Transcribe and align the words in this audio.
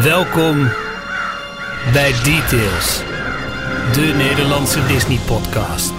Welkom 0.00 0.68
bij 1.92 2.12
Details, 2.24 3.02
de 3.92 4.14
Nederlandse 4.16 4.86
Disney-podcast. 4.86 5.92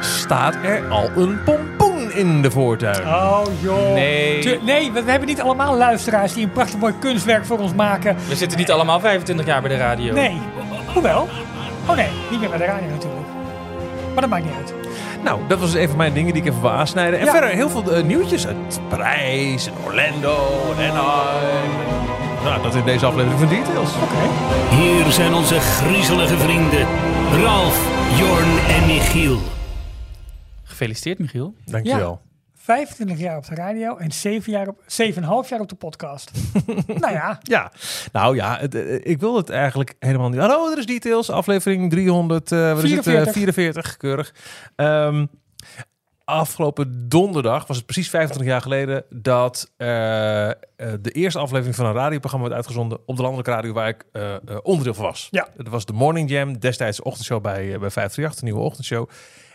Staat 0.20 0.54
er 0.62 0.88
al 0.88 1.10
een 1.16 1.42
pompoen 1.44 2.12
in 2.12 2.42
de 2.42 2.50
voortuin? 2.50 3.06
Oh 3.06 3.42
joh. 3.60 3.92
Nee. 3.94 4.38
Tu- 4.42 4.58
nee, 4.62 4.92
we, 4.92 5.02
we 5.02 5.10
hebben 5.10 5.28
niet 5.28 5.40
allemaal 5.40 5.76
luisteraars 5.76 6.32
die 6.32 6.44
een 6.44 6.52
prachtig 6.52 6.78
mooi 6.78 6.94
kunstwerk 6.98 7.46
voor 7.46 7.58
ons 7.58 7.74
maken. 7.74 8.16
We 8.28 8.36
zitten 8.36 8.58
niet 8.58 8.70
allemaal 8.70 9.00
25 9.00 9.46
jaar 9.46 9.60
bij 9.60 9.70
de 9.70 9.76
radio. 9.76 10.14
Nee. 10.14 10.40
Hoewel. 10.92 11.28
Oh 11.86 11.96
nee, 11.96 12.08
niet 12.30 12.40
meer 12.40 12.48
bij 12.48 12.58
de 12.58 12.64
radio 12.64 12.88
natuurlijk. 12.88 13.26
Maar 14.12 14.20
dat 14.20 14.30
maakt 14.30 14.44
niet 14.44 14.54
uit. 14.54 14.74
Nou, 15.24 15.40
dat 15.48 15.58
was 15.58 15.72
dus 15.72 15.80
even 15.80 15.96
mijn 15.96 16.12
dingen 16.14 16.32
die 16.32 16.42
ik 16.42 16.48
even 16.48 16.60
wil 16.60 16.70
aansnijden. 16.70 17.18
En 17.18 17.24
Ja. 17.24 17.30
verder 17.32 17.50
heel 17.50 17.68
veel 17.70 17.92
eh, 17.92 18.02
nieuwtjes 18.04 18.46
uit 18.46 18.80
Parijs 18.88 19.66
en 19.66 19.72
Orlando 19.84 20.36
en 20.78 20.90
Anaheim. 20.90 21.70
Nou, 22.44 22.62
dat 22.62 22.74
in 22.74 22.84
deze 22.84 23.06
aflevering 23.06 23.38
van 23.40 23.48
Details. 23.48 23.90
Hier 24.70 25.12
zijn 25.12 25.34
onze 25.34 25.60
griezelige 25.60 26.36
vrienden 26.38 26.86
Ralf, 27.44 27.88
Jorn 28.18 28.58
en 28.76 28.86
Michiel. 28.86 29.38
Gefeliciteerd, 30.64 31.18
Michiel. 31.18 31.54
Dankjewel. 31.64 32.20
25 32.62 33.18
jaar 33.18 33.36
op 33.36 33.46
de 33.46 33.54
radio 33.54 33.96
en 33.96 34.12
7 34.12 34.52
jaar 34.52 34.68
op, 34.68 34.78
7,5 34.80 35.48
jaar 35.48 35.60
op 35.60 35.68
de 35.68 35.74
podcast. 35.74 36.30
nou 36.86 37.12
ja, 37.12 37.38
Ja, 37.42 37.72
nou 38.12 38.36
ja, 38.36 38.58
het, 38.58 38.74
eh, 38.74 38.94
ik 39.02 39.20
wil 39.20 39.36
het 39.36 39.50
eigenlijk 39.50 39.94
helemaal 39.98 40.28
niet. 40.28 40.40
Hallo, 40.40 40.70
er 40.70 40.78
is 40.78 40.86
Details, 40.86 41.30
aflevering 41.30 41.90
300, 41.90 42.52
eh 42.52 42.74
wat 42.74 42.82
is 42.82 42.90
het, 42.90 42.98
eh, 42.98 43.04
44. 43.04 43.32
44, 43.32 43.96
keurig. 43.96 44.34
Ehm, 44.76 45.26
afgelopen 46.24 47.08
donderdag 47.08 47.66
was 47.66 47.76
het 47.76 47.86
precies 47.86 48.10
25 48.10 48.52
jaar 48.52 48.62
geleden 48.62 49.04
dat 49.10 49.70
eh, 49.76 50.50
eh, 50.50 50.54
de 51.00 51.10
eerste 51.10 51.38
aflevering 51.38 51.76
van 51.76 51.86
een 51.86 51.92
radioprogramma 51.92 52.46
werd 52.46 52.58
uitgezonden 52.58 52.98
op 53.06 53.16
de 53.16 53.22
landelijke 53.22 53.50
radio 53.50 53.72
waar 53.72 53.88
ik 53.88 54.04
onderdeel 54.62 54.94
van 54.94 55.04
was. 55.04 55.28
Ja. 55.30 55.48
Dat 55.56 55.68
was 55.68 55.84
de 55.84 55.92
Morning 55.92 56.30
Jam, 56.30 56.58
destijds 56.58 56.96
de 56.96 57.04
ochtendshow 57.04 57.42
bij, 57.42 57.54
bij 57.54 57.90
538, 57.90 58.38
de 58.38 58.44
nieuwe 58.44 58.60
ochtendshow. 58.60 59.08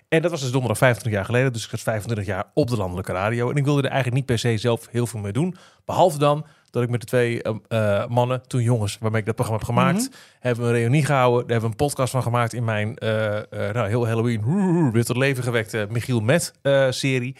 En 0.09 0.22
dat 0.22 0.31
was 0.31 0.41
dus 0.41 0.52
donderdag 0.52 0.77
25 0.77 1.19
jaar 1.19 1.25
geleden. 1.25 1.53
Dus 1.53 1.66
ik 1.66 1.72
was 1.72 1.81
25 1.81 2.25
jaar 2.25 2.45
op 2.53 2.69
de 2.69 2.77
landelijke 2.77 3.11
radio. 3.11 3.50
En 3.50 3.55
ik 3.55 3.63
wilde 3.63 3.81
er 3.81 3.88
eigenlijk 3.88 4.16
niet 4.16 4.25
per 4.25 4.39
se 4.39 4.58
zelf 4.58 4.88
heel 4.91 5.08
veel 5.08 5.19
mee 5.19 5.31
doen. 5.31 5.55
Behalve 5.86 6.17
dan 6.17 6.45
dat 6.69 6.83
ik 6.83 6.89
met 6.89 7.00
de 7.00 7.05
twee 7.05 7.41
eh, 7.41 7.53
eh, 7.67 8.09
mannen, 8.09 8.47
toen 8.47 8.61
jongens, 8.61 8.97
waarmee 9.00 9.19
ik 9.19 9.25
dat 9.25 9.35
programma 9.35 9.63
heb 9.66 9.75
gemaakt, 9.75 10.09
hebben 10.39 10.63
we 10.63 10.69
een 10.69 10.78
reunie 10.78 11.05
gehouden. 11.05 11.39
Daar 11.41 11.52
hebben 11.52 11.69
we 11.69 11.75
een 11.75 11.88
podcast 11.88 12.11
van 12.11 12.23
gemaakt 12.23 12.53
in 12.53 12.63
mijn 12.63 12.95
eh, 12.95 13.38
eh, 13.38 13.73
nou, 13.73 13.88
heel 13.88 14.08
Halloween 14.08 14.91
weer 14.91 15.05
tot 15.05 15.17
leven 15.17 15.44
gewekte 15.44 15.88
Michiel 15.89 16.19
Met 16.19 16.53
serie. 16.89 17.35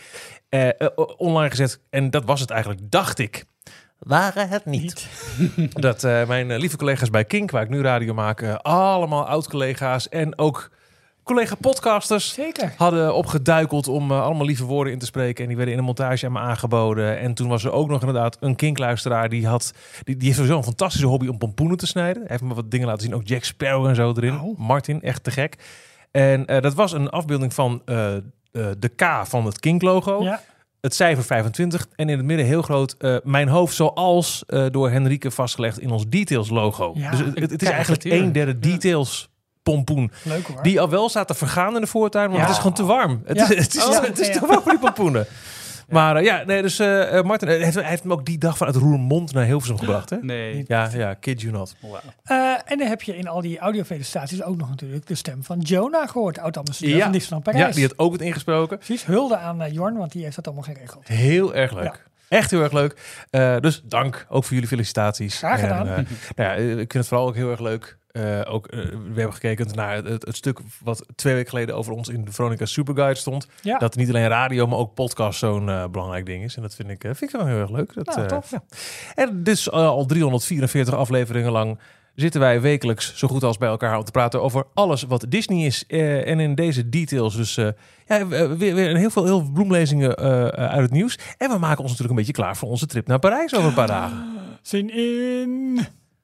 Online 1.18 1.50
gezet. 1.50 1.80
En 1.90 2.10
dat 2.10 2.26
was 2.26 2.40
het 2.40 2.50
eigenlijk, 2.50 2.82
dacht 2.92 3.20
ik. 3.20 3.46
Waren 4.00 4.50
het 4.50 4.66
niet. 4.66 5.08
Dat 5.74 6.04
eh, 6.04 6.28
mijn 6.28 6.58
lieve 6.58 6.78
collega's 6.78 7.10
bij 7.10 7.26
Kink, 7.26 7.52
waar 7.52 7.64
ik 7.64 7.70
nu 7.70 7.82
radio 7.82 8.14
maak, 8.14 8.44
allemaal 8.62 9.28
oud-collega's 9.28 10.10
en 10.10 10.38
ook 10.38 10.72
collega-podcasters 11.28 12.34
zeker. 12.34 12.74
hadden 12.78 13.16
opgeduikeld 13.16 13.88
om 13.88 14.12
eh, 14.12 14.22
allemaal 14.22 14.46
lieve 14.46 14.66
woorden 14.66 14.94
in 14.94 15.00
te 15.00 15.06
spreken. 15.06 15.42
En 15.42 15.48
die 15.48 15.56
werden 15.56 15.74
in 15.74 15.80
een 15.80 15.86
montage 15.86 16.26
aan 16.26 16.32
me 16.32 16.40
aangeboden. 16.40 17.20
En 17.20 17.34
toen 17.34 17.48
was 17.48 17.64
er 17.64 17.72
ook 17.72 17.90
nog 17.90 18.00
inderdaad 18.00 18.38
een 18.40 18.56
kinkluisteraar. 18.56 19.30
Die, 19.30 19.48
had, 19.48 19.74
die, 20.04 20.16
die 20.16 20.26
heeft 20.26 20.36
sowieso 20.36 20.58
een 20.58 20.64
fantastische 20.64 21.08
hobby 21.08 21.28
om 21.28 21.38
pompoenen 21.38 21.78
te 21.78 21.88
snijden. 21.88 22.22
Hij 22.22 22.32
heeft 22.32 22.44
me 22.44 22.54
wat 22.54 22.72
dingen 22.72 22.88
laten 22.88 23.04
zien. 23.04 23.16
Ook 23.16 23.28
Jack 23.28 23.44
Sparrow 23.44 23.88
en 23.88 23.96
zo 23.96 24.14
erin. 24.16 24.40
Oh. 24.40 24.60
Martin, 24.60 25.02
echt 25.02 25.24
te 25.24 25.32
gek. 25.32 25.56
En 26.12 26.46
eh, 26.46 26.62
dat 26.62 26.74
was 26.74 26.92
een 26.92 27.10
afbeelding 27.10 27.54
van 27.54 27.82
eh, 27.86 28.16
de 28.52 28.92
K 28.96 29.04
van 29.24 29.46
het 29.46 29.60
Kink-logo. 29.60 30.24
Ja. 30.24 30.42
Het 30.82 30.96
cijfer 30.96 31.24
25. 31.24 31.88
En 31.96 32.10
in 32.10 32.18
het 32.18 32.26
midden 32.26 32.46
heel 32.46 32.62
groot 32.62 32.96
mijn 33.24 33.48
hoofd 33.48 33.76
zoals 33.76 34.44
door 34.72 34.90
Henrike 34.90 35.32
vastgelegd 35.32 35.80
in 35.80 35.92
ons 35.92 36.08
Details-logo. 36.10 36.92
Ja, 36.96 37.12
dus 37.12 37.20
het, 37.20 37.52
het 37.52 37.62
is 37.62 37.70
eigenlijk 37.70 38.04
een 38.04 38.32
derde 38.32 38.60
Details 38.60 39.30
pompoen. 39.72 40.12
Leuk 40.24 40.48
hoor. 40.48 40.64
Die 40.64 40.82
al 40.82 40.90
wel 40.90 41.10
staat 41.10 41.28
te 41.28 41.34
vergaan 41.34 41.76
in 41.76 41.82
de 41.82 41.88
voortuin, 41.88 42.26
want 42.28 42.38
Ja. 42.38 42.44
het 42.46 42.52
is 42.52 42.58
gewoon 42.58 42.74
te 42.76 42.86
warm. 42.86 43.22
Het 43.26 43.38
Ja. 43.38 43.50
is, 43.50 43.64
het 43.64 43.76
is, 43.76 43.86
Oh, 43.86 44.02
het 44.02 44.20
is 44.20 44.28
ja. 44.28 44.34
te 44.34 44.46
warm 44.46 44.62
voor 44.62 44.72
die 44.72 44.80
pompoenen. 44.82 45.26
Maar 45.88 46.16
eh, 46.16 46.24
ja, 46.24 46.44
nee, 46.46 46.62
dus 46.62 46.80
eh, 46.80 47.18
eh, 47.18 47.26
Martin 47.26 47.48
heeft, 47.48 47.76
hij 47.76 47.84
heeft 47.84 48.04
hem 48.04 48.12
ook 48.12 48.26
die 48.26 48.38
dag 48.38 48.58
vanuit 48.58 48.76
Roermond 48.76 49.34
naar 49.34 49.46
Hilversum 49.46 49.78
gebracht, 49.78 50.10
hè? 50.10 50.18
Nee. 50.34 50.66
Ja, 50.68 50.90
ja, 50.94 51.14
kid 51.14 51.42
you 51.42 51.54
not. 51.54 51.76
Wauw. 51.82 52.00
Eh, 52.24 52.38
en 52.72 52.78
dan 52.78 52.88
heb 52.88 53.02
je 53.02 53.18
in 53.18 53.28
al 53.28 53.42
die 53.42 53.60
audiofelicitaties 53.60 54.44
ook 54.44 54.58
nog 54.58 54.70
natuurlijk 54.70 55.08
de 55.08 55.16
stem 55.16 55.44
van 55.44 55.60
Jonah 55.60 56.10
gehoord. 56.10 56.40
Oud-ambassadeur 56.40 57.02
van 57.02 57.12
Disneyland 57.12 57.44
Parijs. 57.44 57.66
ja, 57.68 57.72
die 57.72 57.84
had 57.88 58.00
ook 58.00 58.12
het 58.12 58.22
ingesproken. 58.22 58.78
Precies, 58.78 59.06
hulde 59.06 59.38
aan 59.38 59.72
Jorn, 59.72 59.98
want 59.98 60.12
die 60.12 60.24
heeft 60.24 60.36
dat 60.36 60.46
allemaal 60.46 60.64
geregeld. 60.64 61.08
Heel 61.08 61.56
erg 61.56 61.74
leuk. 61.74 61.84
Ja. 61.84 62.38
Echt 62.38 62.52
heel 62.52 62.62
erg 62.62 62.72
leuk. 62.72 63.00
Eh, 63.30 63.58
dus 63.60 63.82
dank 63.86 64.26
ook 64.30 64.44
voor 64.44 64.54
jullie 64.54 64.68
felicitaties. 64.70 65.38
Graag 65.38 65.60
gedaan. 65.60 65.88
En, 65.88 66.08
nou 66.36 66.50
ja, 66.50 66.56
ik 66.56 66.78
vind 66.78 66.94
het 66.94 67.08
vooral 67.08 67.28
ook 67.28 67.36
heel 67.36 67.50
erg 67.52 67.60
leuk. 67.60 67.98
Eh, 68.18 68.54
ook, 68.54 68.68
eh, 68.68 68.80
we 68.90 69.14
hebben 69.16 69.34
gekeken 69.34 69.68
naar 69.76 69.96
het, 69.96 70.26
het 70.26 70.36
stuk 70.36 70.60
wat 70.84 71.06
twee 71.16 71.34
weken 71.34 71.50
geleden 71.50 71.76
over 71.76 71.94
ons 71.94 72.08
in 72.10 72.26
de 72.26 72.32
Veronica 72.32 72.66
Superguide 72.66 73.20
stond. 73.20 73.48
Ja. 73.62 73.78
Dat 73.78 73.96
niet 73.96 74.10
alleen 74.10 74.28
radio, 74.28 74.68
maar 74.68 74.78
ook 74.78 74.94
podcast 74.94 75.40
zo'n 75.40 75.70
eh, 75.70 75.88
belangrijk 75.88 76.26
ding 76.26 76.44
is. 76.44 76.56
En 76.56 76.62
dat 76.62 76.76
vind 76.76 76.90
ik, 76.90 77.02
vind 77.02 77.22
ik 77.22 77.32
wel 77.32 77.46
heel 77.46 77.60
erg 77.60 77.70
leuk. 77.72 77.94
Dat, 77.94 78.16
Nou, 78.16 78.28
tof. 78.28 78.52
ja. 78.52 78.64
En 79.16 79.44
dus 79.44 79.72
al 79.72 80.06
344 80.06 80.94
afleveringen 80.96 81.52
lang 81.52 81.80
zitten 82.16 82.40
wij 82.40 82.62
wekelijks 82.62 83.16
zo 83.16 83.28
goed 83.28 83.44
als 83.44 83.58
bij 83.58 83.70
elkaar 83.70 83.98
om 83.98 84.04
te 84.04 84.12
praten 84.12 84.42
over 84.42 84.64
alles 84.74 85.04
wat 85.04 85.26
Disney 85.30 85.66
is. 85.66 85.86
En 85.88 86.40
in 86.40 86.56
deze 86.56 86.90
details 86.90 87.36
dus 87.36 87.58
eh, 87.58 87.68
ja, 88.06 88.28
we- 88.28 88.58
weer, 88.58 88.76
weer 88.76 88.90
een 88.90 88.96
heel 88.96 89.10
veel, 89.10 89.26
heel 89.26 89.52
bloemlezingen 89.52 90.16
uit 90.56 90.82
het 90.82 90.92
nieuws. 90.92 91.18
En 91.38 91.50
we 91.50 91.58
maken 91.58 91.80
ons 91.82 91.92
natuurlijk 91.92 92.10
een 92.10 92.26
beetje 92.26 92.42
klaar 92.42 92.58
voor 92.58 92.70
onze 92.70 92.86
trip 92.86 93.08
naar 93.08 93.20
Parijs 93.20 93.56
over 93.56 93.68
een 93.68 93.74
paar 93.74 93.88
dagen. 93.88 94.26
Zin 94.62 94.90
in. 94.94 95.80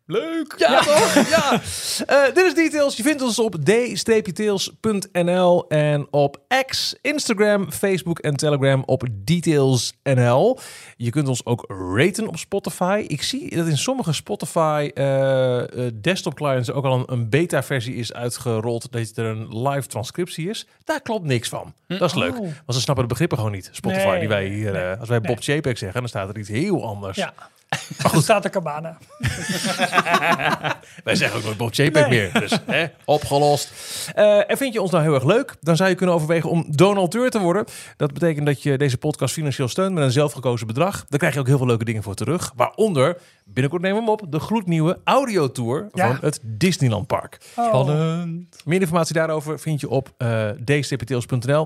Leuk! 0.05 0.53
Ja, 0.57 0.79
toch? 0.79 1.29
Ja! 1.29 1.61
Eh, 2.05 2.33
dit 2.33 2.45
is 2.45 2.53
Details. 2.53 2.97
Je 2.97 3.03
vindt 3.03 3.21
ons 3.21 3.39
op 3.39 3.55
d-tails.nl 3.65 5.67
en 5.67 6.07
op 6.11 6.41
X, 6.65 6.95
Instagram, 7.01 7.71
Facebook 7.71 8.19
en 8.19 8.35
Telegram 8.35 8.83
op 8.85 9.03
detailsnl. 9.11 10.59
Je 10.97 11.09
kunt 11.09 11.27
ons 11.27 11.45
ook 11.45 11.65
raten 11.95 12.27
op 12.27 12.37
Spotify. 12.37 13.05
Ik 13.07 13.23
zie 13.23 13.55
dat 13.55 13.67
in 13.67 13.77
sommige 13.77 14.13
Spotify 14.13 14.91
eh, 14.93 15.61
desktop 15.93 16.35
clients 16.35 16.71
ook 16.71 16.85
al 16.85 16.93
een, 16.93 17.11
een 17.11 17.29
beta-versie 17.29 17.95
is 17.95 18.13
uitgerold 18.13 18.91
dat 18.91 19.11
er 19.15 19.25
een 19.25 19.67
live 19.67 19.87
transcriptie 19.87 20.49
is. 20.49 20.67
Daar 20.83 21.01
klopt 21.01 21.25
niks 21.25 21.49
van. 21.49 21.73
Dat 21.87 22.01
is 22.01 22.13
leuk. 22.15 22.33
Oh. 22.33 22.39
Want 22.39 22.73
ze 22.73 22.81
snappen 22.81 23.03
de 23.03 23.09
begrippen 23.09 23.37
gewoon 23.37 23.53
niet. 23.53 23.69
Spotify 23.71 24.07
Nee, 24.07 24.19
die 24.19 24.27
wij 24.27 24.47
hier, 24.47 24.71
nee, 24.71 24.93
als 24.93 25.09
wij 25.09 25.19
nee. 25.19 25.27
Bob 25.27 25.43
JPEG 25.43 25.77
zeggen, 25.77 25.99
dan 25.99 26.09
staat 26.09 26.29
er 26.29 26.37
iets 26.37 26.49
heel 26.49 26.85
anders. 26.85 27.17
Ja. 27.17 27.33
Maar 28.01 28.11
goed, 28.11 28.23
staat 28.23 28.43
de 28.43 28.49
cabana. 28.49 28.97
Wij 31.03 31.15
zeggen 31.15 31.37
ook 31.37 31.43
nooit 31.45 31.57
Bob 31.57 31.73
JPEG 31.73 32.07
Nee. 32.07 32.09
meer. 32.31 32.39
Dus 32.39 32.59
hè, 32.65 32.85
opgelost. 33.05 33.71
Eh, 34.15 34.49
en 34.49 34.57
vind 34.57 34.73
je 34.73 34.81
ons 34.81 34.91
nou 34.91 35.03
heel 35.03 35.13
erg 35.13 35.23
leuk? 35.23 35.55
Dan 35.61 35.75
zou 35.75 35.89
je 35.89 35.95
kunnen 35.95 36.15
overwegen 36.15 36.49
om 36.49 36.65
donateur 36.67 37.29
te 37.29 37.39
worden. 37.39 37.65
Dat 37.97 38.13
betekent 38.13 38.45
dat 38.45 38.63
je 38.63 38.77
deze 38.77 38.97
podcast 38.97 39.33
financieel 39.33 39.67
steunt 39.67 39.93
met 39.93 40.03
een 40.03 40.11
zelfgekozen 40.11 40.67
bedrag. 40.67 41.05
Daar 41.09 41.19
krijg 41.19 41.33
je 41.33 41.39
ook 41.39 41.47
heel 41.47 41.57
veel 41.57 41.67
leuke 41.67 41.85
dingen 41.85 42.03
voor 42.03 42.15
terug. 42.15 42.51
Waaronder, 42.55 43.17
binnenkort 43.45 43.81
nemen 43.81 43.97
we 43.97 44.03
hem 44.03 44.13
op, 44.13 44.31
de 44.31 44.39
gloednieuwe 44.39 44.99
audiotour 45.03 45.89
Ja. 45.93 46.07
van 46.07 46.17
het 46.21 46.39
Disneyland 46.43 47.07
Park. 47.07 47.37
Oh. 47.55 47.67
Spannend. 47.67 48.61
Meer 48.65 48.81
informatie 48.81 49.13
daarover 49.13 49.59
vind 49.59 49.79
je 49.79 49.89
op 49.89 50.13
uh. 50.17 50.49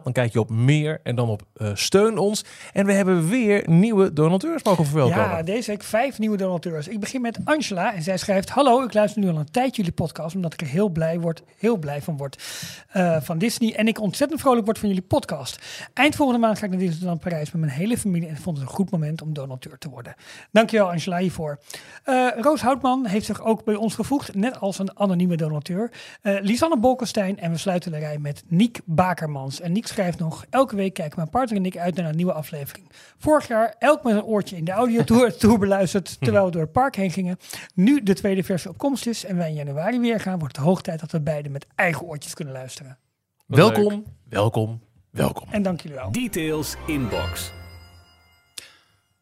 Dan 0.03 0.11
kijk 0.13 0.33
je 0.33 0.39
op 0.39 0.49
meer 0.49 0.99
en 1.03 1.15
dan 1.15 1.29
op 1.29 1.41
eh, 1.53 1.69
steun 1.73 2.17
ons. 2.17 2.45
En 2.73 2.85
we 2.85 2.93
hebben 2.93 3.29
weer 3.29 3.69
nieuwe 3.69 4.13
donateurs 4.13 4.63
mogen 4.63 4.85
verwelkomen. 4.85 5.29
Ja, 5.29 5.43
deze 5.43 5.71
week 5.71 5.83
vijf 5.83 6.19
nieuwe 6.19 6.37
donateurs. 6.37 6.87
Ik 6.87 6.99
begin 6.99 7.21
met 7.21 7.39
Angela 7.43 7.93
en 7.93 8.01
zij 8.03 8.17
schrijft... 8.17 8.49
Hallo, 8.49 8.83
ik 8.83 8.93
luister 8.93 9.21
nu 9.21 9.29
al 9.29 9.37
een 9.37 9.51
tijdje 9.51 9.75
jullie 9.75 9.91
podcast... 9.91 10.35
omdat 10.35 10.53
ik 10.53 10.61
er 10.61 10.67
heel 10.67 10.89
blij, 10.89 11.19
word, 11.19 11.43
heel 11.57 11.77
blij 11.77 12.01
van 12.01 12.17
word 12.17 12.43
eh, 12.87 13.17
van 13.21 13.37
Disney... 13.37 13.75
en 13.75 13.87
ik 13.87 14.01
ontzettend 14.01 14.41
vrolijk 14.41 14.65
word 14.65 14.79
van 14.79 14.87
jullie 14.87 15.03
podcast. 15.03 15.59
Eind 15.93 16.15
volgende 16.15 16.41
maand 16.41 16.59
ga 16.59 16.65
ik 16.65 16.71
naar 16.71 16.79
Disneyland 16.79 17.19
Parijs 17.19 17.51
met 17.51 17.61
mijn 17.61 17.73
hele 17.73 17.97
familie... 17.97 18.29
en 18.29 18.37
vond 18.37 18.57
het 18.57 18.67
een 18.67 18.73
goed 18.73 18.91
moment 18.91 19.21
om 19.21 19.33
donateur 19.33 19.77
te 19.77 19.89
worden. 19.89 20.15
Dankjewel 20.51 20.89
Angela 20.91 21.17
hiervoor. 21.17 21.59
Eh, 22.07 22.27
Roos 22.37 22.61
Houtman 22.61 23.05
heeft 23.05 23.25
zich 23.25 23.41
ook 23.43 23.63
bij 23.63 23.75
ons 23.75 23.95
gevoegd... 23.95 24.35
net 24.35 24.59
als 24.59 24.79
een 24.79 24.99
anonieme 24.99 25.37
donateur. 25.37 25.91
Eh 26.21 26.35
Lisanne 26.41 26.77
Bolkestein 26.77 27.39
en 27.39 27.51
we 27.51 27.57
sluiten 27.57 27.91
de 27.91 27.97
rij 27.97 28.17
met 28.17 28.43
Niek 28.47 28.79
Bakermans. 28.85 29.59
En 29.59 29.71
Niek 29.71 29.87
schrijft 29.87 30.19
nog... 30.19 30.45
Elke 30.49 30.75
week 30.75 30.93
kijken 30.93 31.17
mijn 31.17 31.29
partner 31.29 31.57
en 31.57 31.65
ik 31.65 31.77
uit 31.77 31.95
naar 31.95 32.09
een 32.09 32.15
nieuwe 32.15 32.33
aflevering. 32.33 32.91
Vorig 33.17 33.47
jaar 33.47 33.75
elk 33.79 34.03
met 34.03 34.15
een 34.15 34.23
oortje 34.23 34.55
in 34.55 34.65
de 34.65 34.71
audiotour 34.71 35.35
tour 35.37 35.59
beluisterd... 35.59 36.17
terwijl 36.19 36.45
we 36.45 36.51
door 36.51 36.61
het 36.61 36.71
park 36.71 36.95
heen 36.95 37.11
gingen. 37.11 37.37
Nu 37.73 38.03
de 38.03 38.13
tweede 38.13 38.43
versie 38.43 38.69
op 38.69 38.77
komst 38.77 39.07
is 39.07 39.25
en 39.25 39.37
wij 39.37 39.49
in 39.49 39.55
januari 39.55 39.99
weer 39.99 40.19
gaan... 40.19 40.39
wordt 40.39 40.55
het 40.55 40.65
hoog 40.65 40.81
tijd 40.81 40.99
dat 40.99 41.11
we 41.11 41.21
beide 41.21 41.49
met 41.49 41.67
eigen 41.75 42.07
oortjes 42.07 42.33
kunnen 42.33 42.53
luisteren. 42.53 42.97
Wat 43.45 43.59
welkom, 43.59 44.03
welkom, 44.29 44.81
welkom. 45.09 45.47
En 45.51 45.61
dank 45.61 45.81
jullie 45.81 45.97
wel. 45.97 46.11
Details 46.11 46.75
inbox. 46.85 47.51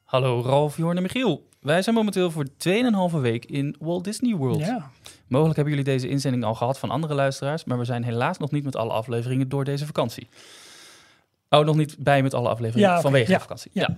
Hallo 0.03 0.42
Ralf, 0.42 0.77
Jorn 0.77 0.95
en 0.97 1.03
Michiel. 1.03 1.44
Wij 1.66 1.82
zijn 1.82 1.96
momenteel 1.96 2.32
voor 2.32 2.46
2,5 3.14 3.20
week 3.22 3.46
in 3.46 3.76
Walt 3.80 4.04
Disney 4.04 4.36
World. 4.36 4.60
Ja. 4.60 4.90
Mogelijk 5.28 5.56
hebben 5.56 5.76
jullie 5.76 5.92
deze 5.92 6.08
inzending 6.08 6.44
al 6.44 6.56
gehad 6.56 6.80
van 6.80 6.90
andere 6.90 7.14
luisteraars, 7.14 7.64
maar 7.64 7.78
we 7.78 7.86
zijn 7.86 8.04
helaas 8.04 8.38
nog 8.38 8.52
niet 8.52 8.64
met 8.64 8.76
alle 8.76 8.92
afleveringen 8.92 9.50
door 9.50 9.64
deze 9.64 9.86
vakantie. 9.86 10.28
Oh, 11.50 11.66
nog 11.66 11.76
niet 11.76 11.96
bij 12.00 12.24
met 12.24 12.34
alle 12.34 12.50
afleveringen 12.50 12.90
Ja, 12.90 13.02
vanwege 13.02 13.32
de 13.32 13.40
vakantie. 13.40 13.72
ja. 13.74 13.90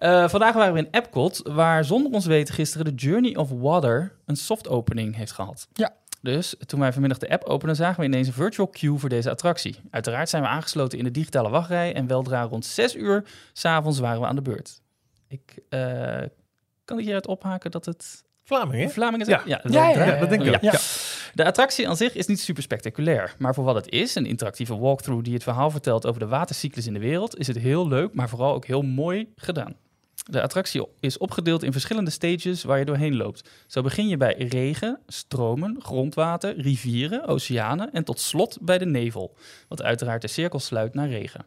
Ja. 0.00 0.22
Eh, 0.22 0.28
vandaag 0.28 0.54
waren 0.54 0.72
we 0.72 0.78
in 0.78 0.88
Epcot, 0.90 1.40
waar 1.44 1.84
zonder 1.84 2.12
ons 2.12 2.26
weten 2.26 2.54
gisteren 2.54 2.84
de 2.96 3.02
Journey 3.04 3.36
of 3.36 3.50
Water 3.50 4.12
een 4.26 4.36
soft 4.36 4.68
opening 4.68 5.16
heeft 5.16 5.32
gehad. 5.32 5.68
Ja. 5.72 5.94
Dus 6.20 6.54
toen 6.66 6.80
wij 6.80 6.92
vanmiddag 6.92 7.18
de 7.18 7.30
app 7.30 7.44
openden, 7.44 7.76
zagen 7.76 8.00
we 8.00 8.06
ineens 8.06 8.26
een 8.26 8.32
virtual 8.32 8.68
queue 8.68 8.98
voor 8.98 9.08
deze 9.08 9.30
attractie. 9.30 9.76
Uiteraard 9.90 10.28
zijn 10.28 10.42
we 10.42 10.48
aangesloten 10.48 10.98
in 10.98 11.04
de 11.04 11.10
digitale 11.10 11.48
wachtrij 11.50 11.94
en 11.94 12.06
weldra 12.06 12.42
rond 12.42 12.64
6 12.66 12.94
uur 12.96 13.24
s'avonds 13.52 13.98
waren 13.98 14.20
we 14.20 14.26
aan 14.26 14.34
de 14.36 14.42
beurt. 14.42 14.80
Ik 15.28 15.58
eh, 15.68 16.18
kan 16.84 16.98
ik 16.98 17.02
hieruit 17.04 17.26
ophaken 17.26 17.70
dat 17.70 17.84
het 17.84 18.22
Vlamingen? 18.44 18.90
Vlamingen 18.90 19.28
Ja. 19.28 19.42
zijn? 19.46 19.48
Ja, 19.72 19.88
ja, 19.88 20.06
Ja, 20.06 20.18
dat 20.18 20.28
denk 20.28 20.42
ik 20.42 20.48
ja. 20.48 20.54
ook. 20.54 20.62
Ja. 20.62 20.78
De 21.34 21.44
attractie 21.44 21.88
aan 21.88 21.96
zich 21.96 22.14
is 22.14 22.26
niet 22.26 22.40
super 22.40 22.62
spectaculair, 22.62 23.34
maar 23.38 23.54
voor 23.54 23.64
wat 23.64 23.74
het 23.74 23.88
is, 23.88 24.14
een 24.14 24.26
interactieve 24.26 24.78
walkthrough 24.78 25.24
die 25.24 25.34
het 25.34 25.42
verhaal 25.42 25.70
vertelt 25.70 26.06
over 26.06 26.20
de 26.20 26.26
watercyclus 26.26 26.86
in 26.86 26.92
de 26.92 26.98
wereld, 26.98 27.38
is 27.38 27.46
het 27.46 27.58
heel 27.58 27.88
leuk, 27.88 28.14
maar 28.14 28.28
vooral 28.28 28.54
ook 28.54 28.66
heel 28.66 28.82
mooi 28.82 29.32
gedaan. 29.36 29.76
De 30.30 30.42
attractie 30.42 30.86
is 31.00 31.18
opgedeeld 31.18 31.62
in 31.62 31.72
verschillende 31.72 32.10
stages 32.10 32.62
waar 32.64 32.78
je 32.78 32.84
doorheen 32.84 33.16
loopt. 33.16 33.48
Zo 33.66 33.82
begin 33.82 34.08
je 34.08 34.16
bij 34.16 34.34
regen, 34.34 35.00
stromen, 35.06 35.76
grondwater, 35.82 36.60
rivieren, 36.60 37.26
oceanen 37.26 37.92
en 37.92 38.04
tot 38.04 38.20
slot 38.20 38.58
bij 38.60 38.78
de 38.78 38.86
nevel, 38.86 39.36
wat 39.68 39.82
uiteraard 39.82 40.22
de 40.22 40.28
cirkel 40.28 40.58
sluit 40.58 40.94
naar 40.94 41.08
regen. 41.08 41.44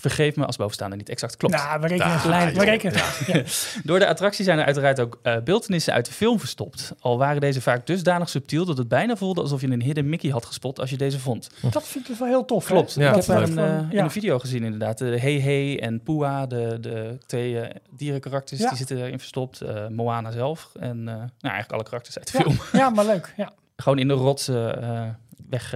Vergeef 0.00 0.36
me 0.36 0.46
als 0.46 0.56
bovenstaande 0.56 0.96
niet 0.96 1.08
exact 1.08 1.36
klopt. 1.36 1.54
Nou, 1.54 1.80
we 1.80 1.86
rekenen 1.86 2.12
het. 2.20 2.56
We 2.56 2.64
rekenen 2.64 2.94
het. 2.96 3.26
Ja. 3.26 3.42
Door 3.88 3.98
de 3.98 4.06
attractie 4.06 4.44
zijn 4.44 4.58
er 4.58 4.64
uiteraard 4.64 5.00
ook 5.00 5.18
eh 5.22 5.36
beeldenissen 5.44 5.92
uit 5.92 6.06
de 6.06 6.12
film 6.12 6.38
verstopt. 6.40 6.92
Al 7.00 7.18
waren 7.18 7.40
deze 7.40 7.60
vaak 7.60 7.86
dusdanig 7.86 8.28
subtiel 8.28 8.64
dat 8.64 8.78
het 8.78 8.88
bijna 8.88 9.16
voelde 9.16 9.40
alsof 9.40 9.60
je 9.60 9.66
een 9.70 9.82
hidden 9.82 10.08
Mickey 10.08 10.30
had 10.30 10.44
gespot 10.46 10.80
als 10.80 10.90
je 10.90 10.96
deze 10.96 11.18
vond. 11.20 11.50
Dat 11.70 11.86
vind 11.88 12.04
ik 12.04 12.10
dus 12.10 12.18
wel 12.18 12.28
heel 12.28 12.44
tof. 12.44 12.68
hè? 12.68 12.74
Klopt, 12.74 12.94
Ja, 12.94 13.14
ik 13.16 13.24
heb 13.24 13.36
een, 13.36 13.58
eh, 13.58 13.80
ja. 13.90 14.02
een 14.04 14.10
video 14.10 14.38
gezien 14.38 14.64
inderdaad. 14.64 14.98
De 14.98 15.20
Hey 15.20 15.40
Hey 15.40 15.80
en 15.80 16.02
Pua, 16.02 16.46
de, 16.46 16.78
de 16.80 17.18
twee 17.26 17.60
eh, 17.60 17.74
dierenkarakters, 17.90 18.60
Ja. 18.60 18.68
die 18.68 18.78
zitten 18.78 18.96
erin 18.98 19.18
verstopt. 19.18 19.60
Eh, 19.60 19.86
Moana 19.88 20.30
zelf 20.30 20.70
en 20.80 20.98
eh, 20.98 21.14
nou, 21.14 21.28
eigenlijk 21.40 21.72
alle 21.72 21.82
karakters 21.82 22.18
uit 22.18 22.32
de 22.32 22.38
Ja. 22.38 22.44
film. 22.44 22.56
Ja, 22.72 22.90
maar 22.90 23.04
leuk. 23.04 23.32
Ja. 23.36 23.52
Gewoon 23.76 23.98
in 23.98 24.08
de 24.08 24.14
rotsen 24.14 24.82
eh, 24.82 25.00
weg... 25.48 25.74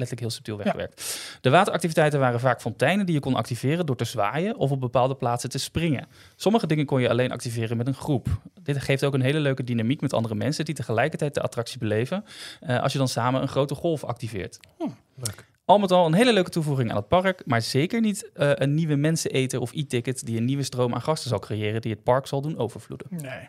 letterlijk 0.00 0.20
heel 0.20 0.30
subtiel 0.30 0.56
weggewerkt. 0.56 1.20
De 1.40 1.50
wateractiviteiten 1.50 2.20
waren 2.20 2.40
vaak 2.40 2.60
fonteinen 2.60 3.06
die 3.06 3.14
je 3.14 3.20
kon 3.20 3.34
activeren 3.34 3.86
door 3.86 3.96
te 3.96 4.04
zwaaien 4.04 4.56
of 4.56 4.70
op 4.70 4.80
bepaalde 4.80 5.14
plaatsen 5.14 5.50
te 5.50 5.58
springen. 5.58 6.06
Sommige 6.36 6.66
dingen 6.66 6.86
kon 6.86 7.00
je 7.00 7.08
alleen 7.08 7.32
activeren 7.32 7.76
met 7.76 7.86
een 7.86 7.94
groep. 7.94 8.26
Dit 8.62 8.78
geeft 8.82 9.04
ook 9.04 9.14
een 9.14 9.20
hele 9.22 9.40
leuke 9.40 9.64
dynamiek 9.64 10.00
met 10.00 10.12
andere 10.12 10.34
mensen 10.34 10.64
die 10.64 10.74
tegelijkertijd 10.74 11.34
de 11.34 11.40
attractie 11.42 11.78
beleven. 11.78 12.24
eh, 12.60 12.82
als 12.82 12.92
je 12.92 12.98
dan 12.98 13.08
samen 13.08 13.42
een 13.42 13.48
grote 13.48 13.74
golf 13.74 14.04
activeert. 14.04 14.58
Leuk. 15.16 15.48
Al 15.64 15.78
met 15.78 15.90
al 15.92 16.06
een 16.06 16.14
hele 16.14 16.32
leuke 16.32 16.50
toevoeging 16.50 16.90
aan 16.90 16.96
het 16.96 17.08
park, 17.08 17.42
maar 17.46 17.62
zeker 17.62 18.00
niet 18.00 18.30
eh, 18.34 18.50
een 18.54 18.74
nieuwe 18.74 18.96
menseneter 18.96 19.60
of 19.60 19.72
e-ticket 19.72 20.26
die 20.26 20.36
een 20.36 20.44
nieuwe 20.44 20.62
stroom 20.62 20.94
aan 20.94 21.02
gasten 21.02 21.28
zal 21.30 21.38
creëren 21.38 21.80
die 21.80 21.92
het 21.92 22.02
park 22.02 22.26
zal 22.26 22.40
doen 22.40 22.58
overvloeden. 22.58 23.06
Nee. 23.10 23.48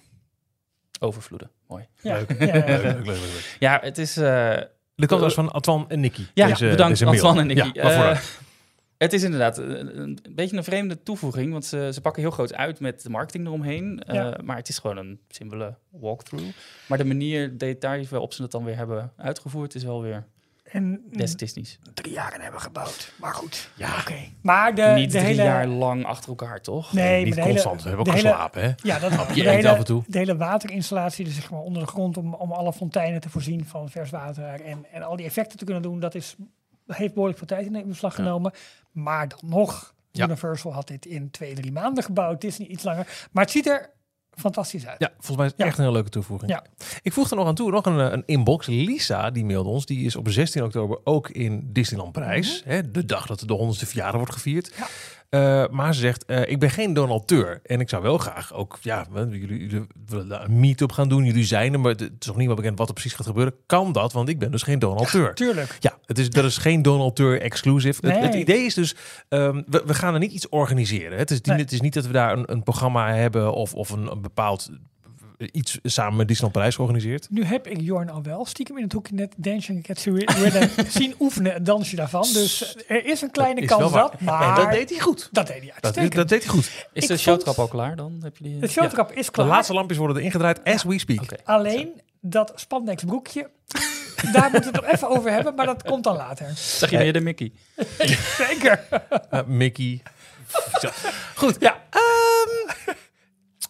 Overvloeden, 1.00 1.51
mooi. 1.68 1.88
Ja. 2.01 2.13
Leuk. 2.15 2.36
Ja, 2.39 2.45
ja, 2.45 2.53
Leuk, 2.53 2.68
ja. 2.68 2.77
leuk, 2.77 2.83
leuk, 2.83 3.06
leuk, 3.06 3.06
leuk. 3.06 3.56
Ja, 3.59 3.80
het 3.83 3.98
is... 3.98 4.18
eh, 4.18 4.57
De 5.01 5.07
kant 5.07 5.21
was 5.21 5.33
van 5.33 5.51
Antoine 5.51 5.86
en 5.88 6.00
Nicky. 6.00 6.21
Ja, 6.33 6.48
Deze- 6.48 6.69
bedankt 6.69 6.89
deze 7.00 7.06
mail. 7.06 7.15
Antoine 7.25 7.39
en 7.42 7.48
Nicky. 7.48 7.80
Ja, 7.80 8.12
Eh, 8.12 8.19
het 8.98 9.13
is 9.13 9.24
inderdaad 9.24 9.57
een, 9.57 10.00
een 10.00 10.19
beetje 10.31 10.57
een 10.57 10.63
vreemde 10.63 11.03
toevoeging, 11.03 11.51
want 11.51 11.65
ze, 11.65 11.89
ze 11.94 12.01
pakken 12.01 12.21
heel 12.21 12.31
groot 12.31 12.53
uit 12.53 12.80
met 12.80 13.01
de 13.03 13.09
marketing 13.09 13.45
eromheen. 13.48 14.00
eh. 14.03 14.31
Maar 14.44 14.56
het 14.56 14.69
is 14.69 14.77
gewoon 14.80 14.98
een 14.98 15.19
simpele 15.30 15.75
walkthrough. 15.89 16.48
Maar 16.88 16.98
de 16.98 17.06
manier, 17.06 17.57
details 17.57 18.09
waarop 18.09 18.33
ze 18.33 18.42
het 18.42 18.51
dan 18.51 18.63
weer 18.63 18.75
hebben 18.77 19.12
uitgevoerd, 19.18 19.75
is 19.75 19.83
wel 19.83 20.01
weer 20.01 20.25
En 20.72 21.02
des 21.12 21.36
Disney's. 21.36 21.80
drie 21.94 22.14
jaar 22.14 22.34
in 22.36 22.42
hebben 22.42 22.62
gebouwd. 22.62 23.14
Maar 23.20 23.34
goed. 23.34 23.70
Ja, 23.76 23.96
oké. 24.00 24.16
Maar 24.42 24.76
de, 24.76 24.82
Niet 24.96 25.12
de 25.12 25.18
drie 25.18 25.30
hele... 25.30 25.44
jaar 25.44 25.68
lang 25.68 26.06
achter 26.06 26.30
elkaar, 26.30 26.62
toch? 26.62 26.94
Nee, 26.94 27.26
Niet 27.26 27.36
hele- 27.36 27.48
constant. 27.50 27.82
We 27.82 27.88
hebben 27.88 28.08
ook 28.08 28.14
hele- 28.14 28.28
geslapen, 28.28 28.62
hè? 28.62 28.72
Ja, 28.84 29.00
dat 29.00 29.12
Je 29.36 29.44
de 29.44 29.50
hele, 29.50 29.70
af 29.70 29.78
en 29.78 29.84
toe. 29.84 30.04
de 30.08 30.18
hele 30.18 30.38
waterinstallatie, 30.38 31.26
dus 31.26 31.36
zeg 31.36 31.52
maar 31.52 31.60
onder 31.60 31.82
de 31.82 31.88
grond, 31.88 32.18
om, 32.18 32.34
om 32.34 32.52
alle 32.52 32.74
fonteinen 32.74 33.22
te 33.22 33.30
voorzien 33.30 33.66
van 33.66 33.90
vers 33.90 34.10
water 34.10 34.62
en, 34.62 34.86
en 34.92 35.04
al 35.04 35.16
die 35.16 35.26
effecten 35.26 35.58
te 35.58 35.66
kunnen 35.66 35.84
doen, 35.84 36.00
dat 36.00 36.16
is, 36.16 36.36
heeft 36.88 37.14
behoorlijk 37.14 37.38
veel 37.38 37.48
tijd 37.48 37.66
in 37.66 37.88
beslag 37.88 38.16
genomen. 38.16 38.52
Maar 38.92 39.28
dan 39.28 39.40
nog, 39.44 39.94
Ja. 40.12 40.26
Universal 40.26 40.74
had 40.74 40.88
dit 40.88 41.06
in 41.06 41.32
twee, 41.32 41.54
drie 41.54 41.72
maanden 41.72 42.04
gebouwd. 42.04 42.34
Het 42.34 42.44
is 42.44 42.58
niet 42.58 42.70
iets 42.70 42.84
langer. 42.84 43.28
Maar 43.32 43.44
het 43.44 43.54
ziet 43.54 43.68
er 43.68 43.90
fantastisch 44.42 44.86
uit. 44.88 45.00
Ja, 45.00 45.10
volgens 45.14 45.38
mij 45.38 45.46
is 45.46 45.52
het 45.52 45.62
Ja. 45.62 45.66
echt 45.68 45.78
een 45.78 45.84
hele 45.84 45.96
leuke 45.96 46.10
toevoeging. 46.10 46.52
Ja. 46.52 46.64
Ik 47.02 47.14
voeg 47.14 47.30
er 47.30 47.36
nog 47.36 47.48
aan 47.48 47.56
toe, 47.56 47.72
nog 47.72 47.86
een, 47.86 48.00
eh, 48.00 48.12
een 48.12 48.24
inbox. 48.26 48.68
Lisa, 48.68 49.30
die 49.32 49.46
mailde 49.46 49.70
ons, 49.70 49.86
die 49.86 50.06
is 50.06 50.16
op 50.16 50.30
16 50.30 50.64
oktober 50.64 51.00
ook 51.04 51.30
in 51.30 51.70
Disneyland 51.72 52.12
Parijs. 52.12 52.62
hè, 52.66 52.92
de 52.92 53.06
dag 53.06 53.26
dat 53.26 53.40
de 53.40 53.54
100ste 53.54 53.86
verjaardag 53.86 54.16
wordt 54.18 54.34
gevierd. 54.34 54.72
Ja. 54.78 54.88
Eh, 55.31 55.63
maar 55.69 55.94
ze 55.94 56.00
zegt, 56.00 56.25
eh, 56.25 56.50
ik 56.50 56.60
ben 56.60 56.69
geen 56.69 56.94
donateur. 56.94 57.60
En 57.63 57.80
ik 57.80 57.89
zou 57.89 58.04
wel 58.04 58.18
graag 58.18 58.54
ook, 58.54 58.78
ja, 58.81 59.06
jullie, 59.13 59.60
jullie 59.68 59.88
willen 60.06 60.44
een 60.44 60.60
meet-up 60.60 60.92
gaan 60.92 61.10
doen. 61.10 61.24
Jullie 61.25 61.44
zijn 61.44 61.74
er, 61.74 61.80
maar 61.80 61.92
het 61.92 62.12
is 62.19 62.28
nog 62.28 62.36
niet 62.36 62.48
wel 62.48 62.56
bekend 62.56 62.78
wat 62.78 62.88
er 62.88 62.94
precies 62.94 63.13
gaat 63.13 63.25
gebeuren. 63.25 63.54
Kan 63.66 63.92
dat? 63.92 64.13
Want 64.13 64.30
ik 64.30 64.39
ben 64.39 64.51
dus 64.51 64.63
geen 64.63 64.80
donateur. 64.80 65.33
Tuurlijk. 65.33 65.78
Ja, 65.80 65.98
het 66.06 66.19
is, 66.19 66.30
dat 66.30 66.44
is 66.44 66.57
geen 66.57 66.81
donateur 66.81 67.42
exclusive. 67.42 68.07
Het, 68.07 68.33
idee 68.33 68.66
is 68.66 68.74
dus, 68.74 68.95
ehm, 69.30 69.62
we, 69.68 69.83
we 69.86 69.94
gaan 69.94 70.13
er 70.13 70.19
niet 70.19 70.31
iets 70.31 70.50
organiseren. 70.50 71.18
Het 71.18 71.31
is, 71.31 71.42
Nee. 71.42 71.57
het 71.57 71.72
is 71.72 71.81
niet 71.81 71.94
dat 71.94 72.06
we 72.06 72.12
daar 72.12 72.38
een, 72.38 72.51
een 72.51 72.63
programma 72.63 73.13
hebben 73.13 73.54
of, 73.54 73.74
of 73.74 73.89
een, 73.89 74.12
een 74.12 74.22
bepaald 74.22 74.69
iets 75.52 75.80
samen 75.84 76.16
met 76.18 76.28
Disneyland 76.28 76.54
Parijs 76.58 76.76
georganiseerd. 76.76 77.28
Nu 77.30 77.44
heb 77.44 77.68
ik 77.68 77.82
Jorn 77.82 78.10
al 78.10 78.22
wel 78.24 78.46
stiekem 78.46 78.78
in 78.78 78.84
het 78.84 78.94
hoekje 78.94 79.14
net 79.16 79.34
Dancing 79.38 79.84
Cat 79.84 80.00
Rhythm 80.04 80.68
zien 81.00 81.16
oefenen, 81.20 81.54
het 81.54 81.66
dansje 81.66 81.96
daarvan. 81.96 82.22
Dus 82.34 82.76
er 82.88 83.06
is 83.06 83.22
een 83.22 83.32
kleine 83.32 83.62
Is 83.62 83.68
kans 83.68 83.92
dat, 83.92 84.20
maar 84.22 84.50
En 84.58 84.64
dat 84.64 84.72
deed 84.72 84.90
hij 84.90 85.00
goed. 85.00 85.30
dat 85.32 85.48
deed 85.48 85.58
hij 85.58 85.66
Dat, 85.68 85.84
uitstekend. 85.84 86.16
dat 86.16 86.30
deed 86.30 86.44
hij 86.44 86.52
goed. 86.54 86.66
Is 86.66 86.74
Ik 86.94 87.02
de 87.02 87.08
vond- 87.08 87.20
showtrap 87.20 87.58
al 87.60 87.68
klaar 87.68 87.96
dan? 87.96 88.20
Heb 88.24 88.38
je 88.38 88.44
die... 88.44 88.60
de 88.60 88.68
showtrap 88.68 89.12
is 89.12 89.26
De 89.26 89.32
klaar. 89.32 89.48
laatste 89.48 89.74
lampjes 89.74 89.98
worden 89.98 90.18
er 90.18 90.24
ingedraaid 90.24 90.64
as 90.64 90.84
we 90.84 91.00
speak. 91.00 91.22
Oké. 91.22 91.36
Alleen 91.44 92.02
dat 92.22 92.52
spandex 92.56 93.04
broekje, 93.04 93.50
daar 94.34 94.50
moeten 94.52 94.72
we 94.72 94.78
het 94.78 94.86
nog 94.86 94.86
even 94.94 95.10
over 95.10 95.32
hebben, 95.32 95.56
maar 95.56 95.66
dat 95.66 95.84
komt 95.84 96.04
dan 96.04 96.16
later. 96.16 96.52
Zag 96.56 96.90
je 96.90 96.98
weer 96.98 97.14
de 97.14 97.22
Mickey? 97.22 97.52
Zeker. 98.48 98.84
Eh, 99.30 99.40
Mickey. 99.46 100.02
Goed. 101.36 101.56
Ja. 101.60 101.82
Ehm, 101.90 102.96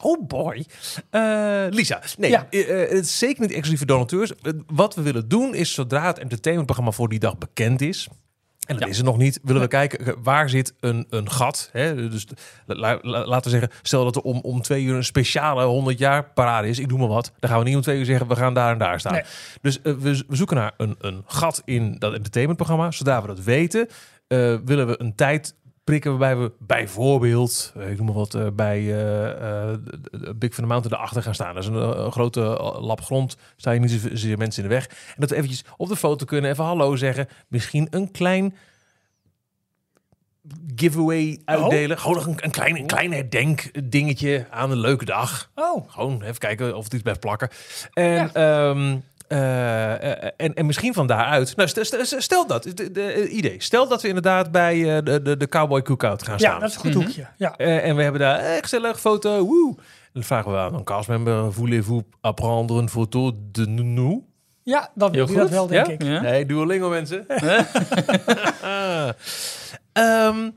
oh 0.01 0.27
boy. 0.27 0.65
Eh, 1.09 1.65
Lisa. 1.69 2.01
Nee, 2.17 2.29
Ja. 2.29 2.47
eh, 2.49 2.83
eh, 2.83 2.89
het 2.89 3.05
is 3.05 3.17
zeker 3.17 3.41
niet 3.41 3.49
exclusief 3.51 3.77
voor 3.77 3.87
donateurs. 3.87 4.31
Wat 4.67 4.95
we 4.95 5.01
willen 5.01 5.27
doen 5.27 5.55
is, 5.55 5.73
zodra 5.73 6.05
het 6.07 6.19
entertainmentprogramma 6.19 6.91
voor 6.91 7.09
die 7.09 7.19
dag 7.19 7.37
bekend 7.37 7.81
is... 7.81 8.07
En 8.61 8.75
dat 8.77 8.85
Ja. 8.85 8.91
is 8.91 8.97
er 8.99 9.03
nog 9.03 9.17
niet. 9.17 9.39
Willen 9.43 9.61
we 9.61 9.67
kijken, 9.67 10.15
waar 10.23 10.49
zit 10.49 10.73
een, 10.79 11.05
een 11.09 11.31
gat? 11.31 11.69
Hè? 11.71 12.09
Dus 12.09 12.27
la- 12.65 12.99
la- 13.01 13.25
laten 13.25 13.51
we 13.51 13.59
zeggen, 13.59 13.77
stel 13.81 14.03
dat 14.03 14.15
er 14.15 14.21
om, 14.21 14.39
om 14.39 14.61
twee 14.61 14.83
uur 14.83 14.95
een 14.95 15.03
speciale 15.03 15.63
100 15.63 15.97
jaar 15.97 16.23
parade 16.33 16.67
is. 16.67 16.79
Ik 16.79 16.89
doe 16.89 16.99
maar 16.99 17.07
wat. 17.07 17.31
Dan 17.39 17.49
gaan 17.49 17.59
we 17.59 17.65
niet 17.65 17.75
om 17.75 17.81
twee 17.81 17.99
uur 17.99 18.05
zeggen, 18.05 18.27
we 18.27 18.35
gaan 18.35 18.53
daar 18.53 18.71
en 18.71 18.77
daar 18.77 18.99
staan. 18.99 19.13
Nee. 19.13 19.23
Dus 19.61 19.79
we, 19.83 20.23
we 20.27 20.35
zoeken 20.35 20.55
naar 20.55 20.71
een, 20.77 20.95
een 20.99 21.23
gat 21.25 21.61
in 21.65 21.95
dat 21.99 22.13
entertainmentprogramma. 22.13 22.91
Zodra 22.91 23.21
we 23.21 23.27
dat 23.27 23.43
weten, 23.43 23.87
willen 24.65 24.87
we 24.87 25.01
een 25.01 25.15
tijd 25.15 25.55
prikken 25.83 26.11
waarbij 26.17 26.37
we 26.37 26.51
bijvoorbeeld, 26.59 27.73
eh, 27.77 27.89
ik 27.91 27.97
noem 27.97 28.05
maar 28.05 28.15
wat, 28.15 28.33
eh, 28.33 28.47
bij 28.53 28.77
eh, 28.79 29.29
eh, 29.71 29.77
de- 29.83 30.17
de 30.19 30.35
Big 30.35 30.53
Van 30.55 30.63
the 30.63 30.69
Mountain 30.69 30.97
erachter 30.97 31.23
gaan 31.23 31.33
staan. 31.33 31.53
Dat 31.53 31.63
is 31.63 31.69
een, 31.69 31.99
een 32.05 32.11
grote 32.11 32.39
lap 32.81 33.01
grond, 33.01 33.37
staan 33.57 33.73
je 33.73 33.79
niet 33.79 33.91
zozeer 33.91 34.37
mensen 34.37 34.63
in 34.63 34.69
de 34.69 34.75
weg. 34.75 34.87
En 34.87 35.15
dat 35.17 35.29
we 35.29 35.35
eventjes 35.35 35.63
op 35.77 35.87
de 35.87 35.95
foto 35.95 36.25
kunnen, 36.25 36.51
even 36.51 36.63
hallo 36.63 36.95
zeggen. 36.95 37.27
Misschien 37.47 37.87
een 37.89 38.11
klein 38.11 38.55
giveaway 40.75 41.41
uitdelen. 41.45 41.99
Gewoon 41.99 42.15
nog 42.15 42.25
een, 42.25 42.37
een 42.43 42.51
klein, 42.51 42.77
een 42.77 42.85
klein 42.85 43.13
herdenk 43.13 43.89
dingetje 43.91 44.45
aan 44.49 44.71
een 44.71 44.79
leuke 44.79 45.05
dag. 45.05 45.51
Oh, 45.55 45.89
Gewoon 45.91 46.21
even 46.21 46.37
kijken 46.37 46.75
of 46.77 46.83
het 46.83 46.93
iets 46.93 47.01
blijft 47.01 47.19
plakken. 47.19 47.49
En, 47.93 48.33
ehm, 48.33 48.33
eh, 48.33 48.91
eh, 48.91 48.97
en, 49.31 50.53
en 50.53 50.65
misschien 50.65 50.93
van 50.93 51.07
daaruit. 51.07 51.55
Nou, 51.55 51.69
stel, 51.69 51.83
stel, 51.85 52.21
stel 52.21 52.47
dat, 52.47 52.63
de, 52.63 52.91
de, 52.91 53.01
eh, 53.03 53.33
idee. 53.35 53.55
Stel 53.61 53.87
dat 53.87 54.01
we 54.01 54.07
inderdaad 54.07 54.51
bij 54.51 54.97
eh, 54.97 55.03
de, 55.05 55.21
de, 55.21 55.37
de 55.37 55.47
Cowboy 55.49 55.81
Cookout 55.81 56.23
gaan 56.23 56.39
staan. 56.39 56.53
ja, 56.53 56.59
dat 56.59 56.69
is 56.69 56.75
een 56.75 56.81
goed 56.81 56.93
Mhm. 56.93 56.99
hoekje. 57.03 57.27
Ja. 57.37 57.55
Eh, 57.57 57.87
en 57.87 57.95
we 57.95 58.03
hebben 58.03 58.21
daar 58.21 58.55
een 58.55 58.61
gezellig 58.61 58.99
foto. 58.99 59.45
Woe. 59.45 59.75
Dan 60.13 60.23
vragen 60.23 60.51
we 60.51 60.57
aan 60.57 60.73
een 60.73 60.83
castmember: 60.83 61.53
Voulez-vous 61.53 62.01
apprendre 62.21 62.77
une 62.79 62.89
photo 62.89 63.31
de 63.51 63.65
nous? 63.67 64.19
ja, 64.63 64.89
dat 64.95 65.11
wil 65.15 65.29
je 65.29 65.35
dat 65.35 65.49
wel, 65.49 65.67
denk 65.67 65.87
ja? 65.87 65.91
ik. 65.93 66.03
Ja? 66.03 66.21
Nee, 66.21 66.45
Duolingo 66.45 66.89
mensen. 66.89 67.25
Ehm 69.93 70.49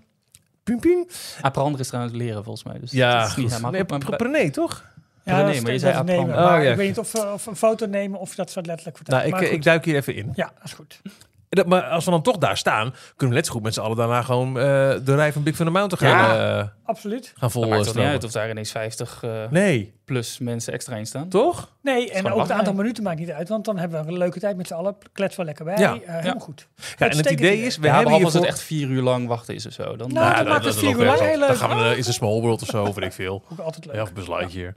piem, 0.65 0.81
piem. 0.81 1.07
Apprendre 1.41 1.81
is 1.81 1.87
trouwens 1.89 2.15
leren 2.17 2.45
volgens 2.45 2.65
mij. 2.65 2.79
Dus 2.81 2.91
Ja, 2.91 3.19
dat 3.21 3.29
is 3.29 3.37
niet 3.37 3.53
goed. 3.55 3.71
Nee, 3.71 3.81
goed, 3.81 3.91
maar- 3.91 3.99
pr- 3.99 4.17
pr- 4.17 4.29
nee, 4.29 4.51
toch? 4.51 4.85
Ja, 5.25 5.37
Nee, 5.37 5.45
dat 5.47 5.55
is- 5.55 5.61
maar 5.63 5.73
je 5.73 5.79
zei 5.79 6.03
nemen. 6.05 6.27
Maar 6.29 6.59
Oh, 6.59 6.65
ja. 6.65 6.71
ik 6.71 6.77
weet 6.77 6.89
niet 6.89 6.99
of, 6.99 7.15
eh, 7.15 7.33
of 7.33 7.47
een 7.47 7.57
foto 7.57 7.87
nemen 7.87 8.21
of 8.21 8.35
dat 8.35 8.51
zo 8.51 8.61
letterlijk 8.61 8.97
vertelt. 8.97 9.31
Nou, 9.31 9.45
ik, 9.47 9.63
duik 9.63 9.85
hier 9.85 9.95
even 9.97 10.15
in. 10.15 10.33
Ja, 10.35 10.45
dat 10.55 10.65
is 10.65 10.73
goed. 10.73 11.01
dat, 11.49 11.67
maar 11.67 11.83
als 11.83 12.05
we 12.05 12.11
dan 12.11 12.23
toch 12.23 12.37
daar 12.39 12.57
staan, 12.57 12.95
kunnen 13.17 13.29
we 13.29 13.35
net 13.35 13.47
zo 13.47 13.53
goed 13.53 13.63
met 13.63 13.75
z'n 13.75 13.81
allen 13.81 13.97
daarna 13.97 14.23
gewoon 14.23 14.49
eh, 14.49 14.63
de 15.05 15.15
rij 15.15 15.33
van 15.33 15.43
Big 15.43 15.57
Thunder 15.57 15.75
Mountain 15.75 16.13
gaan, 16.13 16.37
Ja. 16.37 16.59
eh, 16.61 16.67
Absoluut. 16.85 17.33
gaan 17.37 17.51
vol 17.51 17.61
Dat 17.63 17.71
maakt 17.71 17.85
toch 17.85 17.95
niet 17.95 18.05
uit 18.05 18.25
of 18.25 18.31
daar 18.31 18.51
ineens 18.51 18.71
50 18.71 19.21
eh, 19.23 19.31
Nee, 19.51 19.95
plus 20.05 20.39
mensen 20.39 20.73
extra 20.73 20.97
in 20.97 21.07
staan. 21.07 21.29
toch? 21.29 21.71
Nee, 21.83 22.11
en 22.13 22.33
ook 22.33 22.41
het 22.41 22.51
aantal 22.51 22.75
minuten 22.75 23.03
maakt 23.03 23.19
niet 23.19 23.31
uit, 23.31 23.49
want 23.49 23.65
dan 23.65 23.79
hebben 23.79 24.05
we 24.05 24.13
een 24.13 24.19
leuke 24.19 24.41
tijd 24.41 24.57
met 24.57 24.67
z'n 24.67 24.75
allen. 24.75 24.97
Kletsen 25.13 25.41
we 25.41 25.47
lekker 25.47 25.65
bij. 25.65 25.79
Ja. 25.79 25.93
Helemaal 26.05 26.23
Ja. 26.35 26.39
goed. 26.41 26.67
Ja, 26.99 27.09
en 27.09 27.17
het 27.17 27.31
idee 27.31 27.63
is, 27.63 27.77
we 27.77 27.83
ja, 27.87 27.95
hebben 27.95 28.05
behalve 28.05 28.25
als 28.25 28.35
het 28.35 28.45
echt 28.45 28.61
vier 28.63 28.89
uur 28.89 29.03
lang 29.03 29.29
wachten 29.29 29.55
is 29.55 29.67
of 29.67 29.73
zo. 29.73 29.97
Dan, 29.97 30.13
Nou, 30.13 30.37
dat- 30.37 30.47
maakt 30.49 30.65
het 30.65 30.75
is 30.75 30.81
vier 30.81 30.99
uur 30.99 31.05
lang 31.05 31.21
heel 31.21 31.39
leuk. 31.39 31.49
Dan 31.49 31.57
gaan 31.57 31.79
we 31.89 31.97
is 31.97 32.07
een 32.07 32.13
small 32.13 32.41
world 32.41 32.63
of 32.63 32.69
zo, 32.69 32.85
weet 32.85 33.05
ik 33.05 33.13
veel. 33.13 33.43
Ook 33.53 33.59
altijd 33.59 33.87
leuk. 33.87 33.95
Ja, 33.95 34.03
of 34.03 34.13
Buzz 34.13 34.29
Lightyear. 34.29 34.75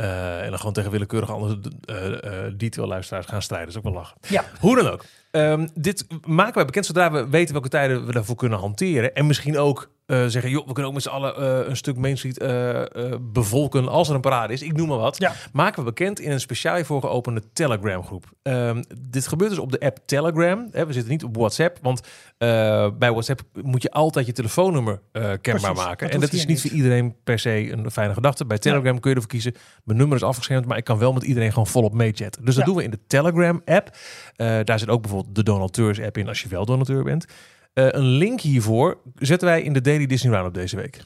Eh, 0.00 0.42
en 0.42 0.48
dan 0.48 0.58
gewoon 0.58 0.72
tegen 0.72 0.90
willekeurige 0.90 1.32
andere 1.32 1.58
eh 1.84 2.46
eh 2.46 2.52
detail-luisteraars 2.56 3.26
gaan 3.26 3.42
strijden. 3.42 3.72
Dat 3.72 3.76
is 3.76 3.86
ook 3.86 3.92
wel 3.92 4.02
lachen. 4.02 4.16
Ja. 4.28 4.44
Hoe 4.60 4.76
dan 4.76 4.88
ook. 4.88 5.04
Ehm, 5.30 5.68
dit 5.74 6.06
maken 6.26 6.54
wij 6.54 6.64
bekend 6.64 6.86
zodra 6.86 7.10
we 7.10 7.28
weten 7.28 7.52
welke 7.52 7.68
tijden 7.68 8.06
we 8.06 8.12
daarvoor 8.12 8.36
kunnen 8.36 8.58
hanteren. 8.58 9.14
En 9.14 9.26
misschien 9.26 9.58
ook 9.58 9.90
eh, 10.10 10.24
zeggen, 10.26 10.50
joh, 10.50 10.66
we 10.66 10.72
kunnen 10.72 10.86
ook 10.86 10.92
met 10.92 11.02
z'n 11.02 11.08
allen 11.08 11.36
eh, 11.36 11.68
een 11.68 11.76
stuk 11.76 11.96
Main 11.96 12.16
Street 12.18 12.38
eh, 12.38 12.82
bevolken 13.20 13.88
als 13.88 14.08
er 14.08 14.14
een 14.14 14.20
parade 14.20 14.52
is. 14.52 14.62
Ik 14.62 14.76
noem 14.76 14.88
maar 14.88 14.98
wat. 14.98 15.18
Ja. 15.18 15.32
Maken 15.52 15.78
we 15.78 15.84
bekend 15.84 16.20
in 16.20 16.30
een 16.30 16.40
speciaal 16.40 16.74
hiervoor 16.74 17.00
geopende 17.00 17.42
Telegram 17.52 18.04
groep. 18.04 18.24
Ehm, 18.42 18.82
dit 18.98 19.26
gebeurt 19.28 19.50
dus 19.50 19.58
op 19.58 19.72
de 19.72 19.80
app 19.80 19.98
Telegram. 20.06 20.68
Hè, 20.72 20.86
we 20.86 20.92
zitten 20.92 21.10
niet 21.10 21.24
op 21.24 21.36
WhatsApp, 21.36 21.78
want 21.82 22.00
bij 22.38 23.10
WhatsApp 23.10 23.40
moet 23.62 23.82
je 23.82 23.90
altijd 23.90 24.26
je 24.26 24.32
telefoonnummer 24.32 25.00
kenbaar 25.12 25.38
Precies, 25.40 25.68
maken. 25.84 26.06
dat 26.06 26.14
en 26.14 26.20
dat 26.20 26.32
is 26.32 26.38
niet 26.38 26.48
niet. 26.48 26.60
voor 26.60 26.70
iedereen 26.70 27.14
per 27.24 27.38
se 27.38 27.72
een 27.72 27.90
fijne 27.90 28.14
gedachte. 28.14 28.44
Bij 28.46 28.58
Telegram 28.58 29.00
kun 29.00 29.10
je 29.10 29.16
ervoor 29.16 29.30
kiezen, 29.30 29.54
mijn 29.84 29.98
nummer 29.98 30.16
is 30.16 30.22
afgeschermd, 30.22 30.66
maar 30.66 30.76
ik 30.76 30.84
kan 30.84 30.98
wel 30.98 31.12
met 31.12 31.22
iedereen 31.22 31.50
gewoon 31.50 31.66
volop 31.66 31.92
meechatten. 31.94 32.44
Dus 32.44 32.54
dat 32.54 32.64
Ja. 32.64 32.70
doen 32.70 32.78
we 32.78 32.84
in 32.84 32.90
de 32.90 32.98
Telegram 33.06 33.62
app. 33.64 33.96
Daar 34.64 34.78
zit 34.78 34.88
ook 34.88 35.02
bijvoorbeeld 35.02 35.34
de 35.34 35.42
Donateurs 35.42 36.00
app 36.00 36.18
in 36.18 36.28
als 36.28 36.42
je 36.42 36.48
wel 36.48 36.64
donateur 36.64 37.04
bent. 37.04 37.26
Eh, 37.72 37.86
een 37.90 38.04
link 38.06 38.40
hiervoor 38.40 38.98
zetten 39.14 39.48
wij 39.48 39.62
in 39.62 39.72
de 39.72 39.80
Daily 39.80 40.06
Disney 40.06 40.32
Roundup 40.32 40.54
deze 40.54 40.76
week. 40.76 41.00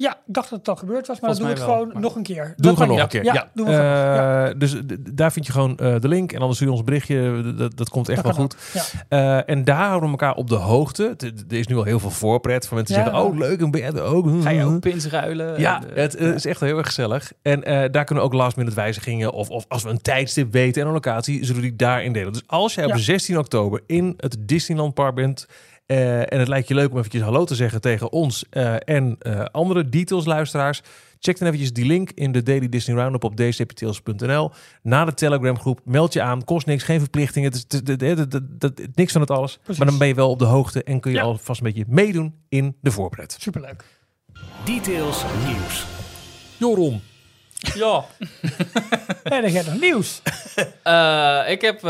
Ja, 0.00 0.10
ik 0.12 0.34
dacht 0.34 0.50
dat 0.50 0.58
het 0.58 0.68
al 0.68 0.76
gebeurd 0.76 1.06
was, 1.06 1.20
maar 1.20 1.30
dan 1.30 1.38
Volgens 1.38 1.58
doen 1.58 1.66
we 1.66 1.72
het 1.72 1.78
wel, 1.78 1.78
gewoon 1.78 1.92
maar- 1.92 2.02
nog 2.02 2.16
een 2.16 2.22
keer. 2.22 2.44
Doe 2.56 2.66
Dat 2.66 2.72
gewoon 2.72 2.88
nog 2.88 2.96
kan 2.96 3.04
een 3.04 3.08
keer. 3.08 3.24
Ja, 3.24 3.32
Ja, 3.32 3.50
doen 3.54 3.66
we 3.66 3.72
gewoon. 3.72 3.86
Ja, 3.90 4.48
Eh, 4.48 4.54
Dus 4.58 4.76
daar 5.12 5.32
vind 5.32 5.46
je 5.46 5.52
gewoon 5.52 5.76
eh, 5.76 6.00
de 6.00 6.08
link 6.08 6.32
en 6.32 6.38
anders 6.38 6.54
stuur 6.56 6.68
je 6.68 6.72
ons 6.78 6.80
een 6.80 6.86
berichtje. 6.92 7.54
Dat, 7.56 7.76
dat 7.76 7.88
komt 7.88 8.08
echt 8.08 8.22
dat 8.24 8.36
wel 8.36 8.44
goed. 8.46 8.56
Ja. 8.72 8.82
Eh, 9.08 9.54
en 9.54 9.64
daar 9.64 9.86
houden 9.86 10.02
we 10.02 10.10
elkaar 10.10 10.34
op 10.34 10.48
de 10.48 10.54
hoogte. 10.54 11.14
Er 11.48 11.56
is 11.58 11.66
nu 11.66 11.76
al 11.76 11.82
heel 11.84 12.00
veel 12.00 12.10
voorpret 12.10 12.66
van 12.66 12.76
mensen 12.76 12.94
die 12.96 13.04
Ja. 13.04 13.10
zeggen: 13.10 13.30
Oh, 13.30 13.38
leuk, 13.38 13.60
en 13.60 13.70
ben 13.70 13.80
je 13.80 13.86
er 13.86 14.02
ook? 14.02 14.42
Ga 14.42 14.50
je 14.50 14.64
ook 14.64 14.80
pins 14.80 15.06
ruilen? 15.06 15.60
Ja, 15.60 15.82
En, 15.94 16.02
het 16.02 16.14
is 16.20 16.44
echt 16.46 16.60
heel 16.60 16.76
erg 16.78 16.86
gezellig. 16.86 17.32
En 17.42 17.64
eh, 17.64 17.74
daar 17.90 18.04
kunnen 18.04 18.24
we 18.24 18.30
ook 18.30 18.36
last 18.36 18.56
minute 18.56 18.76
wijzigingen 18.76 19.32
of, 19.32 19.48
of 19.50 19.64
als 19.68 19.82
we 19.82 19.88
een 19.90 20.02
tijdstip 20.02 20.52
weten 20.52 20.80
en 20.82 20.86
een 20.88 20.94
locatie, 20.94 21.44
zullen 21.44 21.62
we 21.62 21.68
die 21.68 21.76
daarin 21.76 22.12
delen. 22.12 22.32
Dus 22.32 22.42
als 22.46 22.74
jij 22.74 22.84
op 22.84 22.90
Ja. 22.90 22.96
16 22.98 23.38
oktober 23.38 23.82
in 23.86 24.14
het 24.16 24.36
Disneyland 24.40 24.94
Park 24.94 25.14
bent 25.14 25.46
eh, 25.88 26.32
en 26.32 26.38
het 26.38 26.48
lijkt 26.48 26.68
je 26.68 26.74
leuk 26.74 26.90
om 26.90 26.96
eventjes 26.98 27.22
hallo 27.22 27.44
te 27.44 27.54
zeggen 27.54 27.80
tegen 27.80 28.12
ons 28.12 28.44
eh, 28.50 28.74
en 28.84 29.16
eh, 29.18 29.44
andere 29.44 29.88
details 29.88 30.24
luisteraars, 30.24 30.82
check 31.18 31.38
dan 31.38 31.46
eventjes 31.46 31.72
die 31.72 31.84
link 31.84 32.10
in 32.14 32.32
de 32.32 32.42
Daily 32.42 32.68
Disney 32.68 32.96
Roundup 32.96 33.24
op 33.24 33.36
dcptails.nl. 33.36 34.50
Na 34.82 35.04
de 35.04 35.14
Telegram 35.14 35.58
groep, 35.58 35.80
meld 35.84 36.12
je 36.12 36.22
aan, 36.22 36.44
kost 36.44 36.66
niks, 36.66 36.82
geen 36.82 36.98
verplichtingen, 37.00 37.52
het 37.52 37.82
is, 38.70 38.88
niks 38.94 39.12
van 39.12 39.20
het 39.20 39.30
alles. 39.30 39.56
Precies. 39.56 39.78
Maar 39.78 39.88
dan 39.88 39.98
ben 39.98 40.08
je 40.08 40.14
wel 40.14 40.30
op 40.30 40.38
de 40.38 40.44
hoogte 40.44 40.82
en 40.82 41.00
kun 41.00 41.10
je 41.10 41.16
Ja. 41.16 41.22
alvast 41.22 41.60
een 41.60 41.66
beetje 41.66 41.84
meedoen 41.88 42.34
in 42.48 42.76
de 42.80 42.90
voorpret. 42.90 43.36
Superleuk. 43.40 43.84
Details 44.64 45.24
nieuws. 45.46 45.86
Joron. 46.56 47.00
ja. 47.74 48.04
En 49.22 49.42
dan 49.42 49.50
heb 49.50 49.66
nog 49.66 49.80
nieuws. 49.80 50.22
Eh, 50.82 51.40
ik 51.48 51.60
heb... 51.60 51.80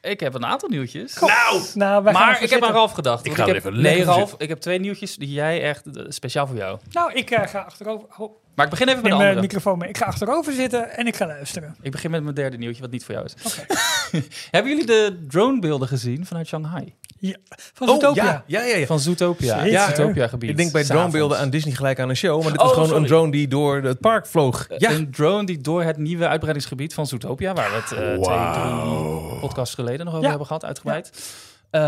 ik 0.00 0.20
heb 0.20 0.34
een 0.34 0.46
aantal 0.46 0.68
nieuwtjes. 0.68 1.14
Nou! 1.20 1.62
Nou, 1.74 2.02
wij 2.02 2.12
gaan 2.14 2.26
Maar 2.26 2.42
ik 2.42 2.50
heb 2.50 2.62
aan. 2.62 2.72
Ralf 2.72 2.92
gedacht. 2.92 3.26
Ik 3.26 3.34
ga 3.34 3.42
er 3.42 3.48
heb, 3.48 3.56
even 3.56 3.80
Nee, 3.80 4.04
Ralf, 4.04 4.34
ik 4.38 4.48
heb 4.48 4.58
twee 4.58 4.78
nieuwtjes 4.80 5.16
die 5.16 5.32
jij 5.32 5.62
echt 5.62 5.96
eh, 5.96 6.04
speciaal 6.08 6.46
voor 6.46 6.56
jou. 6.56 6.78
Nou, 6.90 7.12
ik 7.12 7.30
eh, 7.30 7.46
ga 7.46 7.58
achterover. 7.60 8.08
Oh, 8.18 8.32
Maar 8.54 8.64
ik 8.64 8.70
begin 8.70 8.88
even 8.88 9.02
met 9.02 9.10
mijn 9.10 9.22
andere. 9.22 9.40
microfoon 9.40 9.78
mee. 9.78 9.88
Ik 9.88 9.96
ga 9.96 10.04
achterover 10.04 10.52
zitten 10.52 10.96
en 10.96 11.06
ik 11.06 11.16
ga 11.16 11.26
luisteren. 11.26 11.76
Ik 11.82 11.90
begin 11.90 12.10
met 12.10 12.22
mijn 12.22 12.34
derde 12.34 12.56
nieuwtje, 12.56 12.80
wat 12.82 12.90
niet 12.90 13.04
voor 13.04 13.14
jou 13.14 13.26
is. 13.26 13.34
Oké. 13.52 13.66
Hebben 14.50 14.70
jullie 14.72 14.86
de 14.86 15.24
dronebeelden 15.28 15.88
gezien 15.88 16.26
vanuit 16.26 16.46
Shanghai? 16.46 16.94
Ja. 17.20 17.36
Van 17.74 17.88
Oh, 17.88 17.94
Zootopia. 17.94 18.24
ja, 18.24 18.44
ja, 18.46 18.62
ja, 18.64 18.76
ja. 18.76 18.86
Van 18.86 19.00
Zootopia. 19.00 19.64
Ja, 19.64 19.94
Zootopia 19.94 20.28
gebied. 20.28 20.50
Ik 20.50 20.56
denk 20.56 20.72
bij 20.72 20.84
dronebeelden 20.84 21.38
aan 21.38 21.50
Disney 21.50 21.74
gelijk 21.74 21.98
aan 22.00 22.08
een 22.08 22.16
show. 22.16 22.42
Maar 22.42 22.52
dit 22.52 22.60
Oh, 22.60 22.64
was 22.64 22.72
gewoon 22.72 22.88
sorry. 22.88 23.02
een 23.02 23.08
drone 23.08 23.30
die 23.30 23.48
door 23.48 23.82
het 23.82 24.00
park 24.00 24.26
vloog. 24.26 24.66
Eh, 24.66 24.78
Ja. 24.78 24.90
Een 24.90 25.10
drone 25.10 25.46
die 25.46 25.60
door 25.60 25.82
het 25.82 25.96
nieuwe 25.96 26.28
uitbreidingsgebied 26.28 26.94
van 26.94 27.06
Zootopia, 27.06 27.52
waar 27.54 27.70
we 27.70 27.76
het 27.76 27.92
eh, 27.92 27.98
twee, 27.98 28.16
drie 29.28 29.38
podcasts 29.40 29.74
geleden 29.74 29.98
nog 30.04 30.08
over 30.08 30.22
Ja. 30.22 30.28
hebben 30.28 30.46
gehad, 30.46 30.64
uitgebreid. 30.64 31.10
Eh, 31.70 31.80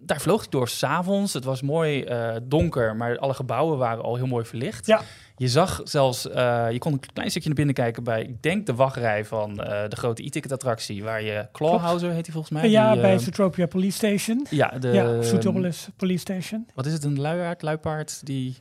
daar 0.00 0.20
vloog 0.20 0.40
hij 0.40 0.50
door 0.50 0.68
s'avonds. 0.68 1.32
Het 1.32 1.44
was 1.44 1.62
mooi 1.62 2.02
eh, 2.02 2.28
donker, 2.42 2.96
maar 2.96 3.18
alle 3.18 3.34
gebouwen 3.34 3.78
waren 3.78 4.04
al 4.04 4.16
heel 4.16 4.26
mooi 4.26 4.44
verlicht. 4.44 4.86
Ja. 4.86 5.00
Je 5.42 5.48
zag 5.48 5.80
zelfs, 5.84 6.28
eh, 6.28 6.66
je 6.70 6.78
kon 6.78 6.92
een 6.92 7.00
klein 7.12 7.30
stukje 7.30 7.48
naar 7.48 7.56
binnen 7.56 7.74
kijken 7.74 8.04
bij, 8.04 8.22
ik 8.22 8.42
denk, 8.42 8.66
de 8.66 8.74
wachtrij 8.74 9.24
van 9.24 9.62
eh, 9.62 9.88
de 9.88 9.96
grote 9.96 10.24
e-ticket 10.24 10.52
attractie, 10.52 11.02
waar 11.02 11.22
je 11.22 11.46
Clawhouser 11.52 12.10
heet 12.10 12.24
hij 12.24 12.32
volgens 12.32 12.52
mij. 12.52 12.70
ja, 12.70 12.92
die, 12.92 13.00
bij 13.00 13.12
eh, 13.12 13.18
Zootopia 13.18 13.66
Police 13.66 13.96
Station. 13.96 14.46
ja, 14.50 14.68
de, 14.68 14.88
ja, 14.88 15.22
Zoetropolis 15.22 15.88
Police 15.96 16.20
Station. 16.20 16.66
Wat 16.74 16.86
is 16.86 16.92
het, 16.92 17.04
een 17.04 17.20
luiaard, 17.20 17.62
luipaard 17.62 18.26
die 18.26 18.56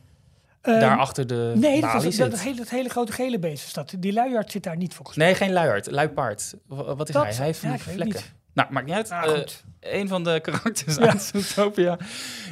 Ehm, 0.61 0.79
daar 0.79 0.97
achter 0.97 1.27
de 1.27 1.53
Nee, 1.55 1.81
dat, 1.81 1.93
was, 1.93 2.15
dat, 2.15 2.39
hele, 2.39 2.55
dat 2.55 2.69
hele 2.69 2.89
grote 2.89 3.11
gele 3.11 3.39
beest 3.39 3.65
is 3.65 3.73
dat. 3.73 3.93
Die 3.99 4.13
luiaard 4.13 4.51
zit 4.51 4.63
daar 4.63 4.77
niet 4.77 4.93
volgens 4.93 5.17
mij. 5.17 5.25
Nee, 5.25 5.35
geen 5.35 5.51
luiaard, 5.51 5.91
luipaard. 5.91 6.53
Wat 6.67 7.09
is 7.09 7.15
hij? 7.15 7.33
Hij 7.33 7.45
heeft 7.45 7.61
ja, 7.61 7.77
vlekken. 7.77 8.21
Nou, 8.53 8.71
maakt 8.71 8.85
niet 8.85 8.95
uit. 8.95 9.11
Ah, 9.11 9.37
Eh, 9.37 9.43
een 9.99 10.07
van 10.07 10.23
de 10.23 10.39
karakters 10.41 10.95
Ja. 10.95 11.01
uit 11.07 11.21
Zootopia, 11.21 11.97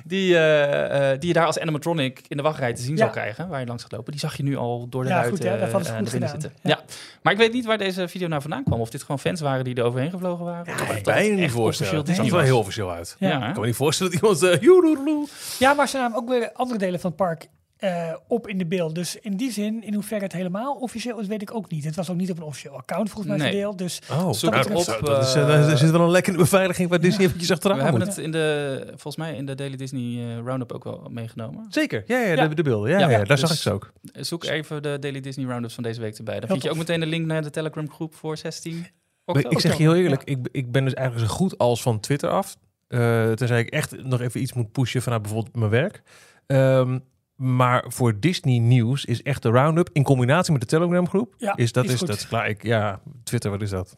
die, 0.05 0.35
eh, 0.37 1.11
eh, 1.11 1.19
die 1.19 1.27
je 1.27 1.33
daar 1.33 1.45
als 1.45 1.59
animatronic 1.59 2.21
in 2.27 2.37
de 2.37 2.43
wachtrij 2.43 2.73
te 2.73 2.81
zien 2.81 2.91
Ja. 2.95 2.97
zal 2.97 3.09
krijgen, 3.09 3.47
waar 3.47 3.59
je 3.59 3.65
langs 3.65 3.83
gaat 3.83 3.91
lopen, 3.91 4.11
die 4.11 4.19
zag 4.19 4.37
je 4.37 4.43
nu 4.43 4.57
al 4.57 4.87
door 4.89 5.03
de 5.03 5.09
Ja, 5.09 5.15
ruiten 5.15 5.37
goed, 5.37 5.45
naar 5.45 5.57
binnen 5.93 6.07
gedaan. 6.11 6.29
zitten. 6.29 6.53
Ja. 6.63 6.79
Maar 7.21 7.33
ik 7.33 7.39
weet 7.39 7.53
niet 7.53 7.65
waar 7.65 7.77
deze 7.77 8.07
video 8.07 8.27
nou 8.27 8.41
vandaan 8.41 8.63
kwam. 8.63 8.79
Of 8.79 8.89
dit 8.89 9.01
gewoon 9.01 9.19
fans 9.19 9.41
waren 9.41 9.63
die 9.63 9.75
er 9.75 9.83
overheen 9.83 10.09
gevlogen 10.09 10.45
waren. 10.45 10.65
Ja, 10.65 10.71
ik 10.71 10.77
kan 10.77 10.87
me 10.87 10.93
het 10.93 11.03
bijna 11.03 11.35
niet 11.35 11.51
voorstellen. 11.51 11.95
Het 11.95 12.07
zag 12.15 12.25
er 12.25 12.31
wel 12.31 12.39
heel 12.41 12.59
officieel 12.59 12.91
uit. 12.91 13.15
Ja. 13.19 13.27
Ja. 13.29 13.47
Ik 13.47 13.51
kan 13.53 13.61
me 13.61 13.67
niet 13.67 13.75
voorstellen 13.75 14.11
dat 14.19 14.21
iemand... 14.21 14.61
Uh. 14.63 15.27
Ja, 15.59 15.73
maar 15.73 15.87
ze 15.87 15.97
namen 15.97 16.17
ook 16.17 16.29
weer 16.29 16.51
andere 16.53 16.79
delen 16.79 16.99
van 16.99 17.09
het 17.09 17.19
park 17.19 17.47
eh, 17.79 18.13
op 18.27 18.47
in 18.47 18.57
de 18.57 18.65
beeld. 18.65 18.95
Dus 18.95 19.15
in 19.15 19.37
die 19.37 19.51
zin, 19.51 19.83
in 19.83 19.93
hoeverre 19.93 20.23
het 20.23 20.33
helemaal 20.33 20.75
officieel 20.75 21.19
is, 21.19 21.27
weet 21.27 21.41
ik 21.41 21.53
ook 21.55 21.69
niet. 21.71 21.83
Het 21.83 21.95
was 21.95 22.09
ook 22.09 22.15
niet 22.17 22.31
op 22.31 22.37
een 22.37 22.43
officieel 22.43 22.73
account 22.77 23.09
volgens 23.09 23.27
mij 23.27 23.37
Nee. 23.43 23.51
gedeeld. 23.51 23.77
Dus 23.77 24.01
Oh, 24.11 24.31
Zoek 24.31 24.53
het 24.55 24.67
dat, 24.67 24.97
op, 24.99 25.05
dat 25.05 25.23
is, 25.27 25.33
eh, 25.33 25.41
eh, 25.41 25.47
daar 25.67 25.77
zit 25.77 25.91
wel 25.91 26.01
een 26.01 26.09
lekkere 26.11 26.37
beveiliging 26.37 26.89
waar 26.89 26.99
Disney 26.99 27.25
eventjes 27.25 27.51
achteraan 27.51 27.77
We 27.77 27.83
hebben 27.83 28.01
moet. 28.01 28.15
het 28.15 28.25
in 28.25 28.31
de, 28.31 28.83
volgens 28.87 29.15
mij 29.15 29.35
in 29.35 29.45
de 29.45 29.55
Daily 29.55 29.75
Disney 29.75 30.35
Roundup 30.45 30.71
ook 30.71 30.83
wel 30.83 31.07
meegenomen. 31.11 31.65
Zeker, 31.69 32.03
ja, 32.07 32.19
ja, 32.19 32.33
Ja. 32.33 32.47
De, 32.47 32.55
de 32.55 32.63
beelden. 32.63 32.89
Ja, 32.89 32.99
Ja, 32.99 33.09
ja, 33.09 33.17
daar 33.17 33.25
dus- 33.27 33.39
zag 33.39 33.51
ik 33.51 33.57
ze 33.57 33.71
ook. 33.71 33.91
Zoek 34.13 34.43
even 34.43 34.81
de 34.83 34.97
Daily 34.99 35.19
Disney 35.21 35.45
Roundups 35.45 35.73
van 35.73 35.83
deze 35.83 36.01
week 36.01 36.17
erbij. 36.17 36.33
Dan 36.39 36.43
Heel 36.43 36.49
vind 36.51 36.63
je 36.63 36.69
ook 36.69 36.77
meteen 36.77 36.99
de 36.99 37.05
link 37.05 37.25
naar 37.25 37.41
de 37.41 37.49
Telegram 37.49 37.89
groep 37.91 38.15
voor 38.15 38.37
16 38.37 38.73
Maar 38.79 38.89
oktober. 39.25 39.51
ik 39.51 39.59
zeg 39.59 39.77
je 39.77 39.83
heel 39.83 39.95
eerlijk, 39.95 40.23
ik, 40.23 40.47
ik 40.51 40.71
ben 40.71 40.83
dus 40.83 40.93
eigenlijk 40.93 41.29
zo 41.29 41.35
goed 41.35 41.57
als 41.57 41.81
van 41.81 41.99
Twitter 41.99 42.29
af. 42.29 42.57
Eh 42.87 43.31
tenzij 43.31 43.59
ik 43.59 43.69
echt 43.69 44.03
nog 44.03 44.21
even 44.21 44.41
iets 44.41 44.53
moet 44.53 44.71
pushen 44.71 45.01
vanuit 45.01 45.21
bijvoorbeeld 45.21 45.55
mijn 45.55 45.71
werk. 45.71 46.01
Ehm, 46.47 46.99
maar 47.39 47.85
voor 47.87 48.19
Disney 48.19 48.57
nieuws 48.57 49.05
is 49.05 49.21
echt 49.21 49.41
de 49.43 49.49
roundup 49.49 49.89
in 49.93 50.03
combinatie 50.03 50.51
met 50.51 50.61
de 50.61 50.67
Telegram 50.67 51.07
groep. 51.07 51.35
Ja, 51.37 51.55
is 51.55 51.71
dat 51.71 51.85
is 51.85 51.99
dat 51.99 52.09
is 52.15 52.27
klaar. 52.27 52.49
Ik, 52.49 52.63
ja, 52.63 53.01
Twitter, 53.23 53.51
wat 53.51 53.61
is 53.61 53.69
dat? 53.69 53.95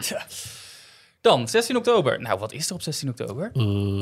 Dan, 1.20 1.48
16 1.48 1.76
oktober. 1.76 2.20
Nou, 2.20 2.38
wat 2.38 2.52
is 2.52 2.68
er 2.68 2.74
op 2.74 2.82
16 2.82 3.08
oktober? 3.08 3.50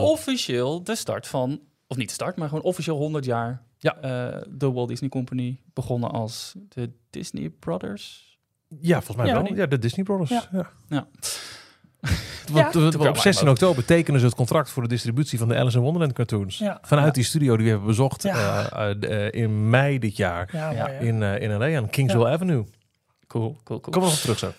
Officieel 0.01 0.83
de 0.83 0.95
start 0.95 1.27
van, 1.27 1.61
of 1.87 1.97
niet 1.97 2.09
de 2.09 2.15
start, 2.15 2.37
maar 2.37 2.49
gewoon 2.49 2.65
officieel 2.65 2.97
100 2.97 3.25
jaar. 3.25 3.63
Ja. 3.79 3.97
eh, 3.97 4.43
de 4.49 4.73
Walt 4.73 4.89
Disney 4.89 5.11
Company 5.11 5.61
begonnen 5.73 6.11
als 6.11 6.55
de 6.69 6.91
Disney 7.11 7.51
Brothers. 7.51 8.39
Ja, 8.81 8.97
volgens 9.03 9.17
mij 9.17 9.27
Ja, 9.27 9.43
wel. 9.43 9.55
Ja, 9.55 9.67
de 9.67 9.79
Disney 9.79 10.05
Brothers. 10.05 10.31
Ja. 10.31 10.71
Ja. 10.89 11.09
Ja. 12.55 12.71
Want, 12.73 12.95
Ja. 12.95 13.09
op 13.09 13.17
16 13.17 13.49
oktober 13.49 13.85
tekenen 13.85 14.21
ze 14.21 14.27
het 14.27 14.35
contract 14.35 14.71
voor 14.71 14.83
de 14.83 14.89
distributie 14.89 15.39
van 15.39 15.49
de 15.49 15.57
Alice 15.57 15.77
in 15.77 15.83
Wonderland 15.83 16.13
cartoons. 16.13 16.59
Ja. 16.59 16.79
Vanuit 16.83 17.07
Ja. 17.07 17.13
die 17.13 17.25
studio 17.25 17.55
die 17.57 17.65
we 17.65 17.71
hebben 17.71 17.89
bezocht 17.89 18.23
Ja. 18.23 18.71
eh, 18.71 19.27
eh, 19.27 19.33
in 19.43 19.71
mei 19.71 19.99
dit 19.99 20.17
jaar. 20.17 20.49
ja, 20.53 20.71
Ja. 20.71 20.89
In, 20.89 21.23
eh, 21.23 21.41
in 21.41 21.51
LA 21.59 21.77
aan 21.77 21.91
Kingsville 21.91 22.29
Avenue. 22.29 22.65
Cool, 23.27 23.57
cool, 23.65 23.81
cool. 23.81 23.81
Kom 23.81 24.03
nog 24.03 24.13
op 24.13 24.19
terug 24.19 24.39
zo. 24.39 24.53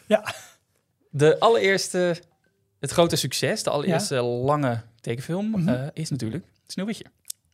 De 1.10 1.40
allereerste, 1.40 2.22
het 2.80 2.92
grote 2.92 3.16
succes, 3.16 3.64
de 3.64 3.70
allereerste 3.70 4.22
lange 4.22 4.82
tekenfilm, 5.02 5.68
eh, 5.70 5.82
is 5.94 6.10
natuurlijk 6.10 6.44
Sneeuwwitje. 6.68 7.06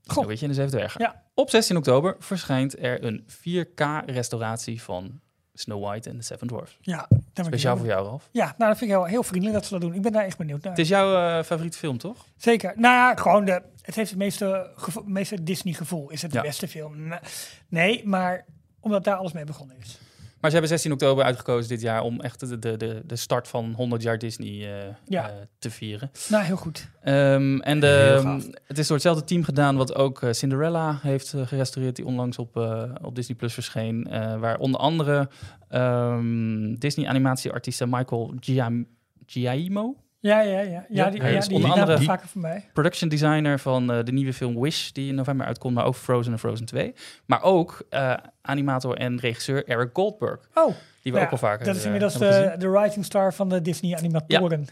Sneeuwwitje 0.03 0.45
en 0.45 0.51
de 0.51 0.57
Zeven 0.57 0.71
Dwergen. 0.71 1.01
Ja. 1.01 1.23
Op 1.33 1.49
16 1.49 1.77
oktober 1.77 2.15
verschijnt 2.19 2.79
er 2.83 3.03
een 3.03 3.23
4K-restauratie 3.27 4.81
van 4.81 5.19
Snow 5.53 5.83
White 5.83 6.09
en 6.09 6.17
de 6.17 6.23
Seven 6.23 6.47
Dwarfs. 6.47 6.77
Ja, 6.81 7.07
Speciaal 7.33 7.77
voor 7.77 7.85
jou, 7.85 8.05
Ralf. 8.05 8.29
Ja, 8.31 8.45
nou, 8.57 8.69
dat 8.69 8.77
vind 8.77 8.91
ik 8.91 8.97
heel, 8.97 9.05
heel 9.05 9.23
vriendelijk 9.23 9.53
dat 9.59 9.65
ze 9.65 9.71
dat 9.71 9.81
doen. 9.81 9.93
Ik 9.93 10.01
ben 10.01 10.11
daar 10.11 10.25
echt 10.25 10.37
benieuwd 10.37 10.61
naar. 10.63 10.71
Het 10.71 10.81
is 10.81 10.87
jouw 10.89 11.15
eh, 11.37 11.43
favoriete 11.43 11.77
film, 11.77 11.97
toch? 11.97 12.25
Zeker. 12.37 12.73
Nou 12.75 12.95
ja, 12.95 13.15
gewoon 13.15 13.45
de, 13.45 13.61
het 13.81 13.95
heeft 13.95 14.09
het 14.09 14.19
meeste, 14.19 14.71
gevo- 14.75 15.03
meeste 15.05 15.43
Disney 15.43 15.73
gevoel. 15.73 16.09
Is 16.09 16.21
het 16.21 16.31
de 16.31 16.37
Ja. 16.37 16.43
beste 16.43 16.67
film? 16.67 17.07
Ne- 17.07 17.19
Nee, 17.67 18.07
maar 18.07 18.45
omdat 18.79 19.03
daar 19.03 19.15
alles 19.15 19.31
mee 19.31 19.43
begonnen 19.45 19.77
is. 19.79 19.99
Maar 20.41 20.49
ze 20.51 20.57
hebben 20.57 20.67
16 20.77 20.91
oktober 20.91 21.23
uitgekozen 21.23 21.69
dit 21.69 21.81
jaar 21.81 22.01
om 22.01 22.19
echt 22.21 22.39
de, 22.49 22.59
de, 22.59 22.77
de, 22.77 23.01
de 23.05 23.15
start 23.15 23.47
van 23.47 23.73
100 23.75 24.01
jaar 24.01 24.17
Disney 24.17 24.49
eh, 24.79 24.93
Ja. 25.05 25.29
eh, 25.29 25.35
te 25.59 25.69
vieren. 25.71 26.11
Nou, 26.29 26.43
heel 26.43 26.55
goed. 26.55 26.87
Ehm, 27.03 27.59
en 27.59 27.83
Heel 27.83 28.15
de, 28.15 28.19
gaaf. 28.21 28.45
het 28.67 28.77
is 28.77 28.85
door 28.87 28.95
hetzelfde 28.95 29.23
team 29.23 29.43
gedaan 29.43 29.75
wat 29.75 29.95
ook 29.95 30.21
eh, 30.21 30.31
Cinderella 30.31 30.99
heeft 31.01 31.33
gerestaureerd, 31.45 31.95
die 31.95 32.05
onlangs 32.05 32.37
op, 32.37 32.57
eh, 32.57 32.83
op 33.01 33.15
Disney 33.15 33.37
Plus 33.37 33.53
verscheen. 33.53 34.07
eh, 34.07 34.39
waar 34.39 34.57
onder 34.59 34.79
andere 34.79 35.29
ehm, 35.69 36.73
Disney 36.73 37.07
animatieartiesten 37.07 37.89
Michael 37.89 38.33
Giam- 38.39 38.85
Giaimo, 39.25 39.95
Ja, 40.23 40.41
ja, 40.41 40.59
ja. 40.59 40.61
Ja, 40.69 40.83
Ja, 40.89 41.09
die, 41.09 41.23
ja, 41.23 41.39
die, 41.39 41.55
onder 41.55 41.71
andere- 41.71 42.01
vaker 42.01 42.27
van 42.27 42.41
mij. 42.41 42.69
production 42.73 43.09
designer 43.09 43.59
van 43.59 43.91
eh, 43.91 44.03
de 44.03 44.11
nieuwe 44.11 44.33
film 44.33 44.59
Wish, 44.61 44.89
die 44.89 45.07
in 45.09 45.15
november 45.15 45.45
uitkomt, 45.45 45.75
maar 45.75 45.85
ook 45.85 45.95
Frozen 45.95 46.31
en 46.33 46.39
Frozen 46.39 46.65
2. 46.65 46.93
Maar 47.25 47.43
ook 47.43 47.85
eh, 47.89 48.13
animator 48.41 48.97
en 48.97 49.19
regisseur 49.19 49.67
Eric 49.67 49.89
Goldberg, 49.93 50.39
Oh, 50.53 50.73
die 51.01 51.11
we 51.11 51.17
ja, 51.17 51.25
ook 51.25 51.31
al 51.31 51.37
vaker 51.37 51.65
dat 51.65 51.73
is 51.75 51.79
eh, 51.81 51.85
inmiddels 51.85 52.13
de, 52.17 52.55
de 52.57 52.69
writing 52.69 53.05
star 53.05 53.33
van 53.33 53.49
de 53.49 53.61
Disney 53.61 53.95
animatoren. 53.97 54.65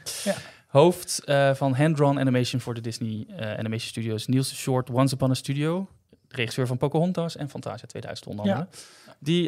Hoofd 0.67 1.21
van 1.53 1.73
hand-drawn 1.75 2.19
animation 2.19 2.61
voor 2.61 2.73
de 2.73 2.81
Disney 2.81 3.25
Animation 3.39 3.79
Studios, 3.79 4.27
Niels 4.27 4.55
Short, 4.55 4.89
Once 4.89 5.13
Upon 5.15 5.29
a 5.29 5.33
Studio. 5.33 5.87
Regisseur 6.27 6.67
van 6.67 6.77
Pocahontas 6.77 7.35
en 7.37 7.49
Fantasia 7.49 7.87
2000 7.87 8.27
onder 8.29 8.45
Ja. 8.45 8.51
andere. 8.51 8.69
Die, 9.19 9.47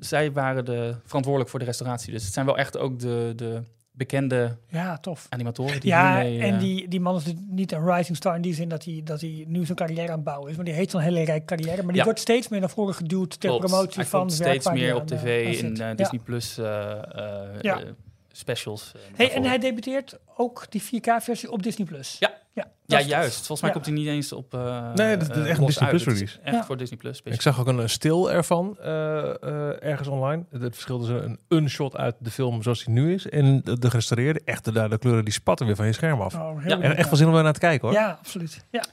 zij 0.00 0.32
waren 0.32 0.64
de, 0.64 0.94
verantwoordelijk 1.04 1.50
voor 1.50 1.58
de 1.58 1.64
restauratie. 1.64 2.12
Dus 2.12 2.24
het 2.24 2.32
zijn 2.32 2.46
wel 2.46 2.58
echt 2.58 2.78
ook 2.78 2.98
de, 2.98 3.32
de 3.36 3.62
bekende 3.98 4.56
Ja, 4.68 4.98
tof. 4.98 5.26
animatoren 5.28 5.80
die 5.80 5.90
Ja, 5.90 6.24
en 6.24 6.54
eh, 6.54 6.58
die, 6.60 6.88
die 6.88 7.00
man 7.00 7.16
is 7.16 7.24
dus 7.24 7.34
niet 7.48 7.72
een 7.72 7.94
rising 7.94 8.16
star 8.16 8.34
in 8.36 8.42
die 8.42 8.54
zin 8.54 8.68
dat 8.68 8.84
hij, 8.84 9.00
dat 9.04 9.20
hij 9.20 9.44
nu 9.48 9.64
zijn 9.64 9.76
carrière 9.76 10.08
aan 10.08 10.14
het 10.14 10.24
bouwen 10.24 10.50
is. 10.50 10.56
Maar 10.56 10.64
die 10.64 10.74
heeft 10.74 10.90
zo'n 10.90 11.00
hele 11.00 11.24
rijke 11.24 11.44
carrière. 11.44 11.76
Maar 11.76 11.86
die 11.86 11.96
Ja. 11.96 12.04
wordt 12.04 12.20
steeds 12.20 12.48
meer 12.48 12.60
naar 12.60 12.70
voren 12.70 12.94
geduwd 12.94 13.40
ter 13.40 13.48
klopt. 13.50 13.66
promotie 13.66 14.00
Hij 14.00 14.06
van 14.06 14.20
werk 14.28 14.32
steeds 14.32 14.64
hij 14.64 14.74
meer 14.74 14.94
op 14.94 15.06
tv 15.06 15.46
aan 15.46 15.64
in 15.66 15.76
eh. 15.80 15.96
Disney 15.96 16.20
Plus 16.24 16.58
eh, 16.58 16.64
Ja. 17.60 17.80
Specials. 18.38 18.92
eh, 18.94 19.00
Hey, 19.16 19.32
en 19.32 19.42
hij 19.44 19.58
debuteert 19.58 20.18
ook 20.36 20.66
die 20.70 20.82
4K-versie 20.82 21.50
op 21.50 21.62
Disney 21.62 21.86
Plus. 21.86 22.16
Ja. 22.18 22.30
ja, 22.54 22.70
Ja, 22.86 23.00
juist. 23.00 23.36
Volgens 23.36 23.60
mij 23.60 23.68
Ja. 23.70 23.74
komt 23.76 23.86
hij 23.86 23.94
niet 23.94 24.06
eens 24.06 24.32
op. 24.32 24.54
eh, 24.54 24.92
Nee, 24.94 25.16
dat 25.16 25.30
is 25.30 25.36
eh, 25.36 25.48
echt 25.50 25.58
een 25.58 25.66
Disney 25.66 25.88
uit. 25.88 26.02
Plus 26.02 26.14
release. 26.14 26.38
Echt 26.42 26.54
Ja. 26.56 26.64
voor 26.64 26.76
Disney 26.76 26.98
Plus. 26.98 27.20
Ik 27.24 27.40
zag 27.40 27.60
ook 27.60 27.66
een 27.66 27.88
stil 27.90 28.30
ervan 28.32 28.78
eh, 28.80 29.42
eh, 29.42 29.82
ergens 29.82 30.08
online. 30.08 30.44
Het 30.50 30.60
verschil 30.74 30.98
tussen 30.98 31.24
een, 31.24 31.38
een 31.48 31.70
shot 31.70 31.96
uit 31.96 32.14
de 32.18 32.30
film 32.30 32.62
zoals 32.62 32.84
die 32.84 32.94
nu 32.94 33.14
is 33.14 33.28
en 33.28 33.60
de, 33.64 33.78
de 33.78 33.90
gerestaureerde. 33.90 34.40
Echt 34.44 34.64
de, 34.64 34.88
de 34.88 34.98
kleuren 34.98 35.24
die 35.24 35.32
spatten 35.34 35.66
weer 35.66 35.76
van 35.76 35.86
je 35.86 35.92
scherm 35.92 36.20
af. 36.20 36.34
Oh, 36.34 36.64
Ja, 36.64 36.76
leuk. 36.76 36.92
echt, 36.92 37.08
wel 37.08 37.16
zin 37.18 37.28
om 37.28 37.34
er 37.34 37.42
naar 37.42 37.52
te 37.52 37.60
kijken 37.60 37.88
hoor. 37.88 37.96
Ja, 37.96 38.10
absoluut. 38.18 38.64
Ja. 38.70 38.84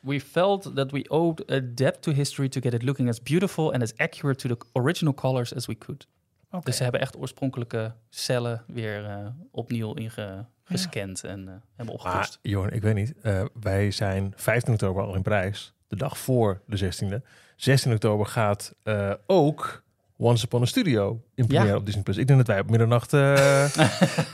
We 0.00 0.20
felt 0.20 0.70
that 0.74 0.90
we 0.90 1.04
owed 1.08 1.50
a 1.50 1.60
depth 1.74 2.02
to 2.02 2.12
history 2.12 2.48
to 2.48 2.60
get 2.60 2.72
it 2.74 2.82
looking 2.82 3.08
as 3.08 3.22
beautiful 3.22 3.72
and 3.72 3.82
as 3.82 3.96
accurate 3.96 4.48
to 4.48 4.54
the 4.56 4.64
original 4.72 5.14
colors 5.14 5.54
as 5.54 5.66
we 5.66 5.78
could. 5.78 6.06
Dus 6.62 6.76
ze 6.76 6.82
hebben 6.82 7.00
echt 7.00 7.16
oorspronkelijke 7.18 7.92
cellen 8.08 8.62
weer 8.66 9.04
eh, 9.04 9.26
opnieuw 9.50 9.94
ingescand 9.94 11.24
en 11.24 11.38
eh, 11.48 11.54
hebben 11.76 11.94
Maar 11.94 11.94
opgepoetst. 11.94 12.38
Jorn, 12.42 12.70
ik 12.72 12.82
weet 12.82 12.94
niet. 12.94 13.14
eh, 13.22 13.44
wij 13.60 13.90
zijn 13.90 14.32
15 14.36 14.72
oktober 14.72 15.02
al 15.02 15.14
in 15.14 15.22
prijs. 15.22 15.74
De 15.88 15.96
dag 15.96 16.18
voor 16.18 16.60
de 16.66 16.76
16e. 16.78 17.22
16 17.56 17.92
oktober 17.92 18.26
gaat 18.26 18.74
eh, 18.82 19.10
ook 19.26 19.82
Once 20.16 20.44
Upon 20.44 20.62
a 20.62 20.64
Studio 20.64 21.22
in 21.34 21.46
première 21.46 21.68
Ja. 21.70 21.76
op 21.76 21.84
Disney+. 21.84 22.02
Plus. 22.02 22.16
Ik 22.16 22.26
denk 22.26 22.38
dat 22.38 22.48
wij 22.48 22.60
op 22.60 22.70
middernacht 22.70 23.12
eh, 23.12 23.76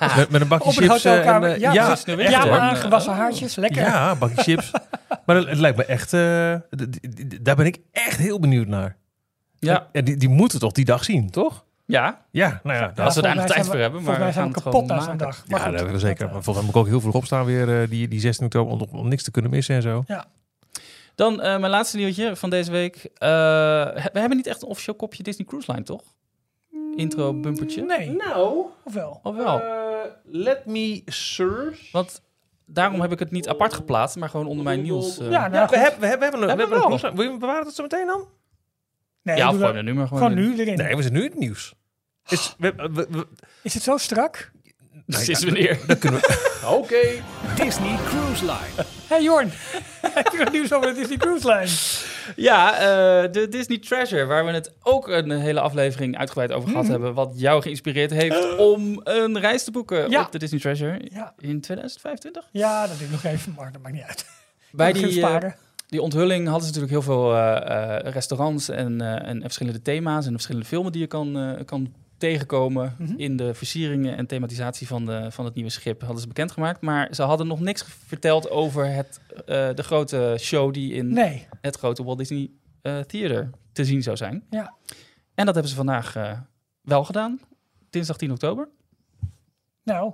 met, 0.16 0.30
met 0.30 0.40
een 0.40 0.48
bakje 0.48 0.68
Op 0.68 0.74
chips... 0.74 1.04
eh, 1.04 1.24
ja, 1.24 1.72
ja, 1.72 1.86
precies. 1.86 2.04
nu 2.04 2.16
weer 2.16 2.30
ja, 2.30 2.40
hoor. 2.40 2.50
maar 2.50 2.58
En, 2.60 2.64
aan 2.68 2.76
gewassen 2.76 3.12
oh. 3.12 3.18
haartjes. 3.18 3.54
Lekker. 3.54 3.82
Ja, 3.82 4.14
bakje 4.16 4.42
chips. 4.42 4.70
Maar 5.26 5.36
het, 5.36 5.48
het 5.48 5.58
lijkt 5.58 5.76
me 5.76 5.84
echt... 5.84 6.12
eh, 6.12 6.20
daar 7.42 7.56
ben 7.56 7.66
ik 7.66 7.78
echt 7.92 8.18
heel 8.18 8.40
benieuwd 8.40 8.66
naar. 8.66 8.96
Ja, 9.58 9.88
En 9.92 10.04
die, 10.04 10.16
die 10.16 10.28
moeten 10.28 10.58
toch 10.58 10.72
die 10.72 10.84
dag 10.84 11.04
zien, 11.04 11.30
toch? 11.30 11.63
Ja, 11.84 12.24
Ja, 12.30 12.60
nou 12.62 12.78
ja. 12.78 12.92
Ja, 12.94 13.04
als 13.04 13.14
we 13.14 13.22
daar 13.22 13.34
nog 13.36 13.44
tijd 13.44 13.66
voor 13.66 13.76
hebben. 13.76 14.02
Maar 14.02 14.14
Volgens 14.16 14.18
mij 14.18 14.26
we 14.26 14.32
zijn 14.32 14.44
gaan 14.44 14.52
we 14.52 14.54
het 14.54 14.64
kapot 14.64 14.80
gewoon 14.90 14.98
na 14.98 15.04
zo'n 15.04 15.16
dag. 15.16 15.44
Maar 15.48 15.58
ja, 15.58 15.64
goed, 15.64 15.70
dat 15.72 15.80
hebben 15.80 16.00
we 16.00 16.06
zeker. 16.06 16.24
Maar 16.24 16.42
volgens 16.42 16.54
mij 16.56 16.64
moet 16.64 16.74
ik 16.74 16.80
ook 16.80 16.86
heel 16.86 17.00
vroeg 17.00 17.14
opstaan 17.14 17.44
weer 17.44 17.82
eh, 17.82 17.88
die, 17.88 18.08
die 18.08 18.20
16 18.20 18.44
oktober 18.46 18.72
om, 18.72 18.98
om 18.98 19.08
niks 19.08 19.22
te 19.22 19.30
kunnen 19.30 19.50
missen 19.50 19.74
en 19.74 19.82
zo. 19.82 20.04
Dan 21.14 21.40
eh, 21.40 21.58
mijn 21.58 21.70
laatste 21.70 21.96
nieuwtje 21.96 22.36
van 22.36 22.50
deze 22.50 22.70
week. 22.70 22.96
Eh, 22.96 23.28
we 24.12 24.18
hebben 24.20 24.36
niet 24.36 24.46
echt 24.46 24.62
een 24.62 24.68
officieel 24.68 24.96
kopje 24.96 25.22
Disney 25.22 25.46
Cruise 25.46 25.72
Line, 25.72 25.84
toch? 25.84 26.02
Intro 26.96 27.34
bumpertje. 27.40 27.82
Nee, 27.82 28.10
Nou, 28.10 28.64
of 28.84 28.92
wel? 28.94 29.20
Of 29.22 29.36
wel? 29.36 29.62
let 30.24 30.66
me 30.66 31.02
search. 31.06 31.90
Want 31.92 32.20
daarom 32.66 33.00
heb 33.00 33.12
ik 33.12 33.18
het 33.18 33.30
niet 33.30 33.48
apart 33.48 33.74
geplaatst, 33.74 34.16
maar 34.16 34.28
gewoon 34.28 34.46
onder 34.46 34.64
mijn 34.64 34.82
nieuws. 34.82 35.16
Ja, 35.16 35.22
nou, 35.28 35.32
Ja, 35.32 35.50
we 35.50 35.58
goed. 35.58 35.76
hebben, 35.76 36.00
we 36.00 36.06
hebben, 36.06 36.18
we 36.18 36.24
hebben 36.24 36.40
een, 36.40 36.56
we 36.56 36.62
Hebben 36.62 36.64
een 36.66 36.70
wel. 36.70 36.80
cruise 36.98 37.06
line. 37.06 37.16
Wil 37.22 37.32
je 37.32 37.38
bewaren 37.38 37.64
dat 37.64 37.74
zo 37.74 37.82
meteen 37.82 38.06
dan? 38.06 38.24
Nee, 39.24 39.36
ja, 39.36 39.48
of 39.48 39.54
gewoon 39.56 39.76
een 39.76 39.84
nummer. 39.84 40.06
Gewoon, 40.06 40.22
gewoon 40.22 40.38
nu 40.38 40.58
erin. 40.58 40.76
Nee, 40.76 40.96
we 40.96 41.02
zijn 41.02 41.14
nu 41.14 41.18
in 41.24 41.30
het 41.30 41.38
nieuws. 41.38 41.74
Is, 42.28 42.54
we, 42.58 42.72
we, 42.76 43.06
we- 43.10 43.26
Is 43.62 43.74
het 43.74 43.82
zo 43.82 43.96
strak? 43.96 44.50
Sinds 45.06 45.44
wanneer? 45.44 45.78
Oké. 46.78 46.96
Disney 47.56 47.96
Cruise 48.06 48.44
Line. 48.44 48.84
Hey 49.08 49.22
Jorn, 49.22 49.50
heb 50.14 50.32
je 50.32 50.38
nog 50.38 50.52
nieuws 50.52 50.72
over 50.72 50.88
de 50.88 50.94
Disney 51.00 51.16
Cruise 51.16 51.48
Line? 51.48 51.68
Ja, 52.36 52.74
eh, 52.74 53.32
de 53.32 53.48
Disney 53.48 53.78
Treasure, 53.78 54.24
waar 54.24 54.44
we 54.44 54.50
het 54.52 54.72
ook 54.82 55.08
een 55.08 55.30
hele 55.30 55.60
aflevering 55.60 56.18
uitgebreid 56.18 56.52
over 56.52 56.68
gehad 56.68 56.82
Mhm. 56.82 56.92
hebben. 56.92 57.14
Wat 57.14 57.32
jou 57.36 57.62
geïnspireerd 57.62 58.10
heeft 58.10 58.56
om 58.56 59.00
een 59.04 59.40
reis 59.40 59.64
te 59.64 59.70
boeken 59.70 60.10
Ja. 60.10 60.22
op 60.22 60.32
de 60.32 60.38
Disney 60.38 60.60
Treasure 60.60 61.00
Ja, 61.12 61.34
in 61.38 61.60
2025. 61.60 62.48
ja 62.52 62.86
dat 62.86 62.96
doe 62.98 63.06
ik 63.06 63.12
nog 63.12 63.24
even, 63.24 63.54
maar 63.56 63.72
dat 63.72 63.82
maakt 63.82 63.94
niet 63.94 64.04
uit. 64.04 64.26
Bij 64.70 64.92
die, 64.92 65.26
eh. 65.26 65.52
Die 65.94 66.02
onthulling 66.02 66.48
hadden 66.48 66.68
ze 66.68 66.80
natuurlijk 66.80 66.92
heel 66.92 67.14
veel 67.14 67.34
eh, 67.36 67.96
eh, 68.06 68.12
restaurants 68.12 68.68
en, 68.68 69.00
eh, 69.00 69.28
en 69.28 69.40
verschillende 69.40 69.82
thema's 69.82 70.26
en 70.26 70.32
verschillende 70.32 70.66
filmen 70.66 70.92
die 70.92 71.00
je 71.00 71.06
kan, 71.06 71.58
kan 71.64 71.94
tegenkomen 72.18 72.94
Mhm. 72.98 73.14
in 73.16 73.36
de 73.36 73.54
versieringen 73.54 74.16
en 74.16 74.26
thematisatie 74.26 74.86
van, 74.86 75.06
de, 75.06 75.26
van 75.30 75.44
het 75.44 75.54
nieuwe 75.54 75.70
schip. 75.70 76.00
Hadden 76.00 76.20
ze 76.20 76.26
bekendgemaakt, 76.26 76.80
maar 76.80 77.14
ze 77.14 77.22
hadden 77.22 77.46
nog 77.46 77.60
niks 77.60 77.84
verteld 78.06 78.50
over 78.50 78.86
het, 78.92 79.20
de 79.76 79.82
grote 79.82 80.36
show 80.40 80.72
die 80.72 80.92
in 80.92 81.12
Nee, 81.12 81.46
het 81.60 81.76
grote 81.76 82.04
Walt 82.04 82.18
Disney 82.18 82.50
Theater 82.82 83.50
te 83.72 83.84
zien 83.84 84.02
zou 84.02 84.16
zijn. 84.16 84.44
Ja. 84.50 84.74
En 85.34 85.44
dat 85.44 85.54
hebben 85.54 85.68
ze 85.72 85.76
vandaag 85.76 86.14
wel 86.82 87.04
gedaan. 87.04 87.40
Dinsdag 87.90 88.16
10 88.16 88.30
oktober. 88.30 88.68
nou, 89.82 90.12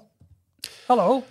hallo. 0.86 1.22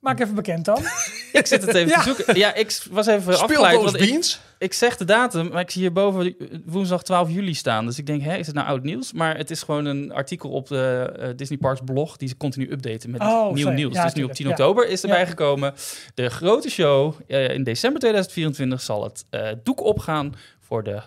Maak 0.00 0.20
even 0.20 0.34
bekend 0.34 0.64
dan. 0.64 0.78
Ik 1.40 1.46
zit 1.46 1.60
het 1.66 1.74
even 1.74 1.88
Ja. 1.88 2.02
te 2.02 2.14
zoeken. 2.14 2.36
Ja, 2.36 2.54
ik 2.54 2.80
was 2.90 3.06
even 3.06 3.38
afgeleid. 3.40 3.82
Want 3.82 4.00
ik, 4.00 4.10
beans. 4.10 4.40
ik 4.58 4.72
zeg 4.72 4.96
de 4.96 5.04
datum, 5.04 5.48
maar 5.52 5.60
ik 5.60 5.70
zie 5.70 5.80
hierboven 5.80 6.36
woensdag 6.66 7.02
12 7.02 7.30
juli 7.30 7.54
staan. 7.54 7.86
Dus 7.86 7.98
ik 7.98 8.06
denk, 8.06 8.22
hè, 8.22 8.36
is 8.36 8.46
het 8.46 8.54
nou 8.54 8.66
oud 8.68 8.82
nieuws? 8.82 9.12
Maar 9.12 9.36
het 9.36 9.50
is 9.50 9.62
gewoon 9.62 9.84
een 9.84 10.12
artikel 10.12 10.50
op 10.50 10.68
de 10.68 11.12
eh, 11.18 11.28
Disney 11.36 11.58
Parks 11.58 11.80
blog 11.84 12.16
die 12.16 12.28
ze 12.28 12.36
continu 12.36 12.70
updaten 12.70 13.10
met 13.10 13.20
Oh, 13.20 13.46
nieuw 13.52 13.56
sorry. 13.62 13.76
nieuws. 13.76 13.94
Ja, 13.94 14.04
dus 14.04 14.12
nu 14.14 14.22
op 14.22 14.28
10 14.28 14.36
tuurlijk, 14.36 14.58
ja. 14.58 14.64
oktober 14.66 14.88
is 14.90 15.02
erbij 15.02 15.26
gekomen. 15.26 15.74
De 16.14 16.28
grote 16.28 16.70
show 16.70 17.14
eh, 17.26 17.50
in 17.54 17.62
december 17.64 18.00
2024 18.00 18.80
zal 18.80 19.02
het 19.04 19.24
eh, 19.30 19.48
doek 19.62 19.80
opgaan 19.84 20.34
voor 20.60 20.82
de 20.82 21.00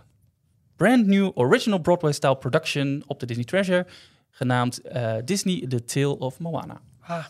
brand 0.75 1.05
new 1.05 1.31
original 1.33 1.79
Broadway-style 1.79 2.37
production 2.37 3.03
op 3.07 3.19
de 3.19 3.25
Disney 3.25 3.45
Treasure, 3.45 3.85
genaamd 4.31 4.81
Disney 5.25 5.65
The 5.67 5.85
Tale 5.85 6.17
of 6.19 6.39
Moana. 6.39 6.81
Ah, 7.01 7.25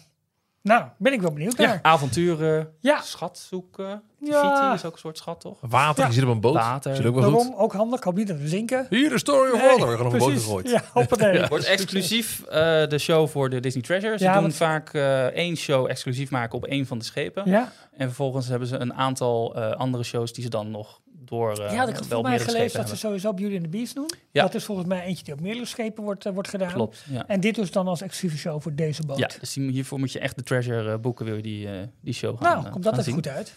nou, 0.61 0.83
ben 0.97 1.13
ik 1.13 1.21
wel 1.21 1.31
benieuwd 1.31 1.57
Ja, 1.57 1.65
naar. 1.65 1.79
avonturen, 1.81 2.73
Ja, 2.79 3.01
schat 3.01 3.37
zoeken. 3.37 4.01
Ja. 4.21 4.73
Is 4.73 4.85
ook 4.85 4.93
een 4.93 4.99
soort 4.99 5.17
schat, 5.17 5.39
toch? 5.41 5.57
Water, 5.61 6.01
Ja. 6.01 6.07
je 6.07 6.13
zit 6.15 6.23
op 6.23 6.29
een 6.29 6.39
boot. 6.41 6.53
Water. 6.53 6.95
Zit 6.95 7.05
ook 7.05 7.15
wel 7.15 7.23
goed. 7.23 7.33
waarom? 7.33 7.55
Ook 7.55 7.73
handig. 7.73 8.03
Hoop 8.03 8.15
niet 8.15 8.33
zinken. 8.43 8.85
Hier 8.89 9.09
de 9.09 9.17
story 9.19 9.51
of 9.51 9.59
Nee, 9.59 9.69
water. 9.69 9.87
We 9.87 9.97
gaan 9.97 10.05
op 10.05 10.13
een 10.13 10.19
boot 10.19 10.31
gegooid. 10.31 10.69
Ja, 10.69 10.83
hoppatee. 10.93 11.45
Wordt 11.49 11.65
exclusief 11.65 12.43
eh, 12.43 12.51
de 12.87 12.97
show 12.97 13.27
voor 13.27 13.49
de 13.49 13.59
Disney 13.59 13.83
Treasure. 13.83 14.17
Ze 14.17 14.23
Ja, 14.23 14.33
doen 14.33 14.41
want- 14.41 14.55
vaak 14.55 14.93
eh, 14.93 15.25
één 15.25 15.55
show 15.55 15.89
exclusief 15.89 16.29
maken 16.31 16.57
op 16.57 16.65
één 16.65 16.85
van 16.85 16.97
de 16.97 17.03
schepen. 17.05 17.43
Ja, 17.49 17.71
En 17.91 18.05
vervolgens 18.07 18.47
hebben 18.47 18.67
ze 18.67 18.77
een 18.77 18.93
aantal 18.93 19.55
eh, 19.55 19.71
andere 19.71 20.03
shows 20.03 20.33
die 20.33 20.43
ze 20.43 20.49
dan 20.49 20.71
nog 20.71 20.99
door 21.29 21.55
ja 21.55 21.67
eh 21.67 21.77
had 21.77 21.89
ik 21.89 21.95
wel 21.95 22.21
mij 22.21 22.39
gelezen 22.39 22.79
dat 22.79 22.89
ze 22.89 22.95
sowieso 22.95 23.33
Beauty 23.33 23.55
and 23.55 23.63
the 23.63 23.69
Beast 23.69 23.95
doen. 23.95 24.09
Ja. 24.31 24.41
Dat 24.41 24.55
is 24.55 24.63
volgens 24.63 24.87
mij 24.87 25.03
eentje 25.03 25.23
die 25.23 25.33
op 25.33 25.41
meerdere 25.41 25.65
schepen 25.65 26.03
wordt, 26.03 26.25
eh, 26.25 26.33
wordt 26.33 26.49
gedaan. 26.49 26.73
Klopt, 26.73 27.03
ja. 27.09 27.27
En 27.27 27.39
dit 27.39 27.55
dus 27.55 27.71
dan 27.71 27.87
als 27.87 28.01
exclusieve 28.01 28.37
show 28.37 28.61
voor 28.61 28.75
deze 28.75 29.05
boot. 29.05 29.17
Ja, 29.17 29.29
dus 29.39 29.55
hiervoor 29.55 29.99
moet 29.99 30.11
je 30.11 30.19
echt 30.19 30.35
de 30.35 30.43
Treasure 30.43 30.91
eh, 30.91 30.99
boeken, 30.99 31.25
wil 31.25 31.35
je 31.35 31.41
die, 31.41 31.67
die 32.01 32.13
show 32.13 32.41
gaan 32.41 32.61
nou, 32.61 32.69
komt 32.69 32.83
dat 32.83 32.93
gaan 32.93 33.01
even 33.01 33.03
zien. 33.03 33.13
goed 33.13 33.27
uit. 33.27 33.53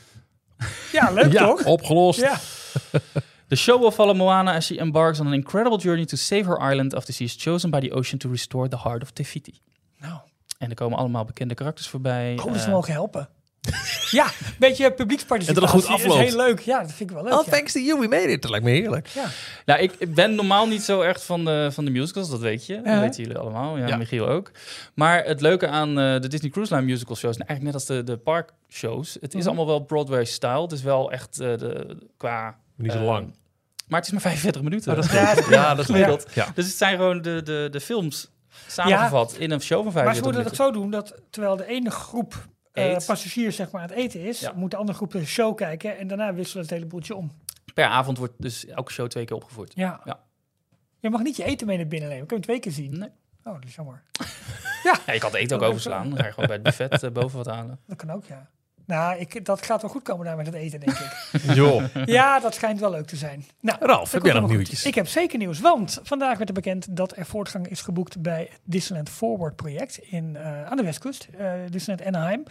Ja, 0.92 1.10
leuk 1.10 1.32
Ja, 1.38 1.46
toch? 1.46 1.64
opgelost. 1.64 2.20
Ja. 2.20 2.38
The 3.48 3.58
show 3.58 3.80
will 3.80 3.90
follow 3.90 4.16
Moana 4.16 4.54
as 4.54 4.66
she 4.66 4.78
embarks 4.78 5.20
on 5.20 5.26
an 5.26 5.32
incredible 5.32 5.78
journey 5.78 6.04
to 6.04 6.16
save 6.16 6.44
her 6.44 6.72
island 6.72 6.94
after 6.94 7.14
she 7.14 7.24
is 7.24 7.34
chosen 7.38 7.70
by 7.70 7.80
the 7.80 7.92
ocean 7.92 8.18
to 8.18 8.30
restore 8.30 8.68
the 8.68 8.78
heart 8.78 9.02
of 9.02 9.10
Tefiti. 9.10 9.60
Nou, 9.98 10.18
En 10.58 10.68
er 10.68 10.74
komen 10.74 10.98
allemaal 10.98 11.24
bekende 11.24 11.54
karakters 11.54 11.88
voorbij. 11.88 12.38
oh, 12.38 12.52
dus 12.52 12.60
we 12.60 12.66
eh, 12.66 12.72
mogen 12.72 12.92
helpen. 12.92 13.28
ja, 14.10 14.24
een 14.24 14.54
beetje 14.58 14.92
publieksparticipatie. 14.92 15.46
En 15.48 15.54
dat 15.54 15.84
het 15.84 15.98
goed 16.00 16.12
is 16.22 16.28
heel 16.30 16.36
leuk. 16.36 16.60
Ja, 16.60 16.80
dat 16.80 16.92
vind 16.92 17.10
ik 17.10 17.16
wel 17.16 17.24
leuk. 17.24 17.32
Oh, 17.32 17.44
ja. 17.44 17.52
thanks 17.52 17.72
to 17.72 17.80
you, 17.80 18.00
we 18.00 18.08
made 18.08 18.28
it. 18.28 18.42
Dat 18.42 18.50
lijkt 18.50 18.64
me 18.66 18.70
heerlijk. 18.72 19.06
Ja. 19.06 19.24
Nou, 19.66 19.80
ik 19.80 20.14
ben 20.14 20.34
normaal 20.34 20.66
niet 20.66 20.82
zo 20.82 21.00
echt 21.00 21.22
van 21.22 21.44
de, 21.44 21.68
van 21.72 21.84
de 21.84 21.90
musicals, 21.90 22.30
dat 22.30 22.40
weet 22.40 22.66
je. 22.66 22.80
Dat 22.82 23.00
weten 23.00 23.22
jullie 23.22 23.38
allemaal. 23.38 23.76
Ja, 23.78 23.86
Ja. 23.86 23.96
Michiel 23.96 24.28
ook. 24.28 24.50
Maar 24.94 25.24
het 25.24 25.40
leuke 25.40 25.68
aan 25.68 25.88
eh, 25.88 26.20
de 26.20 26.28
Disney 26.28 26.50
Cruise 26.50 26.74
Line 26.74 26.86
musical 26.86 27.16
shows, 27.16 27.36
en 27.36 27.46
eigenlijk 27.46 27.62
net 27.78 27.88
als 27.88 27.96
de, 27.98 28.04
de 28.12 28.16
parkshows, 28.18 29.16
het 29.20 29.34
is 29.34 29.38
Mhm. 29.40 29.46
allemaal 29.48 29.66
wel 29.66 29.80
Broadway-style. 29.80 30.62
Het 30.62 30.72
is 30.72 30.82
wel 30.82 31.12
echt 31.12 31.40
eh, 31.40 31.58
de, 31.58 31.96
qua... 32.16 32.56
Niet 32.76 32.92
zo 32.92 32.98
eh, 32.98 33.04
lang. 33.04 33.34
Maar 33.88 33.98
het 33.98 34.06
is 34.06 34.12
maar 34.12 34.22
45 34.22 34.62
minuten. 34.62 34.90
Oh, 34.90 34.96
dat 34.96 35.04
is 35.04 35.12
Ja, 35.20 35.34
dat 35.34 35.44
is 35.44 35.50
Ja, 35.50 35.68
dat 35.74 35.78
is 35.78 35.86
gemiddeld. 35.86 36.26
Ja. 36.34 36.46
Dus 36.54 36.66
het 36.66 36.76
zijn 36.76 36.96
gewoon 36.96 37.22
de, 37.22 37.42
de, 37.42 37.68
de 37.70 37.80
films 37.80 38.30
samengevat 38.66 39.34
in 39.38 39.50
een 39.50 39.60
show 39.60 39.82
van 39.82 39.92
45 39.92 40.04
Maar 40.04 40.14
ze 40.14 40.22
moeten 40.22 40.44
het 40.44 40.54
zo 40.56 40.70
doen 40.80 40.90
dat 40.90 41.14
terwijl 41.30 41.56
de 41.56 41.66
ene 41.66 41.90
groep 41.90 42.34
Eet. 42.72 43.06
passagiers 43.06 43.56
zeg 43.56 43.70
maar 43.70 43.82
aan 43.82 43.88
het 43.88 43.96
eten 43.96 44.20
is, 44.20 44.40
Ja. 44.40 44.52
moet 44.56 44.70
de 44.70 44.76
andere 44.76 44.96
groep 44.96 45.10
de 45.12 45.24
show 45.26 45.56
kijken 45.56 45.98
en 45.98 46.06
daarna 46.08 46.34
wisselen 46.34 46.62
het 46.62 46.72
hele 46.72 46.86
boeltje 46.86 47.14
om. 47.16 47.32
Per 47.74 47.84
avond 47.84 48.18
wordt 48.18 48.34
dus 48.38 48.66
elke 48.66 48.92
show 48.92 49.08
twee 49.08 49.24
keer 49.24 49.36
opgevoerd. 49.36 49.72
Ja. 49.74 50.00
Ja. 50.04 50.20
Je 51.00 51.10
mag 51.10 51.22
niet 51.22 51.36
je 51.36 51.44
eten 51.44 51.66
mee 51.66 51.76
naar 51.76 51.86
binnen 51.86 52.08
nemen. 52.08 52.26
Kun 52.26 52.36
je 52.36 52.42
hem 52.46 52.52
twee 52.60 52.72
keer 52.72 52.84
zien. 52.84 52.98
Nee. 52.98 53.08
Oh, 53.44 53.52
dat 53.54 53.64
is 53.64 53.74
jammer. 53.74 54.02
Ja, 54.82 55.12
je 55.12 55.18
kan 55.18 55.30
het 55.30 55.40
eten 55.40 55.56
ook 55.56 55.62
overslaan. 55.62 56.08
Dan 56.08 56.18
ga 56.18 56.24
je 56.26 56.32
gewoon 56.32 56.46
bij 56.46 56.54
het 56.56 56.64
buffet 56.64 57.02
eh, 57.02 57.10
boven 57.10 57.36
wat 57.36 57.46
halen. 57.46 57.80
Dat 57.86 57.96
kan 57.96 58.10
ook, 58.10 58.24
ja. 58.24 58.50
Nou, 58.86 59.18
ik, 59.18 59.44
dat 59.44 59.62
gaat 59.62 59.82
wel 59.82 59.90
goed 59.90 60.02
komen 60.02 60.26
daar 60.26 60.36
met 60.36 60.46
het 60.46 60.54
eten, 60.54 60.80
denk 60.80 60.98
ik. 60.98 61.40
Joh. 61.54 61.84
ja, 62.04 62.40
dat 62.40 62.54
schijnt 62.54 62.80
wel 62.80 62.90
leuk 62.90 63.06
te 63.06 63.16
zijn. 63.16 63.44
Nou, 63.60 63.78
Ralf, 63.80 64.12
heb 64.12 64.24
jij 64.24 64.40
nog 64.40 64.48
nieuwtjes? 64.48 64.78
goed. 64.78 64.88
Ik 64.88 64.94
heb 64.94 65.08
zeker 65.08 65.38
nieuws, 65.38 65.60
want 65.60 66.00
vandaag 66.02 66.36
werd 66.36 66.48
er 66.48 66.54
bekend 66.54 66.96
dat 66.96 67.16
er 67.16 67.26
voortgang 67.26 67.68
is 67.68 67.80
geboekt 67.80 68.22
bij 68.22 68.48
het 68.50 68.60
Disneyland 68.64 69.08
Forward 69.08 69.56
project 69.56 69.98
in, 69.98 70.36
eh, 70.36 70.64
aan 70.64 70.76
de 70.76 70.82
westkust, 70.82 71.28
eh 71.38 71.52
Disneyland 71.70 72.08
Anaheim. 72.08 72.42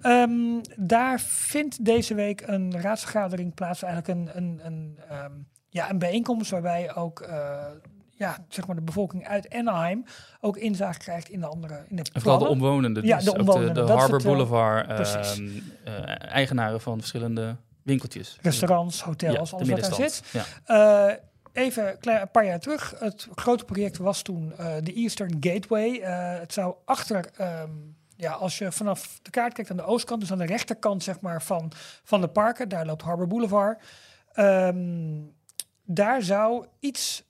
Ehm, 0.00 0.60
daar 0.76 1.20
vindt 1.20 1.84
deze 1.84 2.14
week 2.14 2.42
een 2.46 2.80
raadsvergadering 2.80 3.54
plaats, 3.54 3.82
eigenlijk 3.82 4.18
een, 4.18 4.36
een, 4.36 4.60
een, 4.62 4.98
ehm, 5.08 5.32
ja, 5.68 5.90
een 5.90 5.98
bijeenkomst 5.98 6.50
waarbij 6.50 6.94
ook 6.94 7.20
eh, 7.20 7.56
ja, 8.22 8.44
zeg 8.48 8.66
maar 8.66 8.76
de 8.76 8.82
bevolking 8.82 9.26
uit 9.26 9.54
Anaheim 9.54 10.04
ook 10.40 10.56
inzage 10.56 10.98
krijgt 10.98 11.28
in 11.28 11.40
de 11.40 11.46
andere 11.46 11.84
in 11.88 11.96
de 11.96 12.02
En 12.12 12.20
vooral 12.20 12.38
de 12.38 12.48
omwonenden. 12.48 13.06
Ja, 13.06 13.16
dus 13.16 13.24
de 13.24 13.38
omwonenden, 13.38 13.86
De, 13.86 13.92
Harbor 13.92 14.16
het, 14.16 14.24
eh, 14.24 14.30
Boulevard 14.30 14.88
eh, 15.84 16.32
eigenaren 16.32 16.80
van 16.80 16.98
verschillende 16.98 17.56
winkeltjes. 17.82 18.38
Restaurants, 18.40 19.02
hotels, 19.02 19.54
alles 19.54 19.68
wat 19.68 19.80
daar 19.80 19.94
zit. 19.94 20.22
Ja. 20.32 20.44
Eh, 21.08 21.16
even 21.52 21.96
een 22.00 22.30
paar 22.30 22.44
jaar 22.44 22.60
terug. 22.60 22.94
Het 22.98 23.28
grote 23.34 23.64
project 23.64 23.96
was 23.96 24.22
toen 24.22 24.52
de 24.82 24.92
Eastern 24.92 25.36
Gateway. 25.40 26.00
Het 26.40 26.52
zou 26.52 26.74
achter, 26.84 27.30
ehm, 27.36 27.70
ja, 28.16 28.32
als 28.32 28.58
je 28.58 28.72
vanaf 28.72 29.18
de 29.22 29.30
kaart 29.30 29.52
kijkt 29.52 29.70
aan 29.70 29.76
de 29.76 29.84
oostkant, 29.84 30.20
dus 30.20 30.32
aan 30.32 30.38
de 30.38 30.46
rechterkant 30.46 31.02
zeg 31.02 31.20
maar, 31.20 31.42
van, 31.42 31.72
van 32.04 32.20
de 32.20 32.28
parken, 32.28 32.68
daar 32.68 32.86
loopt 32.86 33.02
Harbor 33.02 33.26
Boulevard. 33.26 33.82
Ehm, 34.32 35.20
daar 35.84 36.22
zou 36.22 36.66
iets 36.80 37.24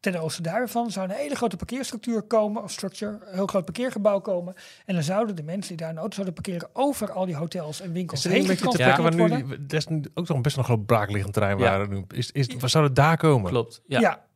ten 0.00 0.16
oosten 0.16 0.42
daarvan 0.42 0.90
zou 0.90 1.08
een 1.08 1.14
hele 1.14 1.34
grote 1.34 1.56
parkeerstructuur 1.56 2.22
komen, 2.22 2.62
of 2.62 2.70
structure, 2.70 3.12
een 3.12 3.34
heel 3.34 3.46
groot 3.46 3.64
parkeergebouw 3.64 4.20
komen. 4.20 4.54
En 4.86 4.94
dan 4.94 5.02
zouden 5.02 5.36
de 5.36 5.42
mensen 5.42 5.68
die 5.68 5.76
daar 5.76 5.90
een 5.90 5.98
auto 5.98 6.14
zouden 6.14 6.34
parkeren 6.34 6.68
over 6.72 7.12
al 7.12 7.26
die 7.26 7.36
hotels 7.36 7.80
en 7.80 7.92
winkels 7.92 8.18
Is 8.18 8.24
er 8.24 8.30
een 8.30 8.36
heen 8.36 8.46
beetje 8.46 8.70
te 8.70 8.70
getransporteerd 8.70 9.18
plekken 9.18 9.48
waar 9.48 9.58
nu, 9.58 9.66
dat 9.66 9.78
is 9.78 9.86
nu 9.86 10.02
ook 10.14 10.28
nog 10.28 10.36
een 10.36 10.42
best 10.42 10.56
nog 10.56 10.68
een 10.68 10.74
groot 10.74 10.86
braakliggend 10.86 11.32
terrein 11.32 11.58
Ja. 11.58 11.78
waar 11.78 11.88
nu 11.88 12.04
is, 12.08 12.30
is, 12.30 12.46
waar 12.58 12.70
zou 12.70 12.84
het 12.84 12.96
daar 12.96 13.16
komen? 13.16 13.50
Klopt. 13.50 13.82
Ja. 13.86 14.00
ja. 14.00 14.28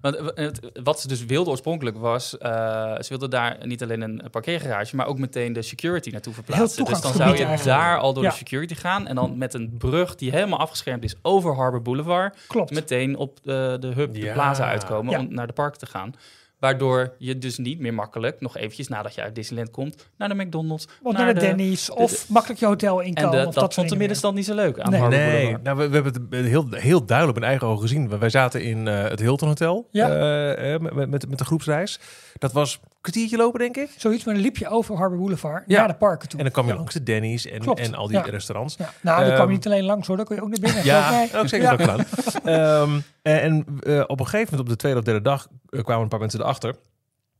Want 0.00 0.16
eh, 0.16 0.26
het- 0.44 0.70
wat 0.82 1.00
ze 1.00 1.08
dus 1.08 1.24
wilden 1.24 1.50
oorspronkelijk 1.50 1.96
was, 1.96 2.38
eh, 2.38 2.50
ze 2.94 3.08
wilden 3.08 3.30
daar 3.30 3.56
niet 3.66 3.82
alleen 3.82 4.00
een 4.00 4.22
parkeergarage, 4.30 4.96
maar 4.96 5.06
ook 5.06 5.18
meteen 5.18 5.52
de 5.52 5.62
security 5.62 6.10
naartoe 6.10 6.34
verplaatsen. 6.34 6.84
Dus 6.84 7.00
dan 7.00 7.12
zou 7.12 7.30
je 7.36 7.44
eigenlijk. 7.44 7.64
daar 7.78 7.98
al 7.98 8.12
door 8.12 8.22
Ja. 8.22 8.28
de 8.30 8.36
security 8.36 8.74
gaan 8.74 9.06
en 9.06 9.14
dan 9.14 9.38
met 9.38 9.54
een 9.54 9.74
brug 9.78 10.14
die 10.14 10.30
helemaal 10.30 10.58
afgeschermd 10.58 11.04
is 11.04 11.14
over 11.22 11.54
Harbor 11.54 11.82
Boulevard, 11.82 12.36
Klopt. 12.46 12.70
meteen 12.70 13.16
op 13.16 13.38
de, 13.42 13.76
de 13.80 13.86
hub, 13.88 14.14
de 14.14 14.30
plaza 14.32 14.64
uitkomen 14.68 15.12
Ja. 15.12 15.18
om 15.18 15.34
naar 15.34 15.46
de 15.46 15.52
park 15.52 15.74
te 15.76 15.86
gaan. 15.86 16.12
Waardoor 16.58 17.14
je 17.18 17.38
dus 17.38 17.58
niet 17.58 17.78
meer 17.80 17.94
makkelijk, 17.94 18.40
nog 18.40 18.56
eventjes 18.56 18.88
nadat 18.88 19.14
je 19.14 19.22
uit 19.22 19.34
Disneyland 19.34 19.70
komt, 19.70 20.10
naar 20.18 20.28
de 20.28 20.34
McDonald's, 20.34 20.88
Of 21.02 21.12
naar 21.12 21.34
de, 21.34 21.40
Denny's, 21.40 21.90
of 21.90 22.28
makkelijk 22.28 22.60
je 22.60 22.66
hotel 22.66 23.00
in 23.00 23.14
kan. 23.14 23.24
En 23.24 23.30
de, 23.30 23.36
of 23.36 23.44
dat, 23.44 23.54
dat 23.54 23.74
vond 23.74 23.88
de 23.88 23.96
middenstand 23.96 24.34
niet 24.34 24.44
zo 24.44 24.54
leuk 24.54 24.78
aan 24.78 24.90
Nee. 24.90 25.08
Nee, 25.08 25.56
nou, 25.62 25.76
we, 25.76 25.88
we 25.88 25.94
hebben 25.94 26.12
het 26.30 26.46
heel, 26.46 26.66
heel 26.70 27.04
duidelijk 27.04 27.38
met 27.38 27.48
eigen 27.48 27.66
ogen 27.66 27.82
gezien. 27.82 28.18
Wij 28.18 28.30
zaten 28.30 28.62
in 28.62 28.88
eh, 28.88 29.02
het 29.02 29.20
Hilton 29.20 29.48
Hotel 29.48 29.88
Ja. 29.90 30.08
eh, 30.08 30.74
eh, 30.74 30.80
met, 30.80 31.10
met, 31.10 31.28
met 31.28 31.38
de 31.38 31.44
groepsreis. 31.44 32.00
Dat 32.38 32.52
was 32.52 32.80
kwartiertje 33.04 33.36
lopen, 33.36 33.60
denk 33.60 33.76
ik. 33.76 33.90
Zoiets, 33.96 34.24
maar 34.24 34.34
dan 34.34 34.42
liep 34.42 34.56
je 34.56 34.68
over 34.68 34.96
Harbor 34.96 35.18
Boulevard 35.18 35.64
Ja. 35.66 35.78
naar 35.78 35.88
de 35.88 35.94
parken 35.94 36.28
toe. 36.28 36.38
En 36.38 36.44
dan 36.44 36.52
kwam 36.52 36.64
je 36.66 36.70
Ja. 36.72 36.76
langs 36.76 36.94
de 36.94 37.02
Denny's 37.02 37.46
en, 37.46 37.58
Klopt, 37.60 37.80
en 37.80 37.94
al 37.94 38.06
die 38.06 38.16
ja. 38.16 38.22
restaurants. 38.22 38.76
Nou, 39.02 39.22
Ehm, 39.24 39.34
kwam 39.34 39.46
je 39.48 39.52
niet 39.54 39.66
alleen 39.66 39.84
langs 39.84 40.06
hoor, 40.06 40.16
daar 40.16 40.26
kon 40.26 40.36
je 40.36 40.42
ook 40.42 40.48
naar 40.48 40.60
binnen. 40.60 40.84
Ja, 40.84 41.26
ook 41.34 41.48
zeker 41.48 41.68
gedaan. 41.68 42.04
Ehm, 42.44 43.00
en 43.22 43.40
en 43.40 43.66
eh, 43.80 44.00
op 44.06 44.20
een 44.20 44.26
gegeven 44.26 44.44
moment, 44.50 44.60
op 44.60 44.68
de 44.68 44.76
tweede 44.76 44.98
of 44.98 45.04
derde 45.04 45.20
dag, 45.22 45.48
eh, 45.68 45.82
kwamen 45.82 46.02
een 46.02 46.08
paar 46.08 46.18
mensen 46.20 46.40
erachter. 46.40 46.74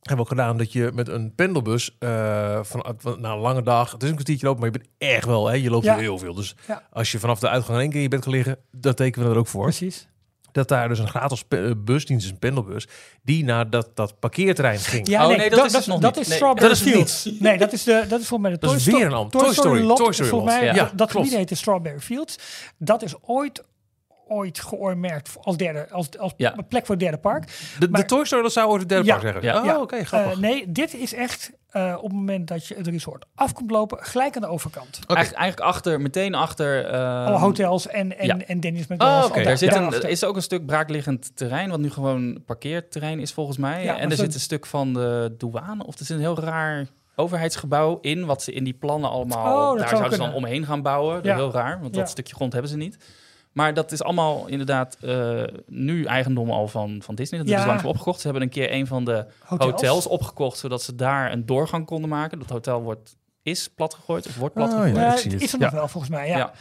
Hebben 0.01 0.25
we 0.27 0.33
ook 0.33 0.39
gedaan 0.41 0.57
dat 0.59 0.73
je 0.73 0.91
met 0.95 1.09
een 1.09 1.35
pendelbus 1.35 1.97
eh, 1.99 2.59
van, 2.63 2.97
na 3.19 3.33
een 3.33 3.39
lange 3.39 3.63
dag, 3.63 3.93
het 3.93 4.03
is 4.03 4.09
een 4.09 4.15
kwartiertje 4.15 4.47
lopen, 4.47 4.61
maar 4.63 4.71
je 4.73 4.79
bent 4.79 4.91
echt 5.13 5.25
wel, 5.25 5.47
hè, 5.47 5.55
je 5.55 5.71
loopt 5.71 5.85
Ja. 5.85 5.97
heel 5.97 6.19
veel. 6.19 6.35
Dus 6.35 6.57
Ja. 6.67 6.83
als 6.91 7.13
je 7.13 7.19
vanaf 7.19 7.39
de 7.41 7.49
uitgang 7.49 7.75
in 7.77 7.81
één 7.83 7.89
keer 7.91 7.97
in 7.99 8.03
je 8.05 8.09
bed 8.09 8.21
kan 8.21 8.33
liggen, 8.33 8.57
dat 8.71 8.97
tekenen 8.97 9.29
we 9.29 9.35
er 9.35 9.41
ook 9.41 9.47
voor. 9.47 9.63
Precies. 9.63 10.09
Dat 10.55 10.69
daar 10.69 10.89
dus 10.89 10.99
een 10.99 11.09
gratis 11.09 11.45
eh, 11.49 11.71
busdienst 11.77 12.25
is, 12.25 12.31
een 12.31 12.39
pendelbus, 12.39 12.87
die 13.23 13.45
naar 13.45 13.71
dat, 13.71 13.91
dat 13.97 14.19
parkeerterrein 14.19 14.79
ging. 14.79 15.09
Ja, 15.09 15.23
Oh, 15.23 15.29
nee, 15.29 15.37
nee, 15.37 15.51
dat 15.51 15.59
dat, 15.71 15.81
is 15.81 15.87
nog 15.87 16.01
dat 16.01 16.13
niet. 16.15 16.21
is 16.23 16.29
Nee. 16.29 16.37
Strawberry 16.37 16.69
Dat 16.69 16.77
is 16.77 16.83
Fields. 16.83 17.25
Nee, 17.41 17.59
dat 17.59 17.73
is, 17.73 17.83
de, 17.85 18.05
dat 18.09 18.21
is 18.21 18.27
volgens 18.27 18.41
mij 18.41 18.51
de 18.51 18.59
Dat 18.59 18.69
Toy, 18.69 18.79
is 18.79 18.83
Sto- 18.85 18.97
weer 18.97 19.07
een 19.07 19.13
ander- 19.13 19.41
Toy 19.41 19.53
Story- 19.53 19.83
lot. 19.83 19.97
Toy 19.97 20.13
Story 20.13 20.29
volgens 20.29 20.53
mij, 20.55 20.67
lot. 20.67 20.77
dat- 20.77 20.85
Ja, 20.91 20.97
dat 20.97 21.11
klopt. 21.11 21.13
gebied 21.27 21.33
heette 21.39 21.55
Strawberry 21.55 22.01
Fields. 22.01 22.39
Dat 22.79 23.03
is 23.03 23.15
ooit 23.21 23.63
ooit 24.29 24.61
geoormerkt 24.61 25.31
als 25.43 25.57
derde 25.57 25.87
als, 25.91 26.19
als 26.19 26.33
Ja. 26.37 26.55
plek 26.69 26.87
voor 26.87 26.95
het 26.95 27.05
derde 27.05 27.19
park. 27.19 27.49
De, 27.79 27.91
de 27.91 28.05
Toy 28.05 28.25
Story, 28.25 28.43
dat 28.43 28.53
zou 28.53 28.69
ooit 28.71 28.81
het 28.81 28.89
derde 28.89 29.05
Ja. 29.05 29.11
park 29.13 29.25
zeggen. 29.25 29.43
Ja. 29.43 29.59
Oh, 29.61 29.65
Ja. 29.65 29.81
oké, 29.81 30.05
grappig. 30.05 30.33
Eh, 30.33 30.39
nee, 30.39 30.65
dit 30.73 30.95
is 30.95 31.15
echt 31.15 31.51
eh, 31.75 31.95
op 31.97 32.03
het 32.03 32.13
moment 32.13 32.49
dat 32.49 32.67
je 32.67 32.75
het 32.75 32.87
resort 32.87 33.25
af 33.35 33.53
komt 33.53 33.71
lopen, 33.71 33.99
gelijk 34.01 34.35
aan 34.37 34.43
de 34.43 34.49
overkant. 34.49 34.99
Oké. 35.03 35.15
Eigenlijk, 35.15 35.43
eigenlijk 35.43 35.73
achter, 35.75 36.01
meteen 36.01 36.35
achter... 36.35 36.85
eh, 36.87 37.27
Alle 37.27 37.39
hotels 37.39 37.87
en, 37.87 38.19
en, 38.19 38.27
ja. 38.27 38.39
en 38.47 38.61
Dennis 38.61 38.83
Oh, 38.83 38.91
McDonald's. 38.91 39.27
oké. 39.29 39.41
al 39.41 39.47
Er, 39.47 39.59
zit 39.59 39.69
een, 39.75 39.81
daarachter. 39.83 40.09
is 40.09 40.25
ook 40.25 40.37
een 40.37 40.43
stuk 40.43 40.67
braakliggend 40.67 41.37
terrein, 41.37 41.71
wat 41.71 41.81
nu 41.81 41.91
gewoon 41.91 42.43
parkeerterrein 42.47 43.21
is 43.21 43.33
volgens 43.33 43.57
mij. 43.57 43.85
Ja, 43.85 43.99
en 43.99 44.11
er 44.11 44.17
zo- 44.17 44.23
zit 44.23 44.35
een 44.35 44.41
stuk 44.41 44.67
van 44.67 44.93
de 44.93 45.35
douane, 45.39 45.87
of 45.87 45.99
er 45.99 46.05
zit 46.05 46.17
een 46.17 46.23
heel 46.23 46.39
raar 46.39 46.87
overheidsgebouw 47.17 47.99
in, 48.01 48.25
wat 48.27 48.43
ze 48.43 48.53
in 48.53 48.65
die 48.65 48.75
plannen 48.75 49.11
allemaal... 49.11 49.71
Oh, 49.73 49.79
daar 49.79 49.89
zou 49.89 50.01
zouden 50.01 50.19
ze 50.19 50.25
dan 50.25 50.35
omheen 50.35 50.65
gaan 50.65 50.83
bouwen. 50.83 51.21
Ja. 51.23 51.35
heel 51.35 51.53
raar, 51.53 51.81
want 51.81 51.95
dat 51.95 52.09
stukje 52.09 52.35
grond 52.35 52.53
hebben 52.53 52.71
ze 52.71 52.77
niet. 52.77 52.97
Maar 53.55 53.75
dat 53.75 53.93
is 53.93 54.03
allemaal 54.03 54.47
inderdaad 54.47 54.97
eh, 55.01 55.43
nu 55.67 56.05
eigendom 56.05 56.51
al 56.51 56.69
van, 56.69 56.99
van 57.03 57.15
Disney. 57.15 57.41
Dat 57.41 57.49
Ja. 57.49 57.55
is 57.55 57.61
dus 57.61 57.71
langzaam 57.71 57.91
opgekocht. 57.91 58.19
Ze 58.21 58.25
hebben 58.25 58.43
een 58.43 58.49
keer 58.49 58.73
een 58.73 58.87
van 58.87 59.05
de 59.05 59.27
Hotels. 59.45 59.71
hotels, 59.71 60.07
opgekocht, 60.07 60.59
zodat 60.59 60.83
ze 60.83 60.95
daar 60.95 61.33
een 61.33 61.47
doorgang 61.47 61.87
konden 61.87 62.09
maken. 62.11 62.39
Dat 62.39 62.51
hotel 62.51 62.83
wordt, 62.83 63.17
is 63.45 63.69
platgegooid 63.69 64.27
of 64.27 64.37
wordt 64.37 64.57
Oh, 64.57 64.63
platgegooid. 64.63 64.97
ja. 64.97 65.07
Eh, 65.07 65.13
ik 65.13 65.19
zie 65.19 65.31
het 65.31 65.33
het. 65.33 65.43
is 65.43 65.53
er 65.53 65.59
Ja. 65.59 65.65
nog 65.65 65.75
wel 65.75 65.89
volgens 65.89 66.13
mij, 66.13 66.29
ja. 66.29 66.37
Ja. 66.37 66.53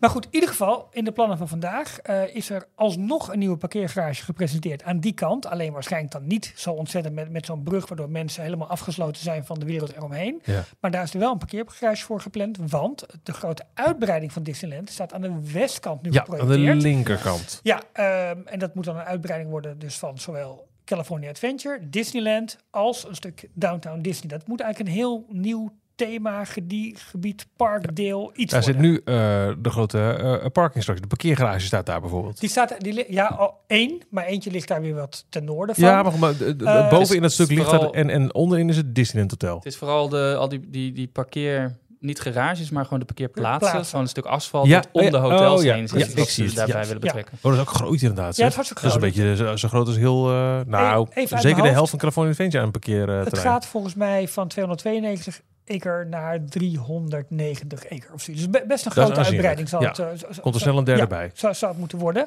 Maar 0.00 0.10
goed, 0.10 0.24
in 0.24 0.30
ieder 0.34 0.48
geval, 0.48 0.88
in 0.90 1.04
de 1.04 1.12
plannen 1.12 1.38
van 1.38 1.48
vandaag 1.48 1.98
eh, 1.98 2.34
is 2.34 2.50
er 2.50 2.66
alsnog 2.74 3.32
een 3.32 3.38
nieuwe 3.38 3.56
parkeergarage 3.56 4.24
gepresenteerd 4.24 4.82
aan 4.82 5.00
die 5.00 5.12
kant. 5.12 5.46
Alleen 5.46 5.72
waarschijnlijk 5.72 6.12
dan 6.12 6.26
niet 6.26 6.52
zo 6.56 6.70
ontzettend 6.72 7.14
met, 7.14 7.30
met 7.30 7.46
zo'n 7.46 7.62
brug, 7.62 7.88
waardoor 7.88 8.10
mensen 8.10 8.42
helemaal 8.42 8.68
afgesloten 8.68 9.22
zijn 9.22 9.44
van 9.44 9.58
de 9.58 9.66
wereld 9.66 9.92
eromheen. 9.96 10.40
Ja. 10.44 10.64
Maar 10.80 10.90
daar 10.90 11.02
is 11.02 11.12
er 11.14 11.18
wel 11.20 11.32
een 11.32 11.38
parkeergarage 11.38 12.04
voor 12.04 12.20
gepland, 12.20 12.58
want 12.68 13.06
de 13.22 13.32
grote 13.32 13.64
uitbreiding 13.74 14.32
van 14.32 14.42
Disneyland 14.42 14.90
staat 14.90 15.12
aan 15.12 15.20
de 15.20 15.50
westkant 15.52 16.02
nu 16.02 16.12
Ja, 16.12 16.26
aan 16.28 16.48
de 16.48 16.58
linkerkant. 16.58 17.60
Ja, 17.62 17.82
ehm, 17.92 18.38
en 18.44 18.58
dat 18.58 18.74
moet 18.74 18.84
dan 18.84 18.96
een 18.96 19.02
uitbreiding 19.04 19.50
worden 19.50 19.78
dus 19.78 19.98
van 19.98 20.18
zowel 20.18 20.68
California 20.84 21.30
Adventure, 21.30 21.88
Disneyland, 21.88 22.56
als 22.70 23.08
een 23.08 23.14
stuk 23.14 23.48
Downtown 23.54 24.00
Disney. 24.00 24.28
Dat 24.38 24.46
moet 24.46 24.60
eigenlijk 24.60 24.90
een 24.90 24.96
heel 25.00 25.26
nieuw 25.28 25.72
thema, 26.06 26.44
gebied, 26.44 27.46
parkdeel, 27.56 28.30
iets 28.34 28.52
Daar 28.52 28.62
worden. 28.62 28.82
zit 28.82 28.90
nu 28.90 28.96
eh, 29.04 29.14
de 29.58 29.70
grote 29.70 29.98
eh 30.42 30.50
parkingstructuur. 30.52 31.08
De 31.08 31.16
parkeergarage 31.16 31.66
staat 31.66 31.86
daar 31.86 32.00
bijvoorbeeld. 32.00 32.40
Die 32.40 32.48
staat, 32.48 32.74
die, 32.80 33.04
ja, 33.12 33.26
al 33.26 33.54
één, 33.66 34.00
maar 34.10 34.24
eentje 34.24 34.50
ligt 34.50 34.68
daar 34.68 34.80
weer 34.80 34.94
wat 34.94 35.26
ten 35.28 35.44
noorden 35.44 35.74
van. 35.74 35.84
Ja, 35.84 36.02
maar, 36.02 36.18
maar 36.18 36.34
Eh, 36.40 36.90
boven 36.90 37.16
in 37.16 37.22
het 37.22 37.22
het 37.22 37.32
stuk 37.32 37.48
ligt 37.48 37.68
vooral- 37.68 37.92
daar 37.92 38.00
en, 38.00 38.10
en 38.10 38.34
onderin 38.34 38.68
is 38.68 38.76
het 38.76 38.94
Disneyland 38.94 39.30
Hotel. 39.30 39.56
Het 39.56 39.66
is 39.66 39.76
vooral 39.76 40.08
de, 40.08 40.34
al 40.38 40.48
die, 40.48 40.60
die, 40.70 40.92
die 40.92 41.08
parkeer... 41.08 41.76
Niet 42.02 42.20
garages, 42.20 42.70
maar 42.70 42.84
gewoon 42.84 42.98
de 42.98 43.04
parkeerplaatsen. 43.04 43.70
Plaatsen. 43.70 43.98
Zo'n 43.98 44.06
stuk 44.06 44.24
asfalt 44.24 44.66
Ja, 44.66 44.80
dat 44.80 44.88
om 44.92 45.10
de 45.10 45.16
hotels 45.16 45.58
oh 45.60 45.64
ja, 45.66 45.74
heen 45.74 45.88
zit. 45.88 45.98
ja, 46.00 46.06
dat 46.06 46.16
ik 46.18 46.24
ze 46.24 46.30
zie 46.32 46.44
het, 46.44 46.54
daarbij 46.54 46.80
ja. 46.80 46.86
willen 46.86 47.02
Ja. 47.02 47.06
betrekken. 47.06 47.36
Oh, 47.36 47.42
dat 47.42 47.52
is 47.52 47.58
ook 47.60 47.68
groot 47.74 48.00
inderdaad. 48.00 48.36
Ja, 48.36 48.44
het 48.44 48.54
Dat 48.56 48.82
is 48.84 48.94
een 48.94 49.00
beetje 49.00 49.36
zo, 49.36 49.56
zo 49.56 49.68
groot 49.68 49.86
als 49.86 49.96
heel... 49.96 50.28
eh, 50.30 50.60
nou, 50.66 51.06
even 51.14 51.38
zeker 51.38 51.56
de 51.56 51.62
hoofd. 51.62 51.74
helft 51.74 51.90
van 51.90 51.98
California 51.98 52.30
Adventure 52.30 52.58
aan 52.60 52.66
een 52.66 52.72
parkeerterrein. 52.80 53.24
Het 53.24 53.38
gaat 53.38 53.66
volgens 53.66 53.94
mij 53.94 54.28
van 54.28 54.48
292 54.48 55.40
acre 55.66 56.04
naar 56.04 56.44
390 56.44 57.84
acre 57.90 58.12
of 58.12 58.22
zo. 58.22 58.32
Dus 58.32 58.50
be- 58.50 58.64
best 58.66 58.84
een 58.86 58.92
grote 58.92 59.20
uitbreiding 59.24 59.68
zal 59.68 59.82
Ja. 59.82 59.88
het, 59.88 59.98
eh, 59.98 60.06
Komt 60.40 60.54
er 60.54 60.60
snel 60.60 60.78
een 60.78 60.84
derde 60.84 61.00
ja, 61.00 61.06
bij. 61.06 61.30
Zou, 61.34 61.54
zou 61.54 61.70
het 61.70 61.80
moeten 61.80 61.98
worden. 61.98 62.26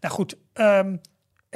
Nou 0.00 0.14
goed, 0.14 0.36
ehm, 0.52 0.96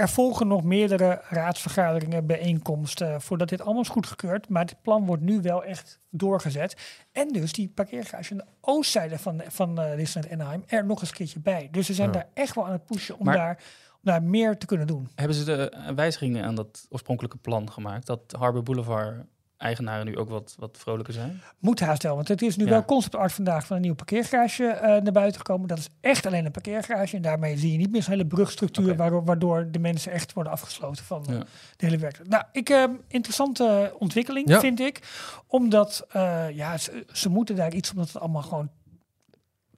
er 0.00 0.08
volgen 0.08 0.46
nog 0.46 0.62
meerdere 0.62 1.22
raadsvergaderingen, 1.28 2.26
bijeenkomsten 2.26 3.20
voordat 3.20 3.48
dit 3.48 3.60
allemaal 3.62 3.82
is 3.82 3.88
goedgekeurd. 3.88 4.48
Maar 4.48 4.66
dit 4.66 4.82
plan 4.82 5.06
wordt 5.06 5.22
nu 5.22 5.40
wel 5.40 5.64
echt 5.64 5.98
doorgezet. 6.10 6.76
En 7.12 7.28
dus 7.28 7.52
die 7.52 7.68
parkeergarage 7.68 8.30
aan 8.32 8.36
de 8.38 8.44
oostzijde 8.60 9.18
van, 9.18 9.42
van 9.48 9.80
eh 9.80 9.96
Disneyland 9.96 10.34
Anaheim 10.40 10.62
er 10.66 10.84
nog 10.86 11.00
eens 11.00 11.10
een 11.10 11.16
keertje 11.16 11.40
bij. 11.40 11.68
Dus 11.70 11.86
ze 11.86 11.94
zijn 11.94 12.06
Ja. 12.08 12.14
daar 12.14 12.28
echt 12.34 12.54
wel 12.54 12.66
aan 12.66 12.72
het 12.72 12.84
pushen 12.84 13.18
om, 13.18 13.24
Maar- 13.24 13.36
daar, 13.36 13.56
om 13.92 13.98
daar 14.02 14.22
meer 14.22 14.58
te 14.58 14.66
kunnen 14.66 14.86
doen. 14.86 15.08
Hebben 15.14 15.36
ze 15.36 15.44
de 15.44 15.70
eh, 15.70 15.94
wijzigingen 15.94 16.44
aan 16.44 16.54
dat 16.54 16.86
oorspronkelijke 16.88 17.36
plan 17.38 17.72
gemaakt? 17.72 18.06
Dat 18.06 18.20
Harbor 18.38 18.62
Boulevard 18.62 19.24
eigenaren 19.60 20.06
nu 20.06 20.16
ook 20.18 20.28
wat, 20.28 20.54
wat 20.58 20.78
vrolijker 20.78 21.14
zijn? 21.14 21.40
Moet 21.58 21.80
haast 21.80 22.02
wel, 22.02 22.14
want 22.14 22.28
het 22.28 22.42
is 22.42 22.56
nu 22.56 22.64
Ja. 22.64 22.70
wel 22.70 22.84
concept 22.84 23.14
art 23.14 23.32
vandaag 23.32 23.66
van 23.66 23.76
een 23.76 23.82
nieuw 23.82 23.94
parkeergarage 23.94 24.64
eh, 24.66 25.02
naar 25.02 25.12
buiten 25.12 25.36
gekomen. 25.40 25.68
Dat 25.68 25.78
is 25.78 25.88
echt 26.00 26.26
alleen 26.26 26.44
een 26.44 26.50
parkeergarage. 26.50 27.16
En 27.16 27.22
daarmee 27.22 27.56
zie 27.58 27.72
je 27.72 27.78
niet 27.78 27.90
meer 27.90 28.02
zo'n 28.02 28.12
hele 28.12 28.26
brugstructuur 28.26 28.96
waardoor, 29.24 29.70
de 29.70 29.78
mensen 29.78 30.12
echt 30.12 30.32
worden 30.32 30.52
afgesloten 30.52 31.04
van 31.04 31.26
eh, 31.26 31.34
Ja. 31.34 31.40
de 31.76 31.84
hele 31.86 31.98
werk. 31.98 32.28
Nou, 32.28 32.44
ik, 32.52 32.68
eh, 32.68 32.84
interessante 33.08 33.94
ontwikkeling 33.98 34.48
Ja. 34.48 34.60
vind 34.60 34.80
ik. 34.80 35.00
Omdat, 35.46 36.06
eh, 36.10 36.50
ja, 36.50 36.78
ze, 36.78 37.04
ze 37.12 37.28
moeten 37.28 37.56
daar 37.56 37.74
iets, 37.74 37.90
omdat 37.90 38.06
het 38.12 38.18
allemaal 38.22 38.42
gewoon 38.42 38.70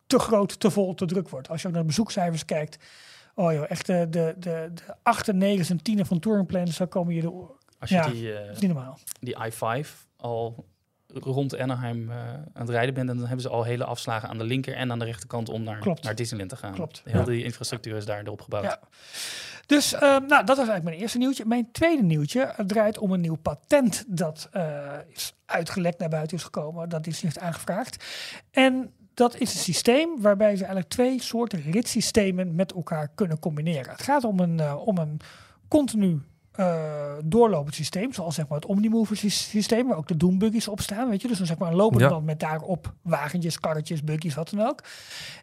te 0.06 0.18
groot, 0.18 0.60
te 0.60 0.70
vol, 0.70 0.94
te 0.94 1.06
druk 1.06 1.28
wordt. 1.28 1.48
Als 1.48 1.60
je 1.62 1.66
ook 1.66 1.72
naar 1.72 1.82
de 1.82 1.88
bezoekcijfers 1.88 2.44
kijkt. 2.44 2.76
Oh 3.34 3.52
joh, 3.52 3.64
echt 3.68 3.86
de, 3.86 4.06
de, 4.10 4.34
de, 4.38 4.70
de 4.74 4.82
8, 5.02 5.32
9 5.32 5.66
en 5.76 5.82
10 5.82 6.06
van 6.06 6.18
Touringplans, 6.20 6.76
dan 6.76 6.88
komen 6.88 7.14
je 7.14 7.20
de... 7.20 7.60
Als 7.82 7.90
je 7.90 7.96
Ja. 7.96 8.08
die, 8.08 8.32
eh, 8.38 8.50
is 8.50 8.58
niet 8.58 8.72
normaal. 8.72 8.98
die 9.20 9.36
I-5 9.46 10.06
al 10.16 10.64
rond 11.14 11.58
Anaheim 11.58 12.10
eh, 12.10 12.16
aan 12.34 12.42
het 12.52 12.68
rijden 12.68 12.94
bent, 12.94 13.06
dan 13.08 13.18
hebben 13.18 13.40
ze 13.40 13.48
al 13.48 13.62
hele 13.64 13.84
afslagen 13.84 14.28
aan 14.28 14.38
de 14.38 14.44
linker 14.44 14.74
en 14.74 14.90
aan 14.90 14.98
de 14.98 15.04
rechterkant 15.04 15.48
om 15.48 15.62
naar, 15.62 15.78
Klopt. 15.78 16.02
naar 16.02 16.14
Disneyland 16.14 16.50
te 16.50 16.56
gaan. 16.56 16.72
Klopt. 16.74 17.02
Heel 17.04 17.18
Ja. 17.20 17.24
die 17.26 17.44
infrastructuur 17.44 17.96
is 17.96 18.04
daar 18.06 18.20
erop 18.20 18.40
gebouwd. 18.40 18.64
Ja. 18.64 18.80
Dus 19.66 19.92
eh, 19.94 20.00
nou, 20.00 20.28
dat 20.28 20.46
was 20.46 20.56
eigenlijk 20.56 20.84
mijn 20.84 20.96
eerste 20.98 21.18
nieuwtje. 21.18 21.44
Mijn 21.46 21.68
tweede 21.72 22.02
nieuwtje 22.02 22.54
draait 22.66 22.98
om 22.98 23.12
een 23.12 23.20
nieuw 23.20 23.36
patent 23.36 24.04
dat 24.08 24.48
eh, 24.52 24.92
is 25.08 25.34
uitgelekt 25.46 25.98
naar 25.98 26.08
buiten 26.08 26.36
is 26.36 26.42
gekomen. 26.42 26.88
Dat 26.88 27.04
Disney 27.04 27.30
heeft 27.34 27.44
aangevraagd. 27.46 28.04
En 28.50 28.92
dat 29.14 29.36
is 29.38 29.54
een 29.54 29.60
systeem 29.60 30.20
waarbij 30.20 30.50
ze 30.50 30.58
eigenlijk 30.58 30.88
twee 30.88 31.22
soorten 31.22 31.60
ritssystemen 31.70 32.54
met 32.54 32.72
elkaar 32.72 33.08
kunnen 33.14 33.38
combineren. 33.38 33.90
Het 33.92 34.02
gaat 34.02 34.24
om 34.24 34.40
een, 34.40 34.74
om 34.76 34.98
een 34.98 35.20
continu 35.68 36.22
eh, 36.52 37.12
doorlopend 37.24 37.74
systeem, 37.74 38.12
zoals 38.12 38.34
zeg 38.34 38.48
maar 38.48 38.58
het 38.58 38.66
Omnimover 38.68 39.16
sy- 39.16 39.28
systeem, 39.28 39.88
waar 39.88 39.96
ook 39.96 40.08
de 40.08 40.16
Doombuggies 40.16 40.68
op 40.68 40.80
staan, 40.80 41.08
weet 41.08 41.22
je. 41.22 41.28
Dus 41.28 41.38
dan 41.38 41.46
zeg 41.46 41.58
maar 41.58 41.68
een 41.70 41.76
lopende 41.76 42.04
Ja. 42.04 42.10
band 42.10 42.24
met 42.24 42.40
daarop 42.40 42.92
wagentjes, 43.02 43.60
karretjes, 43.60 44.04
buggies, 44.04 44.34
wat 44.34 44.50
dan 44.50 44.66
ook. 44.66 44.82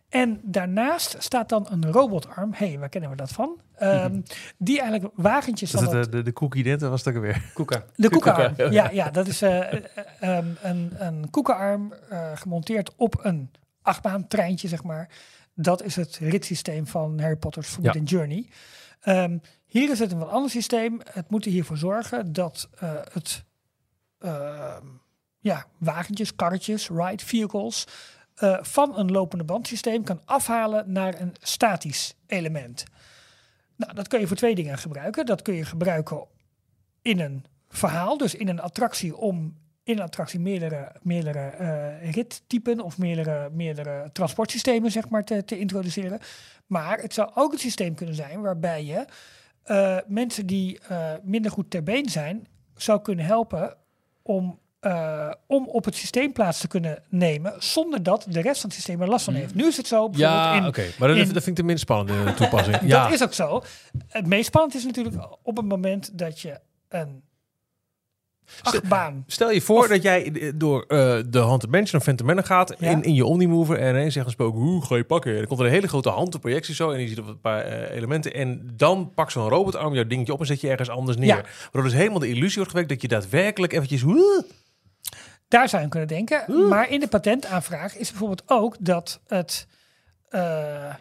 En 0.10 0.40
daarnaast 0.44 1.16
staat 1.20 1.50
dan 1.50 1.68
een 1.70 1.92
robotarm, 1.92 2.54
hé, 2.54 2.68
hey, 2.68 2.80
waar 2.80 2.90
kennen 2.90 3.10
we 3.10 3.16
dat 3.16 3.32
van? 3.32 3.60
Ehm, 3.76 4.22
Die 4.58 4.80
eigenlijk 4.82 5.14
wagentjes 5.16 5.72
Dat 5.72 5.84
van 5.84 5.96
het, 5.96 6.04
het, 6.04 6.12
de, 6.12 6.22
de 6.22 6.34
cookie 6.34 6.64
net, 6.64 6.82
was 6.82 7.08
ook 7.08 7.18
weer. 7.18 7.50
Koeka. 7.54 7.84
de 7.96 8.10
koekenarm. 8.10 8.56
Koeka. 8.56 8.72
Ja, 8.80 8.90
ja, 8.90 9.10
dat 9.10 9.28
is 9.28 9.42
eh, 9.42 9.74
eh, 9.74 9.84
ehm, 10.20 10.46
een, 10.62 10.92
een 10.98 11.30
koekenarm 11.30 11.94
eh, 12.10 12.32
gemonteerd 12.34 12.92
op 12.96 13.20
een 13.26 13.52
achtbaantreintje, 13.82 14.68
zeg 14.68 14.84
maar. 14.84 15.10
Dat 15.54 15.84
is 15.84 15.96
het 15.96 16.18
ritssysteem 16.22 16.88
van 16.88 17.20
Harry 17.20 17.36
Potter's 17.36 17.68
Forbidden 17.68 18.04
Journey. 18.04 18.48
Ehm, 19.02 19.38
hier 19.70 19.90
is 19.90 20.00
het 20.00 20.12
een 20.12 20.20
wat 20.20 20.30
ander 20.30 20.52
systeem. 20.52 21.02
Het 21.12 21.30
moet 21.30 21.46
er 21.46 21.52
hiervoor 21.52 21.78
zorgen 21.78 22.34
dat 22.34 22.70
eh, 22.80 22.94
het 23.12 23.44
ehm, 24.20 24.86
ja, 25.40 25.66
wagentjes, 25.78 26.36
karretjes, 26.36 26.90
ride 26.90 27.26
vehicles 27.26 27.88
eh, 28.36 28.58
van 28.62 28.98
een 28.98 29.12
lopende 29.12 29.44
bandsysteem 29.44 30.04
kan 30.04 30.22
afhalen 30.26 30.92
naar 30.92 31.22
een 31.22 31.36
statisch 31.40 32.16
element. 32.28 32.84
Nou, 33.76 33.94
dat 33.94 34.08
kun 34.08 34.20
je 34.20 34.28
voor 34.28 34.38
twee 34.38 34.56
dingen 34.56 34.78
gebruiken. 34.78 35.26
Dat 35.26 35.42
kun 35.42 35.54
je 35.54 35.66
gebruiken 35.66 36.26
in 37.02 37.20
een 37.20 37.46
verhaal, 37.70 38.18
dus 38.18 38.36
in 38.36 38.48
een 38.48 38.62
attractie 38.62 39.18
om 39.18 39.58
in 39.84 39.98
een 39.98 40.04
attractie 40.04 40.40
meerdere, 40.40 40.92
meerdere 41.02 41.40
eh, 41.40 42.12
rittypen 42.12 42.80
of 42.80 42.98
meerdere, 42.98 43.50
meerdere 43.50 44.10
transportsystemen 44.14 44.92
zeg 44.92 45.10
maar, 45.10 45.24
te, 45.24 45.46
te 45.46 45.60
introduceren. 45.60 46.20
Maar 46.66 47.00
het 47.00 47.14
zou 47.14 47.32
ook 47.34 47.52
een 47.52 47.60
systeem 47.60 47.96
kunnen 47.96 48.16
zijn 48.16 48.42
waarbij 48.42 48.86
je 48.86 49.06
eh, 49.70 49.98
mensen 50.08 50.46
die 50.46 50.80
eh, 50.88 51.12
minder 51.24 51.52
goed 51.52 51.70
ter 51.72 51.84
been 51.84 52.10
zijn, 52.10 52.48
zou 52.76 53.02
kunnen 53.02 53.26
helpen 53.26 53.76
om, 54.22 54.60
eh, 54.80 55.32
om 55.48 55.68
op 55.68 55.86
het 55.86 55.96
systeem 55.96 56.32
plaats 56.34 56.60
te 56.60 56.68
kunnen 56.68 57.04
nemen, 57.10 57.54
zonder 57.60 58.04
dat 58.04 58.26
de 58.30 58.42
rest 58.42 58.62
van 58.62 58.70
het 58.70 58.78
systeem 58.80 59.02
er 59.02 59.08
last 59.10 59.26
van 59.26 59.34
heeft. 59.34 59.56
Nu 59.56 59.68
is 59.68 59.78
het 59.78 59.88
zo, 59.88 60.10
Ja, 60.12 60.68
oké. 60.68 60.86
Maar 61.00 61.08
dat, 61.08 61.18
in- 61.18 61.24
dat 61.24 61.34
vind 61.44 61.48
ik 61.48 61.56
de 61.56 61.64
minst 61.64 61.82
spannende 61.84 62.34
toepassing. 62.34 62.78
ja. 62.92 63.04
dat 63.04 63.14
is 63.14 63.24
ook 63.24 63.34
zo. 63.34 63.64
Het 64.08 64.28
meest 64.28 64.46
spannend 64.46 64.76
is 64.76 64.86
natuurlijk 64.86 65.16
op 65.44 65.58
het 65.58 65.66
moment 65.66 66.18
dat 66.18 66.40
je 66.40 66.60
een 66.90 67.24
achtbaan. 68.62 69.24
Stel 69.28 69.52
je 69.52 69.62
voor 69.62 69.78
Of- 69.80 69.88
dat 69.88 70.02
jij 70.02 70.32
eh, 70.32 70.52
door 70.56 70.82
eh, 70.88 71.20
de 71.28 71.40
Haunted 71.40 71.70
Mansion 71.72 72.00
of 72.00 72.04
Phantom 72.06 72.28
Manor 72.28 72.44
gaat 72.44 72.76
Ja. 72.80 72.90
in, 72.90 73.04
in 73.04 73.14
je 73.14 73.26
Omnimover 73.26 73.78
en 73.80 73.90
ineens 73.90 74.14
zegt 74.14 74.26
een 74.26 74.32
spook, 74.32 74.54
hoe 74.56 74.86
ga 74.86 74.96
je 74.96 75.04
pakken? 75.04 75.32
En 75.32 75.38
dan 75.38 75.48
komt 75.48 75.60
er 75.60 75.66
een 75.66 75.72
hele 75.72 75.88
grote 75.88 76.10
handprojectie 76.10 76.76
zo 76.76 76.92
en 76.92 77.02
je 77.02 77.08
ziet 77.08 77.20
op 77.20 77.28
een 77.28 77.42
paar 77.42 77.62
eh, 77.62 77.96
elementen 77.98 78.34
en 78.34 78.70
dan 78.76 79.12
pak 79.16 79.32
zo'n 79.32 79.50
robotarm 79.50 79.94
jouw 79.94 80.08
dingetje 80.08 80.34
op 80.34 80.40
en 80.40 80.46
zet 80.46 80.62
je 80.62 80.70
ergens 80.70 80.90
anders 80.90 81.18
neer. 81.18 81.28
Ja. 81.28 81.44
Waardoor 81.62 81.84
dus 81.84 81.94
helemaal 82.00 82.20
de 82.20 82.30
illusie 82.30 82.56
wordt 82.56 82.72
gewekt 82.72 82.90
dat 82.90 83.02
je 83.02 83.08
daadwerkelijk 83.08 83.74
eventjes... 83.74 84.02
"Woe!" 84.02 84.46
Daar 85.48 85.70
zou 85.70 85.78
je 85.78 85.84
aan 85.84 85.90
kunnen 85.90 86.10
denken. 86.10 86.68
Maar 86.68 86.90
in 86.90 87.00
de 87.00 87.08
patentaanvraag 87.08 87.98
is 87.98 88.10
bijvoorbeeld 88.10 88.44
ook 88.46 88.76
dat 88.80 89.20
het, 89.28 89.68
eh, 90.30 90.42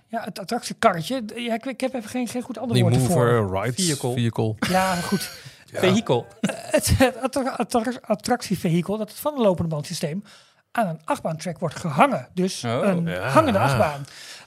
ja, 0.09 0.25
het 0.25 0.39
attractiekarretje. 0.39 1.23
Ja, 1.35 1.55
ik, 1.55 1.67
ik 1.67 1.81
heb 1.81 1.95
even 1.95 2.11
geen, 2.11 2.29
geen 2.29 2.43
goed 2.43 2.59
ander 2.59 2.81
woord 2.81 2.95
rides, 2.95 3.85
Vehicle. 3.87 4.13
vehicle. 4.13 4.55
Ja, 4.71 4.95
goed. 4.95 5.31
Vehikel. 5.73 6.27
Het, 6.41 6.93
het 6.99 7.17
attra- 7.21 7.99
attractievehikel, 8.01 8.97
dat 8.99 9.09
het 9.11 9.19
van 9.19 9.35
een 9.35 9.41
lopende 9.41 9.69
bandsysteem 9.71 10.23
aan 10.73 10.87
een 10.89 11.01
achtbaantrack 11.05 11.59
wordt 11.59 11.77
gehangen. 11.77 12.29
Dus 12.35 12.65
Oh, 12.65 12.81
een 12.85 13.07
ja. 13.07 13.29
hangende 13.29 13.59
achtbaan. 13.59 14.05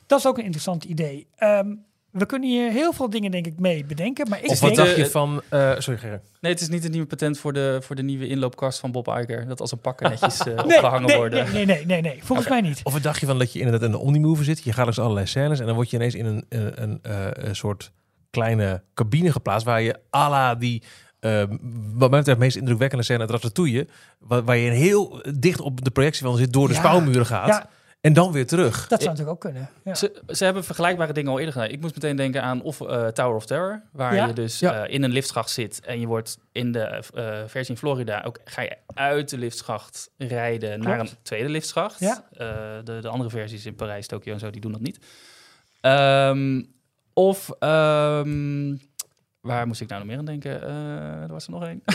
Dat 0.07 0.19
is 0.19 0.25
ook 0.27 0.37
een 0.37 0.43
interessant 0.43 0.83
idee. 0.83 1.27
Ehm, 1.35 1.67
we 2.11 2.25
kunnen 2.25 2.49
hier 2.49 2.71
heel 2.71 2.93
veel 2.93 3.09
dingen 3.09 3.31
denk 3.31 3.45
ik 3.45 3.59
mee 3.59 3.85
bedenken. 3.85 4.29
Maar 4.29 4.39
ik 4.43 4.49
Of 4.49 4.59
wat 4.59 4.75
dacht 4.75 4.89
eh, 4.91 4.97
je 4.97 5.09
van... 5.09 5.41
eh, 5.49 5.71
sorry, 5.77 5.99
Gerrit. 5.99 6.21
Nee, 6.41 6.51
het 6.51 6.61
is 6.61 6.69
niet 6.69 6.83
het 6.83 6.91
nieuwe 6.91 7.07
patent 7.07 7.37
voor 7.39 7.53
de, 7.53 7.77
voor 7.81 7.95
de 7.95 8.03
nieuwe 8.03 8.27
inloopkast 8.27 8.79
van 8.79 8.91
Bob 8.91 9.07
Iger. 9.07 9.47
Dat 9.47 9.59
als 9.61 9.71
een 9.71 9.79
pakken 9.79 10.09
netjes 10.09 10.39
eh, 10.39 10.45
Nee, 10.45 10.55
opgehangen 10.63 11.07
nee, 11.07 11.17
worden. 11.17 11.43
nee, 11.43 11.65
nee, 11.65 11.75
nee, 11.75 11.85
nee, 11.85 12.01
nee. 12.01 12.23
Volgens 12.23 12.47
mij 12.47 12.61
niet. 12.61 12.79
Of 12.83 12.93
wat 12.93 13.03
dacht 13.03 13.19
je 13.19 13.25
van 13.25 13.39
dat 13.39 13.53
je 13.53 13.59
inderdaad 13.59 13.83
in 13.85 13.91
de 13.91 13.97
Omnimover 13.97 14.43
zit, 14.45 14.63
je 14.63 14.73
gaat 14.73 14.83
langs 14.83 14.99
allerlei 14.99 15.25
scènes 15.27 15.59
en 15.59 15.65
dan 15.65 15.75
word 15.75 15.89
je 15.89 15.95
ineens 15.97 16.15
in 16.15 16.25
een, 16.25 16.45
een, 16.49 16.81
een, 16.83 16.99
eh, 17.01 17.27
een 17.31 17.55
soort 17.55 17.91
kleine 18.29 18.83
cabine 18.93 19.31
geplaatst 19.31 19.65
waar 19.65 19.81
je 19.81 19.99
à 20.15 20.29
la 20.29 20.55
die... 20.55 20.83
eh, 21.21 21.43
wat 21.93 22.09
mij 22.09 22.19
betreft 22.19 22.25
de 22.25 22.45
meest 22.45 22.55
indrukwekkende 22.55 23.03
scène 23.03 23.19
uit 23.19 23.29
Ratatouille, 23.29 23.87
waar, 24.19 24.43
waar 24.43 24.57
je 24.57 24.69
een 24.69 24.75
heel 24.75 25.21
dicht 25.35 25.59
op 25.59 25.83
de 25.83 25.91
projectie 25.91 26.25
van 26.25 26.37
zit, 26.37 26.53
door 26.53 26.67
de 26.67 26.73
Ja. 26.73 26.79
spouwmuren 26.79 27.25
gaat 27.25 27.47
Ja, 27.47 27.69
en 28.01 28.13
dan 28.13 28.31
weer 28.31 28.47
terug. 28.47 28.87
dat 28.87 29.01
zou 29.01 29.11
natuurlijk 29.11 29.29
ook 29.29 29.39
kunnen. 29.51 29.69
Ja. 29.83 29.93
Ze, 29.95 30.21
ze 30.27 30.43
hebben 30.43 30.63
vergelijkbare 30.63 31.13
dingen 31.13 31.31
al 31.31 31.37
eerder 31.39 31.53
gedaan. 31.53 31.69
Ik 31.69 31.81
moest 31.81 31.93
meteen 31.95 32.15
denken 32.15 32.43
aan 32.43 32.61
of 32.61 32.81
eh, 32.81 33.07
Tower 33.07 33.35
of 33.35 33.45
Terror, 33.45 33.81
waar 33.91 34.15
Ja. 34.15 34.27
je 34.27 34.33
dus 34.33 34.59
Ja. 34.59 34.85
eh, 34.85 34.93
in 34.93 35.03
een 35.03 35.11
liftschacht 35.11 35.49
zit 35.49 35.79
en 35.85 35.99
je 35.99 36.07
wordt 36.07 36.37
in 36.51 36.71
de 36.71 36.79
eh, 37.13 37.39
versie 37.47 37.73
in 37.73 37.79
Florida 37.79 38.23
ook 38.25 38.39
ga 38.45 38.61
je 38.61 38.77
uit 38.93 39.29
de 39.29 39.37
liftschacht 39.37 40.09
rijden 40.17 40.79
naar 40.79 40.99
een 40.99 41.09
tweede 41.21 41.49
liftschacht. 41.49 41.99
Ja. 41.99 42.23
Eh, 42.33 42.47
de, 42.83 42.99
de 43.01 43.07
andere 43.07 43.29
versies 43.29 43.65
in 43.65 43.75
Parijs, 43.75 44.07
Tokio 44.07 44.33
en 44.33 44.39
zo, 44.39 44.49
die 44.49 44.61
doen 44.61 44.71
dat 44.71 44.81
niet. 44.81 44.99
Ehm, 45.81 46.61
of 47.13 47.49
ehm, 47.59 48.75
waar 49.41 49.67
moest 49.67 49.81
ik 49.81 49.87
nou 49.87 49.99
nog 49.99 50.09
meer 50.09 50.17
aan 50.19 50.25
denken? 50.25 50.61
Eh, 50.61 51.21
er 51.21 51.27
was 51.31 51.45
er 51.45 51.51
nog 51.51 51.63
één. 51.65 51.81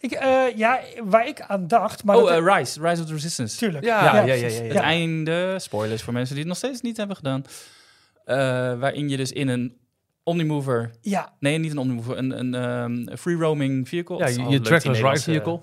Ik, 0.00 0.10
eh, 0.12 0.56
ja, 0.56 0.80
waar 1.04 1.26
ik 1.28 1.40
aan 1.40 1.66
dacht, 1.66 2.04
maar 2.04 2.16
oh, 2.16 2.30
eh, 2.36 2.56
Rise, 2.56 2.80
Rise 2.88 3.00
of 3.02 3.06
the 3.08 3.12
Resistance. 3.14 3.56
tuurlijk. 3.56 3.84
Ja, 3.84 4.04
ja, 4.14 4.22
ja, 4.22 4.34
ja, 4.34 4.48
Het 4.62 4.72
Ja. 4.72 4.80
einde, 4.82 5.58
spoilers 5.58 6.02
voor 6.02 6.12
mensen 6.12 6.30
die 6.34 6.44
het 6.44 6.48
nog 6.52 6.56
steeds 6.62 6.80
niet 6.80 6.96
hebben 6.96 7.16
gedaan. 7.16 7.44
eh, 8.24 8.36
waarin 8.78 9.08
je 9.08 9.16
dus 9.16 9.32
in 9.32 9.48
een 9.48 9.76
Omnimover, 10.24 10.90
Ja, 11.00 11.32
nee, 11.38 11.58
niet 11.58 11.70
een 11.70 11.78
Omnimover, 11.78 12.18
een, 12.18 12.38
een 12.38 12.54
ehm, 12.54 13.16
free 13.16 13.36
roaming 13.36 13.88
vehicle. 13.88 14.16
Ja, 14.18 14.26
je, 14.48 14.60
trackless 14.60 15.00
ride 15.00 15.20
vehicle. 15.20 15.60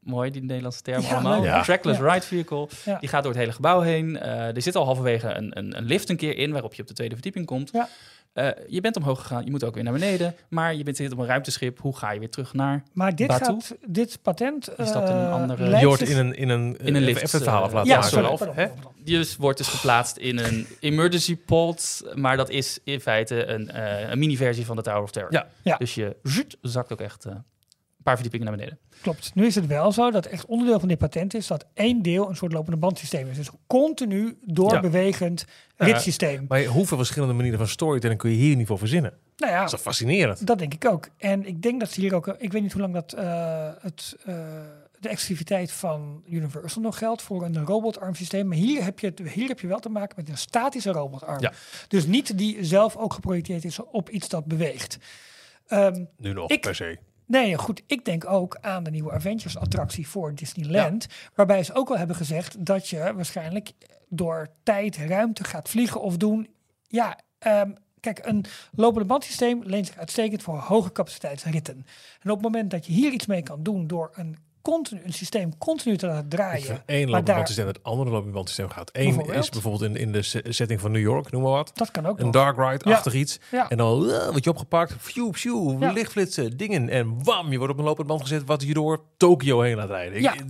Mooi, 0.00 0.30
die 0.30 0.42
Nederlandse 0.42 0.82
term 0.82 1.00
Ja, 1.02 1.08
allemaal. 1.12 1.42
Ja. 1.44 1.62
Trackless 1.62 1.98
Ja. 2.00 2.12
ride 2.12 2.26
vehicle. 2.26 2.68
Ja. 2.84 2.98
Die 2.98 3.08
gaat 3.08 3.22
door 3.22 3.32
het 3.32 3.40
hele 3.40 3.52
gebouw 3.52 3.80
heen. 3.80 4.18
Eh, 4.18 4.56
er 4.56 4.62
zit 4.62 4.76
al 4.76 4.84
halverwege 4.84 5.28
een, 5.34 5.58
een, 5.58 5.76
een 5.76 5.84
lift 5.84 6.08
een 6.08 6.16
keer 6.16 6.36
in, 6.36 6.52
waarop 6.52 6.74
je 6.74 6.82
op 6.82 6.88
de 6.88 6.94
tweede 6.94 7.14
verdieping 7.14 7.46
komt. 7.46 7.70
Ja. 7.72 7.88
Eh, 8.32 8.48
je 8.66 8.80
bent 8.80 8.96
omhoog 8.96 9.20
gegaan, 9.20 9.44
je 9.44 9.50
moet 9.50 9.64
ook 9.64 9.74
weer 9.74 9.84
naar 9.84 9.92
beneden. 9.92 10.34
Maar 10.48 10.74
je 10.74 10.82
bent 10.82 10.96
zit 10.96 11.12
op 11.12 11.18
een 11.18 11.26
ruimteschip. 11.26 11.78
Hoe 11.80 11.96
ga 11.96 12.10
je 12.12 12.18
weer 12.18 12.30
terug 12.30 12.52
naar... 12.52 12.82
maar 12.92 13.16
dit 13.16 13.32
gaat, 13.32 13.76
dit 13.86 14.18
patent. 14.22 14.64
Je 14.76 14.84
stapt 14.86 15.08
in 15.08 15.14
een 15.14 15.26
eh, 15.26 15.32
andere- 15.32 15.62
lijkt 15.62 15.80
Je 15.80 15.86
hoort 15.86 15.98
zich- 15.98 16.08
in 16.08 16.16
een, 16.18 16.34
in 16.34 16.48
een, 16.48 16.76
In 16.78 16.94
een 16.94 17.02
lift, 17.02 17.16
Even 17.22 17.30
het 17.38 17.42
verhaal 17.42 17.62
af 17.62 17.68
eh, 17.68 17.74
laten 17.74 17.90
Ja, 17.90 17.96
maken. 17.96 18.10
sorry. 18.10 18.28
of, 18.28 18.54
hè? 18.54 18.66
dus 19.04 19.36
wordt 19.36 19.58
dus 19.58 19.68
geplaatst 19.68 20.16
in 20.16 20.38
een 20.38 20.66
emergency 20.80 21.36
pod. 21.36 22.02
Maar 22.14 22.36
dat 22.36 22.48
is 22.50 22.78
in 22.84 23.00
feite 23.00 23.46
een, 23.46 23.70
eh, 23.70 24.10
een 24.10 24.18
mini-versie 24.18 24.66
van 24.66 24.76
de 24.76 24.82
Tower 24.82 25.02
of 25.02 25.10
Terror. 25.10 25.32
Ja. 25.32 25.46
Ja. 25.62 25.76
Dus 25.76 25.94
je 25.94 26.16
zakt 26.62 26.92
ook 26.92 27.00
echt 27.00 27.24
eh, 27.24 27.32
een 27.32 27.44
paar 28.02 28.14
verdiepingen 28.14 28.46
naar 28.46 28.56
beneden. 28.56 28.78
Klopt. 29.00 29.34
Nu 29.34 29.46
is 29.46 29.54
het 29.54 29.66
wel 29.66 29.92
zo 29.92 30.10
dat 30.10 30.26
echt 30.26 30.46
onderdeel 30.46 30.78
van 30.78 30.88
dit 30.88 30.98
patent 30.98 31.34
is 31.34 31.46
dat 31.46 31.66
één 31.74 32.02
deel 32.02 32.28
een 32.28 32.36
soort 32.36 32.52
lopende 32.52 32.76
bandsysteem 32.78 33.28
is. 33.28 33.36
Dus 33.36 33.50
continu 33.66 34.38
doorbewegend 34.44 35.44
Ja. 35.76 35.84
ritssysteem. 35.86 36.44
Maar 36.48 36.64
hoeveel 36.64 36.96
verschillende 36.96 37.34
manieren 37.34 37.58
van 37.58 37.68
storytelling 37.68 38.18
kun 38.20 38.30
je 38.30 38.36
hier 38.36 38.56
niet 38.56 38.66
voor 38.66 38.78
verzinnen? 38.78 39.12
Nou 39.36 39.52
ja, 39.52 39.56
Dat 39.58 39.66
is 39.66 39.70
toch 39.74 39.80
fascinerend? 39.80 40.46
dat 40.46 40.58
denk 40.58 40.74
ik 40.74 40.84
ook. 40.84 41.08
En 41.16 41.46
ik 41.46 41.62
denk 41.62 41.80
dat 41.80 41.90
ze 41.90 42.00
hier 42.00 42.14
ook, 42.14 42.26
ik 42.38 42.52
weet 42.52 42.62
niet 42.62 42.72
hoe 42.72 42.80
lang 42.80 42.94
dat 42.94 43.12
eh, 43.12 43.68
het, 43.80 44.16
eh, 44.24 44.34
de 45.00 45.08
exclusiviteit 45.08 45.72
van 45.72 46.22
Universal 46.28 46.82
nog 46.82 46.98
geldt 46.98 47.22
voor 47.22 47.44
een 47.44 47.64
robotarmsysteem. 47.64 48.48
Maar 48.48 48.56
hier 48.56 48.84
heb, 48.84 48.98
je, 48.98 49.06
het- 49.06 49.30
hier 49.32 49.48
heb 49.48 49.60
je 49.60 49.66
wel 49.66 49.78
te 49.78 49.88
maken 49.88 50.16
met 50.16 50.28
een 50.28 50.36
statische 50.38 50.90
robotarm. 50.92 51.40
Ja. 51.40 51.52
Dus 51.88 52.06
niet 52.06 52.38
die 52.38 52.64
zelf 52.64 52.96
ook 52.96 53.12
geprojecteerd 53.14 53.64
is 53.64 53.78
op 53.84 54.10
iets 54.10 54.28
dat 54.28 54.44
beweegt. 54.44 54.98
Ehm, 55.66 56.04
Nu 56.16 56.32
nog, 56.32 56.50
Ik- 56.50 56.60
per 56.60 56.74
se. 56.74 56.98
Nee, 57.30 57.58
goed. 57.58 57.82
Ik 57.86 58.04
denk 58.04 58.26
ook 58.26 58.58
aan 58.60 58.82
de 58.82 58.90
nieuwe 58.90 59.12
Avengers-attractie 59.12 60.08
voor 60.08 60.34
Disneyland. 60.34 61.06
Waarbij 61.34 61.62
ze 61.62 61.74
ook 61.74 61.88
al 61.88 61.98
hebben 61.98 62.16
gezegd 62.16 62.66
dat 62.66 62.88
je 62.88 63.12
waarschijnlijk 63.14 63.72
door 64.08 64.48
tijd, 64.62 64.96
ruimte 64.96 65.44
gaat 65.44 65.68
vliegen 65.68 66.00
of 66.00 66.16
doen. 66.16 66.48
Ja, 66.88 67.18
ehm, 67.38 67.70
kijk, 68.00 68.26
een 68.26 68.44
lopende 68.72 69.06
bandsysteem 69.06 69.62
leent 69.64 69.86
zich 69.86 69.96
uitstekend 69.96 70.42
voor 70.42 70.58
hoge 70.58 70.92
capaciteitsritten. 70.92 71.86
En 72.20 72.30
op 72.30 72.36
het 72.36 72.52
moment 72.52 72.70
dat 72.70 72.86
je 72.86 72.92
hier 72.92 73.12
iets 73.12 73.26
mee 73.26 73.42
kan 73.42 73.62
doen 73.62 73.86
door 73.86 74.10
een, 74.14 74.36
continu, 74.62 75.00
een 75.04 75.12
systeem 75.12 75.58
continu 75.58 75.96
te 75.96 76.06
laten 76.06 76.28
draaien. 76.28 76.62
vind 76.66 76.82
één 76.86 77.66
het 77.66 77.82
andere 77.82 78.10
lopend 78.10 78.32
bandsysteem 78.32 78.68
gaat. 78.68 78.90
Eén 78.92 79.04
Bijvoorbeeld? 79.04 79.36
is 79.44 79.48
bijvoorbeeld 79.50 79.82
in, 79.82 79.96
in 79.96 80.12
de 80.12 80.22
se- 80.22 80.44
setting 80.48 80.80
van 80.80 80.92
New 80.92 81.02
York, 81.02 81.30
noem 81.30 81.42
maar 81.42 81.50
wat. 81.50 81.70
Dat 81.74 81.90
kan 81.90 82.06
ook 82.06 82.18
Een 82.18 82.24
nog. 82.24 82.32
dark 82.34 82.56
ride-achtig 82.56 83.14
iets. 83.14 83.38
Ja. 83.50 83.70
En 83.70 83.76
dan 83.76 84.02
uh, 84.04 84.28
word 84.28 84.44
je 84.44 84.50
opgepakt, 84.50 84.94
phew, 84.98 85.32
phew, 85.34 85.82
Ja. 85.82 85.92
lichtflitsen, 85.92 86.56
dingen. 86.56 86.88
En 86.88 87.24
wam, 87.24 87.50
je 87.50 87.58
wordt 87.58 87.72
op 87.72 87.78
een 87.78 87.84
lopend 87.84 88.06
band 88.06 88.20
gezet 88.22 88.44
wat 88.44 88.62
je 88.62 88.74
door 88.74 89.04
Tokio 89.16 89.60
heen 89.60 89.76
laat 89.76 89.88
rijden. 89.88 90.18
Ik-. 90.18 90.44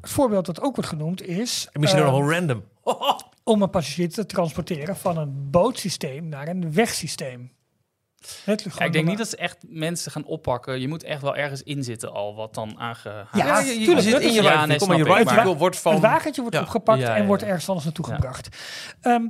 Het 0.00 0.10
voorbeeld 0.10 0.46
dat 0.46 0.60
ook 0.60 0.74
wordt 0.74 0.90
genoemd 0.90 1.26
is 1.26 1.68
En 1.72 1.80
misschien 1.80 2.02
eh, 2.02 2.10
nog 2.10 2.18
wel 2.20 2.30
random. 2.32 2.62
om 3.44 3.62
een 3.62 3.70
passagier 3.70 4.08
te 4.10 4.26
transporteren 4.26 4.96
van 4.96 5.16
een 5.18 5.50
bootsysteem 5.50 6.28
naar 6.28 6.48
een 6.48 6.72
wegsysteem. 6.72 7.52
Het 8.44 8.66
Ja, 8.78 8.84
ik 8.84 8.92
denk 8.92 9.06
niet 9.06 9.18
dat 9.18 9.28
ze 9.28 9.36
echt 9.36 9.56
mensen 9.68 10.12
gaan 10.12 10.24
oppakken. 10.24 10.80
Je 10.80 10.88
moet 10.88 11.02
echt 11.02 11.22
wel 11.22 11.36
ergens 11.36 11.62
in 11.62 11.84
zitten 11.84 12.12
al, 12.12 12.34
wat 12.34 12.54
dan 12.54 12.78
aangehaald 12.78 13.28
Ja, 13.32 13.46
Ja, 13.46 13.58
je, 13.58 13.78
je 13.78 13.84
tuurlijk, 13.84 14.06
zit 14.06 14.20
in 14.20 14.32
je 14.32 14.42
Ja, 14.42 14.66
nee, 14.66 14.78
je 14.96 15.04
wordt 15.56 15.78
van... 15.78 15.92
het 15.92 16.02
wagentje 16.02 16.40
wordt 16.40 16.56
Ja. 16.56 16.62
opgepakt 16.62 17.00
Ja, 17.00 17.14
en 17.14 17.20
ja, 17.20 17.26
wordt 17.26 17.42
ergens 17.42 17.66
anders 17.68 17.84
naartoe 17.86 18.06
Ja. 18.08 18.14
gebracht. 18.14 18.48
Ehm, 19.00 19.22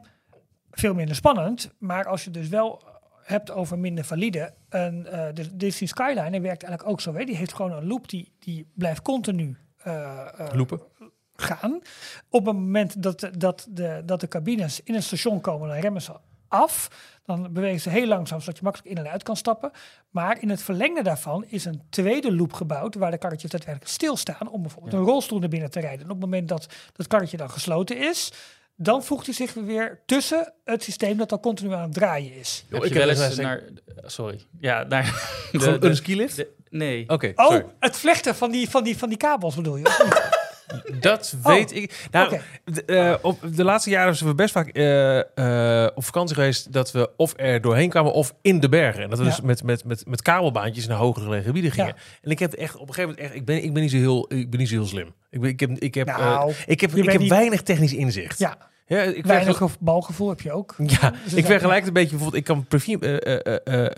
veel 0.70 0.94
minder 0.94 1.14
spannend, 1.14 1.70
maar 1.78 2.06
als 2.06 2.24
je 2.24 2.30
dus 2.30 2.48
wel 2.48 2.82
hebt 3.22 3.50
over 3.50 3.78
minder 3.78 4.04
valide, 4.04 4.54
een, 4.68 5.06
eh, 5.06 5.26
de 5.34 5.56
Disney 5.56 5.88
Skyline 5.88 6.40
werkt 6.40 6.62
eigenlijk 6.62 6.86
ook 6.88 7.00
zo. 7.00 7.14
Hè? 7.14 7.24
Die 7.24 7.36
heeft 7.36 7.54
gewoon 7.54 7.72
een 7.72 7.86
loop 7.86 8.08
die, 8.08 8.32
die 8.38 8.70
blijft 8.74 9.02
continu 9.02 9.56
eh, 9.76 10.26
eh, 10.38 10.48
Loepen. 10.54 10.80
gaan. 11.36 11.80
Op 12.30 12.46
het 12.46 12.54
moment 12.56 13.02
dat, 13.02 13.20
de- 13.20 13.36
dat, 13.38 13.66
de, 13.70 14.02
dat 14.04 14.20
de 14.20 14.28
cabines 14.28 14.80
in 14.84 14.94
een 14.94 15.02
station 15.02 15.40
komen, 15.40 15.68
dan 15.68 15.78
remmen 15.78 16.02
ze 16.02 16.12
af. 16.52 16.88
Dan 17.26 17.52
bewegen 17.52 17.80
ze 17.80 17.90
heel 17.90 18.06
langzaam, 18.06 18.40
zodat 18.40 18.56
je 18.56 18.64
makkelijk 18.64 18.90
in 18.90 19.04
en 19.04 19.10
uit 19.10 19.22
kan 19.22 19.36
stappen. 19.36 19.70
Maar 20.10 20.40
in 20.42 20.48
het 20.50 20.62
verlengde 20.62 21.02
daarvan 21.02 21.44
is 21.48 21.64
een 21.64 21.82
tweede 21.90 22.34
loop 22.34 22.52
gebouwd... 22.52 22.94
waar 22.94 23.10
de 23.10 23.18
karretjes 23.18 23.50
daadwerkelijk 23.50 23.90
stilstaan... 23.92 24.48
om 24.50 24.62
bijvoorbeeld 24.62 24.94
een 24.94 25.00
rolstoel 25.04 25.38
naar 25.38 25.48
binnen 25.48 25.70
te 25.70 25.80
rijden. 25.80 25.98
En 25.98 26.04
op 26.10 26.20
het 26.20 26.20
moment 26.20 26.48
dat 26.48 26.66
dat 26.92 27.06
karretje 27.06 27.36
dan 27.36 27.50
gesloten 27.50 27.96
is... 28.08 28.32
dan 28.76 29.04
voegt 29.04 29.26
hij 29.26 29.34
zich 29.34 29.54
weer 29.54 30.00
tussen 30.06 30.52
het 30.64 30.82
systeem 30.82 31.16
dat 31.16 31.32
al 31.32 31.40
continu 31.40 31.72
aan 31.74 31.82
het 31.82 31.94
draaien 31.94 32.34
is. 32.34 32.64
Heb 32.68 32.82
ik 32.84 32.88
je 32.92 32.98
wel 32.98 33.08
heb 33.08 33.18
eens 33.18 33.36
naar... 33.36 33.62
Sorry. 34.04 34.40
Ja, 34.60 34.82
naar... 34.82 35.04
de- 35.52 35.78
een 35.80 35.96
skilift? 35.96 36.36
de- 36.36 36.60
Nee. 36.70 37.08
Oké, 37.08 37.32
Oh, 37.34 37.46
sorry. 37.46 37.64
het 37.80 37.96
vlechten 37.96 38.34
van 38.34 38.50
die, 38.50 38.70
van 38.70 38.84
die, 38.84 38.98
van 38.98 39.08
die 39.08 39.18
kabels 39.18 39.54
bedoel 39.54 39.76
je? 39.76 40.31
Dat 41.00 41.34
weet 41.42 41.74
ik. 41.74 42.06
Nou, 42.10 42.38
eh, 42.86 43.14
op 43.22 43.38
de 43.54 43.64
laatste 43.64 43.90
jaren 43.90 44.16
zijn 44.16 44.28
we 44.30 44.34
best 44.34 44.52
vaak 44.52 44.68
eh, 44.68 45.18
eh, 45.84 45.90
op 45.94 46.04
vakantie 46.04 46.34
geweest 46.34 46.72
dat 46.72 46.92
we 46.92 47.10
of 47.16 47.32
er 47.36 47.60
doorheen 47.60 47.88
kwamen 47.90 48.12
of 48.12 48.34
in 48.42 48.60
de 48.60 48.68
bergen. 48.68 49.02
En 49.02 49.08
dat 49.10 49.18
we 49.18 49.24
Ja. 49.24 49.30
dus 49.30 49.40
met, 49.40 49.62
met, 49.62 49.84
met, 49.84 50.06
met 50.06 50.22
kabelbaantjes 50.22 50.86
naar 50.86 50.98
hogere 50.98 51.24
gelegen 51.24 51.44
gebieden 51.46 51.70
gingen. 51.70 51.94
Ja. 51.96 52.02
En 52.22 52.30
ik 52.30 52.38
heb 52.38 52.52
echt 52.52 52.74
op 52.76 52.88
een 52.88 52.94
gegeven 52.94 53.10
moment 53.10 53.26
echt, 53.28 53.34
ik 53.34 53.44
ben, 53.44 53.62
ik 53.64 53.72
ben 53.72 53.82
niet 53.82 53.90
zo 53.90 53.96
heel, 53.96 54.32
ik 54.34 54.50
ben 54.50 54.58
niet 54.58 54.68
zo 54.68 54.74
heel 54.74 54.86
slim. 54.86 55.14
Ik, 55.30 55.40
ben, 55.40 55.50
ik 55.50 55.60
heb, 55.60 55.70
ik 55.78 55.94
heb, 55.94 56.06
Nou, 56.06 56.52
ik 56.66 56.80
heb, 56.80 56.94
ik 56.96 57.04
heb 57.10 57.20
niet- 57.20 57.28
weinig 57.30 57.62
technisch 57.62 57.94
inzicht. 57.94 58.38
ja, 58.38 58.56
Ja, 58.86 59.00
ik 59.02 59.26
weinig 59.26 59.78
balgevoel 59.80 60.28
heb 60.28 60.40
je 60.40 60.52
ook. 60.52 60.74
ja, 60.86 61.12
Dus 61.24 61.34
ik 61.34 61.46
vergelijk 61.46 61.78
het 61.78 61.86
een 61.86 61.92
beetje 61.92 62.10
bijvoorbeeld. 62.16 62.40
Ik 62.40 62.44
kan 62.44 62.66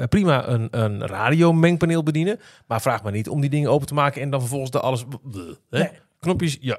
prima 0.09 0.49
een, 0.49 0.69
een 0.71 1.07
radiomengpaneel 1.07 2.03
bedienen, 2.03 2.41
maar 2.67 2.81
vraag 2.81 3.03
me 3.03 3.11
niet 3.11 3.29
om 3.29 3.41
die 3.41 3.51
dingen 3.51 3.71
open 3.71 3.87
te 3.87 3.95
maken 3.95 4.23
en 4.23 4.31
dan 4.31 4.41
vervolgens 4.41 4.71
de 4.71 4.81
alles. 4.81 5.05
Hè? 5.71 5.79
Nee. 5.79 5.91
Knopjes, 6.25 6.57
ja. 6.61 6.79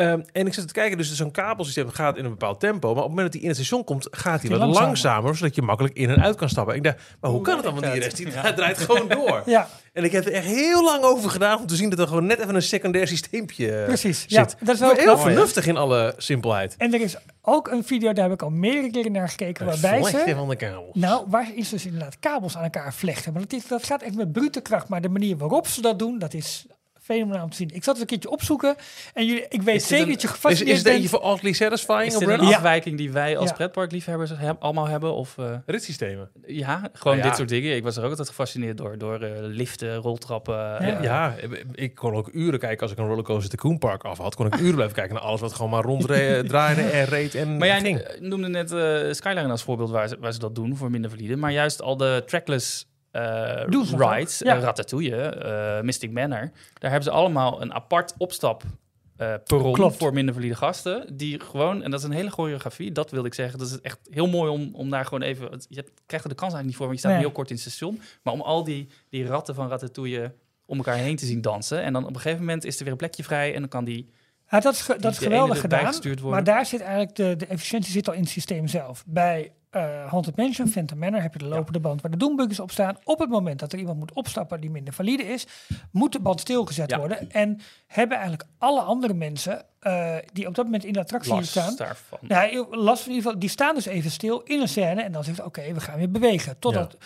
Ehm, 0.00 0.20
en 0.32 0.46
ik 0.46 0.54
zit 0.54 0.66
te 0.66 0.72
kijken, 0.72 0.96
dus 0.96 1.14
zo'n 1.14 1.30
kabelsysteem 1.30 1.88
gaat 1.88 2.16
in 2.16 2.24
een 2.24 2.30
bepaald 2.30 2.60
tempo, 2.60 2.88
maar 2.88 3.02
op 3.02 3.08
het 3.08 3.08
moment 3.08 3.26
dat 3.26 3.32
hij 3.32 3.42
in 3.42 3.48
het 3.48 3.56
station 3.56 3.84
komt, 3.84 4.08
gaat 4.10 4.40
hij 4.40 4.50
wat 4.50 4.58
langzamer. 4.58 4.86
langzamer, 4.86 5.36
zodat 5.36 5.54
je 5.54 5.62
makkelijk 5.62 5.96
in 5.96 6.10
en 6.10 6.22
uit 6.22 6.36
kan 6.36 6.48
stappen. 6.48 6.74
Ik 6.74 6.82
dacht, 6.82 6.96
maar 7.20 7.30
hoe 7.30 7.40
kan 7.40 7.54
het 7.54 7.64
dan? 7.64 7.74
Want 7.74 7.92
die 7.92 8.02
rest 8.02 8.16
die 8.16 8.30
draait 8.54 8.78
gewoon 8.78 9.08
door. 9.08 9.42
Ja, 9.50 9.68
En 9.92 10.04
ik 10.04 10.12
heb 10.12 10.26
er 10.26 10.32
echt 10.32 10.46
heel 10.46 10.84
lang 10.84 11.02
over 11.04 11.30
gedaan 11.30 11.58
om 11.58 11.66
te 11.66 11.76
zien 11.76 11.90
dat 11.90 11.98
er 11.98 12.06
gewoon 12.06 12.26
net 12.26 12.38
even 12.38 12.54
een 12.54 12.62
secundair 12.62 13.06
systeempje 13.06 13.76
eh, 13.76 13.84
precies. 13.84 14.24
Ja, 14.26 14.48
zit. 14.48 14.56
dat 14.60 14.74
is 14.74 14.80
wel 14.80 14.92
heel 14.92 15.02
knap. 15.02 15.20
vernuftig 15.20 15.66
in 15.66 15.76
alle 15.76 16.14
simpelheid. 16.16 16.74
En 16.78 16.94
er 16.94 17.00
is 17.00 17.16
ook 17.42 17.68
een 17.68 17.84
video, 17.84 18.12
daar 18.12 18.24
heb 18.24 18.32
ik 18.32 18.42
al 18.42 18.50
meerdere 18.50 18.90
keren 18.90 19.12
naar 19.12 19.28
gekeken, 19.28 19.66
waarbij 19.66 20.02
ze... 20.02 20.34
van 20.36 20.48
de 20.48 20.56
kabel. 20.56 20.90
Nou, 20.92 21.24
waar 21.28 21.50
is 21.54 21.68
dus 21.68 21.84
inderdaad 21.86 22.18
kabels 22.18 22.56
aan 22.56 22.62
elkaar 22.62 22.94
vlechten. 22.94 23.32
Maar 23.32 23.42
dat, 23.42 23.52
is, 23.52 23.66
dat 23.66 23.84
gaat 23.84 24.02
echt 24.02 24.14
met 24.14 24.32
brute 24.32 24.60
kracht. 24.60 24.88
Maar 24.88 25.00
de 25.00 25.08
manier 25.08 25.36
waarop 25.36 25.66
ze 25.66 25.80
dat 25.80 25.98
doen, 25.98 26.18
dat 26.18 26.34
is 26.34 26.66
fenomenaal 27.14 27.44
om 27.44 27.50
te 27.50 27.56
zien. 27.56 27.70
Ik 27.74 27.84
zat 27.84 27.92
het 27.94 28.00
een 28.02 28.08
keertje 28.08 28.30
opzoeken. 28.30 28.76
En 29.14 29.26
jullie, 29.26 29.44
ik 29.48 29.62
weet 29.62 29.76
Is 29.76 29.86
zeker 29.86 30.04
een- 30.06 30.10
dat 30.12 30.20
je 30.20 30.26
Is, 30.28 30.34
gefascineerd 30.34 30.76
is 30.76 30.82
het 30.82 30.92
eentje 30.92 31.10
bent. 31.10 31.22
voor 31.22 31.30
oddly 31.32 31.52
satisfying? 31.52 32.02
Is 32.12 32.18
dit 32.18 32.28
een 32.28 32.46
Ja. 32.48 32.56
afwijking 32.56 32.96
die 32.96 33.12
wij 33.12 33.36
als 33.38 33.48
Ja. 33.48 33.54
pretparkliefhebbers 33.54 34.30
heb- 34.34 34.62
allemaal 34.62 34.86
hebben? 34.88 35.14
Of, 35.14 35.38
eh, 35.38 35.54
Ritssystemen. 35.66 36.30
ja, 36.46 36.90
gewoon 36.92 37.16
Ja. 37.16 37.22
dit 37.22 37.36
soort 37.36 37.48
dingen. 37.48 37.76
Ik 37.76 37.82
was 37.82 37.96
er 37.96 38.02
ook 38.04 38.10
altijd 38.10 38.28
gefascineerd 38.28 38.76
door. 38.78 38.98
Door 38.98 39.20
eh, 39.22 39.30
liften, 39.40 39.94
roltrappen. 39.94 40.78
eh, 40.78 41.02
Ja, 41.02 41.34
ik 41.74 41.94
kon 41.94 42.14
ook 42.14 42.28
uren 42.32 42.58
kijken 42.58 42.80
als 42.82 42.90
ik 42.92 42.98
een 42.98 43.06
rollercoaster 43.06 43.50
Tycoon 43.50 43.78
Park 43.78 44.02
af 44.04 44.18
had. 44.18 44.34
Kon 44.34 44.46
ik 44.46 44.58
uren 44.58 44.74
blijven 44.74 44.96
kijken 44.96 45.14
naar 45.14 45.22
alles 45.24 45.40
wat 45.40 45.52
gewoon 45.52 45.70
maar 45.70 45.82
ronddraaide 45.82 46.82
en 46.92 47.04
reed 47.04 47.34
en 47.34 47.56
Maar 47.56 47.66
jij 47.66 47.80
ging. 47.80 48.02
noemde 48.20 48.48
net 48.48 48.72
eh, 48.72 49.12
Skyline 49.12 49.50
als 49.50 49.62
voorbeeld 49.62 49.90
waar 49.90 50.08
ze, 50.08 50.16
waar 50.20 50.32
ze 50.32 50.38
dat 50.38 50.54
doen 50.54 50.76
voor 50.76 50.90
minder 50.90 51.10
valide. 51.10 51.36
Maar 51.36 51.52
juist 51.52 51.82
al 51.82 51.96
de 51.96 52.22
trackless 52.26 52.88
dat 53.10 53.88
rides? 54.00 54.38
Ja. 54.38 54.56
eh, 54.56 54.62
Ratatouille, 54.62 55.16
eh, 55.16 55.80
Mystic 55.82 56.10
Manor, 56.10 56.50
daar 56.74 56.90
hebben 56.90 57.02
ze 57.02 57.10
allemaal 57.10 57.62
een 57.62 57.74
apart 57.74 58.14
opstap 58.18 58.62
perron 59.44 59.92
voor 59.92 60.12
minder 60.12 60.34
valide 60.34 60.54
gasten. 60.54 61.16
Die 61.16 61.40
gewoon, 61.40 61.82
en 61.82 61.90
dat 61.90 62.00
is 62.00 62.06
een 62.06 62.12
hele 62.12 62.30
choreografie, 62.30 62.92
dat 62.92 63.10
wil 63.10 63.24
ik 63.24 63.34
zeggen. 63.34 63.58
Dat 63.58 63.68
is 63.68 63.80
echt 63.80 63.98
heel 64.10 64.26
mooi 64.28 64.50
om, 64.50 64.70
om 64.74 64.90
daar 64.90 65.04
gewoon 65.04 65.22
even... 65.22 65.48
Je 65.68 65.76
hebt- 65.76 65.90
krijgt 66.06 66.24
er 66.24 66.30
de 66.30 66.36
kans 66.40 66.52
eigenlijk 66.52 66.64
niet 66.64 66.76
voor, 66.76 66.86
want 66.86 66.92
je 66.92 67.00
staat 67.00 67.12
Nee. 67.12 67.20
heel 67.22 67.32
kort 67.32 67.48
in 67.50 67.54
het 67.54 67.64
station. 67.64 68.00
Maar 68.22 68.32
om 68.32 68.40
al 68.40 68.64
die, 68.64 68.88
die 69.08 69.26
ratten 69.26 69.54
van 69.54 69.68
Ratatouille 69.68 70.34
om 70.66 70.76
elkaar 70.76 70.96
heen 70.96 71.16
te 71.16 71.26
zien 71.26 71.40
dansen. 71.40 71.82
En 71.82 71.92
dan 71.92 72.02
op 72.06 72.14
een 72.14 72.20
gegeven 72.20 72.44
moment 72.44 72.64
is 72.64 72.76
er 72.76 72.82
weer 72.82 72.92
een 72.92 72.98
plekje 72.98 73.24
vrij 73.24 73.54
en 73.54 73.60
dan 73.60 73.68
kan 73.68 73.84
die... 73.84 74.10
Ja, 74.50 74.60
dat 74.60 74.74
is, 74.74 74.86
dat 74.98 75.12
is 75.12 75.18
geweldig 75.18 75.60
gedaan. 75.60 75.94
Maar 76.22 76.44
daar 76.44 76.66
zit 76.66 76.80
eigenlijk 76.80 77.14
de, 77.16 77.36
de 77.36 77.46
efficiëntie 77.46 77.92
zit 77.92 78.08
al 78.08 78.14
in 78.14 78.20
het 78.20 78.28
systeem 78.28 78.66
zelf. 78.66 79.04
Bij 79.06 79.52
eh 79.70 80.06
Haunted 80.08 80.36
Mansion, 80.36 80.68
Phantom 80.68 80.98
Manor 80.98 81.22
heb 81.22 81.32
je 81.32 81.38
de 81.38 81.44
lopende 81.44 81.80
band 81.80 82.00
waar 82.02 82.10
de 82.10 82.16
doembuggers 82.16 82.60
op 82.60 82.70
staan. 82.70 82.96
Op 83.04 83.18
het 83.18 83.28
moment 83.28 83.58
dat 83.60 83.72
er 83.72 83.78
iemand 83.78 83.98
moet 83.98 84.12
opstappen 84.12 84.60
die 84.60 84.70
minder 84.70 84.92
valide 84.94 85.22
is, 85.22 85.46
moet 85.92 86.12
de 86.12 86.20
band 86.20 86.40
stilgezet 86.40 86.90
Ja. 86.90 86.98
worden. 86.98 87.30
En 87.30 87.60
hebben 87.86 88.16
eigenlijk 88.18 88.48
alle 88.58 88.80
andere 88.80 89.14
mensen 89.14 89.64
eh, 89.80 90.16
die 90.32 90.46
op 90.46 90.54
dat 90.54 90.64
moment 90.64 90.84
in 90.84 90.92
de 90.92 90.98
attractie 91.00 91.32
Last 91.34 91.48
staan, 91.48 91.76
daarvan. 91.76 92.18
Ja, 92.22 92.40
heel- 92.40 92.66
last 92.70 93.02
van 93.02 93.10
in 93.10 93.16
ieder 93.16 93.22
geval, 93.22 93.38
die 93.38 93.48
staan 93.48 93.74
dus 93.74 93.86
even 93.86 94.10
stil 94.10 94.40
in 94.40 94.60
een 94.60 94.68
scène 94.68 95.02
en 95.02 95.12
dan 95.12 95.24
zegt 95.24 95.42
oké, 95.44 95.72
we 95.72 95.80
gaan 95.80 95.98
weer 95.98 96.10
bewegen. 96.10 96.58
Totdat 96.58 96.96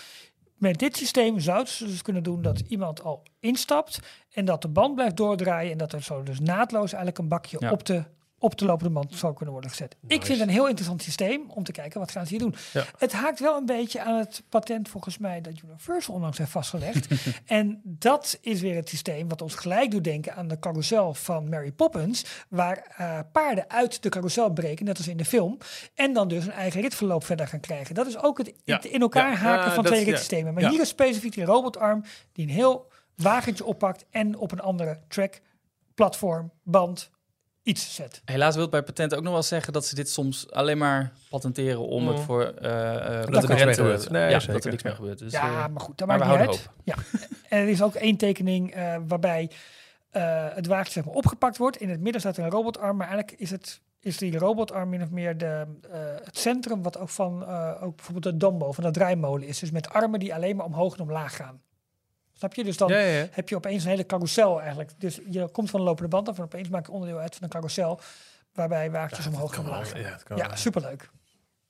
met 0.64 0.78
dit 0.78 0.96
systeem 0.96 1.40
zouden 1.40 1.72
ze 1.72 1.86
dus 1.86 2.02
kunnen 2.02 2.22
doen 2.22 2.42
dat 2.42 2.60
iemand 2.60 3.02
al 3.02 3.22
instapt 3.40 3.98
en 4.32 4.44
dat 4.44 4.62
de 4.62 4.68
band 4.68 4.94
blijft 4.94 5.16
doordraaien 5.16 5.72
en 5.72 5.78
dat 5.78 5.92
er 5.92 6.02
zo 6.02 6.22
dus 6.22 6.40
naadloos 6.40 6.88
eigenlijk 6.92 7.18
een 7.18 7.28
bakje 7.28 7.56
Ja. 7.60 7.70
op 7.70 7.84
de 7.84 8.04
op 8.44 8.58
de 8.58 8.64
lopende 8.64 8.92
band 8.92 9.14
zou 9.14 9.34
kunnen 9.34 9.52
worden 9.52 9.70
gezet. 9.70 9.96
Ik 10.06 10.24
vind 10.26 10.38
het 10.38 10.48
een 10.48 10.54
heel 10.54 10.66
interessant 10.66 11.02
systeem 11.02 11.50
om 11.50 11.64
te 11.64 11.72
kijken 11.72 12.00
wat 12.00 12.10
gaan 12.10 12.24
ze 12.26 12.30
hier 12.30 12.38
doen. 12.38 12.54
Ja. 12.72 12.84
Het 12.98 13.12
haakt 13.12 13.40
wel 13.40 13.56
een 13.56 13.66
beetje 13.66 14.02
aan 14.02 14.18
het 14.18 14.42
patent 14.48 14.88
volgens 14.88 15.18
mij 15.18 15.40
dat 15.40 15.52
Universal 15.64 16.14
onlangs 16.14 16.38
heeft 16.38 16.50
vastgelegd. 16.50 17.06
en 17.46 17.80
dat 17.84 18.38
is 18.40 18.60
weer 18.60 18.74
het 18.74 18.88
systeem 18.88 19.28
wat 19.28 19.42
ons 19.42 19.54
gelijk 19.54 19.90
doet 19.90 20.04
denken 20.04 20.34
aan 20.34 20.48
de 20.48 20.58
carousel 20.58 21.14
van 21.14 21.48
Mary 21.48 21.72
Poppins, 21.72 22.24
waar 22.48 22.94
eh, 22.96 23.18
paarden 23.32 23.70
uit 23.70 24.02
de 24.02 24.08
carousel 24.08 24.50
breken, 24.52 24.84
net 24.84 24.96
als 24.96 25.08
in 25.08 25.16
de 25.16 25.24
film, 25.24 25.58
en 25.94 26.12
dan 26.12 26.28
dus 26.28 26.44
een 26.44 26.52
eigen 26.52 26.80
ritverloop 26.80 27.24
verder 27.24 27.46
gaan 27.48 27.60
krijgen. 27.60 27.94
Dat 27.94 28.06
is 28.06 28.18
ook 28.22 28.38
het, 28.38 28.52
Ja. 28.64 28.82
in 28.82 29.00
elkaar 29.00 29.30
Ja, 29.30 29.36
haken 29.36 29.72
van 29.72 29.82
dat- 29.82 29.92
twee 29.92 30.04
ja. 30.04 30.10
ritsystemen. 30.10 30.54
Maar 30.54 30.68
hier 30.70 30.80
is 30.80 30.88
specifiek 30.88 31.32
die 31.34 31.44
robotarm 31.44 32.04
die 32.32 32.46
een 32.46 32.52
heel 32.52 32.90
wagentje 33.16 33.64
oppakt 33.64 34.04
en 34.10 34.36
op 34.36 34.52
een 34.52 34.60
andere 34.60 35.00
track, 35.08 35.40
platform, 35.94 36.50
band 36.62 37.10
iets 37.64 37.94
zet. 37.94 38.22
Helaas 38.24 38.52
wil 38.54 38.62
het 38.62 38.70
bij 38.70 38.82
patenten 38.82 39.18
ook 39.18 39.24
nog 39.24 39.32
wel 39.32 39.42
zeggen 39.42 39.72
dat 39.72 39.86
ze 39.86 39.94
dit 39.94 40.10
soms 40.10 40.50
alleen 40.50 40.78
maar 40.78 41.12
patenteren 41.30 41.86
om 41.86 42.08
het 42.08 42.16
Mm. 42.16 42.22
voor 42.22 42.42
eh 42.44 42.70
eh, 42.70 43.22
er 43.22 43.30
niks 43.30 43.76
gebeurt. 43.76 44.10
Nee, 44.10 44.30
ja, 44.30 44.38
dat 44.38 44.64
er 44.64 44.70
niks 44.70 44.82
mee 44.82 44.94
gebeurt. 44.94 45.18
Dus, 45.18 45.32
ja, 45.32 45.64
eh, 45.64 45.68
maar 45.68 45.80
goed, 45.80 45.98
dat 45.98 46.08
maar 46.08 46.18
maakt 46.18 46.38
niet 46.40 46.48
uit. 46.48 46.68
Ja. 46.84 46.94
En 47.48 47.58
er 47.58 47.68
is 47.68 47.82
ook 47.82 47.94
één 47.94 48.16
tekening 48.16 48.74
eh, 48.74 48.96
waarbij 49.06 49.50
eh, 50.14 50.46
het 50.54 50.90
zeg 50.90 51.04
maar, 51.04 51.14
opgepakt 51.14 51.56
wordt. 51.56 51.76
In 51.76 51.88
het 51.88 52.00
midden 52.00 52.20
staat 52.20 52.36
een 52.36 52.50
robotarm, 52.50 52.96
maar 52.96 53.08
eigenlijk 53.08 53.40
is, 53.40 53.50
het, 53.50 53.80
is 54.00 54.16
die 54.18 54.38
robotarm 54.38 54.88
min 54.88 55.02
of 55.02 55.10
meer 55.10 55.38
de, 55.38 55.66
eh, 55.90 55.98
het 56.24 56.38
centrum 56.38 56.82
wat 56.82 56.98
ook 56.98 57.08
van 57.08 57.46
eh, 57.46 57.82
ook 57.82 57.96
bijvoorbeeld 57.96 58.24
de 58.24 58.36
Dombo, 58.36 58.72
van 58.72 58.84
de 58.84 58.90
draaimolen 58.90 59.46
is. 59.46 59.58
Dus 59.58 59.70
met 59.70 59.88
armen 59.88 60.20
die 60.20 60.34
alleen 60.34 60.56
maar 60.56 60.66
omhoog 60.66 60.94
en 60.96 61.00
omlaag 61.02 61.36
gaan. 61.36 61.60
Snap 62.38 62.54
je? 62.54 62.64
Dus 62.64 62.76
dan 62.76 62.88
Ja, 62.88 62.98
ja, 62.98 63.18
ja. 63.18 63.26
heb 63.30 63.48
je 63.48 63.56
opeens 63.56 63.84
een 63.84 63.90
hele 63.90 64.06
carousel 64.06 64.58
eigenlijk. 64.60 64.90
Dus 64.98 65.20
je 65.30 65.48
komt 65.48 65.70
van 65.70 65.80
een 65.80 65.86
lopende 65.86 66.08
band 66.08 66.28
af 66.28 66.38
en 66.38 66.44
opeens 66.44 66.68
maak 66.68 66.86
je 66.86 66.92
onderdeel 66.92 67.18
uit 67.18 67.34
van 67.34 67.42
een 67.42 67.48
carousel 67.48 68.00
waarbij 68.52 68.90
wagentjes 68.90 69.26
omhoog 69.26 69.52
Kan 69.52 69.64
wel, 69.64 69.72
omlaag 69.72 69.90
gaan. 69.90 70.00
ja, 70.00 70.18
Ja, 70.36 70.56
superleuk. 70.56 71.10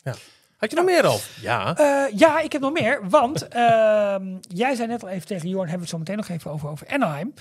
Had 0.02 0.18
Had 0.56 0.70
je 0.70 0.76
nog 0.76 0.84
meer 0.84 1.06
al? 1.06 1.18
Ja. 1.40 1.76
Eh, 1.76 2.18
ja, 2.18 2.40
ik 2.40 2.52
heb 2.52 2.60
nog 2.60 2.72
meer. 2.72 3.08
Want 3.08 3.48
ehm, 3.48 4.36
jij 4.40 4.74
zei 4.74 4.88
net 4.88 5.02
al 5.02 5.08
even 5.08 5.26
tegen 5.26 5.48
Jorn, 5.48 5.68
hebben 5.68 5.76
we 5.76 5.80
het 5.82 5.88
zo 5.90 5.98
meteen 5.98 6.16
nog 6.16 6.28
even 6.28 6.50
over, 6.50 6.68
over 6.68 6.86
Anaheim. 6.88 7.34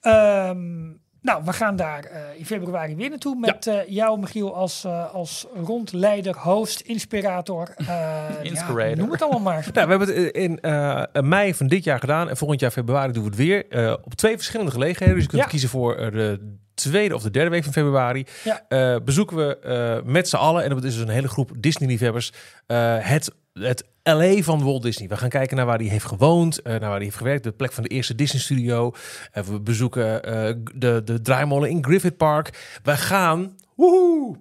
Ehm, 0.00 0.90
nou, 1.22 1.42
we 1.44 1.52
gaan 1.52 1.76
daar 1.76 2.04
eh, 2.04 2.20
in 2.38 2.46
februari 2.46 2.96
weer 2.96 3.08
naartoe 3.10 3.36
met 3.38 3.66
eh, 3.66 3.76
jou, 3.88 4.18
Michiel, 4.20 4.54
als, 4.56 4.84
eh, 4.84 5.14
als 5.14 5.46
rondleider, 5.64 6.36
host, 6.38 6.80
inspirator. 6.80 7.74
eh, 7.76 7.86
ja, 7.86 8.28
Inspirator. 8.42 8.96
noem 8.96 9.10
het 9.10 9.22
allemaal 9.22 9.40
maar. 9.40 9.66
Nou, 9.74 9.86
we 9.88 9.96
hebben 9.96 10.24
het 10.24 10.34
in 10.34 10.60
eh, 10.60 11.02
mei 11.22 11.54
van 11.54 11.66
dit 11.66 11.84
jaar 11.84 11.98
gedaan. 11.98 12.28
En 12.28 12.36
volgend 12.36 12.60
jaar 12.60 12.70
februari 12.70 13.12
doen 13.12 13.22
we 13.22 13.28
het 13.28 13.38
weer. 13.38 13.68
eh, 13.68 13.92
op 14.04 14.14
twee 14.14 14.36
verschillende 14.36 14.72
gelegenheden. 14.72 15.14
Dus 15.14 15.24
je 15.24 15.30
kunt 15.30 15.42
Ja. 15.42 15.48
kiezen 15.48 15.68
voor 15.68 15.94
eh, 15.96 16.12
de 16.12 16.56
tweede 16.74 17.14
of 17.14 17.22
de 17.22 17.30
derde 17.30 17.50
week 17.50 17.64
van 17.64 17.72
februari. 17.72 18.26
Ja. 18.44 18.64
Eh, 18.68 18.96
bezoeken 19.04 19.36
we 19.36 19.58
eh, 19.58 20.10
met 20.12 20.28
z'n 20.28 20.36
allen, 20.36 20.62
en 20.64 20.68
dat 20.70 20.84
is 20.84 20.92
dus 20.94 21.02
een 21.02 21.08
hele 21.08 21.28
groep 21.28 21.50
Disney-liefhebbers, 21.56 22.32
eh, 22.66 22.96
het, 23.00 23.30
het 23.52 23.84
LA 24.14 24.42
van 24.42 24.62
Walt 24.64 24.82
Disney. 24.82 25.08
We 25.08 25.16
gaan 25.16 25.28
kijken 25.28 25.56
naar 25.56 25.66
waar 25.66 25.78
hij 25.78 25.86
heeft 25.86 26.04
gewoond, 26.04 26.62
eh, 26.62 26.70
naar 26.70 26.80
waar 26.80 26.90
hij 26.90 27.04
heeft 27.04 27.16
gewerkt, 27.16 27.44
de 27.44 27.52
plek 27.52 27.72
van 27.72 27.82
de 27.82 27.88
eerste 27.88 28.14
Disney-studio. 28.14 28.92
Eh, 29.32 29.42
we 29.42 29.60
bezoeken 29.60 30.24
eh, 30.24 30.54
de, 30.74 31.02
de 31.04 31.20
draaimolen 31.20 31.70
in 31.70 31.84
Griffith 31.84 32.16
Park. 32.16 32.78
We 32.82 32.96
gaan 32.96 33.56
woehoe, 33.74 34.36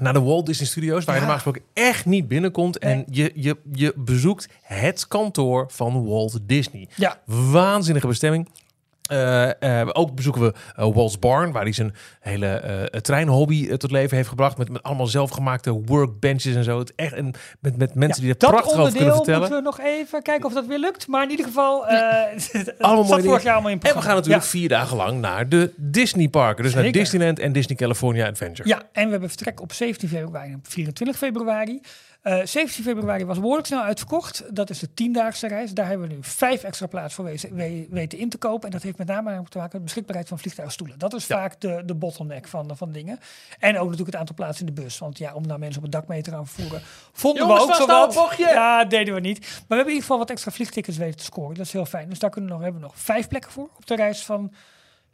naar 0.00 0.12
de 0.12 0.20
Walt 0.20 0.46
Disney 0.46 0.66
Studios, 0.66 1.04
waar 1.04 1.14
je 1.14 1.20
normaal 1.20 1.40
gesproken 1.40 1.70
echt 1.72 2.04
niet 2.04 2.28
binnenkomt. 2.28 2.78
En 2.78 3.04
je, 3.10 3.32
je, 3.34 3.56
je 3.72 3.92
bezoekt 3.96 4.48
het 4.62 5.08
kantoor 5.08 5.64
van 5.68 6.06
Walt 6.06 6.38
Disney. 6.42 6.88
Ja, 6.94 7.20
Waanzinnige 7.24 8.06
bestemming. 8.06 8.48
Eh, 9.06 9.88
ook 9.92 10.14
bezoeken 10.14 10.42
we 10.42 10.52
eh, 10.76 10.94
Walt's 10.94 11.18
Barn, 11.18 11.52
waar 11.52 11.62
hij 11.62 11.72
zijn 11.72 11.94
hele 12.20 12.90
treinhobby 13.02 13.76
tot 13.76 13.90
leven 13.90 14.16
heeft 14.16 14.28
gebracht. 14.28 14.58
Met, 14.58 14.68
met 14.68 14.82
allemaal 14.82 15.06
zelfgemaakte 15.06 15.72
workbenches 15.72 16.54
en 16.54 16.64
zo. 16.64 16.78
Het 16.78 16.94
echt 16.94 17.16
een, 17.16 17.34
met, 17.60 17.76
met 17.76 17.94
mensen 17.94 18.22
die 18.22 18.32
er 18.32 18.38
dat 18.38 18.50
prachtig 18.50 18.72
over 18.72 18.92
kunnen 18.92 19.00
onderdeel 19.00 19.16
vertellen. 19.16 19.40
moeten 19.40 19.58
we 19.58 19.64
nog 19.64 19.80
even 19.80 20.22
kijken 20.22 20.46
of 20.46 20.52
dat 20.52 20.66
weer 20.66 20.78
lukt. 20.78 21.06
Maar 21.06 21.22
in 21.22 21.30
ieder 21.30 21.46
geval, 21.46 21.86
het 21.86 22.74
Allemaal 22.78 23.04
zat 23.04 23.16
mooie 23.16 23.28
vorig 23.28 23.42
jaar 23.42 23.54
allemaal 23.54 23.70
in 23.70 23.80
En 23.82 23.94
we 23.94 24.02
gaan 24.02 24.14
natuurlijk 24.14 24.44
vier 24.44 24.68
dagen 24.68 24.96
lang 24.96 25.20
naar 25.20 25.48
de 25.48 25.72
Disney 25.76 26.28
parken. 26.28 26.64
Dus 26.64 26.74
naar. 26.74 26.92
Disneyland 26.92 27.38
en 27.38 27.52
Disney 27.52 27.76
California 27.76 28.26
Adventure. 28.26 28.68
Ja, 28.68 28.82
en 28.92 29.04
we 29.04 29.10
hebben 29.10 29.28
vertrek 29.28 29.60
op 29.60 29.72
17 29.72 30.08
februari 30.08 30.50
en 30.50 30.56
op 30.56 30.68
24 30.68 31.16
februari. 31.16 31.80
Eh 32.26 32.40
17 32.44 32.84
februari 32.84 33.24
was 33.24 33.38
behoorlijk 33.40 33.66
snel 33.66 33.82
uitverkocht. 33.82 34.44
Dat 34.56 34.70
is 34.70 34.78
de 34.78 34.94
tiendaagse 34.94 35.48
reis. 35.48 35.72
Daar 35.72 35.88
hebben 35.88 36.08
we 36.08 36.14
nu 36.14 36.18
vijf 36.22 36.62
extra 36.62 36.86
plaatsen 36.86 37.24
voor 37.24 37.24
we- 37.56 37.86
weten 37.90 38.18
in 38.18 38.28
te 38.28 38.38
kopen. 38.38 38.66
En 38.66 38.70
dat 38.70 38.82
heeft 38.82 38.98
met 38.98 39.06
name 39.06 39.30
te 39.30 39.38
maken 39.40 39.60
met 39.60 39.70
de 39.72 39.78
beschikbaarheid 39.80 40.28
van 40.28 40.38
vliegtuigstoelen. 40.38 40.98
Dat 40.98 41.14
is 41.14 41.26
Ja. 41.26 41.36
vaak 41.36 41.60
de, 41.60 41.82
de 41.86 41.94
bottleneck 41.94 42.48
van, 42.48 42.76
van 42.76 42.92
dingen. 42.92 43.18
En 43.58 43.70
ook 43.78 43.82
natuurlijk 43.82 44.06
het 44.10 44.16
aantal 44.16 44.34
plaatsen 44.34 44.66
in 44.66 44.74
de 44.74 44.80
bus. 44.82 44.98
Want 44.98 45.18
ja, 45.18 45.34
om 45.34 45.46
nou 45.46 45.58
mensen 45.58 45.76
op 45.76 45.82
het 45.82 45.92
dak 45.92 46.06
mee 46.08 46.22
te 46.22 46.30
gaan 46.30 46.46
vervoeren, 46.46 46.82
vonden 47.12 47.42
Jongens, 47.46 47.64
we 47.64 47.70
ook 47.72 47.76
zo 47.76 47.86
wat. 47.86 48.14
bochtje! 48.14 48.44
Ja, 48.46 48.84
deden 48.84 49.14
we 49.14 49.20
niet. 49.20 49.38
Maar 49.40 49.48
we 49.48 49.54
hebben 49.58 49.78
in 49.78 49.86
ieder 49.88 50.02
geval 50.02 50.18
wat 50.18 50.30
extra 50.30 50.50
vliegtickets 50.50 50.96
weten 50.96 51.16
te 51.16 51.24
scoren. 51.24 51.54
Dat 51.56 51.66
is 51.66 51.72
heel 51.72 51.86
fijn. 51.86 52.08
Dus 52.08 52.18
daar 52.18 52.30
kunnen 52.30 52.50
we 52.50 52.56
nog, 52.56 52.64
hebben 52.64 52.80
we 52.82 52.86
nog 52.86 52.98
vijf 52.98 53.28
plekken 53.28 53.50
voor 53.50 53.68
op 53.76 53.86
de 53.86 53.96
reis 53.96 54.24
van 54.24 54.52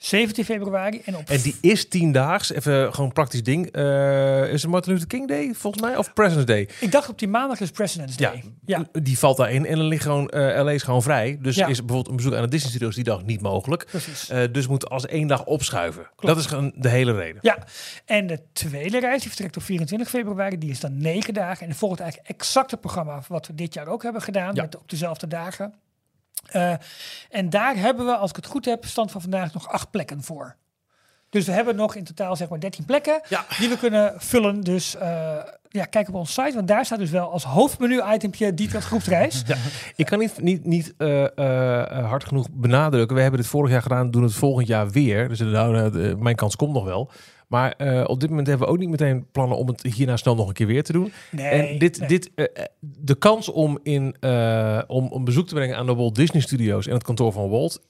17 0.03 0.45
februari. 0.45 1.01
En 1.05 1.17
op 1.17 1.29
En 1.29 1.41
die 1.41 1.57
is 1.61 1.89
tiendaags. 1.89 2.53
Even 2.53 2.95
gewoon 2.95 3.13
praktisch 3.13 3.43
ding. 3.43 3.71
Eh, 3.71 4.53
is 4.53 4.63
het 4.63 4.71
Martin 4.71 4.93
Luther 4.93 5.09
King 5.09 5.29
Day 5.29 5.51
volgens 5.55 5.83
mij? 5.83 5.97
Of 5.97 6.13
President's 6.13 6.47
Day? 6.47 6.69
Ik 6.81 6.93
dacht 6.93 7.09
op 7.09 7.19
die 7.19 7.29
maandag 7.29 7.61
is 7.61 7.71
President's 7.71 8.15
Ja, 8.19 8.31
Day. 8.31 8.43
Ja, 8.65 8.85
die 8.93 9.19
valt 9.19 9.37
daarin. 9.37 9.67
En 9.67 9.77
dan 9.77 9.87
ligt 9.87 10.03
gewoon, 10.03 10.29
eh 10.29 10.63
LA 10.63 10.71
is 10.71 10.83
gewoon 10.83 11.03
vrij. 11.03 11.39
Dus 11.41 11.57
Ja. 11.57 11.67
is 11.67 11.79
bijvoorbeeld 11.79 12.09
een 12.09 12.17
bezoek 12.17 12.35
aan 12.35 12.43
de 12.43 12.49
Disney 12.49 12.71
Studios 12.71 12.95
die 12.95 13.05
dag 13.05 13.25
niet 13.25 13.41
mogelijk. 13.41 13.85
precies. 13.87 14.29
Eh, 14.29 14.43
dus 14.53 14.67
moet 14.67 14.89
als 14.91 15.07
één 15.07 15.27
dag 15.27 15.45
opschuiven. 15.45 16.07
Dat 16.17 16.37
is 16.37 16.47
gewoon 16.47 16.73
de 16.77 16.89
hele 16.89 17.13
reden. 17.13 17.39
Ja, 17.41 17.59
en 18.05 18.27
de 18.27 18.39
tweede 18.53 19.01
reis 19.01 19.21
die 19.21 19.29
vertrekt 19.29 19.57
op 19.57 19.63
24 19.63 20.09
februari. 20.09 20.59
Die 20.59 20.71
is 20.71 20.81
dan 20.81 20.99
negen 20.99 21.35
dagen. 21.35 21.67
En 21.69 21.75
volgt 21.75 22.01
eigenlijk 22.01 22.31
exact 22.31 22.71
het 22.71 22.81
programma 22.81 23.23
wat 23.29 23.47
we 23.47 23.55
dit 23.55 23.75
jaar 23.75 23.87
ook 23.87 24.03
hebben 24.03 24.23
gedaan. 24.23 24.55
Ja. 24.55 24.63
Met 24.63 24.77
op 24.77 24.91
dezelfde 24.91 25.27
dagen. 25.29 25.75
Eh, 26.47 26.73
en 27.31 27.51
daar 27.51 27.77
hebben 27.77 28.07
we, 28.07 28.17
als 28.17 28.31
ik 28.31 28.37
het 28.37 28.47
goed 28.47 28.65
heb, 28.65 28.85
stand 28.85 29.11
van 29.11 29.21
vandaag 29.21 29.53
nog 29.55 29.69
acht 29.69 29.91
plekken 29.91 30.23
voor. 30.23 30.57
Dus 31.31 31.47
we 31.47 31.53
hebben 31.53 31.77
nog 31.77 31.95
in 31.95 32.05
totaal 32.05 32.37
zeg 32.37 32.49
maar 32.49 32.61
13 32.61 32.85
plekken 32.85 33.21
Ja. 33.29 33.45
die 33.59 33.69
we 33.69 33.79
kunnen 33.79 34.15
vullen. 34.17 34.61
Dus 34.61 34.97
eh, 34.97 35.37
ja, 35.69 35.85
kijk 35.85 36.09
op 36.09 36.15
onze 36.15 36.33
site, 36.33 36.55
want 36.55 36.69
daar 36.69 36.85
staat 36.85 36.99
dus 36.99 37.11
wel 37.11 37.31
als 37.31 37.45
hoofdmenu-itempje 37.45 38.55
Dietrich 38.55 38.85
groepsreis. 38.85 39.43
Ja, 39.47 39.57
ik 39.97 40.07
kan 40.07 40.19
niet, 40.19 40.41
niet, 40.43 40.65
niet 40.65 40.95
eh, 40.97 41.27
hard 42.09 42.25
genoeg 42.25 42.47
benadrukken. 42.51 43.17
We 43.17 43.23
hebben 43.23 43.41
dit 43.41 43.49
vorig 43.49 43.71
jaar 43.71 43.83
gedaan, 43.83 44.11
doen 44.11 44.23
het 44.23 44.35
volgend 44.35 44.67
jaar 44.67 44.91
weer. 44.91 45.29
Dus 45.29 45.39
nou, 45.39 46.17
mijn 46.17 46.37
kans 46.37 46.57
komt 46.57 46.73
nog 46.73 46.85
wel. 46.85 47.11
Maar 47.53 47.73
eh, 47.77 48.05
op 48.07 48.21
dit 48.21 48.29
moment 48.29 48.49
hebben 48.49 48.67
we 48.67 48.73
ook 48.73 48.79
niet 48.79 48.89
meteen 48.89 49.27
plannen 49.33 49.57
om 49.59 49.69
het 49.69 49.83
hierna 49.83 50.17
snel 50.17 50.35
nog 50.35 50.49
een 50.49 50.55
keer 50.55 50.67
weer 50.67 50.83
te 50.83 50.93
doen. 50.93 51.13
Nee, 51.31 51.47
en 51.47 51.79
dit, 51.79 51.99
nee. 51.99 52.09
dit, 52.09 52.31
eh, 52.35 52.45
eh, 52.55 52.65
de 52.81 53.15
kans 53.15 53.49
om, 53.49 53.79
in, 53.83 54.17
eh, 54.21 54.83
om 54.87 55.11
een 55.13 55.25
bezoek 55.25 55.47
te 55.49 55.55
brengen 55.55 55.77
aan 55.77 55.87
de 55.87 55.95
Walt 55.95 56.15
Disney 56.15 56.43
Studios 56.43 56.87
en 56.87 56.93
het 56.95 57.03
kantoor 57.03 57.33
van 57.33 57.49
Walt, 57.51 57.83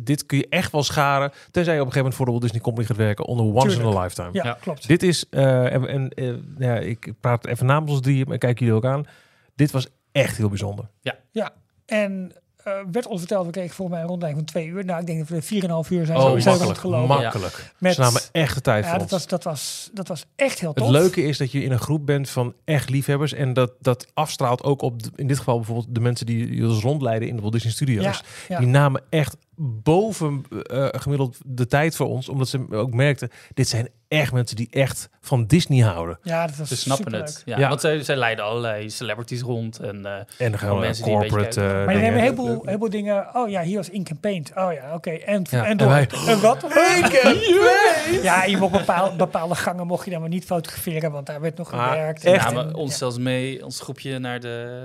dit 0.00 0.26
kun 0.26 0.38
je 0.38 0.46
echt 0.48 0.72
wel 0.72 0.82
scharen. 0.82 1.30
Tenzij 1.50 1.74
je 1.74 1.80
op 1.80 1.86
een 1.86 1.92
gegeven 1.92 1.96
moment 1.98 2.14
voor 2.14 2.24
de 2.24 2.30
Walt 2.30 2.42
Disney 2.42 2.60
Company 2.60 2.86
gaat 2.86 2.96
werken 2.96 3.24
onder 3.24 3.46
once 3.46 3.80
in 3.80 3.86
a 3.86 4.02
lifetime. 4.02 4.28
ja, 4.32 4.44
Ja. 4.44 4.58
klopt. 4.60 4.88
Dit 4.88 5.02
is, 5.02 5.24
eh, 5.30 5.72
en, 5.72 6.14
en 6.14 6.54
ja, 6.58 6.76
ik 6.78 7.12
praat 7.20 7.46
even 7.46 7.66
namens 7.66 7.92
ons 7.92 8.00
drieën, 8.00 8.24
maar 8.28 8.38
kijk 8.38 8.58
jullie 8.58 8.74
ook 8.74 8.84
aan. 8.84 9.06
Dit 9.54 9.70
was 9.70 9.86
echt 10.12 10.36
heel 10.36 10.48
bijzonder. 10.48 10.88
Ja, 11.30 11.50
en 11.86 12.32
eh, 12.64 12.72
werd 12.92 13.06
ons 13.06 13.18
verteld, 13.18 13.46
we 13.46 13.52
kregen 13.52 13.74
volgens 13.74 13.90
mij 13.96 14.00
een 14.04 14.10
rondleiding 14.10 14.44
van 14.50 14.54
twee 14.60 14.72
uur. 14.72 14.84
Nou, 14.84 15.00
ik 15.00 15.06
denk 15.06 15.18
dat 15.18 15.28
we 15.28 15.42
4,5 15.42 15.90
uur 15.90 16.06
zijn, 16.06 16.18
Oh, 16.18 16.38
zo 16.40 16.58
makkelijk. 16.64 17.06
Makkelijk. 17.06 17.72
Met- 17.78 17.94
Ze 17.94 18.00
namen 18.00 18.20
echt 18.32 18.54
de 18.54 18.60
tijd 18.60 18.84
Ja, 18.84 18.90
voor 18.90 18.98
dat 18.98 19.12
ons. 19.12 19.20
was, 19.20 19.26
dat, 19.26 19.44
was, 19.44 19.90
dat 19.92 20.08
was 20.08 20.24
echt 20.36 20.60
heel 20.60 20.68
Het 20.68 20.78
tof. 20.78 20.88
leuke 20.90 21.22
is 21.22 21.38
dat 21.38 21.52
je 21.52 21.62
in 21.62 21.72
een 21.72 21.78
groep 21.78 22.06
bent 22.06 22.28
van 22.30 22.54
echt 22.64 22.90
liefhebbers. 22.90 23.32
En 23.32 23.52
dat, 23.52 23.72
dat 23.80 24.06
afstraalt 24.14 24.62
ook 24.62 24.82
op, 24.82 25.02
de- 25.02 25.10
in 25.16 25.26
dit 25.26 25.38
geval 25.38 25.56
bijvoorbeeld 25.56 25.94
de 25.94 26.00
mensen 26.00 26.26
die 26.26 26.66
ons 26.66 26.82
rondleiden 26.82 27.28
in 27.28 27.34
de 27.34 27.40
Walt 27.40 27.52
Disney 27.54 27.72
Studios. 27.72 28.04
Ja, 28.04 28.14
ja. 28.48 28.58
Die 28.58 28.68
namen 28.68 29.02
echt 29.10 29.36
boven 29.60 30.44
eh, 30.62 30.86
gemiddeld 30.90 31.36
de 31.46 31.66
tijd 31.66 31.96
voor 31.96 32.06
ons. 32.06 32.28
Omdat 32.28 32.48
ze 32.48 32.66
ook 32.70 32.92
merkten, 32.94 33.30
dit 33.54 33.68
zijn 33.68 33.88
echt 34.08 34.32
mensen 34.32 34.56
die 34.56 34.68
echt 34.70 35.08
van 35.20 35.46
Disney 35.46 35.78
houden. 35.82 36.18
Ja, 36.22 36.46
dat 36.46 36.56
was 36.56 36.68
Ze 36.68 36.76
snappen 36.76 37.14
het. 37.14 37.42
Ja, 37.44 37.58
Ja. 37.58 37.68
Want 37.68 37.80
zij, 37.80 38.02
zij 38.02 38.16
leiden 38.16 38.44
allerlei 38.44 38.90
celebrities 38.90 39.40
rond. 39.40 39.78
En, 39.78 40.06
eh, 40.06 40.12
En 40.14 40.24
dan 40.38 40.48
gaan 40.50 40.58
Gewoon 40.58 40.74
we 40.80 40.84
mensen 40.86 41.04
die 41.04 41.12
een 41.14 41.20
corporate 41.20 41.60
eh, 41.60 41.66
Maar 41.66 41.80
je 41.80 41.86
dingen. 41.86 42.00
neemt 42.00 42.14
een 42.14 42.20
heleboel, 42.20 42.62
heleboel 42.64 42.90
dingen. 42.90 43.26
Oh 43.34 43.48
ja, 43.50 43.62
hier 43.62 43.76
was 43.76 43.90
Ink 43.90 44.10
and 44.10 44.20
Paint. 44.20 44.50
Oh 44.54 44.72
ja, 44.72 44.94
oké. 44.94 45.10
En, 45.10 45.46
Ja, 45.50 45.58
en, 45.58 45.64
en 45.70 45.76
door. 45.76 45.88
wij- 45.88 46.08
En 46.26 46.40
wat? 46.40 46.66
Ja, 48.22 48.44
je 48.44 48.56
mocht 48.56 48.72
bepaalde, 48.72 49.16
bepaalde 49.16 49.54
gangen 49.54 49.86
mocht 49.86 50.04
je 50.04 50.10
dan 50.10 50.20
maar 50.20 50.28
niet 50.28 50.44
fotograferen, 50.44 51.10
want 51.12 51.26
daar 51.26 51.40
werd 51.40 51.56
nog 51.56 51.72
Ah, 51.72 51.88
gewerkt. 51.88 52.24
echt? 52.24 52.46
En- 52.46 52.54
namen 52.54 52.74
ons 52.74 52.90
ja. 52.90 52.96
zelfs 52.96 53.18
mee, 53.18 53.64
ons 53.64 53.80
groepje, 53.80 54.18
naar 54.18 54.40
de, 54.40 54.82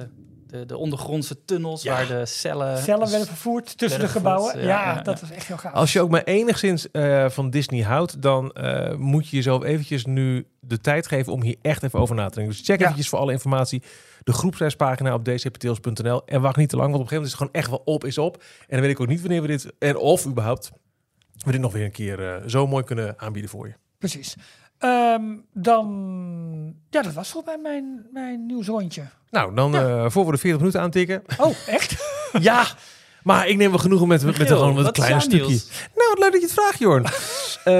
de, 0.59 0.65
de 0.65 0.77
ondergrondse 0.77 1.45
tunnels 1.45 1.83
Ja. 1.83 1.93
waar 1.93 2.07
de 2.07 2.25
cellen... 2.25 2.77
Cellen 2.77 3.09
werden 3.09 3.27
vervoerd 3.27 3.77
tussen 3.77 3.99
de 3.99 4.07
gebouwen. 4.07 4.57
Ja, 4.59 4.63
ja, 4.65 4.93
ja, 4.95 5.01
dat 5.01 5.19
ja. 5.19 5.27
was 5.27 5.35
echt 5.35 5.47
heel 5.47 5.57
gaaf. 5.57 5.73
Als 5.73 5.93
je 5.93 6.01
ook 6.01 6.09
maar 6.09 6.23
enigszins 6.23 6.91
eh, 6.91 7.29
van 7.29 7.49
Disney 7.49 7.81
houdt, 7.81 8.21
dan 8.21 8.51
eh, 8.51 8.95
moet 8.95 9.29
je 9.29 9.35
jezelf 9.35 9.63
eventjes 9.63 10.05
nu 10.05 10.47
de 10.59 10.77
tijd 10.81 11.07
geven 11.07 11.33
om 11.33 11.41
hier 11.41 11.55
echt 11.61 11.83
even 11.83 11.99
over 11.99 12.15
na 12.15 12.27
te 12.29 12.35
denken. 12.35 12.53
Dus 12.55 12.65
check 12.65 12.77
Ja. 12.79 12.83
eventjes 12.83 13.09
voor 13.09 13.19
alle 13.19 13.31
informatie 13.31 13.83
de 14.23 14.33
groepsreispagina 14.33 15.13
op 15.13 15.25
dcpteels.nl 15.25 16.25
en 16.25 16.41
wacht 16.41 16.57
niet 16.57 16.69
te 16.69 16.75
lang, 16.75 16.91
want 16.91 17.03
op 17.03 17.11
een 17.11 17.17
gegeven 17.17 17.23
moment 17.23 17.25
is 17.25 17.31
het 17.31 17.35
gewoon 17.37 17.53
echt 17.53 17.69
wel 17.69 17.81
op 17.85 18.05
is 18.05 18.17
op. 18.17 18.35
En 18.59 18.67
dan 18.69 18.81
weet 18.81 18.89
ik 18.91 18.99
ook 18.99 19.07
niet 19.07 19.21
wanneer 19.21 19.41
we 19.41 19.47
dit, 19.47 19.73
en 19.79 19.97
of 19.97 20.25
überhaupt, 20.25 20.71
we 21.45 21.51
dit 21.51 21.61
nog 21.61 21.73
weer 21.73 21.85
een 21.85 21.91
keer 21.91 22.27
eh, 22.35 22.47
zo 22.47 22.67
mooi 22.67 22.83
kunnen 22.83 23.13
aanbieden 23.19 23.49
voor 23.51 23.67
je. 23.67 23.73
Precies. 23.97 24.35
Ehm, 24.84 25.23
dan, 25.53 26.75
ja, 26.89 27.01
dat 27.01 27.13
was 27.13 27.29
volgens 27.29 27.55
mij 27.55 27.71
mijn, 27.71 28.05
mijn 28.11 28.45
nieuwsrondje. 28.45 29.03
Nou, 29.29 29.55
dan 29.55 29.75
eh, 29.75 30.05
voor 30.09 30.25
we 30.25 30.31
de 30.31 30.38
40 30.38 30.59
minuten 30.59 30.81
aantikken. 30.81 31.23
Oh, 31.38 31.55
echt? 31.67 31.95
ja, 32.39 32.65
maar 33.23 33.47
ik 33.47 33.57
neem 33.57 33.69
wel 33.69 33.79
genoegen 33.79 34.07
met, 34.07 34.23
met, 34.23 34.38
met 34.38 34.47
gewoon 34.47 34.67
met 34.67 34.77
een 34.77 34.84
wat 34.84 34.97
is 34.97 35.03
klein 35.03 35.19
jouw 35.19 35.29
stukje. 35.29 35.61
Nou, 35.95 36.09
wat 36.09 36.19
leuk 36.19 36.31
dat 36.31 36.41
je 36.41 36.47
het 36.47 36.53
vraagt, 36.53 36.79
Jorn. 36.79 37.05
Eh, 37.63 37.73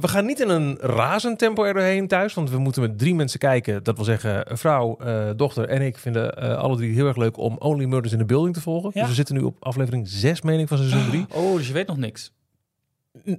we 0.00 0.08
gaan 0.08 0.26
niet 0.26 0.40
in 0.40 0.48
een 0.48 0.78
razend 0.80 1.38
tempo 1.38 1.64
er 1.64 1.74
doorheen 1.74 2.08
thuis, 2.08 2.34
want 2.34 2.50
we 2.50 2.58
moeten 2.58 2.82
met 2.82 2.98
drie 2.98 3.14
mensen 3.14 3.38
kijken. 3.38 3.82
Dat 3.82 3.96
wil 3.96 4.04
zeggen, 4.04 4.50
een 4.50 4.58
vrouw, 4.58 4.96
eh, 4.96 5.30
dochter 5.36 5.68
en 5.68 5.82
ik 5.82 5.98
vinden 5.98 6.36
eh, 6.36 6.56
alle 6.56 6.76
drie 6.76 6.94
heel 6.94 7.06
erg 7.06 7.16
leuk 7.16 7.36
om 7.36 7.56
Only 7.58 7.84
Murders 7.84 8.12
in 8.12 8.18
the 8.18 8.24
Building 8.24 8.54
te 8.54 8.60
volgen. 8.60 8.90
Ja. 8.94 9.00
Dus 9.00 9.08
we 9.08 9.14
zitten 9.14 9.34
nu 9.34 9.40
op 9.40 9.56
aflevering 9.60 10.08
6, 10.08 10.42
meen 10.42 10.60
ik, 10.60 10.68
van 10.68 10.78
seizoen 10.78 11.08
3. 11.08 11.26
Oh, 11.30 11.56
dus 11.56 11.66
je 11.66 11.72
weet 11.72 11.86
nog 11.86 11.96
niks. 11.96 12.32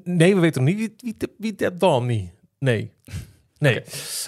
Nee, 0.03 0.35
we 0.35 0.41
weten 0.41 0.63
nog 0.63 0.75
niet 0.75 0.79
wie, 0.79 1.15
wie, 1.17 1.29
wie 1.37 1.55
dat 1.55 1.79
dan 1.79 2.05
niet. 2.05 2.31
Nee. 2.65 2.91
Nee. 3.57 3.83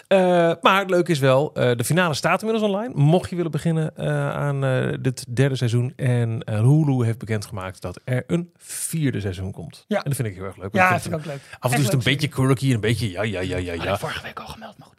Eh, 0.07 0.51
maar 0.61 0.79
het 0.79 0.89
leuke 0.89 1.11
is 1.11 1.19
wel, 1.19 1.53
eh, 1.53 1.75
de 1.75 1.83
finale 1.83 2.13
staat 2.13 2.41
inmiddels 2.41 2.71
online. 2.71 2.93
Mocht 2.95 3.29
je 3.29 3.35
willen 3.35 3.51
beginnen 3.51 3.95
eh, 3.95 4.29
aan 4.29 4.61
dit 5.01 5.35
derde 5.35 5.55
seizoen. 5.55 5.93
En 5.95 6.49
Hulu 6.49 7.05
heeft 7.05 7.17
bekendgemaakt 7.17 7.81
dat 7.81 7.99
er 8.03 8.23
een 8.27 8.51
vierde 8.57 9.19
seizoen 9.19 9.51
komt. 9.51 9.85
Ja. 9.87 9.97
En 9.97 10.03
dat 10.03 10.15
vind 10.15 10.27
ik 10.27 10.35
heel 10.35 10.43
erg 10.43 10.57
leuk. 10.57 10.73
Ja, 10.73 10.91
dat 10.91 11.01
vind 11.01 11.13
ik 11.13 11.19
ook 11.19 11.25
leuk. 11.25 11.41
Af 11.59 11.59
en 11.59 11.69
toe 11.69 11.79
is 11.79 11.85
het 11.85 11.93
een 11.93 12.11
beetje 12.11 12.27
quirky 12.27 12.67
en 12.67 12.73
een 12.73 12.79
beetje 12.79 13.11
ja, 13.11 13.23
ja, 13.23 13.39
ja, 13.39 13.57
ja, 13.57 13.73
ja. 13.73 13.93
ik 13.93 13.99
vorige 13.99 14.23
week 14.23 14.39
al 14.39 14.47
gemeld, 14.47 14.77
maar 14.77 14.87
goed. 14.87 14.95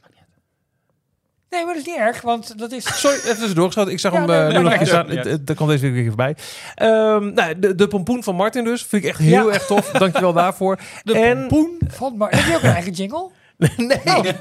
Nee, 1.50 1.64
maar 1.64 1.74
dat 1.74 1.82
is 1.82 1.88
niet 1.88 1.98
erg, 1.98 2.20
want 2.20 2.58
dat 2.58 2.72
is... 2.72 3.00
Sorry, 3.00 3.16
even 3.16 3.36
geschoten. 3.36 3.92
Ik 3.92 4.00
zag 4.00 4.12
Ja, 4.12 4.18
hem 4.26 4.52
nee, 4.52 4.62
nog 4.62 4.86
staan. 4.86 5.06
Kwam 5.54 5.68
deze 5.68 5.82
week 5.82 5.92
weer 5.92 6.06
voorbij. 6.06 6.36
Ehm, 6.74 7.32
nou, 7.34 7.58
de, 7.58 7.74
de 7.74 7.88
pompoen 7.88 8.22
van 8.22 8.34
Martin 8.34 8.64
dus. 8.64 8.82
Vind 8.82 9.02
ik 9.04 9.08
echt 9.08 9.18
heel 9.18 9.46
Ja. 9.48 9.52
erg 9.54 9.66
tof. 9.66 9.90
Dankjewel 9.90 10.32
daarvoor. 10.42 10.78
De 11.02 11.18
en 11.18 11.46
pompoen 11.46 11.78
van 11.88 12.16
Mar. 12.16 12.30
Heb 12.30 12.44
je 12.44 12.54
ook 12.56 12.62
een 12.62 12.70
eigen 12.72 12.92
jingle? 12.92 13.30
nee, 13.76 14.32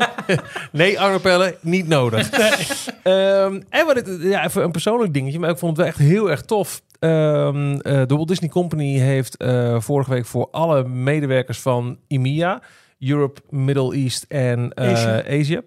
nee 0.72 0.99
Arno 0.99 1.18
Pelle, 1.18 1.58
niet 1.62 1.88
nodig. 1.88 2.30
Ehm, 3.03 3.62
en 3.70 3.86
wat 3.86 3.95
het, 3.95 4.18
ja, 4.22 4.43
even 4.45 4.64
een 4.64 4.72
persoonlijk 4.72 5.14
dingetje, 5.14 5.39
maar 5.39 5.49
ik 5.49 5.58
vond 5.58 5.78
het 5.78 5.86
wel 5.86 5.95
echt 5.95 6.12
heel 6.12 6.30
erg 6.30 6.41
tof. 6.41 6.82
Eh, 6.99 7.10
de 7.82 8.05
Walt 8.08 8.28
Disney 8.28 8.49
Company 8.49 8.97
heeft 8.97 9.38
eh, 9.38 9.80
vorige 9.80 10.10
week 10.10 10.26
voor 10.26 10.47
alle 10.51 10.84
medewerkers 10.88 11.60
van 11.60 11.97
EMEA, 12.08 12.62
Europe, 12.99 13.41
Middle 13.49 13.95
East 13.95 14.26
en 14.28 14.72
Asia. 14.76 15.24
Asia, 15.30 15.62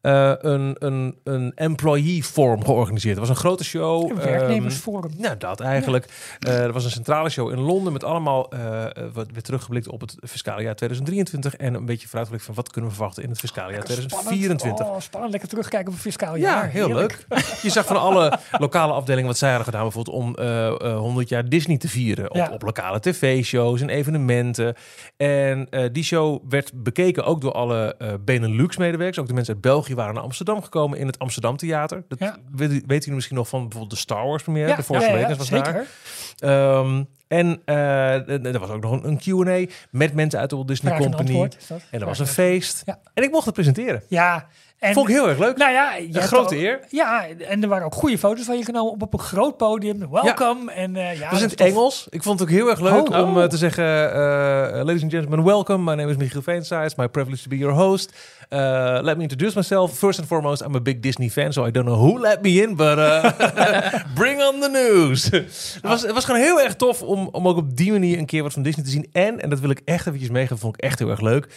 eh, 0.00 0.32
een, 0.38 0.76
een, 0.78 1.16
een 1.24 1.52
employee 1.54 2.22
forum 2.24 2.64
georganiseerd. 2.64 3.16
Het 3.16 3.26
was 3.26 3.36
een 3.36 3.42
grote 3.42 3.64
show. 3.64 4.10
Een 4.10 4.18
ehm, 4.20 4.28
werknemersforum. 4.28 5.10
nou, 5.16 5.36
dat 5.36 5.60
eigenlijk. 5.60 6.08
Eh, 6.38 6.58
er 6.62 6.72
was 6.72 6.84
een 6.84 6.90
centrale 6.90 7.28
show 7.28 7.50
in 7.50 7.58
Londen 7.60 7.92
met 7.92 8.04
allemaal 8.04 8.50
eh, 8.50 8.84
wat 9.12 9.26
weer 9.32 9.42
teruggeblikt 9.42 9.88
op 9.88 10.00
het 10.00 10.16
fiscale 10.20 10.62
jaar 10.62 10.74
2023 10.74 11.56
en 11.56 11.74
een 11.74 11.84
beetje 11.86 12.06
vooruitgeblikt 12.06 12.46
van 12.46 12.54
wat 12.54 12.70
kunnen 12.70 12.90
we 12.90 12.96
verwachten 12.96 13.22
in 13.22 13.28
het 13.30 13.38
fiscale 13.38 13.70
jaar 13.72 13.78
Lekker 13.78 13.94
2024. 13.94 14.68
Spannend. 14.68 14.96
Oh, 14.96 15.02
spannend. 15.02 15.32
Lekker 15.32 15.48
terugkijken 15.50 15.88
op 15.88 15.94
het 15.94 16.02
fiscaal 16.02 16.36
Ja, 16.36 16.40
jaar. 16.42 16.68
heel 16.70 16.86
Heerlijk. 16.86 17.24
leuk. 17.28 17.44
Je 17.62 17.70
zag 17.70 17.86
van 17.86 17.96
alle 18.00 18.38
lokale 18.58 18.92
afdelingen 18.92 19.26
wat 19.28 19.38
zij 19.38 19.48
hadden 19.48 19.66
gedaan, 19.66 19.82
bijvoorbeeld 19.82 20.16
om 20.16 20.34
eh, 20.34 20.66
eh, 20.66 20.98
100 20.98 21.28
jaar 21.28 21.48
Disney 21.48 21.78
te 21.78 21.88
vieren. 21.88 22.30
Op, 22.30 22.36
Ja. 22.36 22.50
op 22.52 22.62
lokale 22.62 23.00
tv-shows 23.00 23.80
en 23.80 23.88
evenementen. 23.88 24.74
En 25.16 25.68
die 25.92 26.04
show 26.04 26.42
werd 26.48 26.70
bekeken 26.82 27.24
ook 27.24 27.40
door 27.40 27.52
alle 27.52 27.96
Benelux-medewerkers. 28.24 29.18
Ook 29.18 29.26
de 29.26 29.34
mensen 29.34 29.52
uit 29.54 29.62
België 29.62 29.94
waren 29.98 30.14
naar 30.14 30.22
Amsterdam 30.22 30.62
gekomen 30.62 30.98
in 30.98 31.06
het 31.06 31.18
Amsterdam 31.18 31.56
Theater. 31.56 32.04
Dat 32.08 32.18
Ja. 32.18 32.36
weet, 32.52 32.70
weten 32.70 32.84
jullie 32.98 33.14
misschien 33.14 33.36
nog 33.36 33.48
van 33.48 33.60
bijvoorbeeld 33.60 33.90
de 33.90 33.96
Star 33.96 34.26
Wars 34.26 34.42
première. 34.42 34.76
de 34.76 34.82
Force 34.82 35.02
ja, 35.02 35.08
ja, 35.08 35.16
Awakens 35.16 35.38
was 35.38 35.46
zeker. 35.48 35.86
daar. 36.36 36.78
Ehm, 36.78 37.02
en 37.28 37.62
eh, 37.64 38.44
er 38.54 38.58
was 38.58 38.70
ook 38.70 38.82
nog 38.82 38.92
een, 38.92 39.08
een 39.08 39.18
Q&A 39.18 39.72
met 39.90 40.14
mensen 40.14 40.40
uit 40.40 40.50
de 40.50 40.56
Walt 40.56 40.68
Disney 40.68 40.92
Vraag 40.96 41.04
Company. 41.06 41.48
is 41.58 41.66
dat. 41.66 41.80
En 41.90 42.00
er 42.00 42.06
was 42.06 42.18
een 42.18 42.26
en 42.26 42.32
feest. 42.32 42.82
Ja. 42.84 42.98
En 43.14 43.22
ik 43.22 43.30
mocht 43.30 43.44
het 43.44 43.54
presenteren. 43.54 44.02
Ja. 44.08 44.46
En, 44.78 44.94
Vond 44.94 45.08
ik 45.08 45.14
heel 45.14 45.28
erg 45.28 45.38
leuk. 45.38 45.56
Nou 45.56 45.72
ja, 45.72 45.94
je 45.94 46.06
een 46.06 46.12
hebt 46.12 46.24
grote 46.24 46.56
eer. 46.56 46.80
Ja, 46.88 47.26
en 47.28 47.62
er 47.62 47.68
waren 47.68 47.84
ook 47.86 47.94
goede 47.94 48.18
foto's 48.18 48.44
van 48.44 48.56
je 48.58 48.64
genomen 48.64 48.92
op, 48.92 49.02
op 49.02 49.12
een 49.12 49.18
groot 49.18 49.56
podium. 49.56 50.10
Welcome. 50.10 50.72
En, 50.72 50.96
eh, 50.96 51.12
ja, 51.14 51.20
Dat 51.20 51.30
was 51.30 51.40
in 51.42 51.48
dat 51.48 51.50
het 51.58 51.60
is. 51.60 51.66
Engels. 51.72 52.06
Ik 52.10 52.22
vond 52.22 52.38
het 52.40 52.48
ook 52.48 52.54
heel 52.54 52.68
erg 52.68 52.80
leuk 52.80 53.08
Oh. 53.14 53.22
om 53.28 53.40
eh, 53.40 53.48
te 53.48 53.56
zeggen... 53.56 53.84
ladies 54.84 55.02
and 55.02 55.10
gentlemen, 55.12 55.44
welcome. 55.44 55.84
My 55.90 55.94
name 56.00 56.10
is 56.10 56.16
Michiel 56.16 56.42
Veenstra. 56.42 56.84
It's 56.84 56.94
my 56.94 57.08
privilege 57.08 57.42
to 57.42 57.48
be 57.48 57.56
your 57.56 57.74
host. 57.74 58.12
Uh, 58.50 58.98
let 59.02 59.16
me 59.16 59.22
introduce 59.22 59.54
myself. 59.54 59.98
First 59.98 60.18
and 60.18 60.28
foremost, 60.28 60.62
I'm 60.62 60.74
a 60.74 60.80
big 60.80 61.02
Disney 61.02 61.30
fan, 61.30 61.52
so 61.52 61.66
I 61.66 61.70
don't 61.70 61.84
know 61.84 61.98
who 61.98 62.18
let 62.18 62.42
me 62.42 62.62
in, 62.62 62.76
but 62.76 62.98
uh, 62.98 63.30
bring 64.14 64.40
on 64.40 64.60
the 64.60 64.68
news. 64.68 65.24
het, 65.24 65.78
was, 65.82 66.02
het 66.02 66.12
was 66.12 66.24
gewoon 66.24 66.40
heel 66.40 66.60
erg 66.60 66.76
tof 66.76 67.02
om, 67.02 67.28
om 67.32 67.48
ook 67.48 67.56
op 67.56 67.76
die 67.76 67.92
manier 67.92 68.18
een 68.18 68.26
keer 68.26 68.42
wat 68.42 68.52
van 68.52 68.62
Disney 68.62 68.84
te 68.84 68.90
zien. 68.90 69.08
En, 69.12 69.40
en 69.40 69.50
dat 69.50 69.60
wil 69.60 69.70
ik 69.70 69.80
echt 69.84 70.06
eventjes 70.06 70.30
meegeven, 70.30 70.58
vond 70.58 70.74
ik 70.74 70.82
echt 70.82 70.98
heel 70.98 71.10
erg 71.10 71.20
leuk. 71.20 71.48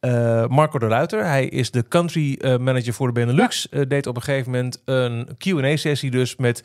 Eh, 0.00 0.46
Marco 0.46 0.78
de 0.78 0.86
Ruiter, 0.86 1.24
hij 1.24 1.46
is 1.46 1.70
de 1.70 1.88
country 1.88 2.34
eh, 2.34 2.56
manager 2.56 2.92
voor 2.92 3.06
de 3.06 3.12
Benelux. 3.12 3.68
Eh, 3.68 3.80
deed 3.88 4.06
op 4.06 4.16
een 4.16 4.22
gegeven 4.22 4.50
moment 4.50 4.82
een 4.84 5.28
Q&A-sessie 5.38 6.10
dus 6.10 6.36
met 6.36 6.62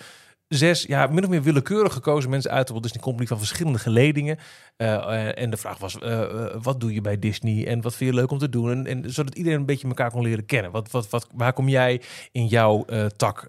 zes, 0.56 0.84
ja, 0.84 1.08
min 1.08 1.24
of 1.24 1.30
meer 1.30 1.44
willekeurig 1.44 1.94
gekozen 1.94 2.30
mensen 2.30 2.52
uit 2.52 2.68
de 2.68 2.80
Disney 2.80 3.02
Company 3.02 3.28
van 3.28 3.38
verschillende 3.38 3.80
geledingen. 3.80 4.38
Eh, 4.78 4.94
eh, 4.94 5.44
en 5.44 5.50
de 5.50 5.58
vraag 5.58 5.78
was, 5.78 6.00
eh, 6.00 6.22
wat 6.62 6.80
doe 6.80 6.94
je 6.94 7.02
bij 7.02 7.20
Disney 7.20 7.68
en 7.68 7.82
wat 7.82 7.96
vind 7.96 8.10
je 8.10 8.16
leuk 8.16 8.32
om 8.32 8.38
te 8.38 8.50
doen? 8.50 8.70
En, 8.72 8.88
en 8.88 9.14
zodat 9.14 9.36
iedereen 9.36 9.60
een 9.60 9.66
beetje 9.66 9.88
elkaar 9.88 10.12
kon 10.12 10.22
leren 10.22 10.46
kennen. 10.46 10.72
Wat, 10.72 10.92
wat, 10.92 11.10
wat, 11.10 11.28
waar 11.34 11.54
kom 11.54 11.70
jij 11.70 12.02
in 12.32 12.48
jouw 12.48 12.86
tak? 13.18 13.48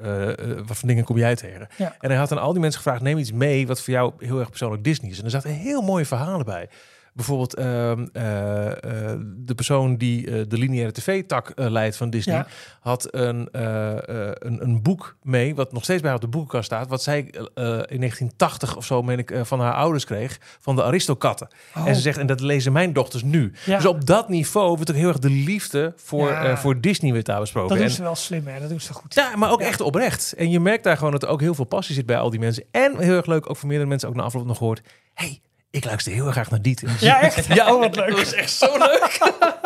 wat 0.66 0.76
voor 0.76 0.88
dingen 0.88 1.04
kom 1.04 1.18
jij 1.18 1.36
tegen? 1.36 1.68
Ja. 1.76 1.96
En 2.00 2.10
hij 2.10 2.18
had 2.18 2.32
aan 2.32 2.38
al 2.38 2.52
die 2.52 2.60
mensen 2.60 2.80
gevraagd, 2.82 3.02
neem 3.02 3.18
iets 3.18 3.32
mee 3.32 3.66
wat 3.66 3.82
voor 3.82 3.94
jou 3.94 4.12
heel 4.18 4.38
erg 4.38 4.48
persoonlijk 4.48 4.84
Disney 4.84 5.10
is. 5.10 5.18
En 5.18 5.24
er 5.24 5.30
zaten 5.30 5.50
heel 5.50 5.82
mooie 5.82 6.04
verhalen 6.04 6.46
bij. 6.46 6.68
Bijvoorbeeld 7.16 7.54
ehm, 7.54 8.06
eh, 8.12 8.66
eh, 8.66 9.18
de 9.36 9.54
persoon 9.54 9.96
die 9.96 10.26
eh, 10.26 10.44
de 10.48 10.58
lineaire 10.58 10.92
tv-tak 10.92 11.52
leidt 11.54 11.96
van 11.96 12.10
Disney, 12.10 12.36
Ja. 12.36 12.46
had 12.80 13.14
een, 13.14 13.48
een, 13.52 14.62
een 14.62 14.82
boek 14.82 15.16
mee, 15.22 15.54
wat 15.54 15.72
nog 15.72 15.82
steeds 15.82 16.00
bij 16.00 16.10
haar 16.10 16.18
op 16.18 16.24
de 16.24 16.30
boekenkast 16.36 16.64
staat, 16.64 16.88
wat 16.88 17.02
zij 17.02 17.18
in 17.18 17.98
1980 18.00 18.76
of 18.76 18.84
zo, 18.84 19.02
meen 19.02 19.18
ik, 19.18 19.34
van 19.42 19.60
haar 19.60 19.72
ouders 19.74 20.04
kreeg, 20.04 20.38
van 20.60 20.76
de 20.76 20.82
Aristokatten. 20.84 21.48
Oh. 21.76 21.86
En 21.88 21.94
ze 21.94 22.00
zegt, 22.00 22.18
en 22.18 22.26
dat 22.26 22.40
lezen 22.40 22.72
mijn 22.72 22.92
dochters 22.92 23.22
nu. 23.22 23.52
Ja. 23.64 23.76
Dus 23.76 23.86
op 23.86 24.06
dat 24.06 24.28
niveau 24.28 24.74
wordt 24.76 24.90
ook 24.90 24.96
heel 24.96 25.08
erg 25.08 25.18
de 25.18 25.30
liefde 25.30 25.92
voor, 25.96 26.28
Ja. 26.28 26.56
voor 26.56 26.80
Disney 26.80 27.12
weer 27.12 27.22
daar 27.24 27.40
besproken. 27.40 27.68
Dat 27.68 27.78
doen 27.78 27.86
En- 27.86 27.92
ze 27.94 28.02
wel 28.02 28.14
slim, 28.14 28.46
hè? 28.46 28.60
Dat 28.60 28.68
doen 28.68 28.80
ze 28.80 28.92
goed. 28.92 29.14
ja, 29.14 29.36
maar 29.36 29.50
ook 29.50 29.60
echt 29.60 29.80
oprecht. 29.80 30.32
En 30.32 30.50
je 30.50 30.60
merkt 30.60 30.84
daar 30.84 30.96
gewoon 30.96 31.12
dat 31.12 31.22
er 31.22 31.28
ook 31.28 31.40
heel 31.40 31.54
veel 31.54 31.64
passie 31.64 31.94
zit 31.94 32.06
bij 32.06 32.18
al 32.18 32.30
die 32.30 32.40
mensen. 32.40 32.64
En 32.70 32.98
heel 32.98 33.16
erg 33.16 33.26
leuk, 33.26 33.50
ook 33.50 33.56
voor 33.56 33.68
meerdere 33.68 33.88
mensen 33.88 34.08
ook 34.08 34.14
na 34.14 34.22
afloop 34.22 34.46
nog 34.46 34.56
gehoord. 34.56 34.80
hey, 35.14 35.40
ik 35.76 35.84
luister 35.84 36.12
heel 36.12 36.24
erg 36.24 36.32
graag 36.34 36.50
naar 36.50 36.62
Diet. 36.62 36.82
Ja, 37.00 37.20
echt? 37.20 37.46
Ja, 37.54 37.74
oh, 37.74 37.80
wat 37.80 37.96
leuk. 37.96 38.08
Dat 38.08 38.18
was 38.18 38.32
echt 38.34 38.50
zo 38.52 38.66
leuk. 38.78 39.18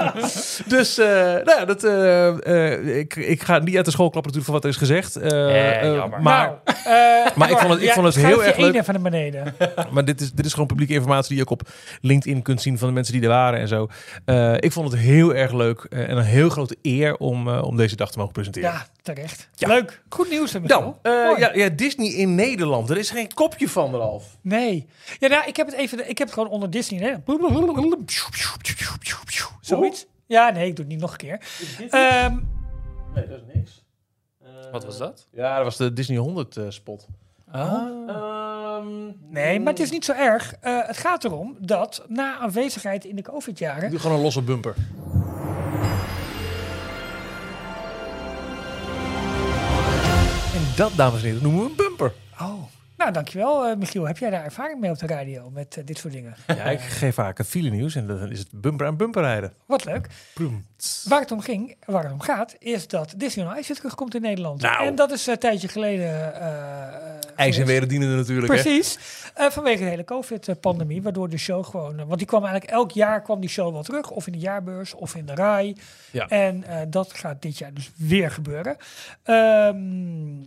dus, 0.75 0.99
eh, 0.99 1.07
nou 1.17 1.51
ja, 1.59 1.65
dat, 1.65 1.85
eh, 1.85 2.73
eh, 2.73 2.97
ik, 2.99 3.17
ik 3.17 3.43
ga 3.43 3.59
niet 3.59 3.77
uit 3.77 3.85
de 3.85 3.91
school 3.91 4.11
klappen 4.11 4.33
natuurlijk 4.33 4.45
van 4.45 4.55
wat 4.55 4.65
er 4.65 4.71
is 4.71 4.77
gezegd. 4.77 5.17
Eh, 5.17 5.95
jammer. 5.95 6.23
maar 6.23 6.47
Nou, 6.85 7.31
Maar 7.35 7.51
ik 7.51 7.59
vond 7.59 7.71
het- 7.73 7.81
ik 7.81 7.87
ja, 7.87 7.95
vond 7.95 8.07
het 8.07 8.15
heel 8.25 8.45
erg 8.45 8.57
één 8.57 8.65
leuk. 8.67 8.75
even 8.81 8.93
naar 8.95 9.03
beneden. 9.03 9.55
maar 9.93 10.05
dit, 10.05 10.21
is, 10.21 10.33
dit 10.33 10.45
is 10.47 10.53
gewoon 10.53 10.67
publieke 10.69 10.93
informatie 10.93 11.29
die 11.29 11.37
je 11.37 11.43
ook 11.43 11.51
op 11.51 11.69
LinkedIn 12.01 12.43
kunt 12.43 12.63
zien 12.63 12.79
van 12.79 12.89
de 12.89 12.95
mensen 12.95 13.13
die 13.15 13.23
er 13.23 13.29
waren 13.29 13.61
en 13.61 13.69
zo. 13.69 13.89
Eh, 14.25 14.55
ik 14.57 14.73
vond 14.73 14.91
het 14.93 15.01
heel 15.01 15.35
erg 15.35 15.53
leuk 15.53 15.87
en 15.91 16.17
een 16.17 16.23
heel 16.25 16.49
grote 16.49 16.77
eer 16.83 17.17
om, 17.17 17.49
om 17.49 17.77
deze 17.77 17.97
dag 17.97 18.11
te 18.11 18.19
mogen 18.19 18.33
presenteren. 18.33 18.71
Ja, 18.71 18.87
terecht. 19.03 19.49
Ja. 19.55 19.69
Leuk. 19.69 20.03
Goed 20.09 20.31
nieuws, 20.31 20.53
Michiel? 20.53 20.99
eh, 21.03 21.13
Mooi. 21.13 21.41
ja, 21.41 21.51
ja, 21.55 21.69
Disney 21.69 22.09
in 22.09 22.35
Nederland. 22.35 22.91
Er 22.91 22.99
is 22.99 23.11
geen 23.11 23.35
kopje 23.35 23.69
van, 23.69 23.95
Ralf. 23.95 24.25
Nee. 24.43 24.87
Ja, 25.19 25.29
nou, 25.29 25.47
ik 25.47 25.57
heb 25.57 25.67
het 25.67 25.77
even. 25.77 26.00
Ik 26.09 26.19
heb 26.19 26.27
het 26.27 26.33
gewoon 26.33 26.49
onder 26.49 26.71
Disney. 26.71 27.01
Hè? 27.01 27.15
Zoiets. 29.61 30.07
Ja, 30.27 30.51
nee, 30.51 30.67
ik 30.69 30.77
doe 30.77 30.85
het 30.85 30.93
niet 30.95 31.01
nog 31.03 31.11
een 31.13 31.17
keer. 31.19 31.41
Ehm, 31.91 32.37
Nee, 33.15 33.27
dat 33.29 33.39
is 33.39 33.55
niks. 33.55 33.85
Wat 34.73 34.85
was 34.85 34.99
dat? 34.99 35.27
Ja, 35.33 35.55
dat 35.57 35.65
was 35.65 35.77
de 35.77 35.93
Disney 35.93 36.19
100 36.19 36.57
eh, 36.57 36.65
spot. 36.69 37.07
Oh. 37.53 38.87
nee, 39.29 39.61
maar 39.61 39.73
het 39.73 39.83
is 39.83 39.91
niet 39.91 40.05
zo 40.05 40.13
erg. 40.13 40.55
Eh, 40.61 40.87
het 40.87 40.97
gaat 40.97 41.25
erom 41.25 41.57
dat 41.61 42.05
na 42.09 42.39
aanwezigheid 42.39 43.05
in 43.05 43.17
de 43.17 43.23
Ik 43.23 43.27
COVID-jaren. 43.29 43.91
doe 43.91 43.99
gewoon 43.99 44.17
een 44.17 44.23
losse 44.23 44.43
bumper. 44.43 44.75
En 50.55 50.63
dat, 50.77 50.93
dames 50.97 51.21
en 51.21 51.27
heren, 51.27 51.43
noemen 51.43 51.63
we 51.65 51.69
een 51.71 51.77
bumper. 51.77 52.13
Oh. 52.41 52.63
Nou, 53.01 53.13
dankjewel, 53.13 53.67
eh 53.67 53.77
Michiel. 53.77 54.07
Heb 54.07 54.19
jij 54.19 54.31
daar 54.31 54.45
ervaring 54.45 54.81
mee 54.81 54.91
op 54.91 54.99
de 54.99 55.07
radio 55.07 55.51
met 55.51 55.77
eh, 55.77 55.87
dit 55.87 55.99
soort 55.99 56.13
dingen? 56.13 56.35
Ja, 56.47 56.65
ik 56.65 56.81
geef 56.81 57.15
vaak 57.15 57.39
het 57.39 57.47
file 57.47 57.71
nieuws 57.71 57.95
en 57.95 58.07
dan 58.07 58.31
is 58.31 58.39
het 58.39 58.49
bumper 58.53 58.87
aan 58.87 58.97
bumper 58.97 59.23
rijden. 59.23 59.53
Wat 59.67 59.85
leuk. 59.85 60.07
Proem. 60.35 60.65
Waar 61.05 61.21
het 61.21 61.33
om 61.33 61.41
ging, 61.41 61.77
waar 61.87 62.03
het 62.03 62.13
om 62.13 62.21
gaat, 62.21 62.57
is 62.59 62.89
dat 62.89 63.15
Disney 63.17 63.47
on 63.47 63.57
Ice 63.59 63.75
terugkomt 63.75 64.15
in 64.15 64.21
Nederland. 64.23 64.61
Nou. 64.63 64.87
En 64.87 64.95
dat 64.95 65.11
is 65.11 65.27
eh, 65.27 65.33
een 65.35 65.41
tijdje 65.41 65.69
geleden. 65.69 66.35
eh, 66.35 66.87
eh, 66.87 66.95
IJs 67.37 67.59
en 67.59 67.67
wederdienende 67.67 68.17
natuurlijk. 68.17 68.53
Hè? 68.53 68.61
Precies. 68.63 68.99
Eh, 69.35 69.51
vanwege 69.51 69.83
de 69.85 69.89
hele 69.91 70.05
COVID-pandemie, 70.05 71.03
waardoor 71.03 71.29
de 71.29 71.39
show 71.39 71.65
gewoon... 71.65 71.99
eh, 71.99 72.05
want 72.07 72.19
die 72.19 72.27
kwam 72.27 72.43
eigenlijk 72.45 72.73
elk 72.73 72.91
jaar 72.91 73.23
kwam 73.23 73.41
die 73.41 73.51
show 73.51 73.73
wel 73.73 73.83
terug. 73.83 74.11
Of 74.11 74.27
in 74.27 74.33
de 74.33 74.39
jaarbeurs, 74.39 74.95
of 74.95 75.15
in 75.15 75.27
de 75.27 75.35
RAI. 75.35 75.77
Ja. 76.11 76.29
En 76.29 76.65
eh, 76.65 76.77
dat 76.89 77.13
gaat 77.15 77.43
dit 77.43 77.59
jaar 77.59 77.75
dus 77.75 77.91
weer 77.97 78.31
gebeuren. 78.31 78.77
Ehm, 79.23 80.43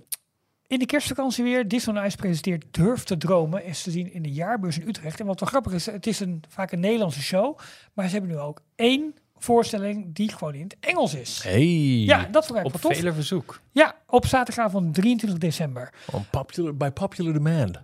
in 0.67 0.79
de 0.79 0.85
kerstvakantie 0.85 1.43
weer. 1.43 1.67
Disney 1.67 1.97
on 1.99 2.05
Ice 2.05 2.17
presenteert 2.17 2.63
Durf 2.71 3.03
te 3.03 3.17
dromen. 3.17 3.65
Is 3.65 3.83
te 3.83 3.91
zien 3.91 4.13
in 4.13 4.21
de 4.21 4.31
jaarbeurs 4.31 4.79
in 4.79 4.87
Utrecht. 4.87 5.19
En 5.19 5.25
wat 5.25 5.39
wel 5.39 5.49
grappig 5.49 5.73
is, 5.73 5.85
het 5.85 6.07
is 6.07 6.19
een, 6.19 6.43
vaak 6.49 6.71
een 6.71 6.79
Nederlandse 6.79 7.21
show. 7.21 7.57
Maar 7.93 8.05
ze 8.07 8.11
hebben 8.11 8.31
nu 8.31 8.37
ook 8.39 8.61
één 8.75 9.15
voorstelling 9.37 10.15
die 10.15 10.31
gewoon 10.31 10.53
in 10.53 10.63
het 10.63 10.75
Engels 10.79 11.13
is. 11.15 11.43
Hey. 11.43 11.65
Ja, 12.03 12.27
dat 12.31 12.45
vond 12.45 12.59
ik 12.59 12.65
Op 12.65 12.71
wel 12.71 12.81
tof. 12.81 12.95
vele 12.95 13.13
verzoek. 13.13 13.61
Ja, 13.71 13.95
op 14.07 14.25
zaterdagavond 14.25 14.93
23 14.93 15.39
december. 15.39 15.89
On 16.11 16.25
popular, 16.29 16.75
by 16.77 16.89
popular 16.89 17.33
demand. 17.33 17.81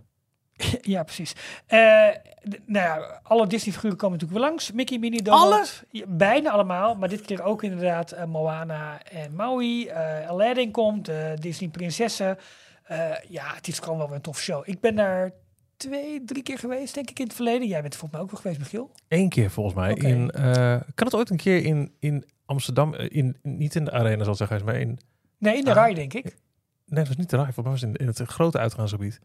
Ja, 0.82 1.04
precies. 1.04 1.34
Eh, 1.66 1.80
nou 2.66 2.86
ja, 2.86 3.20
alle 3.24 3.48
Disney-figuren 3.48 3.98
komen 3.98 4.18
natuurlijk 4.18 4.42
weer 4.42 4.50
langs. 4.50 4.72
Mickey, 4.72 4.98
Minnie, 4.98 5.22
Donald. 5.22 5.84
Ja, 5.90 6.06
bijna 6.08 6.50
allemaal, 6.50 6.96
maar 6.96 7.10
dit 7.10 7.22
keer 7.22 7.44
ook 7.44 7.64
inderdaad 7.64 8.12
eh, 8.12 8.26
Moana 8.26 9.04
en 9.04 9.36
Maui. 9.36 9.88
eh, 9.88 10.30
Aladdin 10.30 10.72
komt, 10.72 11.10
Disney-prinsessen. 11.36 12.38
Eh, 12.90 13.12
ja, 13.28 13.54
het 13.56 13.68
is 13.68 13.80
gewoon 13.80 13.98
wel 13.98 14.08
weer 14.08 14.16
een 14.16 14.22
tof 14.22 14.40
show. 14.42 14.64
Ik 14.70 14.80
ben 14.80 14.96
daar 14.96 15.32
twee, 15.78 16.24
drie 16.26 16.44
keer 16.44 16.58
geweest, 16.58 16.94
denk 16.94 17.10
ik, 17.10 17.20
in 17.20 17.26
het 17.26 17.36
verleden. 17.36 17.68
Jij 17.68 17.82
bent 17.82 17.94
er 17.94 18.00
volgens 18.00 18.12
mij 18.12 18.22
ook 18.22 18.32
wel 18.32 18.42
geweest, 18.42 18.60
Michiel. 18.60 18.92
Eén 19.08 19.30
keer 19.30 19.52
volgens 19.52 19.76
mij. 19.76 19.94
In, 19.94 20.32
eh, 20.32 20.44
kan 20.96 21.06
het 21.06 21.16
ooit 21.16 21.30
een 21.30 21.38
keer 21.38 21.64
in, 21.66 21.94
in 22.00 22.26
Amsterdam, 22.46 22.94
eh, 22.94 23.08
in, 23.18 23.38
niet 23.42 23.76
in 23.76 23.86
de 23.86 23.92
arena 23.92 24.24
zal 24.24 24.32
ik 24.32 24.38
zeggen, 24.38 24.66
maar 24.66 24.76
in... 24.76 25.00
Nee, 25.38 25.58
in 25.58 25.64
de 25.64 25.70
Ah. 25.70 25.76
RAI, 25.76 25.94
denk 25.94 26.14
ik. 26.14 26.24
Nee, 26.24 26.34
dat 26.86 27.08
was 27.08 27.16
niet 27.18 27.30
de 27.30 27.36
RAI, 27.36 27.52
volgens 27.54 27.66
mij 27.66 27.74
was 27.74 27.82
het 27.82 27.90
in, 28.02 28.18
in 28.18 28.26
het 28.26 28.32
grote 28.32 28.58
uitgaansgebied. 28.58 29.20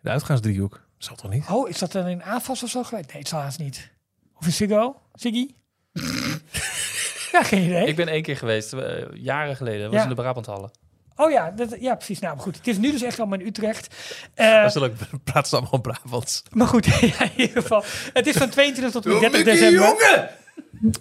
De 0.00 0.10
uitgaansdriehoek. 0.10 0.70
Dat 0.72 0.82
zal 0.96 1.16
toch 1.16 1.30
niet? 1.30 1.46
Oh, 1.50 1.68
is 1.68 1.78
dat 1.78 1.92
dan 1.92 2.06
in 2.06 2.22
AFAS 2.22 2.62
of 2.62 2.70
zo 2.70 2.82
geweest? 2.82 3.08
Nee, 3.08 3.18
het 3.18 3.28
zal 3.28 3.40
haast 3.40 3.58
niet. 3.58 3.90
Of 4.38 4.46
in 4.46 4.52
Ziggo? 4.52 5.00
Ziggy? 5.14 5.48
ja, 7.32 7.42
geen 7.42 7.62
idee. 7.64 7.86
Ik 7.86 7.96
ben 7.96 8.08
één 8.08 8.22
keer 8.22 8.36
geweest, 8.36 8.74
jaren 9.12 9.56
geleden. 9.56 9.80
Dat 9.80 9.90
was 9.90 9.96
Ja. 9.98 10.02
in 10.02 10.14
de 10.14 10.22
Brabanthallen. 10.22 10.70
Oh 11.16 11.30
ja, 11.30 11.50
dat, 11.50 11.76
ja, 11.80 11.94
precies. 11.94 12.18
Nou, 12.18 12.34
maar 12.34 12.42
goed. 12.44 12.56
Het 12.56 12.66
is 12.66 12.78
nu 12.78 12.90
dus 12.90 13.02
echt 13.02 13.18
allemaal 13.18 13.38
in 13.40 13.46
Utrecht. 13.46 13.94
Eh, 14.34 14.62
Dat 14.62 14.74
is 14.74 14.80
leuk. 14.80 14.94
Praten 15.24 15.48
ze 15.50 15.56
allemaal 15.56 15.80
Brabants. 15.80 16.42
maar 16.50 16.66
goed, 16.66 16.84
ja, 17.00 17.22
in 17.22 17.30
ieder 17.36 17.62
geval. 17.62 17.84
Het 18.12 18.26
is 18.26 18.36
van 18.36 18.48
22 18.48 18.92
tot 18.92 19.04
en 19.04 19.10
met 19.10 19.20
30 19.20 19.44
december. 19.44 19.80
jongen! 19.88 20.28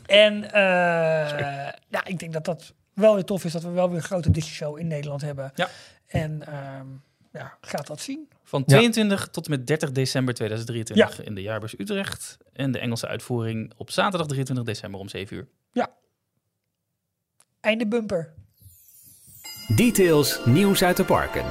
En 0.06 0.52
eh, 0.54 1.74
ja, 1.88 2.06
ik 2.06 2.20
denk 2.20 2.34
dat 2.34 2.46
dat 2.46 2.74
wel 2.94 3.14
weer 3.16 3.24
tof 3.24 3.44
is 3.46 3.52
dat 3.52 3.64
we 3.64 3.70
wel 3.70 3.88
weer 3.88 3.98
een 3.98 4.04
grote 4.04 4.32
Disney 4.32 4.54
show 4.54 4.80
in 4.80 4.88
Nederland 4.88 5.22
hebben. 5.22 5.52
Ja. 5.56 5.70
En 6.08 6.48
ehm, 6.48 6.86
ja, 7.32 7.58
gaat 7.62 7.88
dat 7.88 8.02
zien. 8.02 8.30
Van 8.44 8.64
Ja. 8.66 8.76
22 8.78 9.28
tot 9.32 9.46
en 9.46 9.52
met 9.52 9.68
30 9.68 9.92
december 9.92 10.34
2023 10.34 11.24
in 11.26 11.36
de 11.36 11.42
Jaarbeurs 11.42 11.80
Utrecht. 11.80 12.38
En 12.54 12.72
de 12.72 12.80
Engelse 12.80 13.08
uitvoering 13.08 13.72
op 13.78 13.92
zaterdag 13.92 14.28
23 14.28 14.66
december 14.66 15.00
om 15.00 15.10
7 15.10 15.36
uur. 15.38 15.48
Einde 17.62 17.88
bumper. 17.88 18.34
Details 19.68 20.40
nieuws 20.46 20.84
uit 20.84 20.98
de 20.98 21.04
parken. 21.04 21.44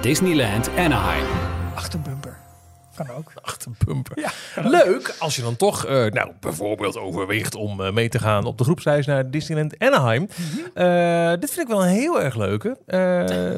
Disneyland 0.00 0.70
Anaheim. 0.76 1.26
Achterbumper. 1.74 2.36
Kan 2.94 3.10
ook. 3.10 3.32
Achterbumper. 3.42 4.20
Ja, 4.20 4.30
Leuk 4.68 5.14
als 5.18 5.36
je 5.36 5.42
dan 5.42 5.56
toch 5.56 5.84
eh, 5.84 6.06
nou, 6.06 6.32
bijvoorbeeld 6.40 6.96
overweegt 6.96 7.54
om 7.54 7.80
eh, 7.80 7.92
mee 7.92 8.08
te 8.08 8.18
gaan 8.18 8.44
op 8.44 8.58
de 8.58 8.64
groepsreis 8.64 9.06
naar 9.06 9.30
Disneyland 9.30 9.78
Anaheim. 9.78 10.22
Mhm. 10.36 10.84
Eh, 10.84 11.40
dit 11.40 11.50
vind 11.50 11.60
ik 11.60 11.74
wel 11.74 11.82
een 11.82 11.92
heel 11.92 12.22
erg 12.22 12.36
leuke. 12.36 12.78
Eh, 12.86 12.98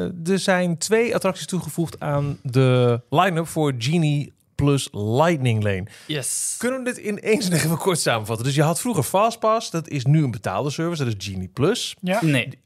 er 0.33 0.39
zijn 0.39 0.79
twee 0.79 1.15
attracties 1.15 1.47
toegevoegd 1.47 2.01
aan 2.01 2.39
de 2.43 3.01
line-up 3.11 3.49
voor 3.49 3.73
Genie 3.79 4.33
plus 4.55 4.89
Lightning 4.93 5.63
Lane. 5.63 5.87
Yes. 6.07 6.55
Kunnen 6.59 6.79
we 6.79 6.85
dit 6.85 6.99
in 6.99 7.21
één 7.21 7.43
zin 7.43 7.53
even 7.53 7.77
kort 7.77 7.99
samenvatten? 7.99 8.47
Dus 8.47 8.55
je 8.55 8.63
had 8.63 8.81
vroeger 8.81 9.03
Fastpass, 9.03 9.71
dat 9.71 9.89
is 9.89 10.05
nu 10.05 10.25
een 10.25 10.31
betaalde 10.31 10.71
service, 10.71 11.05
dat 11.05 11.15
is 11.19 11.27
Genie 11.27 11.49
Plus. 11.49 11.97
Ja? 12.01 12.19
Nee, 12.23 12.59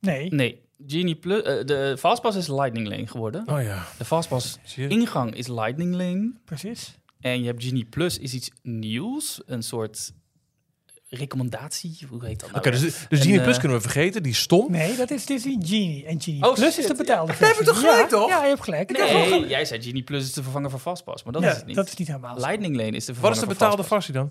Nee. 0.00 0.30
nee. 0.34 0.60
Genie 0.86 1.14
Plus, 1.16 1.42
eh, 1.42 1.64
de 1.64 1.96
Fastpass 1.98 2.36
is 2.36 2.48
Lightning 2.48 2.88
Lane 2.88 3.06
geworden. 3.06 3.48
Oh 3.48 3.62
ja, 3.62 3.86
De 3.98 4.04
Fastpass 4.04 4.58
ingang 4.76 5.34
is 5.34 5.46
Lightning 5.48 5.94
Lane. 5.94 6.32
Precies. 6.44 6.98
En 7.20 7.40
je 7.40 7.46
hebt 7.46 7.64
Genie 7.64 7.84
Plus 7.84 8.18
is 8.18 8.34
iets 8.34 8.50
nieuws. 8.62 9.40
Een 9.46 9.62
soort 9.62 10.12
recommendatie. 11.08 11.98
Hoe 12.08 12.24
heet 12.24 12.40
dat 12.40 12.48
nou? 12.52 12.60
Oké, 12.66 12.70
dus, 12.70 13.06
dus 13.08 13.20
Genie 13.20 13.40
Plus 13.40 13.54
eh, 13.54 13.60
kunnen 13.60 13.76
we 13.78 13.82
vergeten, 13.82 14.22
die 14.22 14.34
stom. 14.34 14.70
Nee, 14.70 14.96
dat 14.96 15.10
is 15.10 15.26
Disney 15.26 15.56
Genie. 15.60 16.04
En 16.06 16.20
Genie 16.20 16.44
Oh, 16.48 16.54
Plus 16.54 16.78
is 16.78 16.86
de 16.86 16.94
betaalde 16.94 17.32
Ja, 17.32 17.36
versie. 17.38 17.56
heb 17.56 17.64
je 17.66 17.70
toch 17.72 17.80
gelijk, 17.80 18.00
ja, 18.00 18.06
toch? 18.18 18.28
Ja, 18.28 18.42
je 18.42 18.48
hebt 18.48 18.62
gelijk. 18.62 18.90
Nee, 18.98 19.08
gelijk. 19.24 19.48
jij 19.48 19.64
zei 19.64 19.82
Genie 19.82 20.02
Plus 20.02 20.22
is 20.22 20.32
de 20.32 20.42
vervanger 20.42 20.70
van 20.70 20.80
Fastpass. 20.80 21.22
Maar 21.24 21.32
dat 21.32 21.42
Ja, 21.42 21.50
is 21.50 21.56
het 21.56 21.66
niet. 21.66 21.76
dat 21.76 21.86
is 21.86 21.96
niet 21.96 22.08
helemaal 22.08 22.38
zo. 22.40 22.46
Lightning 22.46 22.76
Lane 22.76 22.90
is 22.90 23.04
de 23.04 23.12
Wat 23.12 23.20
vervanger 23.20 23.32
is 23.32 23.40
de 23.40 23.46
van 23.46 23.54
betaalde 23.54 23.84
versie 23.84 24.14
dan? 24.14 24.30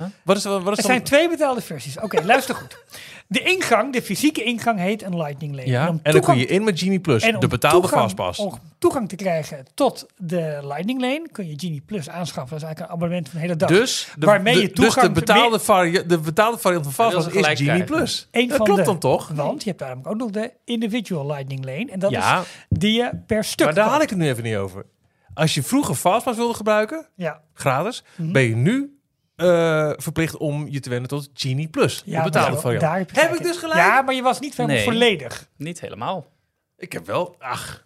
Huh? 0.00 0.08
Wat 0.24 0.36
is, 0.36 0.44
wat 0.44 0.56
is 0.60 0.64
Er 0.68 0.74
dan... 0.74 0.76
zijn 0.84 1.02
twee 1.02 1.28
betaalde 1.28 1.60
versies. 1.60 1.98
Oké, 1.98 2.24
luister 2.32 2.54
goed. 2.54 2.78
De 3.26 3.40
ingang, 3.42 3.92
de 3.92 4.02
fysieke 4.02 4.42
ingang, 4.42 4.78
heet 4.78 5.02
een 5.02 5.16
Lightning 5.16 5.54
Lane. 5.54 5.66
Ja, 5.68 5.86
en 6.02 6.12
dan 6.12 6.20
kun 6.20 6.36
je 6.38 6.46
in 6.46 6.64
met 6.64 6.78
Genie 6.78 7.00
Plus, 7.00 7.22
en 7.22 7.34
om 7.34 7.40
de 7.40 7.46
betaalde 7.46 7.80
toegang- 7.80 8.00
Fastpass. 8.02 8.38
Om 8.38 8.58
toegang 8.78 9.08
te 9.08 9.16
krijgen 9.16 9.64
tot 9.74 10.06
de 10.16 10.58
Lightning 10.62 11.00
Lane 11.00 11.26
kun 11.32 11.46
je 11.48 11.54
Genie 11.56 11.80
Plus 11.86 12.08
aanschaffen. 12.08 12.50
Dat 12.50 12.58
is 12.58 12.64
eigenlijk 12.64 12.80
een 12.80 12.96
abonnement 12.96 13.28
van 13.28 13.34
de 13.40 13.46
hele 13.46 13.56
dag. 13.56 13.68
Dus 13.68 14.08
de, 14.18 14.26
Waarmee 14.26 14.54
de- 14.54 14.60
je 14.60 14.66
dus 14.66 14.74
toegang 14.84 15.06
de 15.06 15.20
betaalde, 15.20 15.58
varia- 15.58 16.02
de 16.02 16.18
betaalde 16.18 16.58
variant 16.58 16.84
van 16.84 16.92
Fastpass 16.94 17.26
is 17.26 17.32
gelijk 17.32 17.56
Genie 17.58 17.72
krijgen. 17.72 17.96
Plus. 17.96 18.28
Eén 18.30 18.48
dat 18.48 18.56
van 18.56 18.66
klopt 18.66 18.80
de- 18.80 18.86
dan 18.86 18.98
toch? 18.98 19.28
Want 19.34 19.62
je 19.62 19.68
hebt 19.68 19.80
daarom 19.80 20.00
ook 20.04 20.16
nog 20.16 20.30
de 20.30 20.52
individual 20.64 21.26
Lightning 21.26 21.64
Lane. 21.64 21.86
En 21.90 21.98
dat 21.98 22.10
Ja, 22.10 22.40
is 22.40 22.46
die 22.68 22.92
je 22.92 23.10
per 23.26 23.44
stuk 23.44 23.66
maar 23.66 23.74
daar 23.74 23.88
had 23.88 24.02
ik 24.02 24.08
het 24.10 24.18
nu 24.18 24.28
even 24.28 24.42
niet 24.42 24.56
over. 24.56 24.86
Als 25.34 25.54
je 25.54 25.62
vroeger 25.62 25.94
Fastpass 25.94 26.36
wilde 26.38 26.54
gebruiken, 26.54 27.06
Ja, 27.16 27.40
gratis, 27.54 28.02
Mhm. 28.16 28.32
ben 28.32 28.42
je 28.42 28.56
nu 28.56 28.98
eh, 29.40 29.92
verplicht 29.96 30.36
om 30.36 30.66
je 30.68 30.80
te 30.80 30.88
wenden 30.90 31.08
tot 31.08 31.30
Genie 31.34 31.68
Plus, 31.68 32.02
ja 32.04 32.18
de 32.18 32.30
betaalde 32.30 32.56
heb, 33.12 33.34
ik 33.34 33.42
dus 33.42 33.56
gelijk? 33.56 33.78
Ja, 33.78 34.02
maar 34.02 34.14
je 34.14 34.22
was 34.22 34.40
niet 34.40 34.56
helemaal 34.56 34.76
Nee. 34.76 34.84
volledig. 34.84 35.48
Niet 35.56 35.80
helemaal. 35.80 36.26
Ik 36.76 36.92
heb 36.92 37.06
wel, 37.06 37.36
ach. 37.38 37.84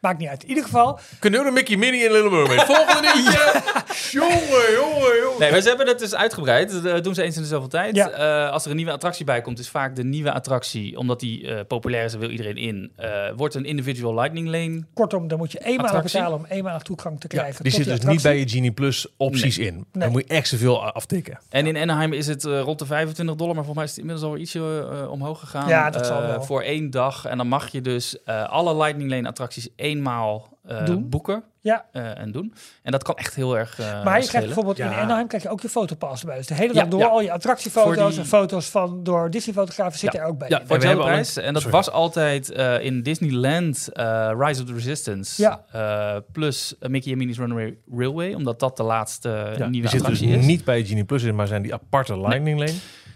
Maakt 0.00 0.18
niet 0.18 0.28
uit. 0.28 0.42
In 0.42 0.48
ieder 0.48 0.64
geval, 0.64 0.98
Kunnen 1.18 1.40
we 1.40 1.46
de 1.46 1.52
Mickey 1.52 1.76
Minnie 1.76 2.06
en 2.06 2.12
Little 2.12 2.30
Mermaid? 2.30 2.62
Volgende 2.62 3.00
nieuwtje. 3.14 3.62
jongen, 4.10 4.72
jongen, 4.72 5.16
jongen. 5.22 5.38
Nee, 5.38 5.50
maar 5.50 5.60
ze 5.60 5.68
hebben 5.68 5.86
het 5.86 5.98
dus 5.98 6.14
uitgebreid. 6.14 6.82
Dat 6.82 7.04
doen 7.04 7.14
ze 7.14 7.22
eens 7.22 7.36
in 7.36 7.42
de 7.42 7.48
zoveel 7.48 7.68
tijd. 7.68 7.96
Ja. 7.96 8.10
Eh, 8.10 8.50
als 8.52 8.64
er 8.64 8.70
een 8.70 8.76
nieuwe 8.76 8.92
attractie 8.92 9.24
bij 9.24 9.40
komt, 9.40 9.58
is 9.58 9.68
vaak 9.68 9.96
de 9.96 10.04
nieuwe 10.04 10.32
attractie, 10.32 10.98
omdat 10.98 11.20
die 11.20 11.48
eh, 11.48 11.60
populair 11.68 12.04
is 12.04 12.12
en 12.12 12.18
wil 12.18 12.30
iedereen 12.30 12.56
in, 12.56 12.92
eh, 12.96 13.10
wordt 13.36 13.54
een 13.54 13.64
individual 13.64 14.14
lightning 14.14 14.48
lane. 14.48 14.84
kortom, 14.94 15.28
dan 15.28 15.38
moet 15.38 15.52
je 15.52 15.58
eenmalig 15.58 15.84
Attractie? 15.92 16.18
betalen 16.18 16.38
om 16.38 16.44
eenmalig 16.48 16.82
toegang 16.82 17.20
te 17.20 17.26
Ja, 17.30 17.38
krijgen. 17.38 17.62
die 17.64 17.72
zit 17.72 17.84
dus 17.84 18.00
niet 18.00 18.22
bij 18.22 18.38
je 18.38 18.48
Genie 18.48 18.72
Plus 18.72 19.06
opties 19.16 19.58
in. 19.58 19.74
Nee. 19.74 19.84
Dan 19.92 20.10
moet 20.10 20.24
je 20.28 20.34
extra 20.34 20.58
veel 20.58 20.84
aftikken. 20.92 21.38
En 21.48 21.66
in 21.66 21.76
Anaheim 21.76 22.12
is 22.12 22.26
het 22.26 22.44
eh, 22.44 22.60
rond 22.60 22.78
de 22.78 22.86
25 22.86 23.34
dollar, 23.36 23.54
maar 23.54 23.64
volgens 23.64 23.76
mij 23.76 23.84
is 23.84 23.90
het 23.90 24.00
inmiddels 24.00 24.30
al 24.32 24.36
ietsje 24.38 24.88
eh, 25.02 25.10
omhoog 25.10 25.40
gegaan. 25.40 25.68
Ja, 25.68 25.90
dat 25.90 26.06
zal 26.06 26.22
Eh, 26.22 26.28
wel. 26.28 26.42
Voor 26.42 26.62
één 26.62 26.90
dag. 26.90 27.24
En 27.24 27.36
dan 27.36 27.48
mag 27.48 27.68
je 27.68 27.80
dus 27.80 28.22
eh, 28.24 28.48
alle 28.48 28.76
lightning 28.76 29.10
lane 29.10 29.28
attracties 29.28 29.63
eenmaal 29.76 30.58
eh, 30.64 30.84
Doen. 30.86 31.08
boeken 31.08 31.42
Ja, 31.60 31.84
eh, 31.92 32.18
en 32.18 32.32
doen. 32.32 32.54
En 32.82 32.92
dat 32.92 33.02
kan 33.02 33.14
echt 33.14 33.34
heel 33.34 33.58
erg 33.58 33.78
eh 33.78 34.04
maar 34.04 34.20
je 34.20 34.26
krijgt 34.28 34.46
bijvoorbeeld 34.46 34.78
in. 34.78 34.86
Anaheim 34.86 35.26
krijg 35.26 35.42
je 35.42 35.48
ook 35.48 35.60
je 35.60 35.68
fotopass 35.68 36.20
erbij. 36.20 36.36
Dus 36.36 36.46
de 36.46 36.54
hele 36.54 36.74
Ja, 36.74 36.80
dag 36.80 36.88
door 36.88 37.00
ja. 37.00 37.06
al 37.06 37.20
je 37.20 37.32
attractiefoto's 37.32 38.16
en 38.16 38.26
foto's 38.26 38.66
van 38.70 39.02
door 39.04 39.30
Disney-fotografen 39.30 39.98
zitten 39.98 40.20
er 40.20 40.26
ook 40.26 40.38
bij. 40.38 40.48
Ja, 40.48 40.60
En 40.60 40.66
we 40.80 40.86
hebben 40.86 41.04
al. 41.04 41.10
En 41.10 41.52
dat 41.52 41.62
Sorry. 41.62 41.70
was 41.70 41.90
altijd 41.90 42.50
eh, 42.52 42.84
in 42.84 43.02
Disneyland 43.02 43.88
eh, 43.92 44.30
Rise 44.38 44.60
of 44.62 44.66
the 44.68 44.74
Resistance. 44.74 45.42
Ja. 45.42 45.64
eh, 45.70 46.20
plus 46.32 46.74
Mickey 46.80 47.12
en 47.12 47.18
Minnie's 47.18 47.38
Runaway 47.38 47.78
Railway. 47.96 48.34
Omdat 48.34 48.60
dat 48.60 48.76
de 48.76 48.82
laatste 48.82 49.54
Ja, 49.58 49.66
nieuwe 49.66 49.88
dus 49.88 50.00
attractie 50.00 50.28
is. 50.28 50.46
niet 50.46 50.64
bij 50.64 50.84
Genie 50.84 51.04
Plus 51.04 51.22
in, 51.22 51.34
maar 51.34 51.46
zijn 51.46 51.62
die 51.62 51.74
aparte 51.74 52.20
Lightning 52.20 52.58
Lane. 52.58 52.74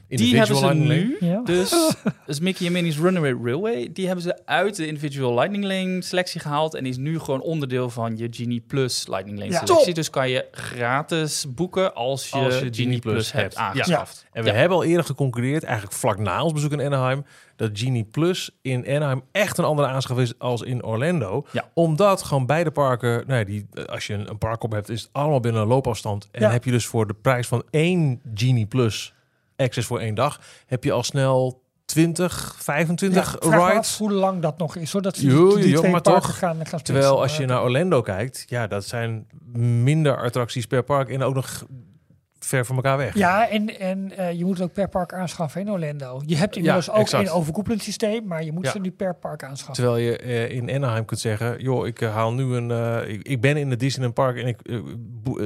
Die 0.09 0.37
hebben 0.37 0.57
ze 0.57 0.75
nu. 0.75 1.17
Ja. 1.21 1.41
Dus, 1.45 1.95
dus 2.27 2.41
Mickey 2.41 2.67
en 2.67 2.73
Minnie's 2.73 2.99
Runaway 2.99 3.37
Railway, 3.43 3.89
die 3.93 4.07
hebben 4.07 4.25
ze 4.25 4.47
uit 4.47 4.77
de 4.77 4.87
individual 4.87 5.35
Lightning 5.35 5.65
Lane 5.65 6.03
selectie 6.03 6.41
gehaald. 6.41 6.75
En 6.75 6.87
is 6.87 6.97
nu 6.97 7.19
gewoon 7.19 7.41
onderdeel 7.41 7.91
van 7.91 8.17
je 8.17 8.29
Genie 8.31 8.61
Plus 8.67 9.07
Lightning 9.07 9.39
Lane 9.39 9.51
Ja. 9.51 9.59
selectie. 9.59 9.85
Top! 9.87 9.95
Dus 9.95 10.11
kan 10.11 10.31
je 10.31 10.47
gratis 10.51 11.47
boeken 11.55 11.95
als 11.95 12.29
je, 12.29 12.37
Als 12.37 12.59
je 12.59 12.69
Genie, 12.73 12.99
Plus, 12.99 13.33
hebt 13.33 13.55
Ja. 13.55 13.61
aangeschaft. 13.61 14.27
En 14.33 14.43
we 14.45 14.49
Ja. 14.51 14.55
hebben 14.55 14.77
al 14.79 14.85
eerder 14.85 15.05
geconcurreerd, 15.05 15.63
eigenlijk 15.65 15.97
vlak 15.97 16.19
na 16.19 16.43
ons 16.43 16.53
bezoek 16.53 16.73
in 16.73 16.81
Anaheim, 16.81 17.25
dat 17.57 17.71
Genie 17.73 18.05
Plus 18.05 18.51
in 18.63 18.87
Anaheim 18.89 19.23
echt 19.33 19.59
een 19.59 19.65
andere 19.65 19.89
aanschaf 19.89 20.19
is 20.19 20.39
als 20.39 20.63
in 20.63 20.85
Orlando. 20.85 21.47
Ja. 21.53 21.71
Omdat 21.75 22.23
gewoon 22.23 22.47
beide 22.47 22.71
parken, 22.71 23.25
nou 23.27 23.39
ja, 23.39 23.45
die, 23.45 23.67
eh, 23.73 23.85
als 23.85 24.07
je 24.07 24.15
een, 24.15 24.31
een 24.31 24.39
park 24.39 24.63
op 24.63 24.73
hebt, 24.73 24.89
is 24.89 25.01
het 25.01 25.11
allemaal 25.13 25.41
binnen 25.41 25.63
een 25.63 25.69
loopafstand. 25.69 26.29
En 26.33 26.41
Ja. 26.43 26.51
heb 26.51 26.65
je 26.65 26.71
dus 26.71 26.87
voor 26.87 27.07
de 27.07 27.15
prijs 27.15 27.47
van 27.47 27.63
één 27.71 28.21
Genie 28.35 28.67
Plus 28.67 29.13
access 29.59 29.87
voor 29.87 30.01
één 30.01 30.15
dag, 30.15 30.41
heb 30.67 30.85
je 30.85 30.93
al 30.93 31.03
snel 31.03 31.63
20, 31.85 32.55
25 32.59 33.33
Ja, 33.33 33.49
vraag 33.49 33.59
me 33.61 33.65
af 33.67 33.73
rides. 33.73 33.99
hoe 33.99 34.13
lang 34.13 34.43
dat 34.43 34.59
nog 34.59 34.77
is. 34.77 34.91
Zodat 34.91 35.17
ze 35.17 35.27
Jo, 35.27 35.49
die, 35.55 35.63
die 35.63 35.71
jo, 35.73 35.79
twee 35.79 35.91
maar 35.93 36.03
toch. 36.03 36.39
gaan, 36.39 36.67
gaan. 36.67 36.83
Terwijl 36.83 37.21
als 37.23 37.37
je 37.37 37.47
naar 37.47 37.63
Orlando 37.63 38.01
kijkt, 38.03 38.45
ja, 38.49 38.67
dat 38.67 38.85
zijn 38.85 39.27
minder 39.83 40.23
attracties 40.23 40.67
per 40.67 40.83
park 40.83 41.09
en 41.09 41.23
ook 41.23 41.35
nog 41.35 41.65
ver 42.49 42.67
van 42.67 42.77
elkaar 42.77 42.97
weg. 42.97 43.15
Ja, 43.15 43.49
en, 43.49 43.79
en 43.79 44.17
eh, 44.17 44.33
je 44.33 44.45
moet 44.45 44.59
het 44.59 44.67
ook 44.69 44.73
per 44.73 44.89
park 44.89 45.13
aanschaffen 45.13 45.61
in 45.61 45.71
Orlando. 45.71 46.23
Je 46.27 46.37
hebt 46.37 46.57
inmiddels 46.57 46.87
Ja, 46.87 46.93
ook 46.93 46.99
exact. 46.99 47.27
een 47.29 47.33
overkoepelend 47.33 47.83
systeem, 47.83 48.27
maar 48.27 48.45
je 48.45 48.53
moet 48.53 48.65
Ja. 48.65 48.71
ze 48.71 48.79
nu 48.79 48.91
per 48.91 49.15
park 49.15 49.43
aanschaffen. 49.43 49.75
Terwijl 49.75 49.97
je 49.97 50.17
eh, 50.19 50.51
in 50.51 50.71
Anaheim 50.71 51.05
kunt 51.05 51.21
zeggen, 51.21 51.63
joh, 51.63 51.87
ik 51.87 52.01
eh, 52.01 52.15
haal 52.15 52.33
nu 52.33 52.43
een, 52.55 52.71
eh, 52.71 53.09
ik, 53.13 53.23
ik 53.29 53.41
ben 53.41 53.57
in 53.57 53.71
het 53.71 53.81
Disneyland 53.81 54.15
Park 54.15 54.37
en 54.37 54.47
ik 54.47 54.59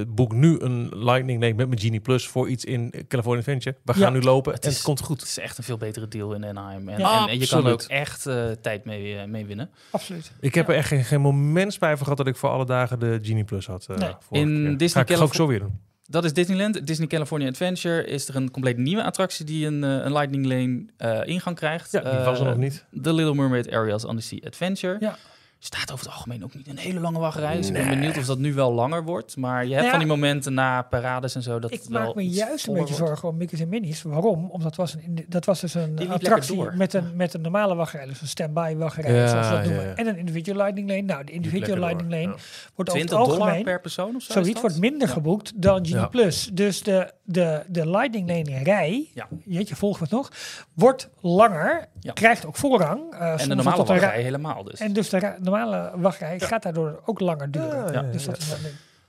boek, 0.09 0.33
nu 0.33 0.59
een 0.61 0.89
Lightning 1.05 1.41
Lane 1.41 1.55
met 1.55 1.69
mijn 1.69 1.81
Genie 1.81 2.01
Plus 2.01 2.27
voor 2.29 2.49
iets 2.49 2.65
in 2.65 2.93
California 3.09 3.41
Adventure. 3.41 3.77
We 3.85 3.93
gaan 3.93 4.03
Ja. 4.03 4.11
nu 4.11 4.21
lopen 4.21 4.53
Het 4.53 4.65
en 4.65 4.69
is- 4.71 4.75
het 4.77 4.85
komt 4.85 5.01
goed. 5.01 5.21
Het 5.21 5.29
is 5.29 5.39
echt 5.39 5.59
een 5.59 5.65
veel 5.65 5.77
betere 5.77 6.09
deal 6.09 6.33
in 6.35 6.45
Anaheim. 6.45 6.89
En, 6.89 6.99
Ja. 6.99 7.23
en, 7.23 7.29
en 7.29 7.39
je 7.39 7.49
kan 7.49 7.67
ook 7.67 7.83
echt 7.83 8.27
eh, 8.27 8.51
tijd 8.61 8.85
mee, 8.85 9.27
mee 9.27 9.47
winnen. 9.47 9.71
Absoluut. 9.91 10.33
Ik 10.41 10.55
heb 10.55 10.69
er 10.69 10.75
echt 10.75 10.89
geen, 10.89 11.05
geen 11.05 11.21
moment 11.21 11.73
spijt 11.73 11.93
van 11.97 12.03
gehad 12.03 12.19
dat 12.19 12.27
ik 12.27 12.37
voor 12.37 12.49
alle 12.51 12.65
dagen 12.67 12.99
de 12.99 13.19
Genie 13.23 13.45
Plus 13.45 13.67
had. 13.67 13.87
eh 13.89 13.97
Nee. 13.97 14.09
In 14.31 14.47
keer. 14.65 14.77
Disney 14.77 14.89
ga 14.89 15.01
ik, 15.01 15.17
ga 15.17 15.23
ik 15.23 15.29
ook 15.29 15.35
zo 15.35 15.47
weer 15.47 15.59
doen. 15.59 15.81
Dat 16.13 16.25
is 16.25 16.33
Disneyland. 16.33 16.87
Disney 16.87 17.07
California 17.07 17.49
Adventure 17.49 18.05
is 18.05 18.29
er 18.29 18.37
een 18.37 18.51
compleet 18.51 18.77
nieuwe 18.77 19.03
attractie 19.03 19.45
die 19.45 19.67
een, 19.67 19.85
eh, 19.85 19.91
een 19.91 20.13
Lightning 20.13 20.47
Lane 20.47 20.85
eh, 20.97 21.35
ingang 21.35 21.57
krijgt. 21.57 21.93
Ja, 21.93 22.01
die 22.01 22.11
was 22.25 22.39
er 22.39 22.45
Eh, 22.45 22.51
nog 22.51 22.59
niet. 22.61 22.85
The 23.03 23.13
Little 23.15 23.35
Mermaid 23.35 23.71
Areas 23.71 24.05
on 24.05 24.17
the 24.17 24.23
Sea 24.23 24.39
Adventure. 24.47 24.97
Ja. 25.01 25.17
Staat 25.65 25.93
over 25.93 26.05
het 26.07 26.15
algemeen 26.15 26.45
ook 26.45 26.55
niet 26.55 26.69
een 26.69 26.79
hele 26.79 27.01
lange 27.01 27.19
wachtrij. 27.19 27.57
Dus 27.57 27.67
ik 27.67 27.73
ben 27.73 27.89
benieuwd 27.89 28.17
of 28.19 28.25
dat 28.27 28.39
nu 28.39 28.55
wel 28.55 28.73
langer 28.73 29.05
wordt. 29.05 29.37
Maar 29.37 29.67
je 29.67 29.73
hebt 29.73 29.85
Ja. 29.85 29.91
van 29.91 29.99
die 29.99 30.09
momenten 30.09 30.55
na 30.55 30.83
parades 30.83 31.35
en 31.35 31.43
zo 31.43 31.59
dat 31.59 31.73
Ik 31.73 31.79
het 31.81 31.89
wel 31.89 32.03
maak 32.05 32.15
me 32.15 32.29
juist 32.29 32.67
een 32.67 32.73
beetje 32.75 32.89
wordt. 32.95 33.07
zorgen 33.09 33.29
om 33.29 33.37
Mickey's 33.37 33.61
en 33.61 33.69
Minnie's. 33.69 34.03
Waarom? 34.03 34.45
Omdat 34.51 34.63
dat 34.63 34.77
was, 34.77 34.95
een, 34.95 35.25
dat 35.29 35.45
was 35.45 35.61
dus 35.61 35.75
een 35.75 36.11
attractie 36.11 36.63
met 36.75 36.93
een, 36.95 37.17
met 37.17 37.35
een 37.35 37.41
normale 37.41 37.75
wachtrij. 37.75 38.07
Dus 38.07 38.21
een 38.21 38.29
standby 38.29 38.75
wachtrij, 38.77 39.15
Ja, 39.15 39.29
zoals 39.29 39.49
we 39.49 39.55
dat 39.55 39.65
noemen. 39.65 39.85
ja. 39.85 39.95
En 39.95 40.07
een 40.07 40.17
individual 40.19 40.57
lightning 40.57 40.89
lane. 40.89 41.03
Nou, 41.03 41.25
de 41.25 41.33
individual 41.33 41.79
lightning 41.79 42.11
door, 42.11 42.19
lane 42.21 42.33
ja. 42.37 42.43
wordt 42.75 42.91
over 42.91 43.07
20 43.07 43.19
het 43.19 43.27
dollar 43.27 43.41
algemeen... 43.41 43.65
per 43.65 43.81
persoon 43.81 44.15
of 44.17 44.23
zo? 44.23 44.33
Zoiets 44.33 44.61
wordt 44.61 44.79
minder 44.79 45.09
Ja. 45.09 45.15
geboekt 45.15 45.53
dan 45.63 45.77
Genie 45.77 45.95
Ja. 45.95 46.07
Plus. 46.07 46.51
Dus 46.53 46.83
de, 46.83 47.11
de, 47.33 47.63
de 47.69 47.91
Lightning 47.91 48.29
Lane 48.29 48.63
rij, 48.63 49.11
Ja. 49.15 49.29
jeetje, 49.45 49.77
volg 49.77 49.97
me 49.99 50.03
het 50.03 50.13
nog, 50.13 50.31
wordt 50.75 51.09
langer, 51.21 51.89
Ja. 52.01 52.13
krijgt 52.13 52.47
ook 52.47 52.57
voorrang. 52.57 53.01
eh, 53.15 53.41
En 53.43 53.49
de 53.49 53.55
normale 53.55 53.85
wachtrij 53.85 54.23
helemaal 54.23 54.65
dus. 54.65 54.81
En 54.81 54.93
dus 54.93 55.09
de 55.09 55.35
normale 55.41 55.91
wachtrij 55.97 56.41
gaat 56.41 56.63
daardoor 56.63 57.03
ook 57.05 57.21
langer 57.21 57.51
duren. 57.51 57.93
Ja, 57.93 58.03
ja, 58.03 58.11
Dus 58.13 58.25
ja. 58.25 58.31
dat 58.31 58.39
is. 58.41 58.55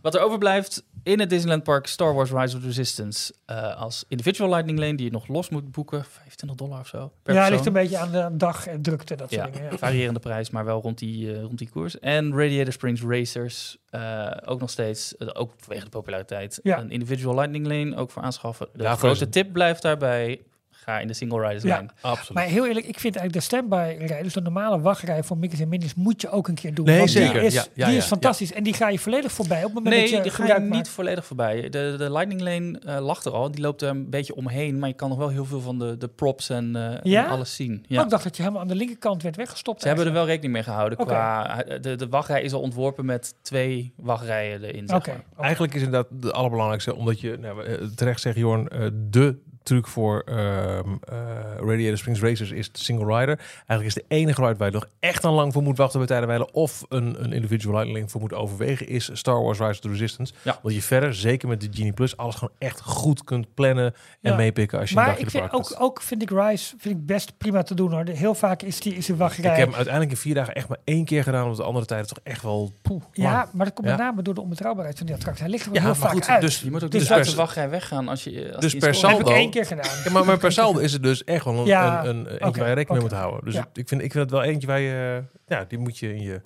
Wat 0.04 0.16
er 0.16 0.22
overblijft 0.22 0.84
in 1.04 1.20
het 1.20 1.30
Disneyland 1.30 1.64
Park 1.64 1.88
Star 1.88 2.14
Wars 2.14 2.32
Rise 2.32 2.56
of 2.56 2.62
the 2.62 2.68
Resistance 2.68 3.34
eh, 3.46 3.82
als 3.82 4.06
individual 4.08 4.50
Lightning 4.50 4.80
Lane 4.80 4.96
die 4.96 5.06
je 5.06 5.12
nog 5.12 5.28
los 5.28 5.50
moet 5.50 5.72
boeken, 5.72 6.06
25 6.06 6.58
dollar 6.58 6.80
of 6.80 6.88
zo. 6.88 6.98
Per 6.98 7.34
ja, 7.34 7.40
persoon. 7.40 7.52
ligt 7.52 7.66
een 7.66 7.74
beetje 7.74 7.98
aan 7.98 8.12
de 8.12 8.30
dag 8.38 8.68
en 8.68 8.82
drukte, 8.82 9.16
dat 9.16 9.32
soort 9.32 9.46
Ja, 9.46 9.52
dingen. 9.52 9.72
Ja. 9.72 9.78
variërende 9.78 10.20
prijs, 10.20 10.50
maar 10.50 10.66
wel 10.66 10.82
rond 10.82 10.98
die, 10.98 11.34
eh, 11.36 11.42
rond 11.42 11.58
die 11.58 11.70
koers. 11.70 12.00
En 12.00 12.32
Radiator 12.38 12.74
Springs 12.74 13.02
Racers, 13.02 13.78
eh, 13.90 14.32
ook 14.46 14.60
nog 14.60 14.70
steeds, 14.70 15.16
ook 15.36 15.52
vanwege 15.58 15.84
de 15.84 15.90
populariteit, 15.90 16.60
Ja. 16.64 16.80
een 16.80 16.92
individual 16.92 17.36
Lightning 17.36 17.68
Lane, 17.68 17.96
ook 17.96 18.12
voor 18.12 18.22
aanschaffen. 18.22 18.68
De 18.74 18.84
Ja, 18.84 18.96
grote 18.96 19.30
tip 19.30 19.54
blijft 19.54 19.82
daarbij, 19.82 20.42
ga 20.84 21.00
in 21.00 21.08
de 21.08 21.14
single 21.14 21.42
riders 21.48 21.64
Ja. 21.64 21.76
lane. 21.76 21.90
Absoluut. 22.02 22.34
Maar 22.34 22.44
heel 22.44 22.68
eerlijk, 22.68 22.86
ik 22.86 23.00
vind 23.00 23.16
eigenlijk 23.16 23.34
de 23.34 23.56
standby 23.56 23.96
rij, 24.06 24.22
dus 24.24 24.34
de 24.34 24.42
normale 24.42 24.80
wachtrij 24.82 25.24
voor 25.24 25.38
Mickey's 25.38 25.60
en 25.62 25.68
Minnie's, 25.70 25.94
moet 25.96 26.22
je 26.22 26.30
ook 26.30 26.48
een 26.48 26.56
keer 26.56 26.74
doen. 26.74 26.86
Nee, 26.86 26.98
want 26.98 27.10
zeker. 27.12 27.34
Die 27.34 27.42
is, 27.44 27.54
Ja, 27.54 27.64
ja, 27.74 27.88
die 27.88 27.98
is 27.98 28.06
fantastisch. 28.06 28.54
En 28.54 28.64
die 28.64 28.74
ga 28.74 28.90
je 28.90 29.00
volledig 29.00 29.32
voorbij 29.32 29.58
op 29.58 29.64
het 29.64 29.74
moment 29.74 29.96
Nee, 29.96 30.02
dat 30.04 30.10
je 30.18 30.22
die 30.22 30.32
ga 30.32 30.54
je 30.56 30.60
niet 30.62 30.70
maakt. 30.70 30.90
volledig 30.90 31.26
voorbij. 31.26 31.62
De, 31.70 31.96
de 31.98 32.12
Lightning 32.12 32.42
Lane 32.42 32.80
eh 32.80 33.06
lag 33.06 33.24
er 33.24 33.32
al, 33.32 33.52
die 33.52 33.62
loopt 33.62 33.82
er 33.82 33.90
een 33.90 34.10
beetje 34.10 34.36
omheen, 34.36 34.80
maar 34.80 34.90
je 34.90 34.96
kan 34.96 35.10
nog 35.10 35.18
wel 35.18 35.30
heel 35.30 35.46
veel 35.46 35.62
van 35.62 35.80
de, 35.80 35.98
de 35.98 36.08
props 36.08 36.50
en, 36.50 36.76
eh, 36.76 37.00
Ja? 37.04 37.26
en 37.26 37.30
alles 37.32 37.56
zien. 37.56 37.74
Oh, 37.74 37.84
Ja. 37.88 38.04
ik 38.04 38.10
dacht 38.10 38.24
dat 38.24 38.36
je 38.36 38.42
helemaal 38.42 38.64
aan 38.64 38.68
de 38.70 38.76
linkerkant 38.76 39.24
werd 39.24 39.36
weggestopt. 39.36 39.82
Ze 39.82 39.88
hebben 39.88 40.06
er 40.06 40.14
wel 40.14 40.26
rekening 40.26 40.54
mee 40.54 40.64
gehouden. 40.64 40.98
Qua, 40.98 41.64
de, 41.82 41.96
de 41.96 42.08
wachtrij 42.10 42.42
is 42.42 42.54
al 42.54 42.62
ontworpen 42.62 43.06
met 43.06 43.34
twee 43.42 43.94
wachtrijen 43.98 44.64
erin. 44.64 44.88
Zeg 44.88 44.98
Oké. 44.98 45.10
maar. 45.10 45.44
Eigenlijk 45.46 45.74
is 45.74 45.82
inderdaad 45.82 46.08
de 46.22 46.32
allerbelangrijkste, 46.32 46.96
omdat 46.96 47.20
je, 47.20 47.38
nou, 47.40 47.64
eh, 47.66 47.82
terecht 47.96 48.22
zegt 48.22 48.38
Jorn, 48.38 48.68
de 49.10 49.38
truc 49.64 49.88
voor 49.88 50.20
ehm, 50.26 50.38
eh, 50.38 51.18
Radiator 51.60 51.98
Springs 51.98 52.22
Racers 52.22 52.52
is 52.52 52.72
de 52.72 52.80
single 52.80 53.20
rider. 53.20 53.38
Eigenlijk 53.56 53.84
is 53.86 53.94
de 53.94 54.04
enige 54.08 54.42
ride 54.42 54.58
waar 54.58 54.68
je 54.68 54.74
nog 54.74 54.88
echt 55.00 55.26
aan 55.26 55.34
lang 55.34 55.54
voor 55.54 55.64
moet 55.64 55.78
wachten 55.78 55.98
bij 56.00 56.08
tijdenwijlen 56.08 56.54
of 56.54 56.86
een, 56.90 57.24
een 57.24 57.34
individual 57.34 57.76
lightning 57.76 58.12
voor 58.12 58.22
moet 58.22 58.34
overwegen 58.34 58.88
is 58.88 59.10
Star 59.14 59.42
Wars 59.44 59.58
Rise 59.60 59.72
of 59.72 59.80
the 59.80 59.90
Resistance. 59.90 60.34
Ja. 60.42 60.60
Want 60.62 60.76
je 60.76 60.82
verder, 60.82 61.16
zeker 61.16 61.48
met 61.48 61.62
de 61.62 61.68
Genie 61.72 61.94
Plus, 61.94 62.18
alles 62.18 62.36
gewoon 62.36 62.54
echt 62.58 62.82
goed 62.82 63.24
kunt 63.24 63.54
plannen 63.54 63.94
en 64.22 64.32
Ja. 64.32 64.36
meepikken 64.36 64.80
als 64.80 64.90
je 64.90 64.96
een 64.96 65.02
Maar 65.02 65.10
dagje 65.12 65.26
ik 65.26 65.32
de 65.32 65.38
vind 65.38 65.50
park 65.50 65.64
ook, 65.64 65.70
hebt. 65.70 65.82
ook 65.82 66.02
vind 66.02 66.22
ik 66.22 66.30
Rise 66.30 66.76
vind 66.78 66.96
ik 66.96 67.06
best 67.06 67.38
prima 67.38 67.64
te 67.64 67.76
doen 67.76 67.92
hoor. 67.92 68.06
De- 68.06 68.12
Heel 68.18 68.36
vaak 68.36 68.62
is 68.62 68.80
die, 68.80 68.96
is 68.96 69.06
die 69.06 69.16
wachtrij. 69.16 69.52
Ik 69.52 69.58
heb 69.58 69.66
hem 69.68 69.76
uiteindelijk 69.76 70.14
in 70.16 70.20
vier 70.22 70.34
dagen 70.36 70.54
echt 70.56 70.68
maar 70.68 70.78
één 70.84 71.06
keer 71.06 71.24
gedaan, 71.24 71.42
omdat 71.42 71.58
de 71.58 71.64
andere 71.64 71.86
tijden 71.86 72.08
toch 72.08 72.20
echt 72.24 72.42
wel 72.42 72.72
poeh, 72.82 73.02
ja, 73.12 73.32
lang. 73.32 73.48
maar 73.54 73.66
dat 73.66 73.76
komt 73.76 73.88
Ja. 73.88 73.94
met 73.96 74.04
name 74.06 74.22
door 74.22 74.34
de 74.34 74.42
onbetrouwbaarheid 74.42 74.98
van 74.98 75.06
die 75.06 75.16
attractie. 75.16 75.44
Hij 75.44 75.52
ligt 75.52 75.66
er 75.66 75.74
Ja, 75.74 75.82
wel 75.82 75.92
heel 75.92 76.00
maar 76.00 76.10
vaak 76.10 76.20
goed, 76.20 76.28
uit. 76.30 76.42
dus, 76.42 76.62
Je 76.62 76.72
moet 76.72 76.84
ook 76.84 76.92
dus 76.92 77.02
niet 77.02 77.12
uit 77.12 77.24
de 77.24 77.30
sal- 77.30 77.38
wachtrij 77.40 77.70
weggaan 77.70 78.08
als 78.08 78.24
je 78.24 78.52
als 78.52 78.62
Dus 78.62 78.72
die 78.72 78.80
per 78.82 78.92
dat 78.92 79.00
saldo- 79.00 79.32
één 79.32 79.52
keer 79.54 79.66
gedaan. 79.66 79.92
Ja, 80.04 80.12
maar, 80.12 80.26
maar 80.26 80.38
per 80.38 80.52
saldo 80.52 80.80
is 80.80 80.94
het 80.94 81.04
dus 81.04 81.24
echt 81.24 81.46
wel 81.46 81.54
een, 81.60 81.66
Ja, 81.66 82.00
een, 82.06 82.08
een, 82.10 82.28
eentje 82.28 82.46
oké, 82.48 82.60
waar 82.60 82.68
je 82.70 82.74
rekening 82.76 82.90
mee 83.02 83.10
moet 83.12 83.20
houden. 83.20 83.46
Dus 83.46 83.54
Ja. 83.54 83.68
ik, 83.74 83.88
vind, 83.88 84.02
ik 84.02 84.12
vind 84.12 84.24
het 84.24 84.32
wel 84.32 84.44
eentje 84.44 84.68
waar 84.68 84.80
je... 84.80 85.22
eh, 85.48 85.58
Ja, 85.58 85.66
die 85.68 85.78
moet 85.78 85.98
je 85.98 86.16
in 86.16 86.22
je 86.22 86.42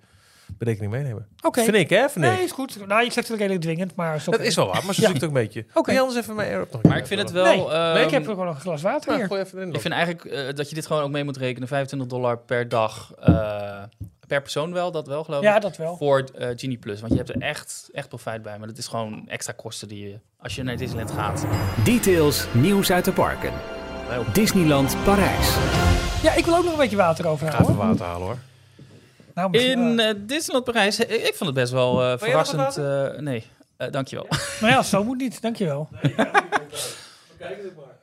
berekening 0.58 0.92
meenemen. 0.92 1.28
Oké. 1.46 1.64
Vind 1.64 1.76
ik, 1.76 1.90
hè? 1.90 2.10
Vind 2.10 2.26
ik. 2.26 2.32
Nee, 2.32 2.44
is 2.44 2.52
goed. 2.52 2.88
Nou, 2.88 3.04
je 3.04 3.12
zegt 3.12 3.28
het 3.28 3.38
redelijk 3.38 3.62
dwingend, 3.64 3.96
maar 3.96 4.16
is 4.16 4.24
Dat 4.24 4.40
is 4.40 4.56
wel 4.56 4.68
waar, 4.68 4.86
maar 4.86 4.94
zo 4.94 5.02
Ja. 5.02 5.08
ik 5.08 5.14
het 5.14 5.24
ook 5.24 5.30
een 5.30 5.36
beetje. 5.36 5.66
Oké. 5.70 5.82
Kun 5.82 5.94
je 5.94 6.00
anders 6.00 6.20
even 6.20 6.36
mijn 6.36 6.50
Air 6.52 6.68
nog 6.72 6.82
Maar 6.82 6.98
ik 6.98 7.06
vind 7.08 7.22
het 7.22 7.32
wel... 7.32 7.44
Nee, 7.46 7.56
nee, 7.56 8.04
ik 8.06 8.12
ehm, 8.12 8.14
heb 8.22 8.28
ook 8.28 8.36
wel 8.36 8.46
nog 8.46 8.56
een 8.56 8.62
glas 8.62 8.82
water 8.82 9.12
Ja, 9.12 9.18
hier. 9.18 9.28
gooi 9.28 9.42
even 9.42 9.58
erin. 9.60 9.74
Ik 9.74 9.82
vind 9.82 9.94
eigenlijk 9.94 10.26
eh, 10.26 10.56
dat 10.56 10.70
je 10.70 10.76
dit 10.76 10.86
gewoon 10.88 11.04
ook 11.04 11.12
mee 11.12 11.24
moet 11.24 11.38
rekenen. 11.38 11.68
25 11.68 12.08
dollar 12.10 12.38
per 12.38 12.70
dag. 12.70 13.12
eh, 13.20 13.84
per 14.28 14.42
persoon 14.42 14.74
wel, 14.74 14.92
dat 14.92 15.08
wel 15.08 15.24
geloof 15.24 15.40
ik. 15.42 15.46
Ja, 15.48 15.60
dat 15.60 15.78
wel. 15.78 15.98
Voor 15.98 16.24
eh, 16.38 16.48
Genie 16.56 16.78
Plus. 16.78 17.00
Want 17.00 17.12
je 17.12 17.18
hebt 17.18 17.30
er 17.30 17.42
echt, 17.42 17.90
echt 17.94 18.08
profijt 18.08 18.42
bij. 18.42 18.58
Maar 18.58 18.68
dat 18.68 18.78
is 18.78 18.88
gewoon 18.88 19.24
extra 19.28 19.54
kosten 19.54 19.88
die 19.88 20.08
je... 20.10 20.20
Als 20.42 20.56
je 20.56 20.64
naar 20.64 20.78
Disneyland 20.78 21.12
gaat. 21.12 21.46
Details, 21.84 22.46
nieuws 22.54 22.92
uit 22.92 23.06
de 23.06 23.12
parken. 23.12 23.52
Nee, 24.10 24.20
op- 24.20 24.34
Disneyland 24.34 24.96
Parijs. 25.04 25.56
Ja, 26.24 26.34
ik 26.34 26.46
wil 26.46 26.56
ook 26.56 26.64
nog 26.64 26.72
een 26.74 26.80
beetje 26.80 26.96
water 26.96 27.24
Ga 27.24 27.30
overhouden. 27.30 27.72
even 27.76 27.88
water 27.88 28.06
halen, 28.06 28.26
hoor. 28.28 28.38
Nou, 29.34 29.50
misschien, 29.50 29.80
In 29.80 30.00
eh, 30.00 30.10
eh, 30.10 30.16
Disneyland 30.20 30.66
Parijs, 30.66 31.06
eh, 31.06 31.26
ik 31.26 31.34
vond 31.36 31.50
het 31.50 31.54
best 31.54 31.72
wel 31.72 32.04
eh, 32.04 32.18
verrassend. 32.18 32.78
eh, 32.78 33.10
nee, 33.20 33.46
Eh, 33.78 33.92
dankjewel. 33.92 34.28
nou 34.62 34.74
ja, 34.74 34.82
zo 34.84 35.04
moet 35.04 35.18
niet. 35.18 35.42
Dankjewel. 35.42 35.90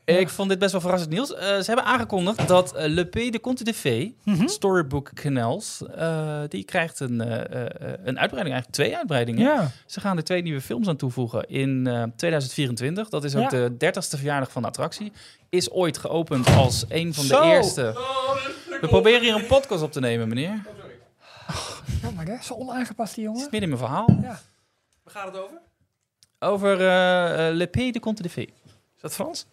Ik 0.04 0.28
vond 0.28 0.48
dit 0.48 0.58
best 0.58 0.72
wel 0.72 0.80
verrassend 0.80 1.10
nieuws. 1.12 1.34
Eh, 1.34 1.40
ze 1.40 1.62
hebben 1.66 1.84
aangekondigd 1.84 2.48
dat 2.48 2.74
eh, 2.74 2.88
Le 2.88 3.06
Pays 3.06 3.30
de 3.30 3.40
Conte 3.40 3.64
de 3.64 3.74
Fée, 3.74 4.16
Mhm. 4.24 4.46
Storybook 4.48 5.10
Canals, 5.14 5.82
eh, 5.94 6.40
die 6.48 6.64
krijgt 6.64 7.00
een, 7.00 7.20
eh, 7.20 7.64
eh, 7.64 7.70
een 7.80 8.18
uitbreiding, 8.18 8.54
eigenlijk 8.54 8.70
twee 8.70 8.96
uitbreidingen. 8.96 9.42
Ja. 9.42 9.70
Ze 9.86 10.00
gaan 10.00 10.16
er 10.16 10.24
twee 10.24 10.42
nieuwe 10.42 10.60
films 10.60 10.88
aan 10.88 10.96
toevoegen 10.96 11.48
in 11.48 11.86
eh, 11.86 12.02
2024. 12.16 13.08
Dat 13.08 13.24
is 13.24 13.34
ook 13.36 13.42
Ja. 13.42 13.48
de 13.48 13.76
30ste 13.78 14.16
verjaardag 14.16 14.52
van 14.52 14.62
de 14.62 14.68
attractie. 14.68 15.12
Is 15.48 15.70
ooit 15.70 15.98
geopend 15.98 16.46
als 16.56 16.84
een 16.88 17.14
van 17.14 17.24
Zo. 17.24 17.40
de 17.40 17.46
eerste. 17.46 17.82
We 18.80 18.88
proberen 18.88 19.20
hier 19.20 19.34
een 19.34 19.46
podcast 19.46 19.82
op 19.82 19.92
te 19.92 20.00
nemen, 20.00 20.28
meneer. 20.28 20.62
Jammer 22.02 22.26
hè, 22.26 22.36
zo 22.42 22.54
onaangepast 22.54 23.14
die 23.14 23.24
Het 23.24 23.34
is 23.36 23.40
jongen. 23.42 23.50
midden 23.60 23.70
in 23.72 23.76
mijn 23.78 23.90
verhaal. 23.90 24.08
Ja. 24.22 24.40
Waar 25.02 25.14
gaat 25.14 25.26
het 25.34 25.36
over? 25.42 25.58
Over 26.38 26.76
Le 27.54 27.66
Pays 27.66 27.92
de 27.92 28.00
Conte 28.00 28.22
de 28.22 28.30
Fée. 28.30 28.44
Is 28.96 29.00
dat 29.00 29.14
Frans? 29.14 29.46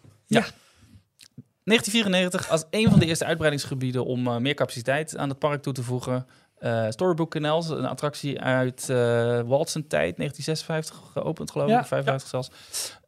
1994 1.64 2.48
als 2.50 2.64
een 2.70 2.90
van 2.90 2.98
de 2.98 3.06
eerste 3.06 3.24
uitbreidingsgebieden 3.24 4.04
om 4.04 4.26
eh, 4.26 4.36
meer 4.36 4.54
capaciteit 4.54 5.16
aan 5.16 5.28
het 5.28 5.38
park 5.38 5.62
toe 5.62 5.72
te 5.72 5.82
voegen. 5.82 6.26
Eh, 6.58 6.86
Storybook 6.88 7.30
Canals, 7.30 7.68
een 7.68 7.86
attractie 7.86 8.40
uit 8.40 8.88
eh 8.90 8.96
Walt 9.40 9.70
zijn 9.70 9.86
tijd, 9.86 10.16
1956 10.16 11.00
geopend 11.12 11.50
geloof 11.50 11.68
Ja, 11.68 11.80
ik, 11.80 11.86
55 11.86 12.28
zelfs. 12.28 12.50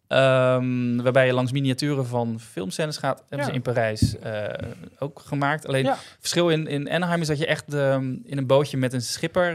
Ehm, 0.09 1.03
waarbij 1.03 1.27
je 1.27 1.33
langs 1.33 1.53
miniaturen 1.53 2.07
van 2.07 2.41
filmscènes 2.41 2.97
gaat. 2.97 3.19
Hebben 3.19 3.39
Ja. 3.39 3.45
ze 3.45 3.53
in 3.53 3.63
Parijs 3.63 4.15
ook 4.99 5.21
gemaakt. 5.25 5.67
Alleen 5.67 5.85
Ja. 5.85 5.91
het 5.91 6.17
verschil 6.21 6.49
in, 6.49 6.67
in 6.67 6.91
Anaheim 6.91 7.21
is 7.21 7.27
dat 7.27 7.39
je 7.39 7.47
echt 7.47 7.75
ehm, 7.75 8.17
in 8.25 8.39
een 8.39 8.47
bootje 8.47 8.77
met 8.77 8.93
een 8.93 9.03
schipper 9.03 9.55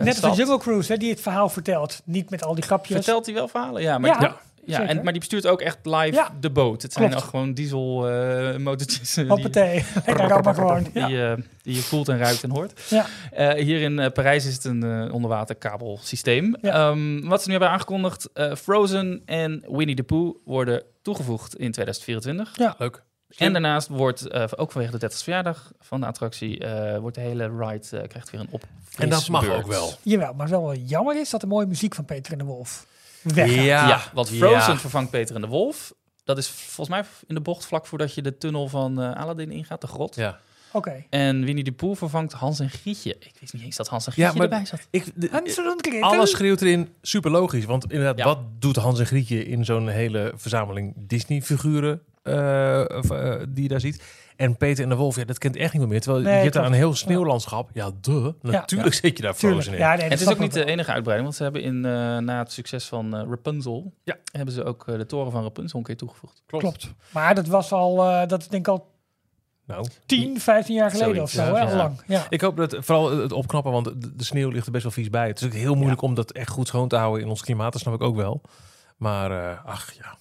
Net 0.00 0.24
als 0.24 0.36
de 0.36 0.42
Jungle 0.42 0.58
Cruise, 0.58 0.92
hè, 0.92 0.98
die 0.98 1.10
het 1.10 1.20
verhaal 1.20 1.48
vertelt. 1.48 2.02
Niet 2.04 2.30
met 2.30 2.44
al 2.44 2.54
die 2.54 2.64
grapjes. 2.64 2.96
Vertelt 2.96 3.26
hij 3.26 3.34
wel 3.34 3.48
verhalen? 3.48 3.82
Ja, 3.82 3.98
maar, 3.98 4.20
Ja, 4.22 4.40
ja, 4.66 4.72
ja, 4.72 4.76
zeker. 4.76 4.96
en, 4.96 5.02
maar 5.04 5.12
die 5.12 5.20
bestuurt 5.20 5.46
ook 5.46 5.60
echt 5.60 5.78
live 5.82 6.12
Ja. 6.12 6.30
de 6.40 6.50
boot. 6.50 6.82
Het 6.82 6.92
zijn 6.92 7.14
ook 7.14 7.22
gewoon 7.22 7.54
diesel 7.54 8.08
eh 8.10 8.56
motortjes. 8.56 9.16
eh, 9.16 9.28
Hoppatee. 9.28 9.84
Lekker 10.06 10.54
gewoon. 10.54 10.86
Ja. 10.94 11.06
die, 11.06 11.22
eh, 11.26 11.36
die 11.62 11.74
je 11.74 11.80
voelt 11.80 12.08
en 12.08 12.18
ruikt 12.18 12.42
en 12.42 12.50
hoort. 12.50 12.80
Ja. 12.90 13.06
Eh, 13.32 13.62
hier 13.64 13.80
in 13.80 14.12
Parijs 14.12 14.46
is 14.46 14.54
het 14.54 14.64
een 14.64 15.10
onderwaterkabelsysteem. 15.12 16.56
Ja. 16.60 16.72
Ehm, 16.90 17.20
wat 17.28 17.40
ze 17.40 17.46
nu 17.46 17.52
hebben 17.52 17.70
aangekondigd, 17.70 18.28
eh, 18.32 18.54
Frozen 18.54 19.22
en 19.24 19.64
Winnie 19.68 19.96
the 19.96 20.02
Pooh 20.02 20.36
worden 20.44 20.82
toegevoegd 21.02 21.56
in 21.56 21.70
2024. 21.72 22.76
Leuk. 22.78 23.02
En 23.36 23.52
daarnaast 23.52 23.88
wordt, 23.88 24.32
ook 24.58 24.72
vanwege 24.72 24.92
de 24.92 24.98
30 24.98 25.22
verjaardag 25.22 25.72
van 25.80 26.00
de 26.00 26.06
attractie, 26.06 26.58
eh, 26.58 26.98
wordt 26.98 27.14
de 27.16 27.22
hele 27.22 27.50
ride 27.58 28.06
krijgt 28.08 28.30
weer 28.30 28.40
een 28.40 28.48
op. 28.50 28.62
En 28.98 29.08
dat 29.08 29.28
mag 29.28 29.48
ook 29.48 29.66
wel. 29.66 29.92
Jawel, 30.02 30.32
maar 30.34 30.48
wel 30.48 30.62
wel 30.62 30.74
jammer 30.74 31.20
is 31.20 31.30
dat 31.30 31.40
de 31.40 31.46
mooie 31.46 31.66
muziek 31.66 31.94
van 31.94 32.04
Peter 32.04 32.32
en 32.32 32.38
de 32.38 32.44
Wolf 32.44 32.86
weggaat. 33.34 33.64
Ja, 33.64 34.00
want 34.14 34.28
Frozen 34.28 34.72
Ja. 34.72 34.78
vervangt 34.78 35.10
Peter 35.10 35.34
en 35.34 35.40
de 35.40 35.46
Wolf. 35.46 35.94
Dat 36.24 36.38
is 36.38 36.48
volgens 36.48 36.88
mij 36.88 37.04
in 37.26 37.34
de 37.34 37.40
bocht 37.40 37.66
vlak 37.66 37.86
voordat 37.86 38.14
je 38.14 38.22
de 38.22 38.38
tunnel 38.38 38.68
van 38.68 39.00
eh, 39.02 39.12
Aladdin 39.14 39.50
ingaat, 39.50 39.80
de 39.80 39.86
grot. 39.86 40.14
Ja. 40.14 40.38
Oké. 40.72 41.04
En 41.10 41.44
Winnie 41.44 41.64
de 41.64 41.72
Pooh 41.72 41.96
vervangt 41.96 42.32
Hans 42.32 42.60
en 42.60 42.70
Grietje. 42.70 43.16
Ik 43.18 43.32
wist 43.40 43.52
niet 43.52 43.62
eens 43.62 43.76
dat 43.76 43.88
Hans 43.88 44.06
en 44.06 44.12
Ja, 44.16 44.28
Grietje 44.28 44.48
maar- 44.48 44.58
erbij 44.58 44.66
zat. 44.78 44.86
Ik, 44.90 45.04
de- 45.14 45.28
Hans 45.30 45.56
en 45.56 45.76
Grietje. 45.78 46.00
alles 46.02 46.30
schreeuwt 46.30 46.60
erin 46.60 46.88
super 47.02 47.30
logisch. 47.30 47.64
Want 47.64 47.84
inderdaad, 47.92 48.18
Ja. 48.18 48.24
wat 48.24 48.38
doet 48.58 48.76
Hans 48.76 48.98
en 48.98 49.06
Grietje 49.06 49.44
in 49.44 49.64
zo'n 49.64 49.88
hele 49.88 50.32
verzameling 50.36 50.94
Disney-figuren 50.96 52.00
eh, 52.22 52.80
eh, 53.10 53.42
die 53.48 53.62
je 53.62 53.68
daar 53.68 53.80
ziet? 53.80 54.02
En 54.36 54.56
Peter 54.56 54.82
en 54.84 54.88
de 54.90 54.96
Wolf, 54.96 55.16
ja, 55.16 55.24
dat 55.24 55.38
kent 55.38 55.56
echt 55.56 55.70
niemand 55.72 55.90
meer. 55.92 56.00
Terwijl 56.00 56.24
Nee, 56.24 56.34
je 56.34 56.40
hebt 56.40 56.54
daar 56.54 56.64
een 56.66 56.72
heel 56.72 56.94
sneeuwlandschap. 56.94 57.70
Ja, 57.72 57.90
duh. 58.00 58.26
Natuurlijk 58.42 58.94
zit 58.94 59.16
je 59.16 59.22
daar 59.22 59.34
Tuurlijk. 59.34 59.62
Frozen 59.62 59.72
in. 59.72 59.78
Ja, 59.78 59.94
nee, 59.94 60.04
En 60.04 60.10
het 60.10 60.20
is 60.20 60.28
ook 60.28 60.38
niet 60.38 60.52
de 60.52 60.64
enige 60.64 60.90
uitbreiding, 60.92 61.22
want 61.22 61.34
ze 61.34 61.42
hebben 61.42 61.62
in, 61.62 61.84
eh, 61.84 62.18
na 62.18 62.38
het 62.38 62.52
succes 62.52 62.84
van 62.84 63.16
eh, 63.16 63.22
Rapunzel, 63.28 63.92
Ja. 64.04 64.16
hebben 64.32 64.54
ze 64.54 64.64
ook 64.64 64.88
eh, 64.88 64.96
de 64.96 65.06
toren 65.06 65.32
van 65.32 65.42
Rapunzel 65.42 65.78
een 65.78 65.84
keer 65.84 65.96
toegevoegd. 65.96 66.42
Klopt. 66.46 66.92
Maar 67.10 67.34
dat 67.34 67.46
was 67.46 67.72
al, 67.72 68.04
eh, 68.04 68.28
dat 68.28 68.40
is 68.40 68.48
denk 68.48 68.66
ik 68.66 68.72
al 68.72 68.94
Nou, 69.66 69.86
10, 70.06 70.40
15 70.40 70.74
jaar 70.74 70.90
geleden 70.90 71.14
Zoiets, 71.14 71.38
of 71.38 71.44
zo. 71.44 71.56
ja. 71.56 71.76
lang. 71.76 72.02
Ja. 72.06 72.26
ik 72.28 72.40
hoop 72.40 72.56
dat 72.56 72.76
vooral 72.80 73.10
het 73.18 73.32
opknappen, 73.32 73.72
want 73.72 73.84
de, 73.84 74.14
de 74.16 74.24
sneeuw 74.24 74.48
ligt 74.50 74.66
er 74.66 74.72
best 74.72 74.82
wel 74.84 74.92
vies 74.92 75.10
bij. 75.10 75.26
Het 75.26 75.40
is 75.40 75.46
ook 75.46 75.52
heel 75.52 75.74
moeilijk 75.74 76.02
om 76.02 76.14
dat 76.14 76.30
echt 76.32 76.50
goed 76.50 76.66
schoon 76.68 76.88
te 76.88 76.96
houden 76.96 77.22
in 77.22 77.28
ons 77.28 77.42
klimaat. 77.42 77.72
Dat 77.72 77.80
snap 77.80 77.94
ik 77.94 78.02
ook 78.02 78.16
wel. 78.16 78.40
Maar 78.96 79.30
eh, 79.30 79.64
ach 79.64 79.92
ja. 79.92 80.16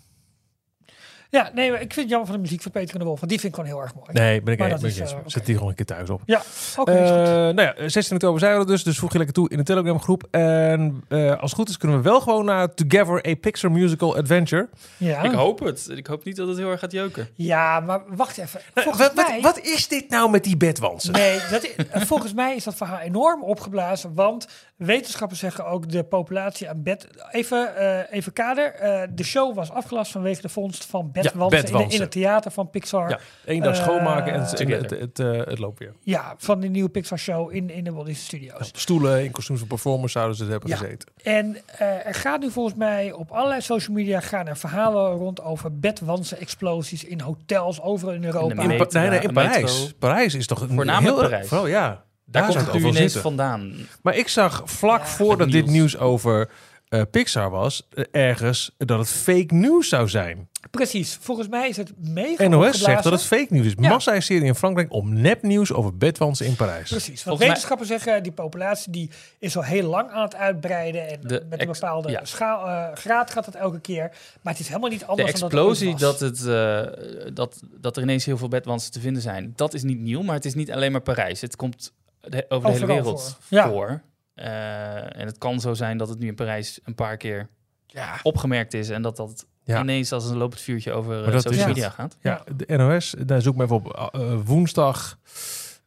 Ja, 1.29 1.51
nee, 1.53 1.71
ik 1.71 1.77
vind 1.77 1.95
het 1.95 2.09
jammer 2.09 2.27
van 2.27 2.35
de 2.35 2.41
muziek 2.41 2.61
van 2.61 2.71
Peter 2.71 2.93
en 2.93 2.99
de 2.99 3.05
Wolf. 3.05 3.19
Want 3.19 3.31
die 3.31 3.39
vind 3.39 3.53
ik 3.57 3.59
gewoon 3.59 3.75
heel 3.75 3.83
erg 3.85 3.95
mooi. 3.95 4.07
Nee, 4.11 4.41
ben 4.41 4.53
ik, 4.53 4.59
Maar 4.59 4.67
ben 4.69 4.77
dat 4.79 4.89
ik 4.89 4.95
is, 4.95 4.99
eens. 4.99 5.11
eh, 5.11 5.17
Zet 5.25 5.45
die 5.45 5.55
gewoon 5.55 5.69
een 5.69 5.75
keer 5.75 5.85
thuis 5.85 6.09
op. 6.09 6.21
Ja, 6.25 6.41
oké. 6.77 6.91
Eh, 6.91 7.03
is 7.03 7.09
goed. 7.09 7.55
nou 7.55 7.61
ja, 7.61 7.89
16 7.89 8.15
oktober 8.15 8.39
zijn 8.39 8.53
we 8.53 8.59
er 8.59 8.65
dus, 8.65 8.83
dus 8.83 8.97
voeg 8.97 9.11
je 9.11 9.17
lekker 9.17 9.35
toe 9.35 9.49
in 9.49 9.57
de 9.57 9.63
Telegram 9.63 10.01
groep. 10.01 10.23
En 10.31 11.03
eh, 11.07 11.29
als 11.31 11.41
het 11.51 11.53
goed 11.59 11.69
is 11.69 11.77
kunnen 11.77 11.97
we 11.97 12.03
wel 12.03 12.21
gewoon 12.21 12.45
naar 12.45 12.73
Together 12.73 13.25
a 13.27 13.35
Pixar 13.35 13.71
Musical 13.71 14.17
Adventure. 14.17 14.69
Ja. 14.97 15.21
Ik 15.23 15.31
hoop 15.31 15.59
het. 15.59 15.87
Ik 15.95 16.07
hoop 16.07 16.23
niet 16.23 16.35
dat 16.35 16.47
het 16.47 16.57
heel 16.57 16.71
erg 16.71 16.79
gaat 16.79 16.91
jeuken. 16.91 17.27
ja, 17.35 17.79
maar 17.79 18.01
wacht 18.07 18.37
even. 18.37 18.59
Volgens 18.73 19.11
Wat, 19.13 19.33
wat 19.41 19.59
is 19.59 19.87
dit 19.87 20.09
nou 20.09 20.29
met 20.29 20.43
die 20.43 20.57
bedwansen? 20.57 21.11
Nee, 21.13 21.39
dat 21.51 21.63
is, 21.63 21.75
volgens 22.07 22.33
mij 22.33 22.55
is 22.55 22.63
dat 22.63 22.75
verhaal 22.75 22.99
enorm 22.99 23.43
opgeblazen. 23.43 24.13
Want 24.13 24.47
Wetenschappers 24.77 25.39
zeggen 25.39 25.65
ook 25.65 25.89
de 25.89 26.03
populatie 26.03 26.69
aan 26.69 26.83
bed... 26.83 27.07
Even, 27.31 27.75
eh, 27.75 28.17
even 28.17 28.33
kader. 28.33 28.73
Eh, 28.73 29.01
de 29.11 29.23
show 29.23 29.55
was 29.55 29.71
afgelast 29.71 30.11
vanwege 30.11 30.41
de 30.41 30.49
vondst 30.49 30.85
van 30.85 31.11
bedwansen, 31.11 31.79
in, 31.79 31.89
in 31.89 31.99
het 32.01 32.11
theater 32.11 32.51
van 32.51 32.69
Pixar. 32.69 33.09
Ja, 33.09 33.19
één 33.45 33.61
dag 33.61 33.77
Eh, 33.77 33.83
schoonmaken 33.83 34.33
en, 34.33 34.39
het, 34.39 34.59
het, 34.59 34.89
het, 34.89 35.19
eh, 35.19 35.31
het 35.45 35.59
loopt 35.59 35.79
weer. 35.79 35.93
Ja, 36.01 36.33
van 36.37 36.59
de 36.59 36.67
nieuwe 36.67 36.89
Pixar 36.89 37.19
show 37.19 37.53
in, 37.55 37.69
in 37.69 37.83
de 37.83 37.91
Walt 37.91 38.05
Disney 38.05 38.25
Studios. 38.25 38.71
Stoelen 38.75 39.23
in 39.23 39.31
kostuums 39.31 39.59
van 39.59 39.69
performers 39.69 40.11
zouden 40.11 40.35
ze 40.35 40.41
het 40.43 40.51
hebben 40.51 40.69
Ja. 40.69 40.75
gezeten. 40.75 41.09
En 41.23 41.57
eh, 41.65 42.05
er 42.07 42.13
gaat 42.15 42.39
nu 42.41 42.51
volgens 42.51 42.75
mij 42.75 43.11
op 43.11 43.31
allerlei 43.31 43.61
social 43.61 43.95
media 43.95 44.19
gaan 44.19 44.47
er 44.47 44.57
verhalen 44.57 45.11
rond 45.11 45.41
over 45.41 45.79
bedwansen 45.79 46.39
explosies 46.39 47.03
in 47.03 47.19
hotels 47.21 47.81
overal 47.81 48.13
in 48.13 48.23
Europa. 48.23 48.49
In 48.49 48.55
de 48.55 48.61
In, 48.61 48.67
metro, 48.67 48.85
Pa- 48.85 48.99
nee, 48.99 49.09
nee, 49.09 49.19
in 49.19 49.33
metro. 49.33 49.49
Parijs. 49.51 49.93
Parijs 49.99 50.33
is 50.35 50.47
toch 50.47 50.61
een 50.61 50.69
Voornamelijk 50.75 51.15
heel, 51.19 51.23
Parijs. 51.29 51.47
Vooral, 51.47 51.67
ja. 51.67 52.03
Daar, 52.25 52.43
komt 52.47 52.55
het 52.65 52.73
nu 52.73 52.79
ineens 52.79 52.97
zitten. 52.97 53.21
vandaan. 53.21 53.73
Maar 54.01 54.15
ik 54.15 54.27
zag 54.27 54.61
vlak 54.65 54.99
Ja, 55.01 55.05
voordat 55.07 55.51
dit 55.51 55.65
nieuws. 55.65 55.97
over 55.97 56.49
eh, 56.89 57.01
Pixar 57.11 57.49
was, 57.49 57.87
eh, 57.93 58.03
ergens 58.11 58.71
dat 58.77 58.99
het 58.99 59.09
fake 59.09 59.53
nieuws 59.53 59.89
zou 59.89 60.09
zijn. 60.09 60.49
Precies. 60.71 61.17
Volgens 61.21 61.47
mij 61.47 61.69
is 61.69 61.77
het 61.77 61.91
mega 61.97 62.23
NOS 62.23 62.43
opgeblazen. 62.43 62.79
zegt 62.79 63.03
dat 63.03 63.11
het 63.11 63.23
fake 63.23 63.47
nieuws 63.49 63.65
is. 63.65 63.73
Ja. 63.77 63.89
Massa-serie 63.89 64.43
in 64.47 64.55
Frankrijk 64.55 64.93
om 64.93 65.13
nepnieuws 65.21 65.73
over 65.73 65.97
bedwansen 65.97 66.45
in 66.45 66.55
Parijs. 66.55 66.89
Precies. 66.89 67.07
Want 67.07 67.19
Volgens 67.19 67.39
mij- 67.39 67.47
wetenschappers 67.47 67.89
zeggen 67.89 68.23
die 68.23 68.31
populatie 68.31 68.91
die 68.91 69.09
is 69.39 69.55
al 69.57 69.63
heel 69.63 69.89
lang 69.89 70.09
aan 70.11 70.21
het 70.23 70.35
uitbreiden. 70.35 71.09
En 71.09 71.19
De 71.21 71.45
met 71.49 71.61
een 71.61 71.67
bepaalde 71.71 72.09
ja. 72.09 72.25
schaal, 72.25 72.67
eh, 72.67 72.95
graad 72.95 73.31
gaat 73.31 73.45
het 73.45 73.55
elke 73.55 73.79
keer. 73.79 74.11
Maar 74.41 74.53
het 74.53 74.61
is 74.61 74.67
helemaal 74.67 74.89
niet 74.89 74.99
De 74.99 75.05
anders 75.05 75.31
dan 75.39 75.49
explosie 75.49 75.95
dat, 75.95 76.19
het 76.19 76.23
ooit 76.23 76.43
dat, 76.45 76.47
het, 76.87 77.25
eh, 77.25 77.31
dat, 77.33 77.61
dat 77.79 77.97
er 77.97 78.03
ineens 78.03 78.25
heel 78.25 78.37
veel 78.37 78.47
bedwansen 78.47 78.91
te 78.91 78.99
vinden 78.99 79.21
zijn, 79.21 79.53
dat 79.55 79.73
is 79.73 79.83
niet 79.83 79.99
nieuw, 79.99 80.21
maar 80.21 80.35
het 80.35 80.45
is 80.45 80.53
niet 80.53 80.71
alleen 80.71 80.91
maar 80.91 81.01
Parijs. 81.01 81.41
Het 81.41 81.55
komt 81.55 81.93
de- 82.29 82.45
over 82.49 82.67
de 82.69 82.73
hele 82.75 82.85
wereld 82.85 83.37
voor. 83.39 83.57
Ja. 83.57 83.67
voor. 83.69 84.01
Eh, 84.33 85.19
en 85.19 85.25
het 85.25 85.37
kan 85.37 85.59
zo 85.59 85.73
zijn 85.73 85.97
dat 85.97 86.09
het 86.09 86.19
nu 86.19 86.27
in 86.27 86.35
Parijs 86.35 86.79
een 86.83 86.95
paar 86.95 87.17
keer 87.17 87.49
Ja. 87.87 88.19
opgemerkt 88.23 88.73
is 88.73 88.89
en 88.89 89.01
dat 89.01 89.15
dat 89.15 89.45
Ja. 89.63 89.81
ineens 89.81 90.11
als 90.11 90.29
een 90.29 90.37
lopend 90.37 90.61
vuurtje 90.61 90.91
over 90.91 91.25
eh, 91.25 91.31
dat 91.31 91.41
social 91.41 91.67
media 91.67 91.89
gaat. 91.89 92.17
Ja, 92.21 92.43
de 92.55 92.77
NOS, 92.77 93.15
daar 93.25 93.41
zoek 93.41 93.51
ik 93.53 93.57
me 93.59 93.63
even 93.63 93.75
op. 93.75 94.13
eh, 94.13 94.39
was. 94.73 95.15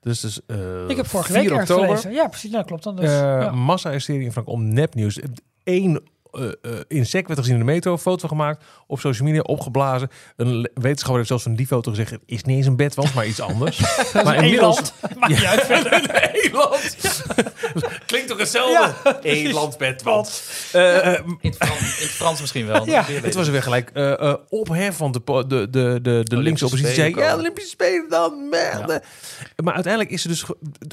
Dus, 0.00 0.20
dus 0.20 0.40
eh, 0.46 0.88
Ik 0.88 0.96
heb 0.96 1.06
vorige 1.06 1.32
4 1.32 1.42
week 1.42 1.52
oktober. 1.60 1.86
gelezen. 1.86 2.12
Ja, 2.12 2.26
precies. 2.28 2.50
Nou, 2.50 2.64
klopt 2.64 2.82
dan. 2.82 2.96
Dus, 2.96 3.04
Eh, 3.10 3.16
ja. 3.20 3.50
Massa-hysterie 3.50 4.22
in 4.24 4.32
Frankrijk 4.32 4.58
om 4.58 4.68
nepnieuws. 4.72 5.20
Eén 5.64 6.08
insect 6.88 7.26
werd 7.26 7.38
gezien 7.38 7.54
in 7.54 7.66
de 7.66 7.72
metro, 7.72 7.98
foto 7.98 8.28
gemaakt, 8.28 8.64
op 8.86 9.00
social 9.00 9.28
media 9.28 9.42
opgeblazen. 9.42 10.08
Een 10.36 10.70
wetenschapper 10.74 11.16
heeft 11.16 11.28
zelfs 11.28 11.42
van 11.42 11.54
die 11.54 11.66
foto 11.66 11.90
gezegd, 11.90 12.10
het 12.10 12.20
is 12.26 12.42
niet 12.42 12.56
eens 12.56 12.66
een 12.66 12.76
bedwans, 12.76 13.12
maar 13.12 13.26
iets 13.26 13.40
anders. 13.40 13.80
maar 14.24 14.38
Eland. 14.38 14.92
Maakt. 15.18 15.68
Eland. 16.32 16.96
Klinkt 18.06 18.28
toch 18.28 18.38
hetzelfde? 18.38 18.94
Ja, 19.04 19.20
Eland, 19.22 19.78
bedwans. 19.78 20.42
Eh, 20.72 21.14
eh, 21.14 21.20
In 21.40 21.50
het, 21.50 21.56
Frans, 21.56 21.80
in 21.80 22.06
het 22.06 22.10
Frans 22.10 22.40
misschien 22.40 22.66
wel. 22.66 22.86
Ja. 22.86 23.04
het 23.04 23.34
was 23.34 23.46
er 23.46 23.52
weer 23.52 23.62
gelijk 23.62 23.90
eh 23.94 24.18
eh, 24.18 24.34
ophef, 24.48 24.96
want 24.96 25.14
de, 25.14 25.44
de, 25.46 25.70
de, 25.70 25.98
de, 26.02 26.20
de 26.24 26.36
linkse 26.36 26.64
oppositie 26.64 26.94
zei... 26.94 27.10
Spelen 27.10 27.28
Ja, 27.28 27.34
de. 27.34 27.40
Olympische 27.40 27.70
Spelen 27.70 28.08
dan, 28.08 28.48
merde. 28.48 29.02
Maar 29.56 29.74
uiteindelijk 29.74 30.12
is 30.12 30.22
er 30.22 30.28
dus 30.28 30.44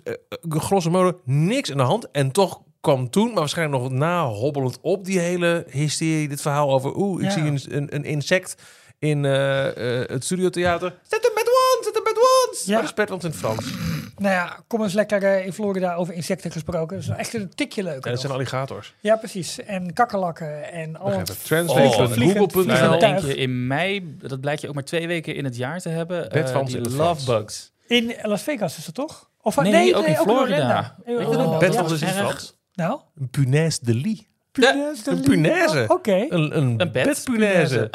eh, 0.04 0.14
eh, 0.30 0.38
grosso 0.50 0.90
modo 0.90 1.20
niks 1.24 1.72
aan 1.72 1.78
de 1.78 1.84
hand. 1.84 2.12
En 2.12 2.32
toch 2.32 2.62
kwam 2.86 3.10
toen, 3.10 3.28
maar 3.28 3.36
waarschijnlijk 3.40 3.82
nog 3.84 3.92
na 3.92 4.26
hobbelend 4.26 4.78
op 4.82 5.06
die 5.06 5.20
hele 5.20 5.66
hysterie... 5.70 6.28
dit 6.28 6.42
verhaal 6.42 6.72
over, 6.72 6.96
oeh, 6.96 7.22
ik 7.24 7.28
Ja. 7.28 7.34
zie 7.34 7.44
een, 7.44 7.60
een, 7.78 7.96
een 7.96 8.04
insect 8.06 8.56
in 9.00 9.26
eh, 9.26 10.02
eh, 10.02 10.10
het 10.10 10.24
studiotheater. 10.24 10.94
Zet 11.08 11.26
een 11.26 11.32
bedwans, 11.36 11.78
zet 11.82 11.96
een 11.96 12.04
bedwans! 12.04 12.64
Ja. 12.66 12.82
Is 12.84 12.92
in 13.24 13.30
het 13.30 13.36
Frans? 13.36 13.74
Nou 14.18 14.34
ja, 14.34 14.60
kom 14.68 14.84
eens 14.84 14.94
lekker 14.94 15.24
eh, 15.24 15.46
in 15.46 15.54
Florida 15.54 15.96
over 15.96 16.14
insecten 16.14 16.52
gesproken. 16.52 16.96
Dat 16.98 17.06
is 17.06 17.16
echt 17.18 17.34
een 17.34 17.56
tikje 17.56 17.84
leuker. 17.84 18.04
Ja, 18.06 18.12
dat 18.12 18.20
zijn 18.20 18.34
alligators. 18.34 18.94
Ja, 19.00 19.16
precies. 19.16 19.60
En 19.64 19.94
kakkerlakken 19.94 20.72
en 20.72 20.96
al. 20.98 21.12
Oh, 21.12 21.22
vliegend- 21.26 22.54
google.nl. 22.54 22.66
Nou, 22.66 23.00
tuig. 23.00 23.16
eentje 23.16 23.36
in 23.36 23.68
mei, 23.68 24.16
dat 24.22 24.42
blijkt 24.42 24.62
je 24.62 24.68
ook 24.68 24.74
maar 24.74 24.84
twee 24.84 25.08
weken 25.08 25.36
in 25.36 25.44
het 25.44 25.56
jaar 25.58 25.80
te 25.80 25.90
hebben. 25.90 26.32
eh, 26.32 26.40
in 26.68 26.82
het 26.82 26.92
love 26.92 27.26
bugs. 27.26 27.74
In 27.88 28.16
Las 28.22 28.42
Vegas 28.42 28.78
is 28.78 28.86
dat 28.86 28.96
toch? 28.96 29.30
Of 29.42 29.62
Nee, 29.62 29.96
ook 29.96 30.04
in 30.06 30.10
in 30.10 30.16
Florida. 30.18 30.96
Nee, 31.06 31.18
Weet 31.18 31.28
oh, 31.28 31.88
je 31.88 31.94
is 31.94 32.02
in 32.02 32.08
het. 32.08 32.18
Frans. 32.18 32.58
Nou, 32.76 33.00
Een 33.20 33.30
punaise 33.30 33.80
de 33.82 33.94
lit. 33.94 34.28
punaise. 34.52 35.10
een 35.12 35.22
punaise. 35.22 35.84
Oh, 35.88 35.96
Oké. 35.96 36.26
Een, 36.30 36.58
een, 36.58 36.80
Een 36.82 36.92
bed. 36.92 37.06
bedpunaise. 37.06 37.90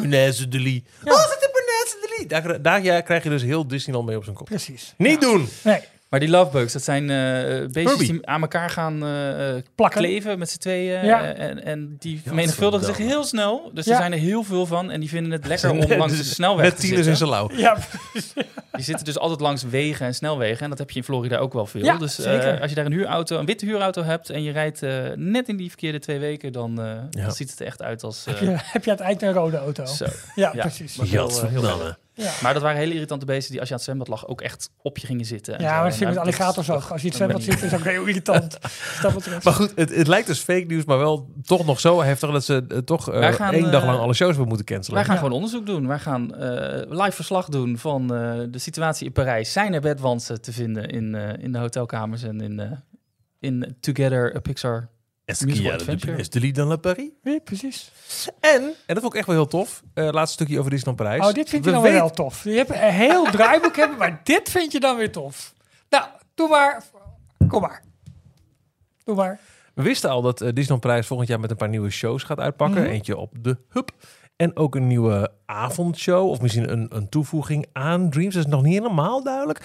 punaise 0.00 0.48
de 0.48 0.58
lit. 0.58 0.84
Ja. 1.04 1.12
Oh, 1.12 1.18
is 1.18 1.24
het 1.24 1.42
een 1.42 1.50
punaise 1.52 1.96
de 2.00 2.16
lit? 2.18 2.28
Daar, 2.30 2.62
daar 2.62 2.82
ja, 2.82 3.00
krijg 3.00 3.22
je 3.22 3.28
dus 3.28 3.42
heel 3.42 3.66
Disneyland 3.66 4.06
mee 4.08 4.16
op 4.16 4.24
zijn 4.24 4.36
kop. 4.36 4.46
Precies. 4.46 4.94
Niet 4.96 5.20
doen! 5.20 5.48
Nee, 5.64 5.80
Maar 6.10 6.20
die 6.20 6.28
lovebugs, 6.28 6.72
dat 6.72 6.82
zijn 6.82 7.10
eh 7.10 7.66
beestjes 7.70 8.08
die 8.08 8.26
aan 8.26 8.40
elkaar 8.40 8.70
gaan 8.70 9.02
eh, 9.02 9.56
eh, 9.56 9.62
plakken. 9.74 10.00
kleven 10.00 10.38
met 10.38 10.50
z'n 10.50 10.58
tweeën. 10.58 11.04
Ja. 11.04 11.34
eh, 11.34 11.48
en, 11.48 11.64
en 11.64 11.96
die 11.98 12.20
vermenigvuldigen 12.24 12.86
zich 12.86 12.96
heel 12.96 13.24
snel. 13.24 13.70
Dus 13.74 13.84
Ja. 13.84 13.90
er 13.92 13.98
zijn 13.98 14.12
er 14.12 14.18
heel 14.18 14.42
veel 14.42 14.66
van. 14.66 14.90
En 14.90 15.00
die 15.00 15.08
vinden 15.08 15.32
het 15.32 15.46
lekker 15.46 15.70
om 15.70 15.78
langs 15.98 16.16
de 16.16 16.24
snelweg 16.24 16.64
Net 16.64 16.74
te 16.76 16.80
tieners 16.80 17.06
zitten. 17.06 17.26
in 17.26 17.30
zijn 17.30 17.30
lauw. 17.30 17.50
Ja, 17.56 17.76
Die 18.72 18.84
zitten 18.84 19.04
dus 19.04 19.18
altijd 19.18 19.40
langs 19.40 19.62
wegen 19.62 20.06
en 20.06 20.14
snelwegen. 20.14 20.62
En 20.62 20.68
dat 20.70 20.78
heb 20.78 20.90
je 20.90 20.96
in 20.96 21.04
Florida 21.04 21.36
ook 21.36 21.52
wel 21.52 21.66
veel. 21.66 21.84
Ja, 21.84 21.96
dus 21.96 22.18
eh, 22.18 22.24
zeker. 22.32 22.60
als 22.60 22.68
je 22.70 22.76
daar 22.76 22.86
een 22.86 22.92
huurauto, 22.92 23.38
een 23.38 23.46
witte 23.46 23.64
huurauto 23.66 24.02
hebt... 24.02 24.30
en 24.30 24.42
je 24.42 24.52
rijdt 24.52 24.82
eh, 24.82 24.98
net 25.14 25.48
in 25.48 25.56
die 25.56 25.68
verkeerde 25.68 25.98
twee 25.98 26.18
weken... 26.18 26.52
dan, 26.52 26.80
eh, 26.80 26.84
Ja. 27.10 27.22
dan 27.22 27.32
ziet 27.32 27.50
het 27.50 27.60
er 27.60 27.66
echt 27.66 27.82
uit 27.82 28.02
als... 28.02 28.24
eh, 28.26 28.34
heb, 28.34 28.42
je, 28.42 28.56
heb 28.56 28.84
je 28.84 28.90
aan 28.90 28.96
het 28.96 29.06
eind 29.06 29.22
een 29.22 29.32
rode 29.32 29.56
auto? 29.56 29.84
zo. 29.84 30.04
Ja, 30.34 30.50
Ja. 30.54 30.60
precies. 30.60 30.96
Maar 30.96 31.06
heel, 31.06 31.28
eh. 31.30 31.90
Ja. 32.20 32.32
Maar 32.42 32.52
dat 32.54 32.62
waren 32.62 32.78
hele 32.78 32.94
irritante 32.94 33.26
beesten 33.26 33.50
die 33.50 33.60
als 33.60 33.68
je 33.68 33.74
aan 33.74 33.80
het 33.80 33.88
zwembad 33.90 34.08
lag... 34.08 34.28
ook 34.28 34.40
echt 34.40 34.70
op 34.82 34.98
je 34.98 35.06
gingen 35.06 35.24
zitten. 35.24 35.58
en 35.58 35.62
Ja, 35.64 35.68
zo. 35.68 35.74
maar 35.74 35.82
En 35.84 35.88
dat 35.90 35.98
zit 35.98 36.08
met 36.08 36.18
alligators 36.18 36.70
ook. 36.70 36.82
Als 36.90 37.00
je 37.00 37.06
het 37.06 37.16
zwembad 37.16 37.40
ik 37.46 37.52
ziet, 37.52 37.62
is 37.62 37.74
ook 37.74 37.84
heel 37.84 38.04
irritant. 38.06 38.58
Maar 39.44 39.52
goed, 39.52 39.72
het, 39.74 39.94
het 39.94 40.06
lijkt 40.06 40.26
dus 40.26 40.38
fake 40.40 40.64
nieuws, 40.66 40.84
maar 40.84 40.98
wel 40.98 41.30
toch 41.44 41.66
nog 41.66 41.80
zo 41.80 42.02
heftig 42.02 42.30
dat 42.30 42.44
ze 42.44 42.64
eh, 42.68 42.78
toch 42.78 43.12
eh, 43.12 43.32
gaan, 43.32 43.52
één 43.52 43.70
dag 43.72 43.80
eh, 43.82 43.86
lang 43.88 44.00
alle 44.00 44.14
shows 44.14 44.28
hebben 44.30 44.48
moeten 44.48 44.66
cancelen. 44.66 44.94
Wij 44.96 45.04
gaan 45.04 45.14
Ja. 45.14 45.20
gewoon 45.20 45.34
onderzoek 45.34 45.66
doen. 45.66 45.86
Wij 45.86 45.98
gaan 45.98 46.34
eh, 46.34 46.90
live 47.02 47.12
verslag 47.12 47.48
doen 47.48 47.78
van 47.78 48.14
eh, 48.14 48.38
de 48.50 48.58
situatie 48.58 49.06
in 49.06 49.12
Parijs. 49.12 49.52
Zijn 49.52 49.72
er 49.74 49.80
bedwansen 49.80 50.40
te 50.40 50.52
vinden 50.52 50.88
in, 50.88 51.14
eh, 51.14 51.42
in 51.42 51.52
de 51.52 51.58
hotelkamers 51.58 52.22
en 52.22 52.40
in, 52.40 52.60
eh, 52.60 52.70
in 53.40 53.76
Together 53.80 54.36
a 54.36 54.40
Pixar? 54.40 54.88
Est-ce 55.30 55.46
Musical 55.46 55.76
qu'il 55.76 55.94
y 55.96 56.20
a 56.20 56.22
de 56.22 56.40
de 56.40 56.52
dans 56.52 56.68
la 56.68 56.76
Paris? 56.76 57.10
Ja, 57.22 57.38
precies. 57.44 57.90
En, 58.40 58.62
en 58.62 58.94
dat 58.94 59.00
vond 59.00 59.12
ik 59.12 59.18
echt 59.18 59.26
wel 59.26 59.36
heel 59.36 59.46
tof, 59.46 59.82
eh 59.94 60.08
laatste 60.10 60.32
stukje 60.32 60.58
over 60.58 60.70
Disneyland 60.70 61.02
Parijs. 61.02 61.26
Oh, 61.26 61.32
dit 61.32 61.48
vind 61.48 61.64
je 61.64 61.70
We 61.70 61.76
dan 61.76 61.92
wel 61.92 62.10
tof. 62.10 62.44
Je 62.44 62.50
hebt 62.50 62.70
een 62.70 62.76
heel 62.76 63.24
draaiboek 63.24 63.76
hebben, 63.76 63.98
maar 63.98 64.20
dit 64.24 64.50
vind 64.50 64.72
je 64.72 64.80
dan 64.80 64.96
weer 64.96 65.12
tof. 65.12 65.54
Nou, 65.88 66.04
doe 66.34 66.48
maar. 66.48 66.82
Kom 67.48 67.60
maar. 67.60 67.82
Doe 69.04 69.14
maar. 69.14 69.40
We 69.74 69.82
wisten 69.82 70.10
al 70.10 70.22
dat 70.22 70.40
eh, 70.40 70.46
Disneyland 70.46 70.80
Parijs 70.80 71.06
volgend 71.06 71.28
jaar 71.28 71.40
met 71.40 71.50
een 71.50 71.56
paar 71.56 71.68
nieuwe 71.68 71.90
shows 71.90 72.22
gaat 72.22 72.38
uitpakken. 72.38 72.82
Mhm. 72.82 72.90
Eentje 72.90 73.16
op 73.16 73.34
de 73.40 73.56
Hub. 73.68 73.90
En 74.36 74.56
ook 74.56 74.74
een 74.74 74.86
nieuwe 74.86 75.32
avondshow. 75.46 76.28
Of 76.28 76.40
misschien 76.40 76.72
een, 76.72 76.86
een 76.96 77.08
toevoeging 77.08 77.66
aan 77.72 78.10
Dreams. 78.10 78.34
Dat 78.34 78.44
is 78.44 78.50
nog 78.50 78.62
niet 78.62 78.72
helemaal 78.72 79.22
duidelijk. 79.22 79.60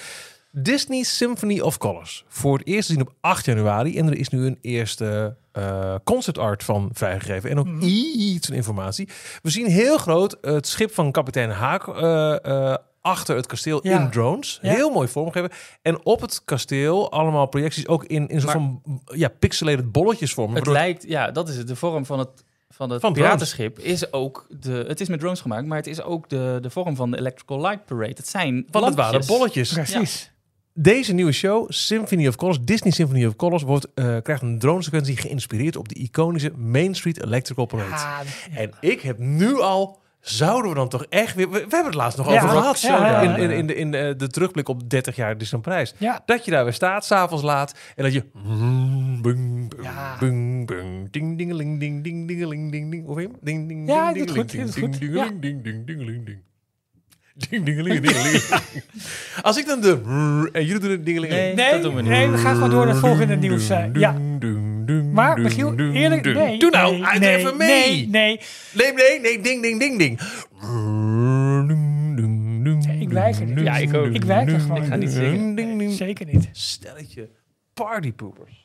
Disney 0.51 1.03
Symphony 1.03 1.59
of 1.59 1.77
Colors. 1.77 2.25
Voor 2.27 2.57
het 2.57 2.67
eerst 2.67 2.87
te 2.87 2.93
zien 2.93 3.01
op 3.01 3.13
8 3.21 3.45
januari. 3.45 3.97
En 3.97 4.07
er 4.07 4.17
is 4.17 4.29
nu 4.29 4.45
een 4.45 4.57
eerste 4.61 5.37
eh 5.55 5.95
concert 6.03 6.37
art 6.37 6.63
van 6.63 6.89
vrijgegeven. 6.93 7.49
En 7.49 7.59
ook 7.59 7.65
Mhm. 7.67 7.81
iets 7.83 8.47
van 8.47 8.55
informatie. 8.55 9.09
We 9.41 9.49
zien 9.49 9.67
heel 9.67 9.97
groot 9.97 10.37
het 10.41 10.67
schip 10.67 10.93
van 10.93 11.11
kapitein 11.11 11.49
Haak 11.49 11.87
eh, 11.87 12.45
eh, 12.45 12.75
achter 13.01 13.35
het 13.35 13.45
kasteel 13.45 13.79
Ja. 13.87 13.99
in 13.99 14.09
drones. 14.09 14.59
Ja. 14.61 14.71
Heel 14.73 14.89
mooi 14.89 15.07
vormgegeven. 15.07 15.51
En 15.81 16.05
op 16.05 16.21
het 16.21 16.41
kasteel 16.45 17.11
allemaal 17.11 17.45
projecties 17.45 17.87
ook 17.87 18.03
in, 18.03 18.27
in 18.27 18.41
soort 18.41 18.53
Maar- 18.53 18.63
van 18.83 19.01
ja, 19.05 19.27
pixelated 19.39 19.91
bolletjes 19.91 20.33
vormen. 20.33 20.55
Het 20.55 20.67
lijkt, 20.67 21.03
ja, 21.07 21.31
dat 21.31 21.49
is 21.49 21.57
het. 21.57 21.67
De 21.67 21.75
vorm 21.75 22.05
van 22.05 22.19
het, 22.19 22.43
van 22.69 22.89
het 22.89 23.01
Van 23.01 23.13
piratenschip 23.13 23.79
is 23.79 24.13
ook 24.13 24.45
de. 24.49 24.85
Het 24.87 25.01
is 25.01 25.07
met 25.09 25.19
drones 25.19 25.41
gemaakt, 25.41 25.65
maar 25.65 25.77
het 25.77 25.87
is 25.87 26.01
ook 26.01 26.29
de, 26.29 26.57
de 26.61 26.69
vorm 26.69 26.95
van 26.95 27.11
de 27.11 27.17
Electrical 27.17 27.61
Light 27.61 27.85
Parade. 27.85 28.13
Het 28.15 28.27
zijn 28.27 28.67
Want 28.71 28.85
het 28.85 28.95
waren 28.95 29.25
bolletjes. 29.25 29.73
Precies. 29.73 30.31
Deze 30.77 31.13
nieuwe 31.13 31.31
show, 31.31 31.65
Symphony 31.71 32.27
of 32.27 32.35
Colors, 32.35 32.57
Disney 32.61 32.91
Symphony 32.91 33.25
of 33.25 33.35
Colors, 33.35 33.63
wordt, 33.63 33.87
eh, 33.93 34.17
krijgt 34.23 34.41
een 34.41 34.59
drone-sequentie 34.59 35.17
geïnspireerd 35.17 35.75
op 35.75 35.89
de 35.89 35.95
iconische 35.95 36.51
Main 36.55 36.95
Street 36.95 37.23
Electrical 37.23 37.65
Parade. 37.65 37.91
Ah, 37.93 38.19
En 38.53 38.71
ik 38.79 39.01
heb 39.01 39.17
nu 39.17 39.59
al, 39.59 39.99
zouden 40.19 40.69
we 40.71 40.75
dan 40.77 40.89
toch 40.89 41.05
echt 41.09 41.35
weer... 41.35 41.49
We, 41.49 41.53
we 41.53 41.59
hebben 41.59 41.85
het 41.85 41.93
laatst 41.95 42.17
nog 42.17 42.29
Ja, 42.31 42.35
over 42.35 42.49
gehad. 42.49 42.81
ja, 42.81 42.97
ja, 43.07 43.21
ja. 43.21 43.35
In, 43.35 43.41
in, 43.41 43.51
in, 43.51 43.67
de, 43.67 43.75
in 43.75 43.91
de, 43.91 44.13
de 44.17 44.27
terugblik 44.27 44.69
op 44.69 44.89
30 44.89 45.15
jaar 45.15 45.37
Disneyland 45.37 45.63
Prijs. 45.73 45.93
ja. 45.97 46.21
Dat 46.25 46.45
je 46.45 46.51
daar 46.51 46.63
weer 46.63 46.73
staat, 46.73 47.05
s'avonds 47.05 47.43
laat, 47.43 47.75
en 47.95 48.03
dat 48.03 48.13
je... 48.13 48.23
Ja. 49.81 50.17
ding, 50.19 51.37
dingeling, 51.37 51.79
ding, 51.79 52.03
ding, 52.03 52.27
dingeling, 52.27 52.71
ding, 52.71 52.91
ding. 52.91 53.05
Hoe 53.05 53.19
heet 53.19 53.27
hem? 53.27 53.37
Ding, 53.41 53.67
ding, 53.67 53.87
Ja, 53.87 54.13
ding, 54.13 54.25
dit 54.25 54.35
is 54.35 54.41
goed, 54.41 54.51
dingeling, 54.51 54.75
dit 54.75 55.01
is 55.01 55.19
goed. 55.21 55.41
ding, 55.41 55.63
ding, 55.63 55.85
ding, 55.87 56.25
ding. 56.25 56.37
Ding, 57.49 57.65
dingeling, 57.65 57.99
dingeling. 57.99 58.43
Als 59.41 59.57
ik 59.57 59.65
dan 59.65 59.81
de... 59.81 59.99
En 60.51 60.65
jullie 60.65 60.81
doen 60.81 60.91
het 60.91 61.05
dingeling. 61.05 61.33
Nee, 61.33 61.53
Nee, 61.53 61.71
dat 61.71 61.81
doen 61.81 61.95
we 61.95 62.01
niet. 62.01 62.09
nee, 62.11 62.27
we 62.29 62.37
gaan 62.37 62.53
gewoon 62.53 62.69
door 62.69 62.85
naar 62.85 62.93
het 62.93 62.99
volgende 63.05 63.35
nieuws. 63.35 63.69
eh, 63.69 63.85
ja. 63.93 64.17
Maar 65.11 65.39
Michiel, 65.39 65.75
eerlijk, 65.75 66.33
nee. 66.33 66.59
Doe 66.59 66.69
nou, 66.69 66.93
nee, 66.93 67.05
uit 67.05 67.19
nee, 67.19 67.35
even 67.35 67.57
mee. 67.57 67.67
Nee, 67.89 68.07
nee. 68.07 68.39
Nee, 68.73 68.93
nee, 68.93 69.19
nee, 69.19 69.41
ding, 69.41 69.61
ding, 69.61 69.79
ding, 69.79 69.97
ding. 69.97 70.19
ik 73.01 73.09
weiger 73.09 73.55
dit. 73.55 73.63
Ja, 73.63 73.77
ik 73.77 73.93
ook. 73.93 74.13
Ik 74.13 74.23
weiger 74.23 74.59
gewoon. 74.59 74.77
Ik 74.77 74.87
ga 74.87 74.95
niet 74.95 75.09
zingen. 75.11 75.31
Ding, 75.31 75.55
ding, 75.55 75.79
ding. 75.79 75.91
Zeker 75.91 76.25
niet. 76.25 76.49
Stelletje 76.51 77.29
partypoopers. 77.73 78.64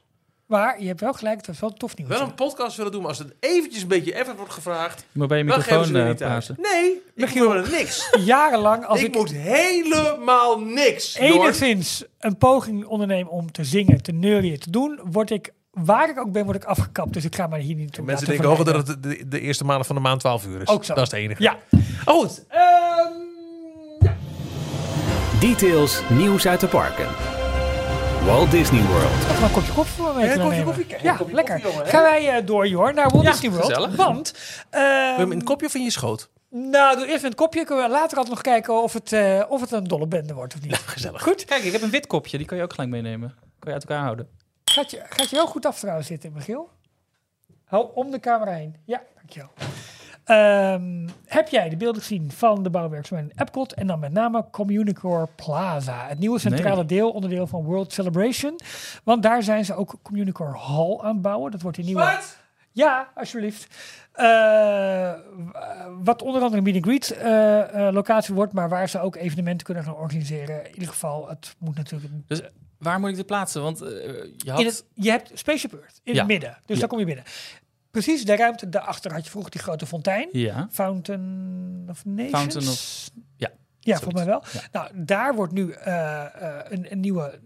Maar 0.50 0.80
je 0.80 0.86
hebt 0.86 1.00
wel 1.00 1.12
gelijk, 1.12 1.36
het 1.36 1.46
was 1.46 1.60
wel 1.60 1.72
tof 1.72 1.96
nieuws. 1.96 2.08
Wel 2.08 2.20
een 2.20 2.34
podcast 2.34 2.76
willen 2.76 2.92
doen, 2.92 3.00
maar 3.00 3.10
als 3.10 3.18
het 3.18 3.34
eventjes 3.40 3.82
een 3.82 3.88
beetje 3.88 4.14
effort 4.14 4.36
wordt 4.36 4.52
gevraagd... 4.52 5.04
Moet 5.12 5.28
bij 5.28 5.38
je 5.38 5.44
microfoon 5.44 5.84
ze 5.84 5.94
er 5.94 6.00
eh, 6.02 6.08
niet 6.08 6.22
uit. 6.22 6.44
praten. 6.46 6.56
Nee, 6.72 6.90
ik 6.92 7.00
Michiel. 7.14 7.54
moet 7.54 7.70
niks. 7.70 8.10
Jarenlang, 8.24 8.84
als 8.86 9.00
ik, 9.00 9.06
ik, 9.06 9.14
moet 9.14 9.30
helemaal 9.32 10.60
niks, 10.60 11.14
enigszins 11.16 12.04
een 12.18 12.36
poging 12.36 12.84
onderneem 12.84 13.26
om 13.28 13.52
te 13.52 13.64
zingen, 13.64 14.02
te 14.02 14.12
neurien, 14.12 14.58
te 14.58 14.70
doen, 14.70 15.00
word 15.04 15.30
ik, 15.30 15.52
waar 15.70 16.10
ik 16.10 16.18
ook 16.18 16.32
ben, 16.32 16.44
word 16.44 16.56
ik 16.56 16.64
afgekapt. 16.64 17.12
Dus 17.12 17.24
ik 17.24 17.34
ga 17.34 17.46
maar 17.46 17.58
hier 17.58 17.76
niet 17.76 17.92
toe. 17.92 18.04
Mensen 18.04 18.26
denken 18.26 18.48
ook 18.48 18.64
dat 18.64 18.86
het 18.86 19.02
de, 19.02 19.28
de 19.28 19.40
eerste 19.40 19.64
maanden 19.64 19.86
van 19.86 19.94
de 19.96 20.02
maand 20.02 20.20
12 20.20 20.46
uur 20.46 20.60
is. 20.60 20.68
Ook 20.68 20.84
zo. 20.84 20.94
Dat 20.94 21.04
is 21.04 21.10
het 21.10 21.20
enige. 21.20 21.42
Ja, 21.42 21.58
Oh, 22.04 22.18
goed. 22.20 22.44
Ehm, 22.48 22.62
ja. 24.00 24.16
Details 25.40 26.02
nieuws 26.08 26.46
uit 26.46 26.60
de 26.60 26.66
parken. 26.66 27.39
Walt 28.24 28.50
Disney 28.50 28.82
World. 28.82 29.26
We 29.38 29.44
een 29.44 29.50
kopje 29.52 29.72
koffie 29.72 30.04
voor 30.04 30.20
Ja, 30.20 30.32
een 30.32 30.40
kopje 30.40 30.62
koffie, 30.64 30.86
Ja, 31.02 31.10
een 31.10 31.16
kopje 31.16 31.34
lekker. 31.34 31.60
koffie? 31.60 31.84
Gaan 31.84 32.02
wij 32.02 32.36
eh, 32.36 32.46
door, 32.46 32.66
Jor, 32.68 32.94
naar 32.94 33.08
Walt 33.10 33.24
Ja, 33.24 33.30
Disney 33.30 33.50
World. 33.50 33.66
gezellig. 33.66 33.96
Want, 33.96 34.32
Wil 34.70 34.80
je 34.80 34.86
hem 34.86 35.16
in 35.16 35.22
ehm 35.28 35.30
het 35.30 35.44
kopje 35.44 35.66
of 35.66 35.74
in 35.74 35.82
je 35.82 35.90
schoot? 35.90 36.30
nou, 36.48 36.96
doe 36.96 37.06
eerst 37.06 37.22
met 37.22 37.30
het 37.32 37.40
kopje. 37.40 37.64
Kunnen 37.64 37.84
we 37.84 37.90
later 37.90 38.16
altijd 38.16 38.34
nog 38.34 38.40
kijken 38.40 38.82
of 38.82 38.92
het, 38.92 39.12
eh, 39.12 39.42
of 39.48 39.60
het 39.60 39.72
een 39.72 39.84
dolle 39.84 40.06
bende 40.06 40.34
wordt 40.34 40.54
of 40.54 40.60
niet. 40.60 40.76
Gezellig. 40.76 41.22
Goed. 41.22 41.44
Kijk, 41.44 41.62
ik 41.62 41.72
heb 41.72 41.82
een 41.82 41.90
wit 41.90 42.06
kopje. 42.06 42.36
Die 42.38 42.46
kan 42.46 42.56
je 42.56 42.62
ook 42.62 42.72
gelijk 42.72 42.90
meenemen. 42.90 43.28
Kan 43.38 43.68
je 43.68 43.72
uit 43.72 43.84
elkaar 43.88 44.02
houden. 44.04 44.28
Gaat 44.64 44.90
je, 44.90 45.02
gaat 45.08 45.30
je 45.30 45.36
wel 45.36 45.46
goed 45.46 45.66
af 45.66 45.78
trouwens 45.78 46.06
zitten, 46.06 46.32
Michiel? 46.32 46.70
Hou 47.64 47.88
om 47.94 48.10
de 48.10 48.20
camera 48.20 48.52
heen. 48.52 48.76
Ja, 48.84 49.02
dankjewel. 49.16 49.50
Ehm, 50.30 51.08
heb 51.26 51.48
jij 51.48 51.68
de 51.68 51.76
beelden 51.76 52.00
gezien 52.02 52.30
van 52.30 52.62
de 52.62 52.70
bouwwerkzaamheden 52.70 53.34
in 53.36 53.42
Epcot 53.42 53.72
en 53.74 53.86
dan 53.86 53.98
met 53.98 54.12
name 54.12 54.44
Communicore 54.50 55.28
Plaza, 55.36 56.06
het 56.08 56.18
nieuwe 56.18 56.38
centrale 56.38 56.76
Nee. 56.76 56.84
deel, 56.84 57.10
onderdeel 57.10 57.46
van 57.46 57.62
World 57.64 57.92
Celebration. 57.92 58.58
Want 59.04 59.22
daar 59.22 59.42
zijn 59.42 59.64
ze 59.64 59.74
ook 59.74 59.94
Communicore 60.02 60.58
Hall 60.58 60.98
aan 60.98 61.12
het 61.12 61.22
bouwen. 61.22 61.50
Dat 61.50 61.62
wordt 61.62 61.76
die 61.76 61.86
nieuwe. 61.86 62.18
Ja, 62.72 63.08
alsjeblieft. 63.14 63.76
Eh, 64.12 65.12
wat 66.02 66.22
onder 66.22 66.42
andere 66.42 66.56
een 66.56 66.62
meet 66.62 66.74
and 66.74 66.84
greet 66.84 67.10
eh, 67.10 67.86
eh, 67.88 67.94
locatie 67.94 68.34
wordt, 68.34 68.52
maar 68.52 68.68
waar 68.68 68.88
ze 68.88 69.00
ook 69.00 69.16
evenementen 69.16 69.66
kunnen 69.66 69.84
gaan 69.84 69.96
organiseren. 69.96 70.64
In 70.66 70.72
ieder 70.72 70.88
geval, 70.88 71.28
het 71.28 71.54
moet 71.58 71.76
natuurlijk 71.76 72.12
Dus 72.26 72.40
waar 72.78 73.00
moet 73.00 73.10
ik 73.10 73.16
dit 73.16 73.26
plaatsen? 73.26 73.62
Want 73.62 73.78
je 73.78 74.50
had... 74.50 74.60
in 74.60 74.66
het, 74.66 74.84
je 74.94 75.10
hebt 75.10 75.30
Spaceship 75.34 75.72
Earth 75.72 76.00
in 76.04 76.12
Ja. 76.14 76.18
het 76.18 76.28
midden. 76.28 76.50
Dus 76.50 76.74
Ja. 76.74 76.80
daar 76.80 76.88
kom 76.88 76.98
je 76.98 77.04
binnen. 77.04 77.24
Precies 77.90 78.24
de 78.24 78.36
ruimte 78.36 78.68
daarachter 78.68 79.12
had 79.12 79.24
je 79.24 79.30
vroeger 79.30 79.50
die 79.50 79.60
grote 79.60 79.86
fontein. 79.86 80.28
Ja. 80.32 80.68
Fountain 80.70 81.86
of 81.88 82.04
Nations. 82.04 82.30
Fountain 82.38 82.68
of- 82.68 83.10
ja, 83.36 83.50
Ja, 83.80 83.94
volgens 83.96 84.14
mij 84.14 84.24
wel. 84.24 84.42
Ja. 84.52 84.60
Nou, 84.72 85.04
daar 85.04 85.34
wordt 85.34 85.52
nu 85.52 85.70
eh, 85.72 86.24
eh, 86.24 86.64
een, 86.68 86.92
een 86.92 87.00
nieuwe, 87.00 87.40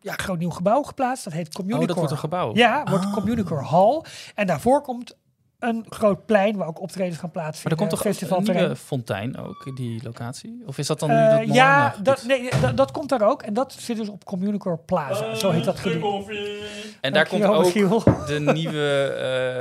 ja, 0.00 0.12
groot 0.12 0.38
nieuw 0.38 0.50
gebouw 0.50 0.82
geplaatst. 0.82 1.24
Dat 1.24 1.32
heet 1.32 1.46
Oh, 1.48 1.52
Communicore. 1.54 1.86
dat 1.86 1.96
wordt 1.96 2.12
een 2.12 2.18
gebouw. 2.18 2.54
Ja, 2.54 2.84
wordt 2.90 3.04
Ah. 3.04 3.12
Communicore 3.12 3.64
Hall. 3.64 4.02
En 4.34 4.46
daarvoor 4.46 4.82
komt 4.82 5.16
een 5.58 5.84
groot 5.88 6.26
plein 6.26 6.56
waar 6.56 6.66
ook 6.68 6.80
optredens 6.80 7.18
gaan 7.18 7.30
Maar 7.32 7.42
plaatsvinden. 7.42 7.70
er 7.70 7.76
komt 7.78 7.90
toch 7.90 7.98
ook 7.98 8.04
een 8.06 8.12
festivalterrein. 8.12 8.64
nieuwe 8.64 8.80
fontein 8.80 9.36
ook, 9.38 9.66
in 9.66 9.74
die 9.74 10.00
locatie? 10.04 10.62
Of 10.66 10.78
is 10.78 10.86
dat 10.86 11.00
dan 11.00 11.08
nu 11.08 11.14
Eh, 11.16 11.36
dat 11.38 11.54
ja, 11.54 11.94
dat, 12.02 12.24
nee, 12.26 12.48
dat, 12.60 12.76
dat 12.76 12.90
komt 12.90 13.08
daar 13.08 13.22
ook. 13.22 13.42
En 13.42 13.54
dat 13.54 13.72
zit 13.72 13.96
dus 13.96 14.08
op 14.08 14.24
Communicore 14.24 14.76
Plaza. 14.76 15.34
Zo 15.34 15.50
heet 15.50 15.64
dat 15.64 15.78
gebied. 15.78 16.04
En 17.00 17.12
daar 17.12 17.28
komt 17.28 17.44
ook 17.44 17.64
Michiel. 17.64 18.02
de 18.26 18.40
nieuwe 18.52 19.02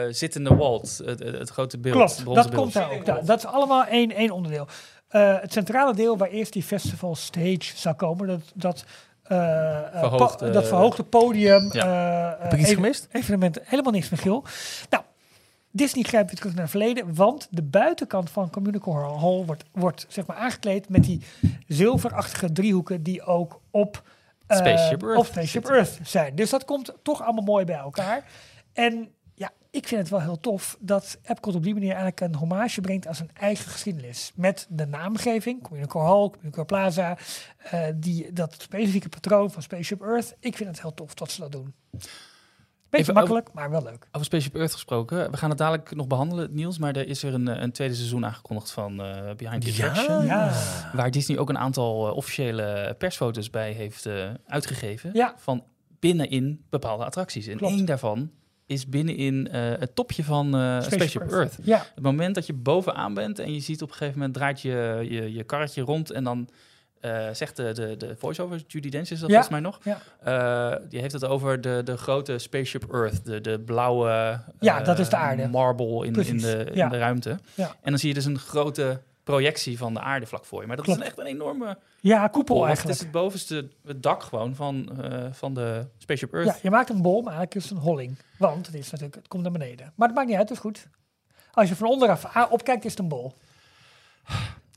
eh, 0.08 0.14
zittende 0.14 0.56
Walt, 0.56 1.02
het, 1.06 1.20
het, 1.20 1.38
het 1.38 1.50
grote 1.50 1.78
beeld. 1.78 1.96
Klopt, 1.96 2.36
dat 2.36 2.50
beeld. 2.50 2.62
komt 2.62 2.74
daar 2.74 2.92
ook. 2.92 3.26
Dat 3.26 3.38
is 3.38 3.46
allemaal 3.46 3.86
één, 3.86 4.12
één 4.12 4.32
onderdeel. 4.32 4.68
Eh, 5.08 5.36
het 5.42 5.54
centrale 5.54 5.94
deel 5.94 6.18
waar 6.18 6.30
eerst 6.30 6.54
die 6.54 6.64
festival 6.64 7.16
stage 7.16 7.72
zou 7.76 7.96
komen, 7.96 8.28
dat, 8.28 8.42
dat, 8.54 8.86
eh, 9.24 9.78
eh, 9.78 9.84
Verhoogde- 10.00 10.46
po- 10.46 10.52
dat 10.52 10.68
verhoogde 10.68 11.04
podium. 11.04 11.70
Ja. 11.74 12.34
eh, 12.36 12.42
Heb 12.44 12.54
ik 12.54 12.60
iets 12.60 12.70
eh, 12.70 12.76
gemist? 12.76 13.08
Evenementen, 13.12 13.62
helemaal 13.66 13.92
niks, 13.92 14.10
Michiel. 14.10 14.44
Nou, 14.90 15.04
Disney 15.78 16.04
grijpt 16.04 16.30
weer 16.30 16.40
terug 16.40 16.54
naar 16.54 16.62
het 16.62 16.72
verleden, 16.72 17.16
want 17.16 17.48
de 17.52 17.64
buitenkant 17.64 18.30
van 18.30 18.50
Communicore 18.50 19.20
Hall 19.20 19.46
wordt, 19.46 19.64
wordt 19.72 20.06
zeg 20.10 20.26
maar 20.26 20.38
aangekleed 20.38 20.90
met 20.90 21.04
die 21.04 21.22
zilverachtige 21.68 22.52
driehoeken 22.52 23.04
die 23.04 23.24
ook 23.24 23.62
op, 23.72 24.04
eh, 24.48 24.58
Spaceship 24.58 25.04
Earth 25.04 25.18
op 25.18 25.26
Spaceship. 25.26 25.66
Earth 25.66 26.00
zijn. 26.04 26.36
Dus 26.36 26.50
dat 26.50 26.66
komt 26.66 26.94
toch 27.02 27.22
allemaal 27.22 27.44
mooi 27.44 27.66
bij 27.66 27.76
elkaar. 27.76 28.26
En 28.74 29.10
ja, 29.34 29.52
ik 29.70 29.88
vind 29.88 30.02
het 30.02 30.10
wel 30.10 30.22
heel 30.22 30.40
tof 30.40 30.78
dat 30.80 31.18
Epcot 31.24 31.56
op 31.56 31.64
die 31.64 31.74
manier 31.74 31.90
eigenlijk 31.92 32.22
een 32.22 32.36
hommage 32.36 32.82
brengt 32.82 33.08
aan 33.08 33.16
zijn 33.16 33.30
eigen 33.34 33.72
geschiedenis. 33.72 34.32
Met 34.36 34.66
de 34.70 34.86
naamgeving, 34.86 35.64
Communicore 35.64 36.06
Hall, 36.06 36.30
Communicore 36.30 36.66
Plaza, 36.66 37.18
eh, 37.58 37.82
die, 37.96 38.34
dat 38.34 38.56
specifieke 38.62 39.10
patroon 39.10 39.52
van 39.52 39.62
Spaceship 39.62 40.02
Earth. 40.02 40.36
Ik 40.40 40.56
vind 40.56 40.70
het 40.70 40.82
heel 40.82 40.94
tof 40.94 41.14
dat 41.14 41.32
ze 41.32 41.42
dat 41.42 41.52
doen. 41.52 41.74
Beetje 42.90 43.12
Even 43.12 43.14
makkelijk, 43.14 43.54
maar 43.54 43.70
wel 43.70 43.84
leuk. 43.84 44.08
Over 44.12 44.26
Spaceship 44.26 44.56
Earth 44.56 44.74
gesproken. 44.74 45.32
We 45.32 45.38
gaan 45.38 45.50
het 45.50 45.58
dadelijk 45.58 45.96
nog 45.96 46.08
behandelen, 46.08 46.54
nieuws. 46.54 46.78
Maar 46.78 46.96
er 46.96 47.08
is 47.08 47.24
er 47.24 47.34
een, 47.34 47.48
eh, 47.48 47.62
een 47.62 47.72
tweede 47.72 47.94
seizoen 47.94 48.26
aangekondigd 48.26 48.72
van 48.72 49.02
eh, 49.02 49.36
Behind 49.36 49.62
the 49.62 49.70
Attraction. 49.70 50.26
Ja. 50.26 50.54
Waar 50.94 51.12
Disney 51.12 51.38
ook 51.38 51.50
een 51.50 51.58
aantal 51.58 52.08
eh, 52.08 52.16
officiële 52.16 52.96
persfoto's 52.98 53.50
bij 53.50 53.72
heeft 53.72 54.10
uitgegeven. 54.46 55.10
Ja. 55.14 55.34
Van 55.38 55.64
binnenin 56.00 56.66
bepaalde 56.70 57.06
attracties. 57.06 57.48
En 57.48 57.58
Klopt. 57.58 57.74
één 57.74 57.86
daarvan 57.86 58.32
is 58.66 58.88
binnenin 58.88 59.48
het 59.52 59.96
topje 59.96 60.24
van 60.24 60.56
eh, 60.56 60.82
Spaceship, 60.82 61.32
Earth. 61.32 61.58
Ja, 61.64 61.86
Het 61.96 62.04
moment 62.04 62.36
dat 62.36 62.46
je 62.46 62.54
bovenaan 62.54 63.14
bent 63.14 63.40
en 63.40 63.54
je 63.54 63.60
ziet 63.60 63.82
op 63.82 63.90
een 63.90 63.96
gegeven 63.96 64.18
moment 64.20 64.36
draait 64.36 64.62
je 64.62 65.06
je, 65.10 65.34
je 65.34 65.44
karretje 65.44 65.82
rond 65.82 66.12
en 66.12 66.24
dan 66.24 66.50
eh, 67.02 67.28
zegt 67.32 67.56
de, 67.56 67.72
de, 67.74 67.98
de 67.98 68.16
voice-over, 68.18 68.64
Judy 68.68 68.90
Dench 68.90 69.10
is 69.10 69.20
dat 69.20 69.30
Ja, 69.30 69.42
volgens 69.44 69.50
mij 69.50 69.60
nog, 69.60 69.80
ja. 69.84 70.00
Eh, 70.74 70.80
die 70.90 71.00
heeft 71.00 71.14
het 71.14 71.26
over 71.26 71.62
de, 71.62 71.82
de 71.84 71.98
grote 71.98 72.38
Spaceship 72.38 72.94
Earth, 72.94 73.26
de, 73.26 73.42
de 73.42 73.60
blauwe 73.60 74.40
Ja, 74.60 74.80
eh, 74.80 74.86
dat 74.86 75.00
is 75.00 75.10
de 75.10 75.16
aarde. 75.16 75.48
marble 75.48 76.06
in, 76.06 76.16
in, 76.16 76.38
de, 76.38 76.70
in 76.74 76.90
de 76.90 76.98
ruimte. 76.98 77.40
En 77.56 77.70
dan 77.84 77.98
zie 77.98 78.08
je 78.10 78.14
dus 78.16 78.26
een 78.26 78.40
grote 78.40 79.02
projectie 79.24 79.78
van 79.78 79.94
de 79.94 80.00
aarde 80.00 80.26
vlak 80.26 80.46
voor 80.46 80.62
je. 80.62 80.68
Maar 80.68 80.76
dat 80.76 80.86
Klopt. 80.86 81.00
is 81.00 81.06
een 81.06 81.12
echt 81.12 81.22
een 81.22 81.34
enorme 81.34 81.78
ja 82.00 82.18
koepel 82.18 82.32
koepel. 82.32 82.56
Het 82.56 82.66
eigenlijk. 82.66 82.96
is 82.98 83.04
het 83.04 83.12
bovenste 83.12 83.68
het 83.86 84.04
dak 84.04 84.24
gewoon 84.24 84.56
van, 84.56 85.02
eh, 85.02 85.28
van 85.32 85.54
de 85.54 85.86
Spaceship 85.98 86.34
Earth. 86.34 86.48
Ja, 86.48 86.56
je 86.62 86.70
maakt 86.70 86.90
een 86.90 87.02
bol, 87.02 87.22
maar 87.22 87.34
eigenlijk 87.34 87.56
is 87.56 87.64
het 87.64 87.72
een 87.72 87.84
holling. 87.84 88.18
Want 88.38 88.66
het, 88.66 88.76
is 88.76 88.90
natuurlijk, 88.90 89.16
het 89.16 89.28
komt 89.28 89.44
naar 89.44 89.52
beneden. 89.52 89.94
Maar 89.96 90.08
het 90.08 90.18
maakt 90.18 90.30
niet 90.30 90.38
uit, 90.38 90.48
dat 90.48 90.58
is 90.58 90.64
goed. 90.64 90.88
Als 91.52 91.70
je 91.70 91.76
van 91.76 91.88
onderaf 91.88 92.50
opkijkt, 92.50 92.86
is 92.86 92.92
het 92.92 93.00
een 93.00 93.08
bol. 93.08 93.34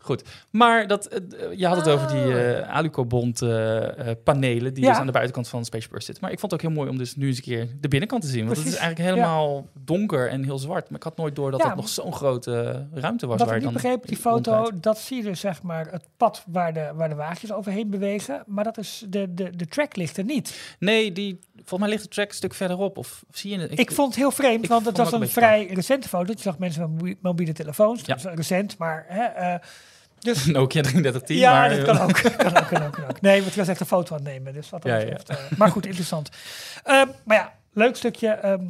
Goed, 0.03 0.23
maar 0.51 0.87
dat, 0.87 1.07
eh, 1.07 1.19
je 1.59 1.67
had 1.67 1.77
het 1.77 1.89
over 1.89 2.09
die 2.09 2.39
eh 2.39 2.69
Alucobond 2.77 3.43
eh, 3.43 4.09
eh, 4.11 4.17
panelen 4.25 4.75
die 4.75 4.83
Ja. 4.85 4.91
dus 4.91 4.99
aan 4.99 5.07
de 5.07 5.13
buitenkant 5.13 5.49
van 5.49 5.65
Spaceship 5.65 5.91
Earth 5.93 6.05
zitten. 6.05 6.25
Maar 6.25 6.33
ik 6.33 6.39
vond 6.41 6.53
het 6.53 6.61
ook 6.61 6.67
heel 6.69 6.77
mooi 6.79 6.91
om 6.91 6.99
dus 6.99 7.17
nu 7.17 7.27
eens 7.27 7.37
een 7.37 7.43
keer 7.43 7.69
de 7.81 7.89
binnenkant 7.89 8.23
te 8.23 8.29
zien. 8.29 8.45
Want 8.45 8.57
het 8.57 8.67
is 8.67 8.75
eigenlijk 8.77 9.11
helemaal 9.11 9.67
donker 9.85 10.29
en 10.29 10.45
heel 10.45 10.59
zwart. 10.59 10.89
Maar 10.89 10.99
ik 10.99 11.05
had 11.05 11.17
nooit 11.17 11.37
door 11.37 11.51
dat 11.51 11.61
Ja, 11.61 11.67
het 11.67 11.77
nog 11.77 11.89
zo'n 11.89 12.13
grote 12.13 12.87
ruimte 12.95 13.27
was. 13.27 13.39
Wat 13.39 13.49
waar 13.49 13.57
ik 13.57 13.63
niet 13.65 13.73
begreep, 13.73 14.07
die 14.07 14.17
foto, 14.17 14.71
dat 14.81 14.99
zie 14.99 15.17
je 15.17 15.23
dus 15.23 15.41
zeg 15.41 15.63
maar 15.63 15.87
het 15.91 16.05
pad 16.17 16.45
waar 16.47 16.73
de, 16.73 16.91
waar 16.95 17.09
de 17.09 17.15
wagentjes 17.15 17.53
overheen 17.53 17.91
bewegen. 17.91 18.43
Maar 18.47 18.65
dat 18.65 18.79
is 18.79 19.05
de, 19.09 19.35
de, 19.35 19.57
de 19.57 19.67
track 19.67 19.97
ligt 19.97 20.17
er 20.17 20.25
niet. 20.25 20.77
Nee, 20.79 21.13
die, 21.13 21.39
volgens 21.55 21.81
mij 21.81 21.89
ligt 21.89 22.03
de 22.03 22.09
track 22.09 22.29
een 22.29 22.35
stuk 22.35 22.55
verderop. 22.55 22.99
Of 22.99 23.25
zie 23.31 23.51
je 23.51 23.59
het? 23.59 23.79
Ik, 23.79 23.93
vond 23.93 24.09
het 24.09 24.17
heel 24.17 24.31
vreemd, 24.31 24.67
want 24.67 24.87
het 24.87 24.97
was 24.97 25.13
een 25.13 25.29
vrij 25.29 25.67
recente 25.67 26.09
foto. 26.09 26.33
Je 26.33 26.41
zag 26.41 26.59
mensen 26.59 26.81
met 26.81 26.91
mobi- 26.91 27.17
mobiele 27.23 27.53
telefoons. 27.53 28.01
Ja. 28.05 28.15
Dat 28.15 28.25
is 28.27 28.35
recent, 28.35 28.79
maar... 28.79 29.05
Hè, 29.09 29.25
eh, 29.25 29.55
dus 30.21 30.45
Nokia 30.57 30.83
3310. 30.83 31.37
ja, 31.37 31.53
maar, 31.53 31.69
dat 31.69 31.79
eh, 31.79 31.85
kan 31.85 31.99
ook. 31.99 32.13
kan 32.47 32.57
ook, 32.57 32.67
kan 32.67 32.83
ook, 32.83 32.93
kan 32.93 33.05
ook. 33.05 33.21
Nee, 33.21 33.39
want 33.41 33.51
ik 33.51 33.59
was 33.59 33.69
echt 33.69 33.81
een 33.81 33.87
foto 33.87 34.15
aan 34.17 34.23
het 34.25 34.33
nemen. 34.33 34.53
Dus 34.53 34.71
wat 34.71 34.83
dat 34.83 34.93
Ja, 34.93 34.99
ja. 34.99 35.05
betreft, 35.05 35.29
eh, 35.29 35.59
maar 35.59 35.71
goed, 35.71 35.87
interessant. 35.87 36.31
Ehm, 36.85 37.09
maar 37.25 37.37
ja, 37.37 37.55
leuk 37.73 37.97
stukje. 37.97 38.29
Ehm, 38.29 38.65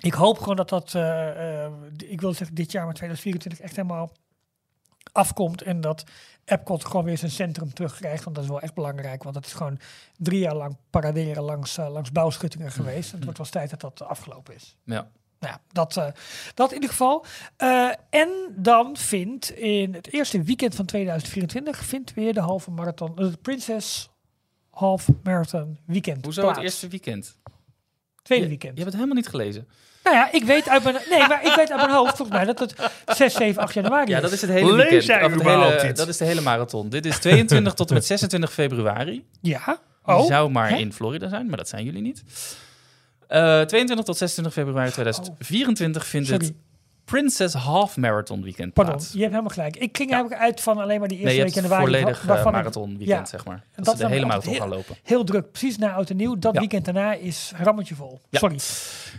ik 0.00 0.12
hoop 0.14 0.38
gewoon 0.38 0.56
dat 0.56 0.68
dat, 0.68 0.94
eh, 0.94 1.66
ik 1.96 2.20
wil 2.20 2.32
zeggen 2.34 2.56
dit 2.56 2.72
jaar, 2.72 2.84
maar 2.84 2.94
2024 2.94 3.60
echt 3.60 3.76
helemaal 3.76 4.12
afkomt. 5.12 5.62
En 5.62 5.80
dat 5.80 6.04
Epcot 6.44 6.84
gewoon 6.84 7.04
weer 7.04 7.18
zijn 7.18 7.30
centrum 7.30 7.72
terugkrijgt. 7.72 8.24
Want 8.24 8.36
dat 8.36 8.44
is 8.44 8.50
wel 8.50 8.60
echt 8.60 8.74
belangrijk. 8.74 9.22
Want 9.22 9.34
het 9.34 9.46
is 9.46 9.52
gewoon 9.52 9.78
drie 10.16 10.40
jaar 10.40 10.54
lang 10.54 10.76
paraderen 10.90 11.42
langs, 11.42 11.76
langs 11.76 12.12
bouwschuttingen 12.12 12.72
geweest. 12.72 13.10
En 13.10 13.16
het 13.16 13.24
wordt 13.24 13.38
wel 13.38 13.48
tijd 13.48 13.70
dat 13.70 13.80
dat 13.80 14.02
afgelopen 14.02 14.54
is. 14.54 14.76
Ja. 14.84 15.08
Nou 15.40 15.52
ja, 15.52 15.60
dat, 15.72 15.96
eh, 15.96 16.06
dat 16.54 16.68
in 16.68 16.74
ieder 16.74 16.90
geval. 16.90 17.24
Eh, 17.56 17.90
en 18.10 18.28
dan 18.56 18.96
vindt 18.96 19.50
in 19.50 19.94
het 19.94 20.12
eerste 20.12 20.42
weekend 20.42 20.74
van 20.74 20.84
2024 20.84 21.84
vindt 21.84 22.14
weer 22.14 22.34
de 22.34 22.40
halve 22.40 22.70
marathon, 22.70 23.14
de 23.16 23.32
Princess 23.42 24.08
Half 24.70 25.06
Marathon 25.22 25.78
Weekend 25.86 26.24
Hoezo 26.24 26.40
plaats. 26.40 26.56
het 26.56 26.64
eerste 26.66 26.88
weekend? 26.88 27.36
Tweede 28.22 28.44
Je, 28.44 28.50
weekend. 28.50 28.72
je 28.78 28.82
hebt 28.82 28.92
het 28.94 29.02
helemaal 29.02 29.22
niet 29.22 29.28
gelezen. 29.28 29.68
Nou 30.04 30.16
ja, 30.16 30.32
ik 30.32 30.44
weet 30.44 30.68
uit 30.68 30.82
mijn, 30.82 30.96
nee, 31.10 31.18
maar 31.28 31.44
ik 31.46 31.54
weet 31.54 31.70
uit 31.70 31.80
mijn 31.80 31.90
hoofd 31.90 32.16
volgens 32.16 32.36
mij 32.38 32.44
dat 32.46 32.58
het 32.58 32.74
6, 33.16 33.34
7, 33.34 33.62
8 33.62 33.74
januari 33.74 34.10
Ja, 34.10 34.20
dat 34.20 34.32
is 34.32 34.40
het 34.40 34.50
hele 34.50 34.74
weekend. 34.76 35.06
het 35.06 35.42
hele, 35.42 35.92
dat 35.92 36.08
is 36.08 36.16
de 36.16 36.24
hele 36.24 36.40
marathon. 36.40 36.88
Dit 36.88 37.06
is 37.06 37.18
22 37.18 37.74
tot 37.74 37.88
en 37.88 37.94
met 37.94 38.04
26 38.04 38.52
februari. 38.52 39.26
Ja. 39.40 39.62
Je 40.06 40.12
Oh, 40.14 40.26
zou 40.26 40.50
maar 40.50 40.68
hè? 40.70 40.76
in 40.76 40.92
Florida 40.92 41.28
zijn, 41.28 41.46
maar 41.48 41.56
dat 41.56 41.68
zijn 41.68 41.84
jullie 41.84 42.02
niet. 42.02 42.22
Eh 43.28 43.60
22 43.60 44.04
tot 44.06 44.16
26 44.16 44.52
februari 44.52 44.90
2024 44.90 46.06
vindt 46.06 46.28
Sorry. 46.28 46.44
het 46.46 46.54
Princess 47.04 47.54
Half 47.54 47.96
Marathon 47.96 48.42
Weekend 48.42 48.72
Pardon, 48.72 48.94
plaats. 48.94 49.12
je 49.12 49.18
hebt 49.18 49.30
helemaal 49.30 49.52
gelijk. 49.54 49.76
Ik 49.76 49.96
ging 49.96 50.10
eigenlijk 50.12 50.40
uit 50.42 50.60
van 50.60 50.78
alleen 50.78 50.98
maar 50.98 51.08
die 51.08 51.18
eerste 51.18 51.34
Nee, 51.34 51.44
week 51.44 51.54
hebt 51.54 51.66
januari. 51.66 51.92
volledig 51.92 52.28
eh, 52.28 52.44
marathon 52.44 52.88
weekend, 52.88 53.08
ja. 53.08 53.24
zeg 53.24 53.44
maar. 53.44 53.64
Dat, 53.76 53.84
dat 53.84 53.96
ze 53.96 54.02
is 54.02 54.08
de 54.08 54.14
hele 54.14 54.26
marathon 54.26 54.54
gaan 54.54 54.68
lopen. 54.68 54.96
Heel 55.02 55.24
druk, 55.24 55.50
precies 55.50 55.78
na 55.78 55.92
oud 55.92 56.10
en 56.10 56.16
nieuw. 56.16 56.38
Dat 56.38 56.52
Ja. 56.54 56.58
weekend 56.60 56.84
daarna 56.84 57.12
is 57.14 57.52
rammetje 57.56 57.94
vol. 57.94 58.20
Sorry. 58.30 58.58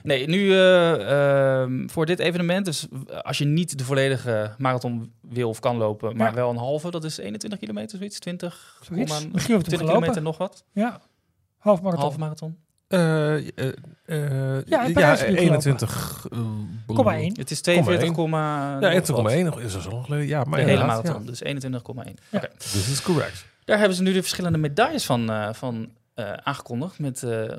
Nee, 0.04 0.28
nu 0.28 0.52
eh, 0.54 1.62
ehm, 1.62 1.88
voor 1.88 2.06
dit 2.06 2.20
evenement, 2.20 2.66
dus 2.66 2.88
als 3.22 3.38
je 3.38 3.46
niet 3.46 3.78
de 3.78 3.84
volledige 3.84 4.54
marathon 4.58 5.12
wil 5.22 5.50
of 5.50 5.60
kan 5.60 5.78
lopen, 5.78 6.18
maar 6.18 6.34
wel 6.34 6.50
een 6.50 6.58
halve, 6.58 6.92
dat 6.92 7.04
is 7.04 7.18
21 7.18 7.60
kilometer, 7.60 7.98
zoiets, 7.98 8.20
20, 8.20 8.80
Zoiets. 8.82 9.12
komma- 9.12 9.30
Misschien 9.34 9.56
heb 9.56 9.64
ik 9.64 9.68
20 9.68 9.80
het 9.88 9.88
kilometer 9.98 10.22
nog 10.22 10.38
wat, 10.38 10.64
Ja. 10.74 11.02
Half 11.58 11.78
marathon. 11.82 12.02
halve 12.06 12.20
marathon. 12.20 12.58
Eh, 12.90 13.36
eh, 13.36 13.44
eh, 14.06 14.62
Ja, 14.66 14.82
in 14.82 14.88
ja, 14.88 14.94
Parijs 14.94 15.20
heb 15.20 15.30
je 15.30 15.38
21. 15.40 16.28
eh, 16.32 16.40
Komma 16.96 17.14
één. 17.16 17.38
Het 17.40 17.52
is 17.52 17.62
42, 17.62 18.02
Ja, 18.32 18.92
21,1 18.92 19.46
nog 19.46 19.60
is 19.60 19.74
dat 19.74 19.82
zo 19.82 19.90
lang 19.90 20.04
geleden. 20.06 20.28
Ja, 20.28 20.44
maar 20.44 20.60
De 20.60 20.66
hele 20.66 20.72
inderdaad, 20.82 21.04
marathon, 21.04 21.24
ja. 21.24 21.30
dus 21.30 21.44
21,1. 21.44 22.14
Ja. 22.30 22.38
Oké. 22.38 22.48
This 22.58 22.90
is 22.92 23.02
correct. 23.02 23.46
Daar 23.66 23.78
hebben 23.78 23.96
ze 23.98 24.04
nu 24.04 24.14
de 24.14 24.20
verschillende 24.22 24.58
medailles 24.58 25.06
van, 25.06 25.30
eh, 25.32 25.54
van 25.54 25.90
eh, 26.14 26.34
aangekondigd 26.34 27.00
met 27.00 27.24
eh, 27.24 27.44
eh, 27.52 27.58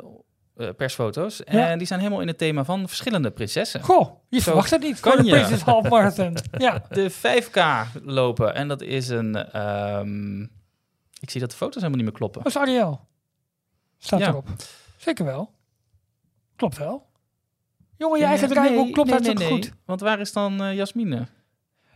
persfoto's. 0.76 1.42
Ja. 1.44 1.68
En 1.70 1.78
die 1.78 1.86
zijn 1.86 1.98
helemaal 2.00 2.20
in 2.20 2.28
het 2.28 2.38
thema 2.38 2.64
van 2.64 2.88
verschillende 2.88 3.30
prinsessen. 3.30 3.80
Goh, 3.82 4.10
je 4.28 4.36
Zo 4.38 4.42
verwacht 4.42 4.70
het 4.70 4.80
niet 4.82 5.00
kan 5.00 5.12
voor 5.12 5.22
de 5.22 5.28
je. 5.28 5.34
Princess 5.34 5.62
Half 5.62 5.88
Marathon. 5.88 6.36
ja. 6.58 6.82
De 6.88 7.10
5K 7.12 7.60
lopen. 8.04 8.54
En 8.54 8.68
dat 8.68 8.82
is 8.82 9.08
een... 9.08 9.36
ehm, 9.36 10.40
ik 11.20 11.30
zie 11.30 11.40
dat 11.40 11.50
de 11.50 11.56
foto's 11.56 11.74
helemaal 11.82 11.96
niet 11.96 12.06
meer 12.06 12.18
kloppen. 12.18 12.42
Dat 12.42 12.52
is 12.52 12.58
Ariel. 12.58 13.08
Staat 13.98 14.20
Ja. 14.20 14.28
erop. 14.28 14.46
Zeker 15.00 15.24
wel. 15.24 15.50
Klopt 16.56 16.78
wel. 16.78 17.06
Jongen, 17.96 18.18
je 18.18 18.24
eigen 18.24 18.48
draaiboek 18.48 18.92
klopt 18.92 19.08
nee, 19.08 19.18
hartstikke 19.18 19.42
nee, 19.42 19.52
goed. 19.52 19.72
Want 19.84 20.00
waar 20.00 20.20
is 20.20 20.32
dan 20.32 20.62
eh, 20.62 20.74
Jasmine? 20.74 21.26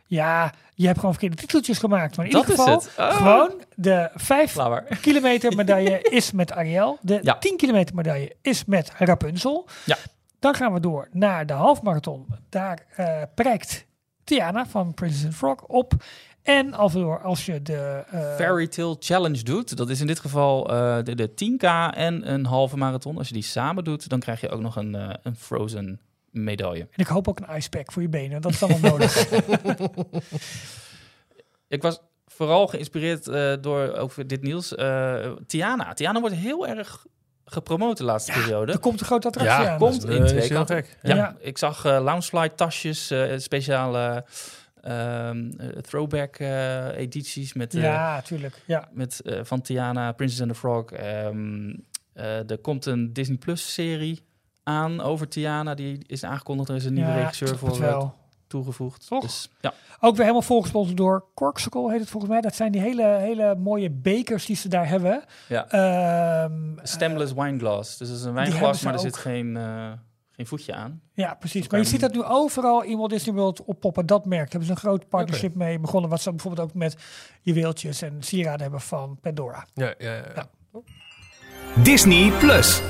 Ja, 0.06 0.52
je 0.74 0.86
hebt 0.86 0.98
gewoon 0.98 1.14
verkeerde 1.14 1.36
titeltjes 1.36 1.78
gemaakt. 1.78 2.16
Maar 2.16 2.26
in 2.26 2.32
Dat 2.32 2.48
ieder 2.48 2.64
geval. 2.64 2.82
Oh. 2.98 3.16
gewoon 3.16 3.62
de 3.74 4.10
5 4.14 4.50
Flower. 4.50 4.82
kilometer 5.00 5.56
medaille 5.56 6.02
is 6.02 6.32
met 6.32 6.52
Ariel. 6.52 6.98
De 7.00 7.18
Ja. 7.22 7.38
10 7.38 7.56
kilometer 7.56 7.94
medaille 7.94 8.36
is 8.42 8.64
met 8.64 8.92
Rapunzel. 8.98 9.68
Ja. 9.84 9.96
Dan 10.38 10.54
gaan 10.54 10.72
we 10.72 10.80
door 10.80 11.08
naar 11.12 11.46
de 11.46 11.52
halfmarathon. 11.52 12.26
Daar 12.48 12.86
eh 12.96 13.22
prijkt 13.34 13.86
Tiana 14.24 14.66
van 14.66 14.94
Princess 14.94 15.24
and 15.24 15.34
Frog 15.34 15.62
op. 15.62 15.92
En 16.44 16.74
als 17.22 17.46
je 17.46 17.62
de... 17.62 18.02
eh, 18.10 18.34
Fairy 18.34 18.66
Tale 18.66 18.96
Challenge 18.98 19.42
doet. 19.42 19.76
Dat 19.76 19.88
is 19.90 20.00
in 20.00 20.06
dit 20.06 20.18
geval 20.20 20.70
eh, 20.70 20.96
de, 21.02 21.14
de 21.14 21.28
10K 21.30 21.94
en 21.96 22.32
een 22.32 22.46
halve 22.46 22.76
marathon. 22.76 23.18
Als 23.18 23.28
je 23.28 23.34
die 23.34 23.42
samen 23.42 23.84
doet, 23.84 24.08
dan 24.08 24.20
krijg 24.20 24.40
je 24.40 24.48
ook 24.50 24.60
nog 24.60 24.76
een, 24.76 24.94
eh, 24.94 25.08
een 25.22 25.36
Frozen 25.36 26.00
medaille. 26.30 26.80
En 26.80 26.88
ik 26.96 27.06
hoop 27.06 27.28
ook 27.28 27.40
een 27.40 27.56
icepack 27.56 27.92
voor 27.92 28.02
je 28.02 28.08
benen. 28.08 28.40
Dat 28.40 28.52
is 28.52 28.62
allemaal 28.62 28.90
nodig. 28.90 29.26
Ik 31.68 31.82
was 31.82 32.00
vooral 32.26 32.66
geïnspireerd 32.66 33.28
eh, 33.28 33.52
door 33.60 33.92
over 33.94 34.26
dit 34.26 34.42
nieuws. 34.42 34.74
eh, 34.74 35.30
Tiana. 35.46 35.92
Tiana 35.94 36.20
wordt 36.20 36.34
heel 36.34 36.66
erg 36.66 37.06
gepromoot 37.44 37.96
de 37.96 38.04
laatste 38.04 38.32
periode. 38.32 38.72
er 38.72 38.78
komt 38.78 39.00
een 39.00 39.06
grote 39.06 39.26
attractie 39.26 39.64
Ja, 39.64 39.70
aan. 39.72 39.78
komt 39.78 40.00
dat 40.00 40.10
in 40.10 40.22
is 40.22 40.30
twee 40.30 40.46
heel 40.48 40.66
gek. 40.66 40.98
Ja, 41.02 41.14
Ja. 41.14 41.36
ik 41.40 41.58
zag 41.58 41.84
Loungefly 41.84 42.48
tasjes, 42.48 43.10
eh, 43.10 43.32
speciale 43.38 44.24
ehm, 44.84 45.50
eh, 45.58 45.68
throwback 45.68 46.36
eh, 46.36 46.96
edities 46.96 47.52
met, 47.52 47.74
eh, 47.74 47.82
Ja, 47.82 48.20
tuurlijk. 48.22 48.62
Ja. 48.66 48.88
met 48.92 49.20
eh, 49.20 49.40
van 49.42 49.60
Tiana, 49.60 50.12
Princess 50.12 50.40
and 50.40 50.50
the 50.50 50.56
Frog. 50.56 50.90
Ehm, 50.92 51.74
eh, 52.12 52.50
er 52.50 52.58
komt 52.58 52.86
een 52.86 53.12
Disney 53.12 53.36
Plus 53.36 53.72
serie 53.74 54.22
aan 54.62 55.00
over 55.00 55.28
Tiana. 55.28 55.74
Die 55.74 55.98
is 56.06 56.24
aangekondigd. 56.24 56.68
Er 56.68 56.74
is 56.76 56.84
een 56.84 56.94
nieuwe 56.94 57.10
ja, 57.10 57.16
regisseur 57.16 57.58
voor 57.58 57.70
eh, 57.72 57.78
wel. 57.78 58.14
toegevoegd. 58.46 59.06
Toch? 59.08 59.22
Dus, 59.22 59.50
ja. 59.60 59.72
Ook 60.00 60.12
weer 60.12 60.20
helemaal 60.22 60.42
volgesponsord 60.42 60.96
door 60.96 61.24
Corksicle 61.34 61.90
heet 61.90 62.00
het 62.00 62.08
volgens 62.10 62.32
mij. 62.32 62.40
Dat 62.40 62.54
zijn 62.54 62.72
die 62.72 62.80
hele, 62.80 63.04
hele 63.06 63.54
mooie 63.56 63.90
bekers 63.90 64.46
die 64.46 64.56
ze 64.56 64.68
daar 64.68 64.88
hebben. 64.88 65.24
Ja. 65.48 65.68
Ehm, 65.68 66.52
Stemless 66.82 67.32
wineglass. 67.32 67.96
Dus 67.98 68.08
het 68.08 68.18
is 68.18 68.24
een 68.24 68.32
wijnglas, 68.34 68.82
maar 68.82 68.92
er 68.92 68.98
ook. 68.98 69.04
zit 69.04 69.16
geen, 69.16 69.56
eh, 69.56 69.92
geen 70.36 70.46
voetje 70.46 70.74
aan. 70.74 71.00
Ja, 71.12 71.34
precies. 71.34 71.68
Maar 71.68 71.80
je 71.80 71.86
ziet 71.86 72.00
dat 72.00 72.12
nu 72.12 72.22
overal 72.24 72.82
in 72.82 72.96
Walt 72.96 73.10
Disney 73.10 73.34
World 73.34 73.64
oppoppen. 73.64 74.06
Dat 74.06 74.24
merk. 74.24 74.40
Daar 74.42 74.50
hebben 74.50 74.66
ze 74.68 74.70
een 74.70 74.90
groot 74.90 75.08
partnership 75.08 75.54
mee 75.54 75.78
begonnen. 75.78 76.10
Wat 76.10 76.20
ze 76.20 76.30
bijvoorbeeld 76.30 76.68
ook 76.68 76.74
met 76.74 76.96
juweeltjes 77.42 78.02
en 78.02 78.16
sieraden 78.22 78.60
hebben 78.60 78.80
van 78.80 79.18
Pandora. 79.20 79.66
Ja, 79.74 79.94
ja, 79.98 80.14
ja. 80.14 80.22
Ja. 80.34 80.48
Disney 81.82 82.32
Plus. 82.38 82.82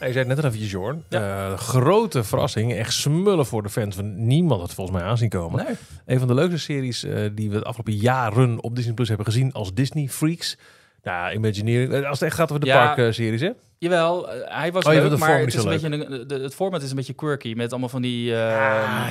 Ja, 0.00 0.06
Je 0.06 0.12
zei 0.12 0.28
het 0.28 0.36
net 0.36 0.44
al 0.44 0.50
even, 0.50 0.66
Jorn. 0.66 1.04
Eh, 1.08 1.58
grote 1.58 2.24
verrassing. 2.24 2.72
Echt 2.74 2.92
smullen 2.92 3.46
voor 3.46 3.62
de 3.62 3.68
fans. 3.68 3.96
Van 3.96 4.26
niemand 4.26 4.60
had 4.60 4.74
volgens 4.74 4.96
mij 4.98 5.06
aanzien 5.06 5.28
komen. 5.28 5.64
Nee. 5.64 5.74
Een 6.06 6.18
van 6.18 6.28
de 6.28 6.34
leukste 6.34 6.58
series 6.58 7.04
eh, 7.04 7.28
die 7.34 7.50
we 7.50 7.58
de 7.58 7.64
afgelopen 7.64 7.94
jaren 7.96 8.62
op 8.62 8.76
Disney 8.76 8.94
Plus 8.94 9.08
hebben 9.08 9.26
gezien 9.26 9.52
als 9.52 9.74
Disney 9.74 10.08
Freaks. 10.08 10.56
Nou, 11.02 11.32
Imagineering. 11.34 11.92
eh, 11.92 12.08
Als 12.08 12.20
het 12.20 12.28
echt 12.28 12.36
gaat 12.38 12.48
over 12.50 12.60
de 12.60 12.66
Ja. 12.70 12.94
parkseries, 12.94 13.40
hè? 13.40 13.50
Jawel, 13.78 14.30
eh, 14.32 14.56
hij 14.58 14.72
was 14.72 14.84
Oh, 14.84 14.92
leuk, 14.92 15.18
maar 15.18 15.38
het, 15.40 15.54
is 15.54 15.62
een 15.62 15.68
beetje 15.68 15.90
een, 15.90 16.28
de, 16.28 16.34
het 16.34 16.54
format 16.54 16.82
is 16.82 16.90
een 16.90 16.96
beetje 16.96 17.12
quirky. 17.12 17.52
Met 17.56 17.70
allemaal 17.70 17.88
van 17.88 18.02
die 18.02 18.30
eh, 18.32 18.38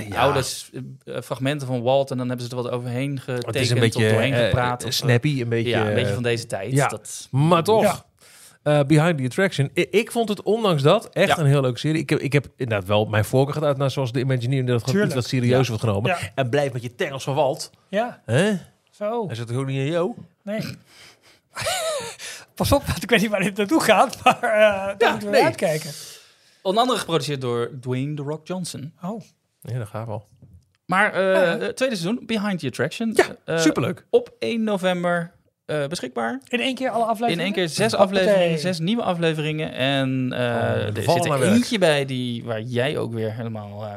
ja. 0.10 0.16
oude 0.16 0.44
fragmenten 1.24 1.68
van 1.68 1.82
Walt. 1.82 2.12
En 2.12 2.18
dan 2.18 2.28
hebben 2.28 2.46
ze 2.46 2.52
er 2.56 2.62
wat 2.64 2.72
overheen 2.72 3.20
getekend 3.20 3.46
Het 3.46 3.56
is 3.56 3.70
een 3.70 3.80
beetje 3.80 4.06
of 4.06 4.12
doorheen 4.12 4.34
eh, 4.34 4.44
gepraat. 4.46 4.86
of, 4.86 4.94
snappy, 4.94 5.42
een 5.42 5.50
beetje... 5.50 5.70
ja, 5.70 5.88
een 5.88 5.94
beetje 5.94 6.14
van 6.14 6.24
deze 6.24 6.46
tijd. 6.46 6.72
ja. 6.72 6.88
Dat, 6.88 7.28
Maar 7.32 7.64
toch, 7.64 7.84
Ja. 7.84 8.06
eh, 8.80 8.86
Behind 8.86 9.18
the 9.18 9.24
Attraction. 9.24 9.70
I- 9.78 9.88
ik 9.92 10.12
vond 10.12 10.30
het 10.30 10.42
ondanks 10.44 10.82
dat 10.82 11.10
echt 11.10 11.28
Ja. 11.28 11.38
een 11.38 11.46
heel 11.46 11.62
leuke 11.62 11.80
serie. 11.80 12.02
Ik 12.02 12.10
heb, 12.10 12.20
ik 12.20 12.34
heb 12.34 12.48
inderdaad 12.56 12.88
wel 12.88 13.06
mijn 13.06 13.26
voorkeur 13.26 13.54
gedaan 13.54 13.78
naar 13.78 13.92
zoals 13.92 14.12
de 14.12 14.20
Imagineering 14.20 14.68
dat 14.68 14.80
gewoon 14.80 14.96
Tuurlijk. 14.96 15.16
iets 15.16 15.22
wat 15.32 15.40
serieus 15.42 15.62
Ja. 15.62 15.68
wordt 15.74 15.84
genomen. 15.84 16.10
Ja. 16.10 16.18
En 16.36 16.50
blijf 16.50 16.74
met 16.74 16.82
je 16.82 16.96
tengels 16.96 17.24
van 17.24 17.36
Walt. 17.36 17.72
Ja, 17.88 18.22
Hè? 18.26 18.52
zo. 18.92 19.26
Hij 19.28 19.36
zit 19.36 19.48
toch 19.48 19.58
ook 19.58 19.66
niet 19.66 19.78
in 19.80 19.86
jou? 19.92 20.14
Nee. 20.44 20.62
Pas 22.56 22.72
op, 22.72 22.84
want 22.86 23.04
ik 23.04 23.10
weet 23.10 23.22
niet 23.22 23.30
waar 23.30 23.44
dit 23.44 23.58
naartoe 23.58 23.82
gaat. 23.82 24.24
Maar 24.24 24.36
eh 24.44 24.50
daar 24.52 24.96
Ja, 24.98 25.10
moeten 25.12 25.30
we 25.30 25.36
nee. 25.36 25.44
uitkijken. 25.44 25.92
onder 26.62 26.82
andere 26.82 27.00
geproduceerd 27.00 27.42
door 27.42 27.70
Dwayne 27.82 28.14
The 28.14 28.22
Rock 28.22 28.48
Johnson. 28.48 28.94
Oh, 29.04 29.22
Nee, 29.62 29.78
dat 29.78 29.88
gaat 29.88 30.08
wel. 30.08 30.28
Maar 30.86 31.14
eh, 31.14 31.22
Ja. 31.22 31.42
eh, 31.44 31.68
tweede 31.68 31.96
seizoen, 31.96 32.20
Behind 32.26 32.60
the 32.60 32.68
Attraction. 32.68 33.16
Ja, 33.46 33.58
superleuk. 33.58 34.06
Op 34.10 34.34
1 34.40 34.64
november 34.64 35.32
eh, 35.66 35.88
beschikbaar. 35.88 36.42
in 36.48 36.60
één 36.60 36.76
keer 36.76 36.90
alle 36.90 37.04
afleveringen? 37.04 37.40
In 37.40 37.46
één 37.46 37.54
keer 37.54 37.70
zes 37.76 37.94
afleveringen, 37.96 38.60
zes 38.60 38.80
nieuwe 38.80 39.02
afleveringen. 39.04 39.72
En 39.74 40.30
eh, 40.34 40.40
Oh, 40.40 40.98
er 40.98 41.02
zit 41.04 41.26
er 41.26 41.44
eentje 41.44 41.78
bij 41.78 42.06
die, 42.06 42.44
waar 42.44 42.62
jij 42.62 42.98
ook 42.98 43.14
weer 43.14 43.34
helemaal 43.34 43.86
eh, 43.86 43.94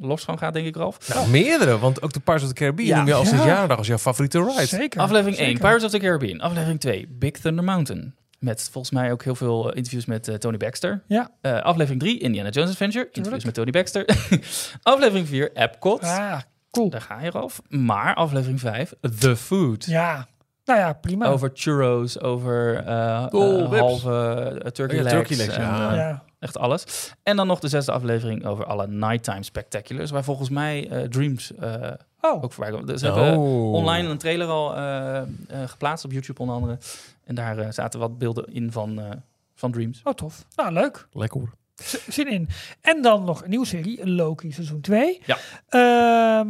los 0.00 0.22
van 0.24 0.38
gaat, 0.38 0.54
denk 0.54 0.66
ik, 0.66 0.76
Ralf. 0.76 1.14
Nou, 1.14 1.28
meerdere, 1.28 1.78
want 1.78 2.02
ook 2.02 2.12
de 2.12 2.20
Pirates 2.20 2.42
of 2.44 2.48
the 2.48 2.54
Caribbean 2.54 2.88
Ja. 2.88 2.96
noem 2.96 3.06
je 3.06 3.14
al 3.14 3.24
sinds 3.24 3.42
Ja. 3.44 3.46
jaren 3.48 3.68
dag 3.68 3.78
als 3.78 3.86
jouw 3.86 3.98
favoriete 3.98 4.38
ride. 4.44 4.66
Zeker. 4.66 5.00
Aflevering 5.00 5.36
1, 5.38 5.44
zeker. 5.46 5.60
Pirates 5.60 5.84
of 5.84 5.90
the 5.90 5.98
Caribbean. 5.98 6.40
Aflevering 6.40 6.80
2, 6.80 7.06
Big 7.18 7.30
Thunder 7.32 7.64
Mountain. 7.64 8.14
Met 8.38 8.68
volgens 8.72 8.92
mij 8.94 9.12
ook 9.12 9.24
heel 9.24 9.34
veel 9.34 9.70
eh, 9.70 9.76
interviews 9.76 10.04
met 10.06 10.28
eh, 10.28 10.34
Tony 10.34 10.56
Baxter. 10.56 11.02
Ja. 11.06 11.30
Eh, 11.40 11.60
aflevering 11.62 12.00
3, 12.02 12.18
Indiana 12.18 12.48
Jones 12.50 12.70
Adventure. 12.70 13.08
Interviews 13.12 13.44
met 13.44 13.54
Tony 13.54 13.70
Baxter. 13.70 14.04
aflevering 14.82 15.28
4, 15.28 15.52
Epcot. 15.52 16.02
Ah, 16.02 16.38
cool. 16.70 16.90
Daar 16.90 17.00
ga 17.00 17.20
je, 17.20 17.30
Ralf. 17.30 17.60
Maar 17.68 18.14
aflevering 18.14 18.60
5, 18.60 18.92
The 19.18 19.36
Food. 19.36 19.84
Ja, 19.84 20.26
nou 20.64 20.78
ja, 20.80 20.92
prima. 20.92 21.26
Over 21.26 21.50
churros, 21.54 22.20
over 22.20 22.76
eh, 22.86 23.26
Oh, 23.30 23.72
eh, 23.74 23.78
halve 23.80 24.60
eh, 24.64 24.70
turkey 24.70 24.96
ja, 24.96 25.02
legs. 25.02 25.14
turkey 25.16 25.36
legs, 25.36 25.56
en, 25.56 25.62
ja. 25.62 25.90
eh, 25.90 25.96
ja. 25.96 26.22
Echt 26.42 26.58
alles. 26.58 27.12
En 27.22 27.36
dan 27.36 27.46
nog 27.46 27.60
de 27.60 27.68
zesde 27.68 27.92
aflevering 27.92 28.44
over 28.46 28.64
alle 28.64 28.86
nighttime 28.86 29.42
spectaculars. 29.42 30.10
Waar 30.10 30.24
volgens 30.24 30.48
mij 30.48 30.88
eh, 30.88 31.02
Dreams 31.08 31.54
eh, 31.54 31.90
Oh, 32.20 32.42
ook 32.44 32.52
voorbij. 32.52 32.84
Dus 32.84 33.00
ze 33.00 33.06
hebben 33.06 33.36
Oh. 33.38 33.72
online 33.72 34.08
een 34.08 34.18
trailer 34.18 34.46
al 34.48 34.76
eh, 34.76 35.22
geplaatst 35.66 36.04
op 36.04 36.12
YouTube 36.12 36.40
onder 36.40 36.54
andere. 36.56 36.78
En 37.24 37.34
daar 37.34 37.72
zaten 37.72 38.00
wat 38.00 38.18
beelden 38.18 38.52
in 38.54 38.72
van, 38.72 39.00
eh, 39.00 39.10
van 39.54 39.72
Dreams. 39.72 40.00
oh, 40.04 40.12
tof. 40.12 40.44
Nou, 40.56 40.72
leuk. 40.72 41.06
Lekker 41.12 41.40
hoor. 41.40 41.50
Z- 41.74 42.08
Zin 42.08 42.28
in. 42.30 42.48
En 42.80 43.02
dan 43.02 43.24
nog 43.24 43.42
een 43.42 43.50
nieuwe 43.50 43.66
serie, 43.66 44.10
Loki 44.10 44.52
seizoen 44.52 44.80
2. 44.80 45.20
Ja. 45.26 45.36
Ehm, 45.68 46.48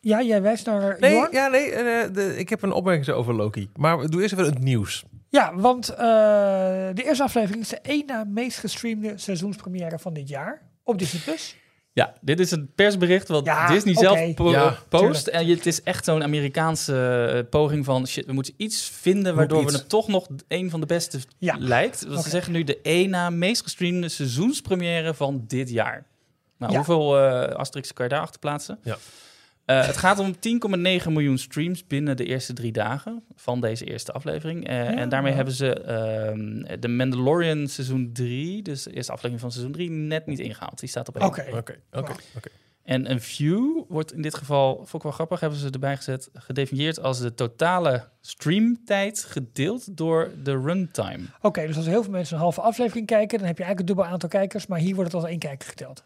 ja, 0.00 0.22
jij 0.22 0.42
wijst 0.42 0.66
naar 0.66 0.96
Nee, 1.00 1.26
ja, 1.30 1.46
nee 1.48 1.70
eh, 1.70 2.12
de, 2.14 2.36
ik 2.38 2.48
heb 2.48 2.62
een 2.62 2.72
opmerking 2.72 3.08
over 3.08 3.34
Loki. 3.34 3.68
Maar 3.76 4.06
doe 4.06 4.22
eerst 4.22 4.32
even 4.32 4.44
het 4.44 4.58
nieuws. 4.58 5.04
Ja, 5.30 5.56
want 5.56 5.88
eh, 5.88 5.96
de 6.94 7.02
eerste 7.04 7.22
aflevering 7.22 7.62
is 7.62 7.68
de 7.68 7.78
één 7.82 8.06
na 8.06 8.24
meest 8.24 8.58
gestreamde 8.58 9.12
seizoenspremière 9.18 9.98
van 9.98 10.12
dit 10.12 10.28
jaar 10.28 10.62
op 10.84 10.98
Disney+. 10.98 11.22
Plus. 11.22 11.56
Ja, 11.92 12.12
dit 12.20 12.40
is 12.40 12.50
een 12.50 12.72
persbericht 12.74 13.28
wat 13.28 13.44
Ja, 13.44 13.68
Disney 13.68 13.94
zelf 13.94 14.34
po- 14.34 14.50
Ja, 14.50 14.76
post. 14.88 15.26
En 15.26 15.46
het 15.48 15.66
is 15.66 15.82
echt 15.82 16.04
zo'n 16.04 16.22
Amerikaanse 16.22 17.26
eh, 17.44 17.50
poging 17.50 17.84
van... 17.84 18.06
shit, 18.06 18.26
we 18.26 18.32
moeten 18.32 18.54
iets 18.56 18.88
vinden 18.88 19.34
waardoor 19.34 19.62
iets. 19.62 19.72
we 19.72 19.78
het 19.78 19.88
toch 19.88 20.08
nog 20.08 20.26
een 20.48 20.70
van 20.70 20.80
de 20.80 20.86
beste 20.86 21.18
Ja. 21.38 21.56
lijkt. 21.58 22.04
Want. 22.06 22.22
Ze 22.24 22.30
zeggen 22.30 22.52
nu 22.52 22.64
de 22.64 22.80
één 22.82 23.10
na 23.10 23.30
meest 23.30 23.62
gestreamde 23.62 24.08
seizoenspremière 24.08 25.14
van 25.14 25.44
dit 25.46 25.70
jaar. 25.70 26.06
Nou, 26.58 26.72
Ja. 26.72 26.76
hoeveel 26.78 27.18
eh 27.18 27.54
asterixen 27.54 27.94
kan 27.94 28.04
je 28.04 28.10
daar 28.12 28.20
achter 28.22 28.40
plaatsen? 28.40 28.78
Ja. 28.82 28.96
Eh, 29.68 29.86
het 29.86 29.96
gaat 29.96 30.18
om 30.18 30.34
10,9 30.38 31.12
miljoen 31.12 31.38
streams 31.38 31.86
binnen 31.86 32.16
de 32.16 32.24
eerste 32.24 32.52
drie 32.52 32.72
dagen 32.72 33.22
van 33.34 33.60
deze 33.60 33.84
eerste 33.84 34.12
aflevering. 34.12 34.66
Eh, 34.66 34.88
en 34.88 35.08
daarmee 35.08 35.30
ja. 35.30 35.36
hebben 35.36 35.54
ze 35.54 35.72
ehm, 35.72 36.80
de 36.80 36.88
Mandalorian 36.88 37.66
seizoen 37.66 38.10
3, 38.12 38.62
dus 38.62 38.82
de 38.82 38.92
eerste 38.92 39.12
aflevering 39.12 39.40
van 39.40 39.50
seizoen 39.50 39.72
3, 39.72 39.90
net 39.90 40.26
niet 40.26 40.38
ingehaald. 40.38 40.80
Die 40.80 40.88
staat 40.88 41.08
op 41.08 41.16
één. 41.16 41.26
Oké. 41.26 41.40
Oké, 41.40 41.78
oké, 41.92 42.12
oké. 42.36 42.48
En 42.82 43.10
een 43.10 43.20
view 43.20 43.82
wordt 43.88 44.12
in 44.12 44.22
dit 44.22 44.34
geval, 44.34 44.74
vond 44.76 44.94
ik 44.94 45.02
wel 45.02 45.12
grappig, 45.12 45.40
hebben 45.40 45.58
ze 45.58 45.70
erbij 45.70 45.96
gezet, 45.96 46.30
gedefinieerd 46.32 47.02
als 47.02 47.20
de 47.20 47.34
totale 47.34 48.08
streamtijd 48.20 49.24
gedeeld 49.24 49.96
door 49.96 50.30
de 50.42 50.60
runtime. 50.60 51.24
Oké, 51.40 51.66
dus 51.66 51.76
als 51.76 51.86
heel 51.86 52.02
veel 52.02 52.12
mensen 52.12 52.36
een 52.36 52.42
halve 52.42 52.60
aflevering 52.60 53.06
kijken, 53.06 53.38
dan 53.38 53.46
heb 53.46 53.58
je 53.58 53.64
eigenlijk 53.64 53.80
een 53.80 53.96
dubbel 53.96 54.12
aantal 54.12 54.28
kijkers, 54.28 54.66
maar 54.66 54.78
hier 54.78 54.94
wordt 54.94 55.12
het 55.12 55.20
als 55.22 55.30
één 55.30 55.38
kijker 55.38 55.68
geteld. 55.68 56.04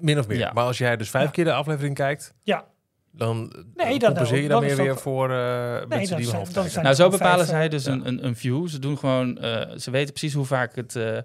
Min 0.00 0.18
of 0.18 0.28
meer. 0.28 0.38
Ja. 0.38 0.52
Maar 0.52 0.64
als 0.64 0.78
jij 0.78 0.96
dus 0.96 1.10
vijf 1.10 1.24
Ja. 1.24 1.30
keer 1.30 1.44
de 1.44 1.52
aflevering 1.52 1.94
kijkt, 1.94 2.34
Ja, 2.42 2.64
dan 3.12 3.36
Nee, 3.74 3.86
nee, 3.86 3.98
dan 3.98 4.08
compenseer 4.08 4.42
je 4.42 4.48
dan 4.48 4.60
Dan 4.60 4.68
meer 4.76 4.76
weer 4.76 4.96
voor 4.98 5.30
eh, 5.30 5.78
dan 5.78 5.88
mensen 5.88 6.16
die 6.16 6.24
zijn- 6.24 6.36
half 6.36 6.46
dan 6.46 6.54
kijken. 6.54 6.70
zijn- 6.70 6.84
Nou, 6.84 6.96
zo 6.96 7.08
bepalen 7.08 7.36
vijf, 7.46 7.48
zij 7.50 7.64
eh, 7.64 7.70
dus 7.70 7.84
ja. 7.84 7.92
een, 7.92 8.06
een, 8.08 8.24
een 8.26 8.36
view. 8.36 8.68
Ze 8.68 8.78
doen 8.78 8.98
gewoon, 8.98 9.38
eh, 9.38 9.76
ze 9.78 9.90
weten 9.90 10.10
precies 10.12 10.34
hoe 10.34 10.44
vaak 10.44 10.76
het 10.76 10.96
eh, 10.96 11.16
eh, 11.16 11.22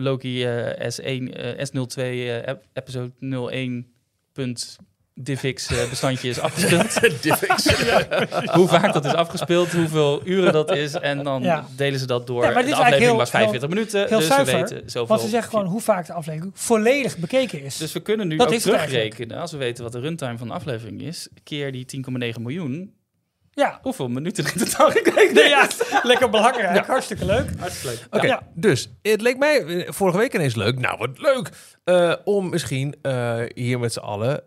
Loki 0.00 0.44
eh, 0.44 0.88
S1, 0.90 1.32
eh, 1.32 1.66
S02 1.66 1.96
eh, 2.02 2.48
ep- 2.48 2.64
episode 2.72 3.12
01 3.50 3.92
punt 4.32 4.76
divx 5.22 5.66
eh, 5.66 5.88
bestandje 5.88 6.28
is 6.28 6.38
afgespeeld. 6.40 6.98
hoe 8.58 8.68
vaak 8.68 8.92
dat 8.92 9.04
is 9.04 9.14
afgespeeld, 9.14 9.72
hoeveel 9.72 10.20
uren 10.24 10.52
dat 10.52 10.74
is. 10.76 10.94
En 10.94 11.22
dan 11.24 11.42
Ja. 11.42 11.66
delen 11.76 11.98
ze 12.00 12.06
dat 12.06 12.26
door. 12.26 12.44
Ja, 12.44 12.50
maar 12.50 12.62
dit 12.62 12.64
de 12.64 12.70
is 12.70 12.78
aflevering 12.84 13.20
eigenlijk 13.20 13.30
was 13.32 13.32
heel- 13.32 13.60
45 13.60 13.68
minuten, 13.68 14.08
heel 14.08 14.18
dus 14.18 14.26
zuiver, 14.26 14.68
ze 14.68 14.74
weten 14.74 14.90
zoveel. 14.90 15.06
Want 15.08 15.20
ze 15.20 15.28
zeggen 15.28 15.50
gewoon 15.50 15.66
hoe 15.66 15.80
vaak 15.80 16.06
de 16.06 16.12
aflevering 16.12 16.52
volledig 16.54 17.16
bekeken 17.18 17.62
is. 17.62 17.76
Dus 17.76 17.92
we 17.92 18.00
kunnen 18.00 18.28
nu 18.28 18.36
Dat 18.36 18.52
ook 18.52 18.58
terugrekenen, 18.60 19.38
als 19.38 19.52
we 19.52 19.58
weten 19.58 19.82
wat 19.84 19.92
de 19.92 20.00
runtime 20.00 20.38
van 20.38 20.48
de 20.48 20.54
aflevering 20.54 21.00
is, 21.02 21.28
keer 21.44 21.72
die 21.72 21.84
10,9 22.34 22.40
miljoen. 22.40 22.94
Ja. 23.60 23.78
Hoeveel 23.82 24.08
minuten 24.08 24.44
in 24.44 24.64
totaal 24.64 24.90
gekeken 24.90 25.34
Nee, 25.34 25.48
ja, 25.48 25.66
lekker 26.02 26.30
belangrijk. 26.30 26.86
Hartstikke 26.86 27.24
leuk. 27.24 27.48
Hartstikke 27.58 27.96
leuk. 27.96 28.06
Oké, 28.10 28.26
Ja. 28.26 28.42
dus 28.54 28.92
het 29.02 29.20
leek 29.20 29.38
mij 29.38 29.64
eh, 29.64 29.92
vorige 29.92 30.18
week 30.18 30.34
ineens 30.34 30.54
leuk. 30.54 30.78
Nou, 30.78 30.98
wat 30.98 31.18
leuk. 31.18 31.50
eh, 31.84 32.12
om 32.24 32.48
misschien 32.50 32.94
eh, 33.02 33.38
hier 33.54 33.78
met 33.78 33.92
z'n 33.92 33.98
allen 33.98 34.42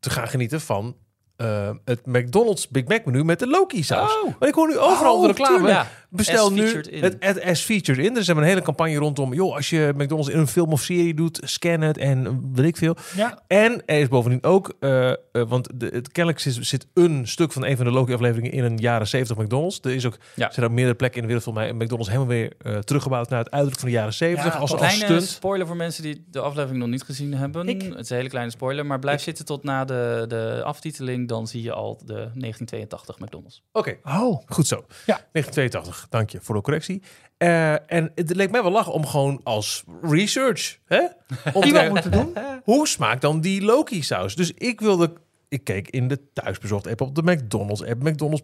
te 0.00 0.10
gaan 0.10 0.28
genieten 0.28 0.60
van 0.60 0.96
het 1.84 2.06
McDonald's 2.06 2.68
Big 2.68 2.84
Mac 2.86 3.04
menu 3.04 3.24
met 3.24 3.38
de 3.38 3.46
Loki 3.46 3.82
saus. 3.82 4.14
Oh. 4.16 4.22
Want 4.22 4.44
ik 4.46 4.54
hoor 4.54 4.68
nu 4.68 4.78
overal 4.78 5.14
Oh, 5.16 5.20
de 5.20 5.26
reclame. 5.26 5.68
Ja, 5.68 5.86
Bestel 6.10 6.52
nu 6.52 6.82
het 6.90 7.16
het 7.20 7.42
as 7.42 7.60
featured 7.60 8.04
in. 8.06 8.14
Er 8.14 8.20
is 8.20 8.28
een 8.28 8.42
hele 8.42 8.62
campagne 8.62 8.96
rondom. 8.96 9.34
Joh, 9.34 9.54
als 9.54 9.70
je 9.70 9.92
McDonald's 9.96 10.28
in 10.32 10.38
een 10.38 10.46
film 10.46 10.72
of 10.72 10.82
serie 10.82 11.14
doet, 11.14 11.40
scan 11.44 11.80
het 11.80 11.98
en 11.98 12.50
weet 12.54 12.66
ik 12.66 12.76
veel. 12.76 12.96
Ja, 13.16 13.42
En 13.46 13.82
er 13.86 13.98
is 14.00 14.08
bovendien 14.08 14.42
ook, 14.42 14.74
eh, 14.80 15.10
eh, 15.10 15.16
want 15.32 15.68
de, 15.74 15.86
het, 15.86 16.12
kennelijk 16.12 16.42
zit, 16.42 16.58
zit 16.60 16.86
een 16.94 17.28
stuk 17.28 17.52
van 17.52 17.64
een 17.64 17.76
van 17.76 17.84
de 17.84 17.90
Loki-afleveringen 17.92 18.52
in 18.52 18.64
een 18.64 18.76
jaren 18.76 19.08
70 19.08 19.36
McDonald's. 19.36 19.78
Er 19.82 19.90
is 19.94 20.06
ook, 20.06 20.18
Ja. 20.34 20.50
zijn 20.52 20.66
ook 20.66 20.72
meerdere 20.72 20.96
plekken 20.96 21.20
in 21.22 21.28
de 21.28 21.34
wereld 21.34 21.54
van 21.54 21.62
mij 21.62 21.72
McDonald's 21.72 22.08
helemaal 22.08 22.28
weer 22.28 22.52
eh, 22.58 22.78
teruggebouwd 22.78 23.28
naar 23.28 23.38
het 23.38 23.50
uiterlijk 23.50 23.80
van 23.80 23.88
de 23.88 23.94
jaren 23.94 24.12
70 24.14 24.52
Ja, 24.52 24.58
als, 24.58 24.70
als 24.70 24.80
Kleine 24.80 25.04
stunt. 25.04 25.22
spoiler 25.22 25.66
voor 25.66 25.76
mensen 25.76 26.02
die 26.02 26.24
de 26.30 26.40
aflevering 26.40 26.78
nog 26.80 26.88
niet 26.88 27.02
gezien 27.02 27.34
hebben. 27.34 27.68
Ik. 27.68 27.82
Het 27.82 27.98
is 27.98 28.10
een 28.10 28.16
hele 28.16 28.28
kleine 28.28 28.50
spoiler, 28.50 28.86
maar 28.86 28.98
blijf 28.98 29.20
zitten 29.22 29.44
tot 29.44 29.62
na 29.64 29.84
de, 29.84 30.24
de 30.28 30.60
aftiteling. 30.64 31.28
Dan 31.28 31.46
zie 31.46 31.62
je 31.62 31.72
al 31.72 31.96
de 32.04 32.14
1982 32.14 33.18
McDonald's. 33.18 33.62
Oké, 33.72 33.96
oh. 34.04 34.42
goed 34.46 34.66
zo. 34.66 34.76
Ja. 35.06 35.20
1982, 35.32 35.99
dank 36.08 36.30
je 36.30 36.40
voor 36.40 36.54
de 36.54 36.60
correctie. 36.60 37.02
Eh, 37.36 37.92
en 37.92 38.12
het 38.14 38.34
leek 38.34 38.50
mij 38.50 38.62
wel 38.62 38.70
lachen 38.70 38.92
om 38.92 39.06
gewoon 39.06 39.40
als 39.42 39.84
research, 40.02 40.78
hè? 40.84 41.00
Om 41.52 41.62
te 41.62 41.88
moeten 41.90 42.10
doen. 42.10 42.36
hoe 42.64 42.88
smaakt 42.88 43.20
dan 43.20 43.40
die 43.40 43.62
Loki-saus? 43.62 44.34
Dus 44.34 44.52
ik 44.52 44.80
wilde, 44.80 45.12
ik 45.48 45.64
keek 45.64 45.88
in 45.88 46.08
de 46.08 46.32
thuisbezorgd 46.32 46.86
app 46.86 47.00
op 47.00 47.14
de 47.14 47.22
McDonald's 47.22 47.82
app, 47.82 48.02
McDonald's. 48.02 48.42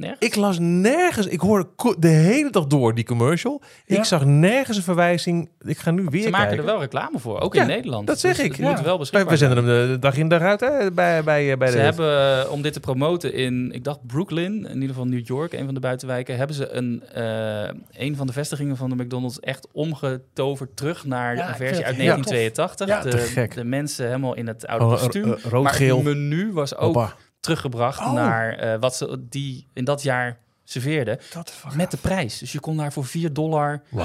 Nergens? 0.00 0.26
Ik 0.26 0.36
las 0.36 0.58
nergens, 0.58 1.26
ik 1.26 1.40
hoorde 1.40 1.68
de 1.98 2.08
hele 2.08 2.50
dag 2.50 2.66
door 2.66 2.94
die 2.94 3.04
commercial. 3.04 3.62
Ja. 3.86 3.96
Ik 3.96 4.04
zag 4.04 4.24
nergens 4.24 4.76
een 4.76 4.82
verwijzing. 4.82 5.48
Ik 5.60 5.78
ga 5.78 5.90
nu 5.90 6.06
weer 6.10 6.22
Ze 6.22 6.30
maken 6.30 6.46
kijken. 6.46 6.64
er 6.66 6.72
wel 6.72 6.80
reclame 6.80 7.18
voor, 7.18 7.40
ook 7.40 7.54
Ja, 7.54 7.60
in 7.60 7.66
Nederland. 7.66 8.06
dat 8.06 8.20
zeg 8.20 8.36
Dus 8.36 8.44
ik. 8.44 8.50
Het 8.50 8.60
Ja. 8.60 8.70
moet 8.70 8.80
wel 8.80 8.98
beschikbaar 8.98 9.28
wij 9.28 9.36
zenden 9.36 9.64
zijn. 9.64 9.76
hem 9.76 9.86
de, 9.86 9.92
de 9.92 9.98
dag 9.98 10.16
in 10.16 10.28
dag 10.28 10.40
uit 10.40 10.60
hè, 10.60 10.92
bij, 10.92 11.24
bij, 11.24 11.56
bij 11.58 11.68
Ze 11.70 11.76
de... 11.76 11.82
hebben, 11.82 12.42
eh, 12.44 12.52
om 12.52 12.62
dit 12.62 12.72
te 12.72 12.80
promoten 12.80 13.32
in, 13.34 13.72
ik 13.72 13.84
dacht 13.84 14.06
Brooklyn, 14.06 14.66
in 14.66 14.74
ieder 14.74 14.88
geval 14.88 15.04
New 15.04 15.26
York, 15.26 15.52
een 15.52 15.64
van 15.64 15.74
de 15.74 15.80
buitenwijken, 15.80 16.36
hebben 16.36 16.56
ze 16.56 16.70
een, 16.72 17.02
eh, 17.14 17.68
een 18.06 18.16
van 18.16 18.26
de 18.26 18.32
vestigingen 18.32 18.76
van 18.76 18.90
de 18.90 19.04
McDonald's 19.04 19.40
echt 19.40 19.68
omgetoverd 19.72 20.76
terug 20.76 21.04
naar 21.04 21.36
Ja, 21.36 21.44
een 21.44 21.50
ik 21.50 21.56
versie 21.56 21.84
uit 21.84 21.96
het 21.96 22.04
heel 22.04 22.14
1982. 22.14 22.76
tof. 22.76 22.88
Ja. 22.88 23.00
Te 23.02 23.08
de, 23.10 23.18
gek. 23.40 23.54
de 23.54 23.64
mensen 23.64 24.06
helemaal 24.06 24.34
in 24.34 24.46
het 24.46 24.66
oude 24.66 24.84
Oh, 24.84 24.90
kostuum. 24.90 25.24
ro- 25.24 25.30
ro- 25.42 25.48
rood, 25.50 25.62
maar 25.62 25.78
het 25.78 26.02
menu 26.02 26.52
was 26.52 26.76
ook. 26.76 27.14
Teruggebracht 27.40 28.00
Oh. 28.00 28.12
naar 28.12 28.52
eh, 28.58 28.80
wat 28.80 28.96
ze 28.96 29.26
die 29.28 29.66
in 29.72 29.84
dat 29.84 30.02
jaar 30.02 30.38
serveerden. 30.64 31.20
Dat 31.32 31.52
Met 31.74 31.90
de 31.90 31.96
prijs. 31.96 32.38
Dus 32.38 32.52
je 32.52 32.60
kon 32.60 32.76
daar 32.76 32.92
voor 32.92 33.04
4 33.04 33.32
dollar 33.32 33.82
een, 33.92 34.00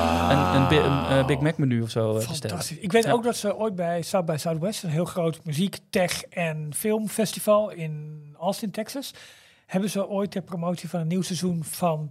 een, 0.62 0.68
bi- 0.68 0.76
een, 0.78 1.06
eh, 1.06 1.26
Big 1.26 1.40
Mac 1.40 1.58
menu 1.58 1.82
of 1.82 1.90
zo 1.90 2.08
eh, 2.10 2.14
bestellen. 2.16 2.40
Fantastisch. 2.50 2.78
Ik 2.78 2.92
weet 2.92 3.04
Ja. 3.04 3.12
ook 3.12 3.24
dat 3.24 3.36
ze 3.36 3.56
ooit 3.58 3.76
bij 3.76 4.02
South 4.02 4.26
by 4.26 4.36
Southwest, 4.38 4.84
een 4.84 4.90
heel 4.90 5.06
groot 5.06 5.40
muziek, 5.44 5.78
tech 5.90 6.24
en 6.26 6.74
filmfestival 6.76 7.70
in 7.72 8.22
Austin, 8.40 8.72
Texas, 8.72 9.12
hebben 9.66 9.90
ze 9.90 10.08
ooit 10.08 10.32
ter 10.32 10.42
promotie 10.42 10.90
van 10.90 11.00
een 11.00 11.08
nieuw 11.08 11.22
seizoen 11.22 11.64
van 11.64 12.10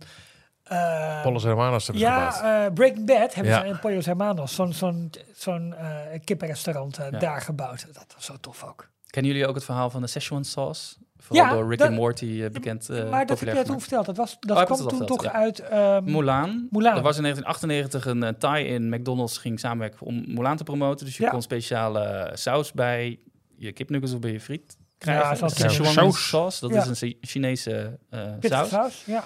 eh, 0.64 1.22
Pollos 1.22 1.42
Hermanos 1.42 1.86
hebben 1.86 2.04
ze 2.04 2.10
gebouwd. 2.10 2.34
ja, 2.34 2.64
eh, 2.66 2.72
Breaking 2.72 3.06
Bad 3.06 3.34
hebben 3.34 3.52
Ja. 3.52 3.60
ze 3.60 3.66
in 3.66 3.78
Pollos 3.78 4.06
Hermanos, 4.06 4.54
zo'n 4.54 4.72
zo'n 4.72 5.10
zo'n 5.34 5.74
eh, 5.74 6.20
kippenrestaurant 6.24 6.96
Ja. 6.96 7.10
daar 7.10 7.40
gebouwd. 7.40 7.86
Dat 7.92 8.06
was 8.14 8.24
zo 8.24 8.34
tof 8.40 8.64
ook. 8.64 8.88
Kennen 9.06 9.32
jullie 9.32 9.46
ook 9.48 9.54
het 9.54 9.64
verhaal 9.64 9.90
van 9.90 10.00
de 10.00 10.06
Szechuan 10.06 10.44
sauce? 10.44 10.94
Vooral 11.24 11.46
Ja, 11.46 11.52
door 11.52 11.68
Rick 11.68 11.78
dat- 11.78 11.88
and 11.88 11.96
Morty 11.96 12.42
eh, 12.42 12.50
bekend. 12.50 12.88
eh, 12.88 13.10
maar 13.10 13.26
dat 13.26 13.40
heb 13.40 13.54
jij 13.54 13.64
toen 13.64 13.80
verteld. 13.80 14.06
Dat, 14.06 14.16
was, 14.16 14.36
dat 14.40 14.58
ik 14.60 14.64
kwam 14.64 14.78
toen 14.78 14.88
verteld, 14.88 15.08
toch 15.08 15.22
ja. 15.22 15.32
uit... 15.32 15.58
ehm, 15.60 16.04
Mulan. 16.04 16.66
Mulan. 16.70 16.96
Er 16.96 17.02
was 17.02 17.16
in 17.16 17.22
1998 17.22 18.06
een 18.06 18.22
uh, 18.22 18.28
tie-in. 18.28 18.88
McDonald's 18.88 19.38
ging 19.38 19.60
samenwerken 19.60 20.06
om 20.06 20.24
Mulan 20.34 20.56
te 20.56 20.64
promoten. 20.64 21.06
Dus 21.06 21.16
je 21.16 21.22
Ja. 21.22 21.30
kon 21.30 21.42
speciale 21.42 22.30
saus 22.34 22.72
bij 22.72 23.18
je 23.56 23.72
kipnuggets 23.72 24.12
of 24.12 24.18
bij 24.20 24.32
je 24.32 24.40
friet 24.40 24.76
krijgen. 24.98 25.36
Ja, 25.40 25.48
Szechuan 25.48 26.12
saus. 26.12 26.58
Dat 26.60 26.74
is 26.74 26.86
een 26.86 26.94
Chi- 26.94 27.18
Chinese 27.20 27.98
eh, 28.10 28.20
saus. 28.40 28.68
saus. 28.68 29.04
Ja. 29.06 29.24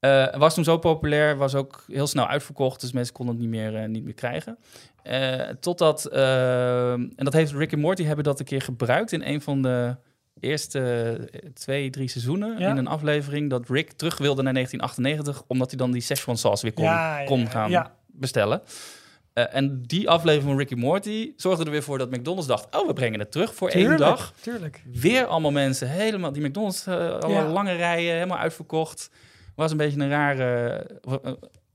Eh, 0.00 0.38
was 0.38 0.54
toen 0.54 0.64
zo 0.64 0.78
populair, 0.78 1.36
was 1.36 1.54
ook 1.54 1.84
heel 1.86 2.06
snel 2.06 2.26
uitverkocht, 2.26 2.80
dus 2.80 2.92
mensen 2.92 3.14
konden 3.14 3.34
het 3.34 3.44
niet 3.44 3.52
meer, 3.52 3.76
eh, 3.76 3.88
niet 3.88 4.04
meer 4.04 4.14
krijgen. 4.14 4.58
Eh, 5.02 5.40
totdat, 5.60 6.06
eh, 6.06 6.92
en 6.92 7.12
dat 7.16 7.32
heeft 7.32 7.52
Rick 7.52 7.72
en 7.72 7.78
Morty 7.80 8.04
hebben 8.04 8.24
dat 8.24 8.38
een 8.38 8.44
keer 8.46 8.62
gebruikt 8.62 9.12
in 9.12 9.22
een 9.22 9.40
van 9.42 9.62
de 9.62 9.96
eerste 10.40 10.80
eh, 11.32 11.40
twee, 11.54 11.90
drie 11.90 12.08
seizoenen. 12.08 12.58
Ja. 12.58 12.70
In 12.70 12.76
een 12.76 12.86
aflevering 12.86 13.50
dat 13.50 13.68
Rick 13.68 13.92
terug 13.92 14.18
wilde 14.18 14.42
naar 14.42 14.52
1998, 14.52 15.44
omdat 15.46 15.68
hij 15.70 15.78
dan 15.78 15.90
die 15.92 16.00
Szechuan 16.02 16.36
sauce 16.36 16.62
weer 16.62 16.72
kon, 16.72 16.84
Ja, 16.84 17.24
kon 17.24 17.46
gaan 17.50 17.90
bestellen. 18.06 18.62
Eh, 19.32 19.44
en 19.54 19.82
die 19.82 20.08
aflevering 20.08 20.48
van 20.50 20.58
Rick 20.58 20.70
en 20.70 20.78
Morty 20.78 21.32
zorgde 21.36 21.64
er 21.64 21.70
weer 21.70 21.82
voor 21.82 21.98
dat 21.98 22.10
McDonald's 22.10 22.46
dacht, 22.46 22.76
oh, 22.76 22.86
we 22.86 22.92
brengen 22.92 23.18
het 23.20 23.32
terug 23.32 23.54
voor 23.54 23.68
één 23.68 23.96
dag. 23.96 24.32
Tuurlijk. 24.40 24.82
Weer 24.92 25.24
allemaal 25.26 25.50
mensen, 25.50 25.88
helemaal 25.88 26.32
die 26.32 26.46
McDonald's, 26.46 26.88
alle 26.88 27.28
Ja. 27.32 27.46
lange 27.48 27.72
rijen, 27.72 28.12
helemaal 28.14 28.38
uitverkocht. 28.38 29.10
Was 29.54 29.70
een 29.70 29.76
beetje 29.76 30.00
een 30.00 30.08
rare, 30.08 30.86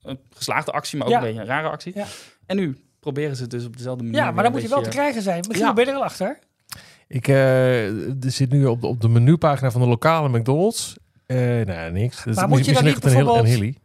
een- 0.04 0.20
geslaagde 0.36 0.72
actie, 0.72 0.98
maar 0.98 1.08
ook 1.08 1.14
een 1.14 1.20
beetje 1.20 1.40
een 1.40 1.46
rare 1.46 1.68
actie. 1.70 1.92
Ja. 1.96 2.06
En 2.46 2.56
nu 2.56 2.78
proberen 3.00 3.36
ze 3.36 3.42
het 3.42 3.52
dus 3.52 3.66
op 3.66 3.78
dezelfde 3.78 4.04
manier. 4.04 4.20
Ja, 4.20 4.32
maar 4.32 4.44
dan 4.44 4.52
moet 4.52 4.62
je 4.62 4.68
wel 4.68 4.82
te 4.82 4.90
krijgen 4.90 5.22
zijn. 5.22 5.44
Misschien 5.48 5.74
ben 5.74 5.84
je 5.84 5.90
er 5.90 5.96
wel 5.96 6.06
achter. 6.06 6.40
Ik 7.16 7.28
eh, 7.28 7.94
zit 8.20 8.50
nu 8.50 8.66
op 8.66 8.82
de, 8.82 8.88
op 8.88 9.02
de 9.02 9.10
menupagina 9.10 9.72
van 9.72 9.82
de 9.82 9.88
lokale 9.88 10.30
McDonald's. 10.40 10.96
Eh 11.26 11.38
nou, 11.38 11.92
niks. 11.92 12.24
Dat 12.24 12.36
Maar 12.36 12.48
moet 12.50 12.66
je 12.66 12.74
dan 12.74 12.84
niet 12.84 12.96
het 12.96 13.04
een 13.04 13.10
een 13.10 13.16
bijvoorbeeld- 13.18 13.48
hilly. 13.56 13.76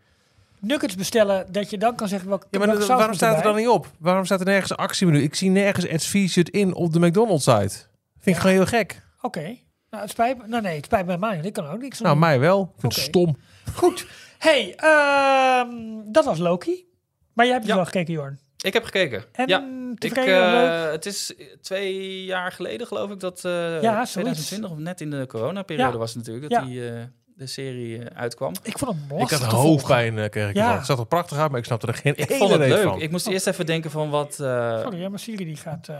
Nuggets 0.58 0.94
bestellen, 0.94 1.46
dat 1.52 1.70
je 1.70 1.78
dan 1.78 1.94
kan 1.96 2.08
zeggen 2.08 2.28
welke 2.28 2.46
Ja, 2.50 2.58
maar 2.58 2.66
welke 2.66 2.80
dat- 2.80 2.88
saus 2.88 2.98
waarom 2.98 3.16
staat 3.16 3.36
er 3.36 3.42
dan 3.42 3.56
niet 3.56 3.68
op? 3.68 3.90
Waarom 3.98 4.24
staat 4.24 4.40
er 4.40 4.46
nergens 4.46 4.70
een 4.70 4.76
actiemenu? 4.76 5.22
Ik 5.22 5.34
zie 5.34 5.50
nergens 5.50 5.88
Ads 5.88 6.06
Featured 6.06 6.48
in 6.48 6.74
op 6.74 6.92
de 6.92 7.00
McDonald's 7.00 7.44
site. 7.44 7.74
Vind 8.18 8.36
ik 8.36 8.42
gewoon 8.42 8.56
heel 8.56 8.66
gek. 8.66 9.02
Oké. 9.20 9.42
Nou, 9.90 10.02
het 10.02 10.10
spijt 10.10 10.38
me. 10.38 10.46
Nou, 10.46 10.62
nee, 10.62 10.76
het 10.76 10.84
spijt 10.84 11.06
me 11.06 11.18
mij. 11.18 11.40
Ik 11.42 11.52
kan 11.52 11.66
ook 11.66 11.80
niks 11.80 11.98
Nou, 12.00 12.10
doen. 12.12 12.20
mij 12.20 12.38
wel. 12.40 12.62
Ik 12.74 12.80
vind 12.80 12.94
het 12.94 13.02
stom. 13.04 13.36
Goed. 13.74 14.06
Hey, 14.38 14.74
ehm, 14.76 15.68
dat 16.12 16.24
was 16.24 16.38
Loki. 16.38 16.84
Maar 17.32 17.44
jij 17.44 17.54
hebt 17.54 17.66
Ja. 17.66 17.74
dus 17.74 17.82
wel 17.82 17.92
gekeken, 17.92 18.14
Jorn. 18.14 18.38
Ik 18.62 18.72
heb 18.72 18.84
gekeken. 18.84 19.24
En 19.32 19.48
ja. 19.48 19.58
Ik, 19.92 19.98
tevreden, 19.98 20.44
eh, 20.44 20.50
leuk? 20.52 20.92
het 20.92 21.06
is 21.06 21.34
twee 21.60 22.24
jaar 22.24 22.52
geleden, 22.52 22.86
geloof 22.86 23.10
ik, 23.10 23.20
dat 23.20 23.44
eh 23.44 23.82
Ja, 23.82 23.92
zoiets. 23.92 24.12
2020, 24.12 24.70
of 24.70 24.78
net 24.78 25.00
in 25.00 25.10
de 25.10 25.26
coronaperiode 25.26 25.92
Ja. 25.92 25.98
was 25.98 26.14
het 26.14 26.18
natuurlijk, 26.26 26.50
dat 26.52 26.60
Ja. 26.62 26.66
die, 26.66 26.88
eh, 26.90 27.02
de 27.36 27.46
serie 27.46 27.98
eh, 28.04 28.20
uitkwam. 28.20 28.52
Ik 28.62 28.78
vond 28.78 28.90
hem 28.96 29.04
Ik 29.12 29.18
lastig 29.20 29.40
had 29.42 29.50
hoofdpijn, 29.52 30.18
eh, 30.18 30.28
kreeg 30.28 30.48
ik 30.48 30.54
Ja. 30.54 30.62
ervan. 30.62 30.76
Het 30.76 30.86
zag 30.86 30.98
er 30.98 31.06
prachtig 31.06 31.38
uit, 31.38 31.50
maar 31.50 31.58
ik 31.58 31.64
snapte 31.66 31.86
er 31.86 31.94
geen 31.94 32.16
Ik 32.16 32.30
vond 32.32 32.50
het 32.50 32.58
leuk. 32.60 32.82
van. 32.82 33.00
Ik 33.00 33.10
moest 33.10 33.26
eerst 33.26 33.46
even 33.46 33.66
denken 33.66 33.90
van 33.90 34.10
wat, 34.10 34.38
eh, 34.40 34.80
Sorry, 34.80 35.00
hè, 35.00 35.08
maar 35.08 35.18
Siri 35.18 35.44
die 35.44 35.56
gaat... 35.56 35.88
eh, 35.88 35.96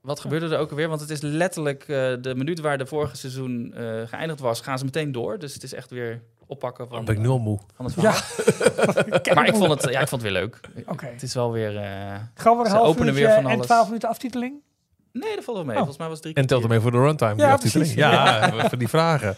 Wat 0.00 0.20
gebeurde 0.20 0.48
er 0.54 0.58
ook 0.58 0.70
alweer? 0.70 0.88
Want 0.88 1.00
het 1.00 1.10
is 1.10 1.20
letterlijk 1.20 1.80
eh, 1.82 1.86
de 2.20 2.32
minuut 2.36 2.60
waar 2.60 2.78
de 2.78 2.86
vorige 2.86 3.16
seizoen 3.16 3.72
eh, 3.76 4.02
geëindigd 4.06 4.40
was, 4.40 4.60
gaan 4.60 4.78
ze 4.78 4.84
meteen 4.84 5.12
door. 5.12 5.38
Dus 5.38 5.54
het 5.54 5.62
is 5.62 5.74
echt 5.74 5.90
weer 5.90 6.22
oppakken 6.46 6.86
van, 6.88 6.96
Dan 6.96 7.04
ben 7.04 7.14
ik 7.14 7.20
nul 7.20 7.38
moe. 7.38 7.58
van 7.76 7.84
het 7.84 7.94
ja. 7.94 8.14
Maar 9.34 9.46
ik 9.46 9.54
vond, 9.54 9.82
het, 9.82 9.92
ja, 9.92 10.00
ik 10.00 10.08
vond 10.08 10.22
het 10.22 10.32
weer 10.32 10.40
leuk. 10.40 10.60
Oké. 10.86 11.06
Het 11.06 11.22
is 11.22 11.34
wel 11.34 11.52
weer... 11.52 11.76
eh, 11.76 12.14
Gaan 12.34 12.56
we 12.58 12.64
een 12.64 12.70
half 12.70 12.86
openen 12.86 13.14
weer 13.14 13.32
van 13.32 13.48
en. 13.50 13.60
12 13.60 13.86
minuten 13.86 14.08
aftiteling? 14.08 14.54
Nee, 15.12 15.34
dat 15.34 15.44
valt 15.44 15.56
wel 15.56 15.66
mee. 15.66 15.74
Oh. 15.76 15.78
Volgens 15.78 15.98
mij 15.98 16.06
was 16.08 16.16
het 16.16 16.22
drie 16.26 16.34
En 16.36 16.46
telt 16.46 16.62
ermee 16.62 16.80
voor 16.80 16.90
de 16.90 16.98
runtime, 16.98 17.34
die 17.34 17.44
Ja, 17.44 17.52
aftiteling. 17.52 17.94
precies. 17.94 18.10
Ja, 18.12 18.50
voor 18.68 18.78
die 18.78 18.88
vragen. 18.88 19.36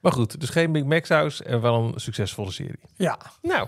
Maar 0.00 0.12
goed, 0.12 0.40
dus 0.40 0.48
geen 0.50 0.72
Big 0.72 0.84
Mac 0.84 1.04
saus 1.06 1.42
en 1.42 1.60
wel 1.60 1.74
een 1.74 2.00
succesvolle 2.00 2.50
serie. 2.52 2.78
Ja. 2.96 3.18
Nou, 3.42 3.66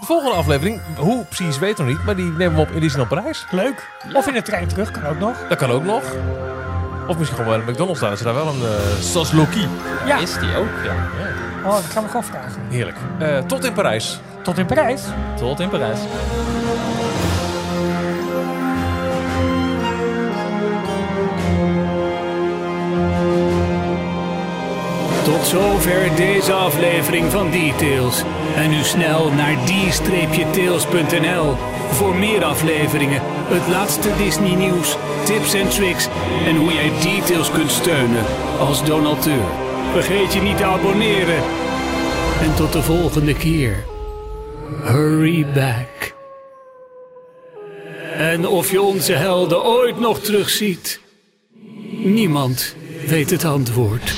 De 0.00 0.06
volgende 0.06 0.36
aflevering, 0.36 0.80
hoe 0.96 1.24
precies 1.24 1.58
weten 1.58 1.84
we 1.84 1.90
nog 1.90 1.98
niet, 1.98 2.06
maar 2.06 2.16
die 2.16 2.32
nemen 2.32 2.54
we 2.54 2.60
op 2.60 2.68
in 2.70 2.80
Disneyland 2.80 3.08
Parijs. 3.14 3.46
Leuk. 3.50 3.88
Of 4.14 4.26
in 4.26 4.34
de 4.34 4.42
trein 4.42 4.68
terug, 4.68 4.90
kan 4.90 5.06
ook 5.06 5.18
nog. 5.18 5.48
Dat 5.48 5.58
kan 5.58 5.70
ook 5.70 5.84
nog. 5.84 6.02
Of 7.08 7.18
misschien 7.18 7.38
gewoon 7.38 7.56
bij 7.56 7.66
de 7.66 7.72
McDonald's 7.72 8.00
daar. 8.00 8.12
Is 8.12 8.18
er 8.18 8.24
daar 8.24 8.34
wel 8.34 8.46
een 8.48 8.60
uh, 8.62 9.00
sauce 9.00 9.36
Loki? 9.36 9.68
Ja. 10.06 10.18
Is 10.18 10.38
die 10.38 10.56
ook, 10.56 10.68
ja. 10.84 10.94
Oh, 11.64 11.74
dat 11.74 11.84
gaan 11.84 12.02
we 12.02 12.08
gewoon 12.08 12.24
vragen. 12.24 12.62
Heerlijk. 12.68 12.96
Eh, 13.18 13.38
tot 13.38 13.64
in 13.64 13.72
Parijs. 13.72 14.20
Tot 14.42 14.58
in 14.58 14.66
Parijs. 14.66 15.02
Tot 15.36 15.60
in 15.60 15.68
Parijs. 15.68 15.98
Tot 25.24 25.46
zover 25.46 26.16
deze 26.16 26.52
aflevering 26.52 27.30
van 27.30 27.50
Details. 27.50 28.22
En 28.56 28.70
nu 28.70 28.82
snel 28.82 29.32
naar 29.32 29.56
d-tails.nl 29.64 31.56
voor 31.90 32.14
meer 32.14 32.44
afleveringen, 32.44 33.22
het 33.48 33.68
laatste 33.68 34.16
Disney 34.16 34.54
nieuws, 34.54 34.96
tips 35.24 35.54
en 35.54 35.68
tricks 35.68 36.08
en 36.46 36.56
hoe 36.56 36.72
jij 36.72 36.90
Details 37.02 37.50
kunt 37.50 37.70
steunen 37.70 38.24
als 38.58 38.84
donateur. 38.84 39.69
Vergeet 39.92 40.32
je 40.32 40.40
niet 40.40 40.56
te 40.56 40.64
abonneren. 40.64 41.42
En 42.42 42.54
tot 42.56 42.72
de 42.72 42.82
volgende 42.82 43.34
keer. 43.34 43.84
Hurry 44.82 45.46
back. 45.54 46.14
En 48.16 48.46
of 48.46 48.70
je 48.70 48.80
onze 48.80 49.12
helden 49.12 49.64
ooit 49.64 50.00
nog 50.00 50.20
terugziet, 50.20 51.00
niemand 52.04 52.76
weet 53.06 53.30
het 53.30 53.44
antwoord. 53.44 54.12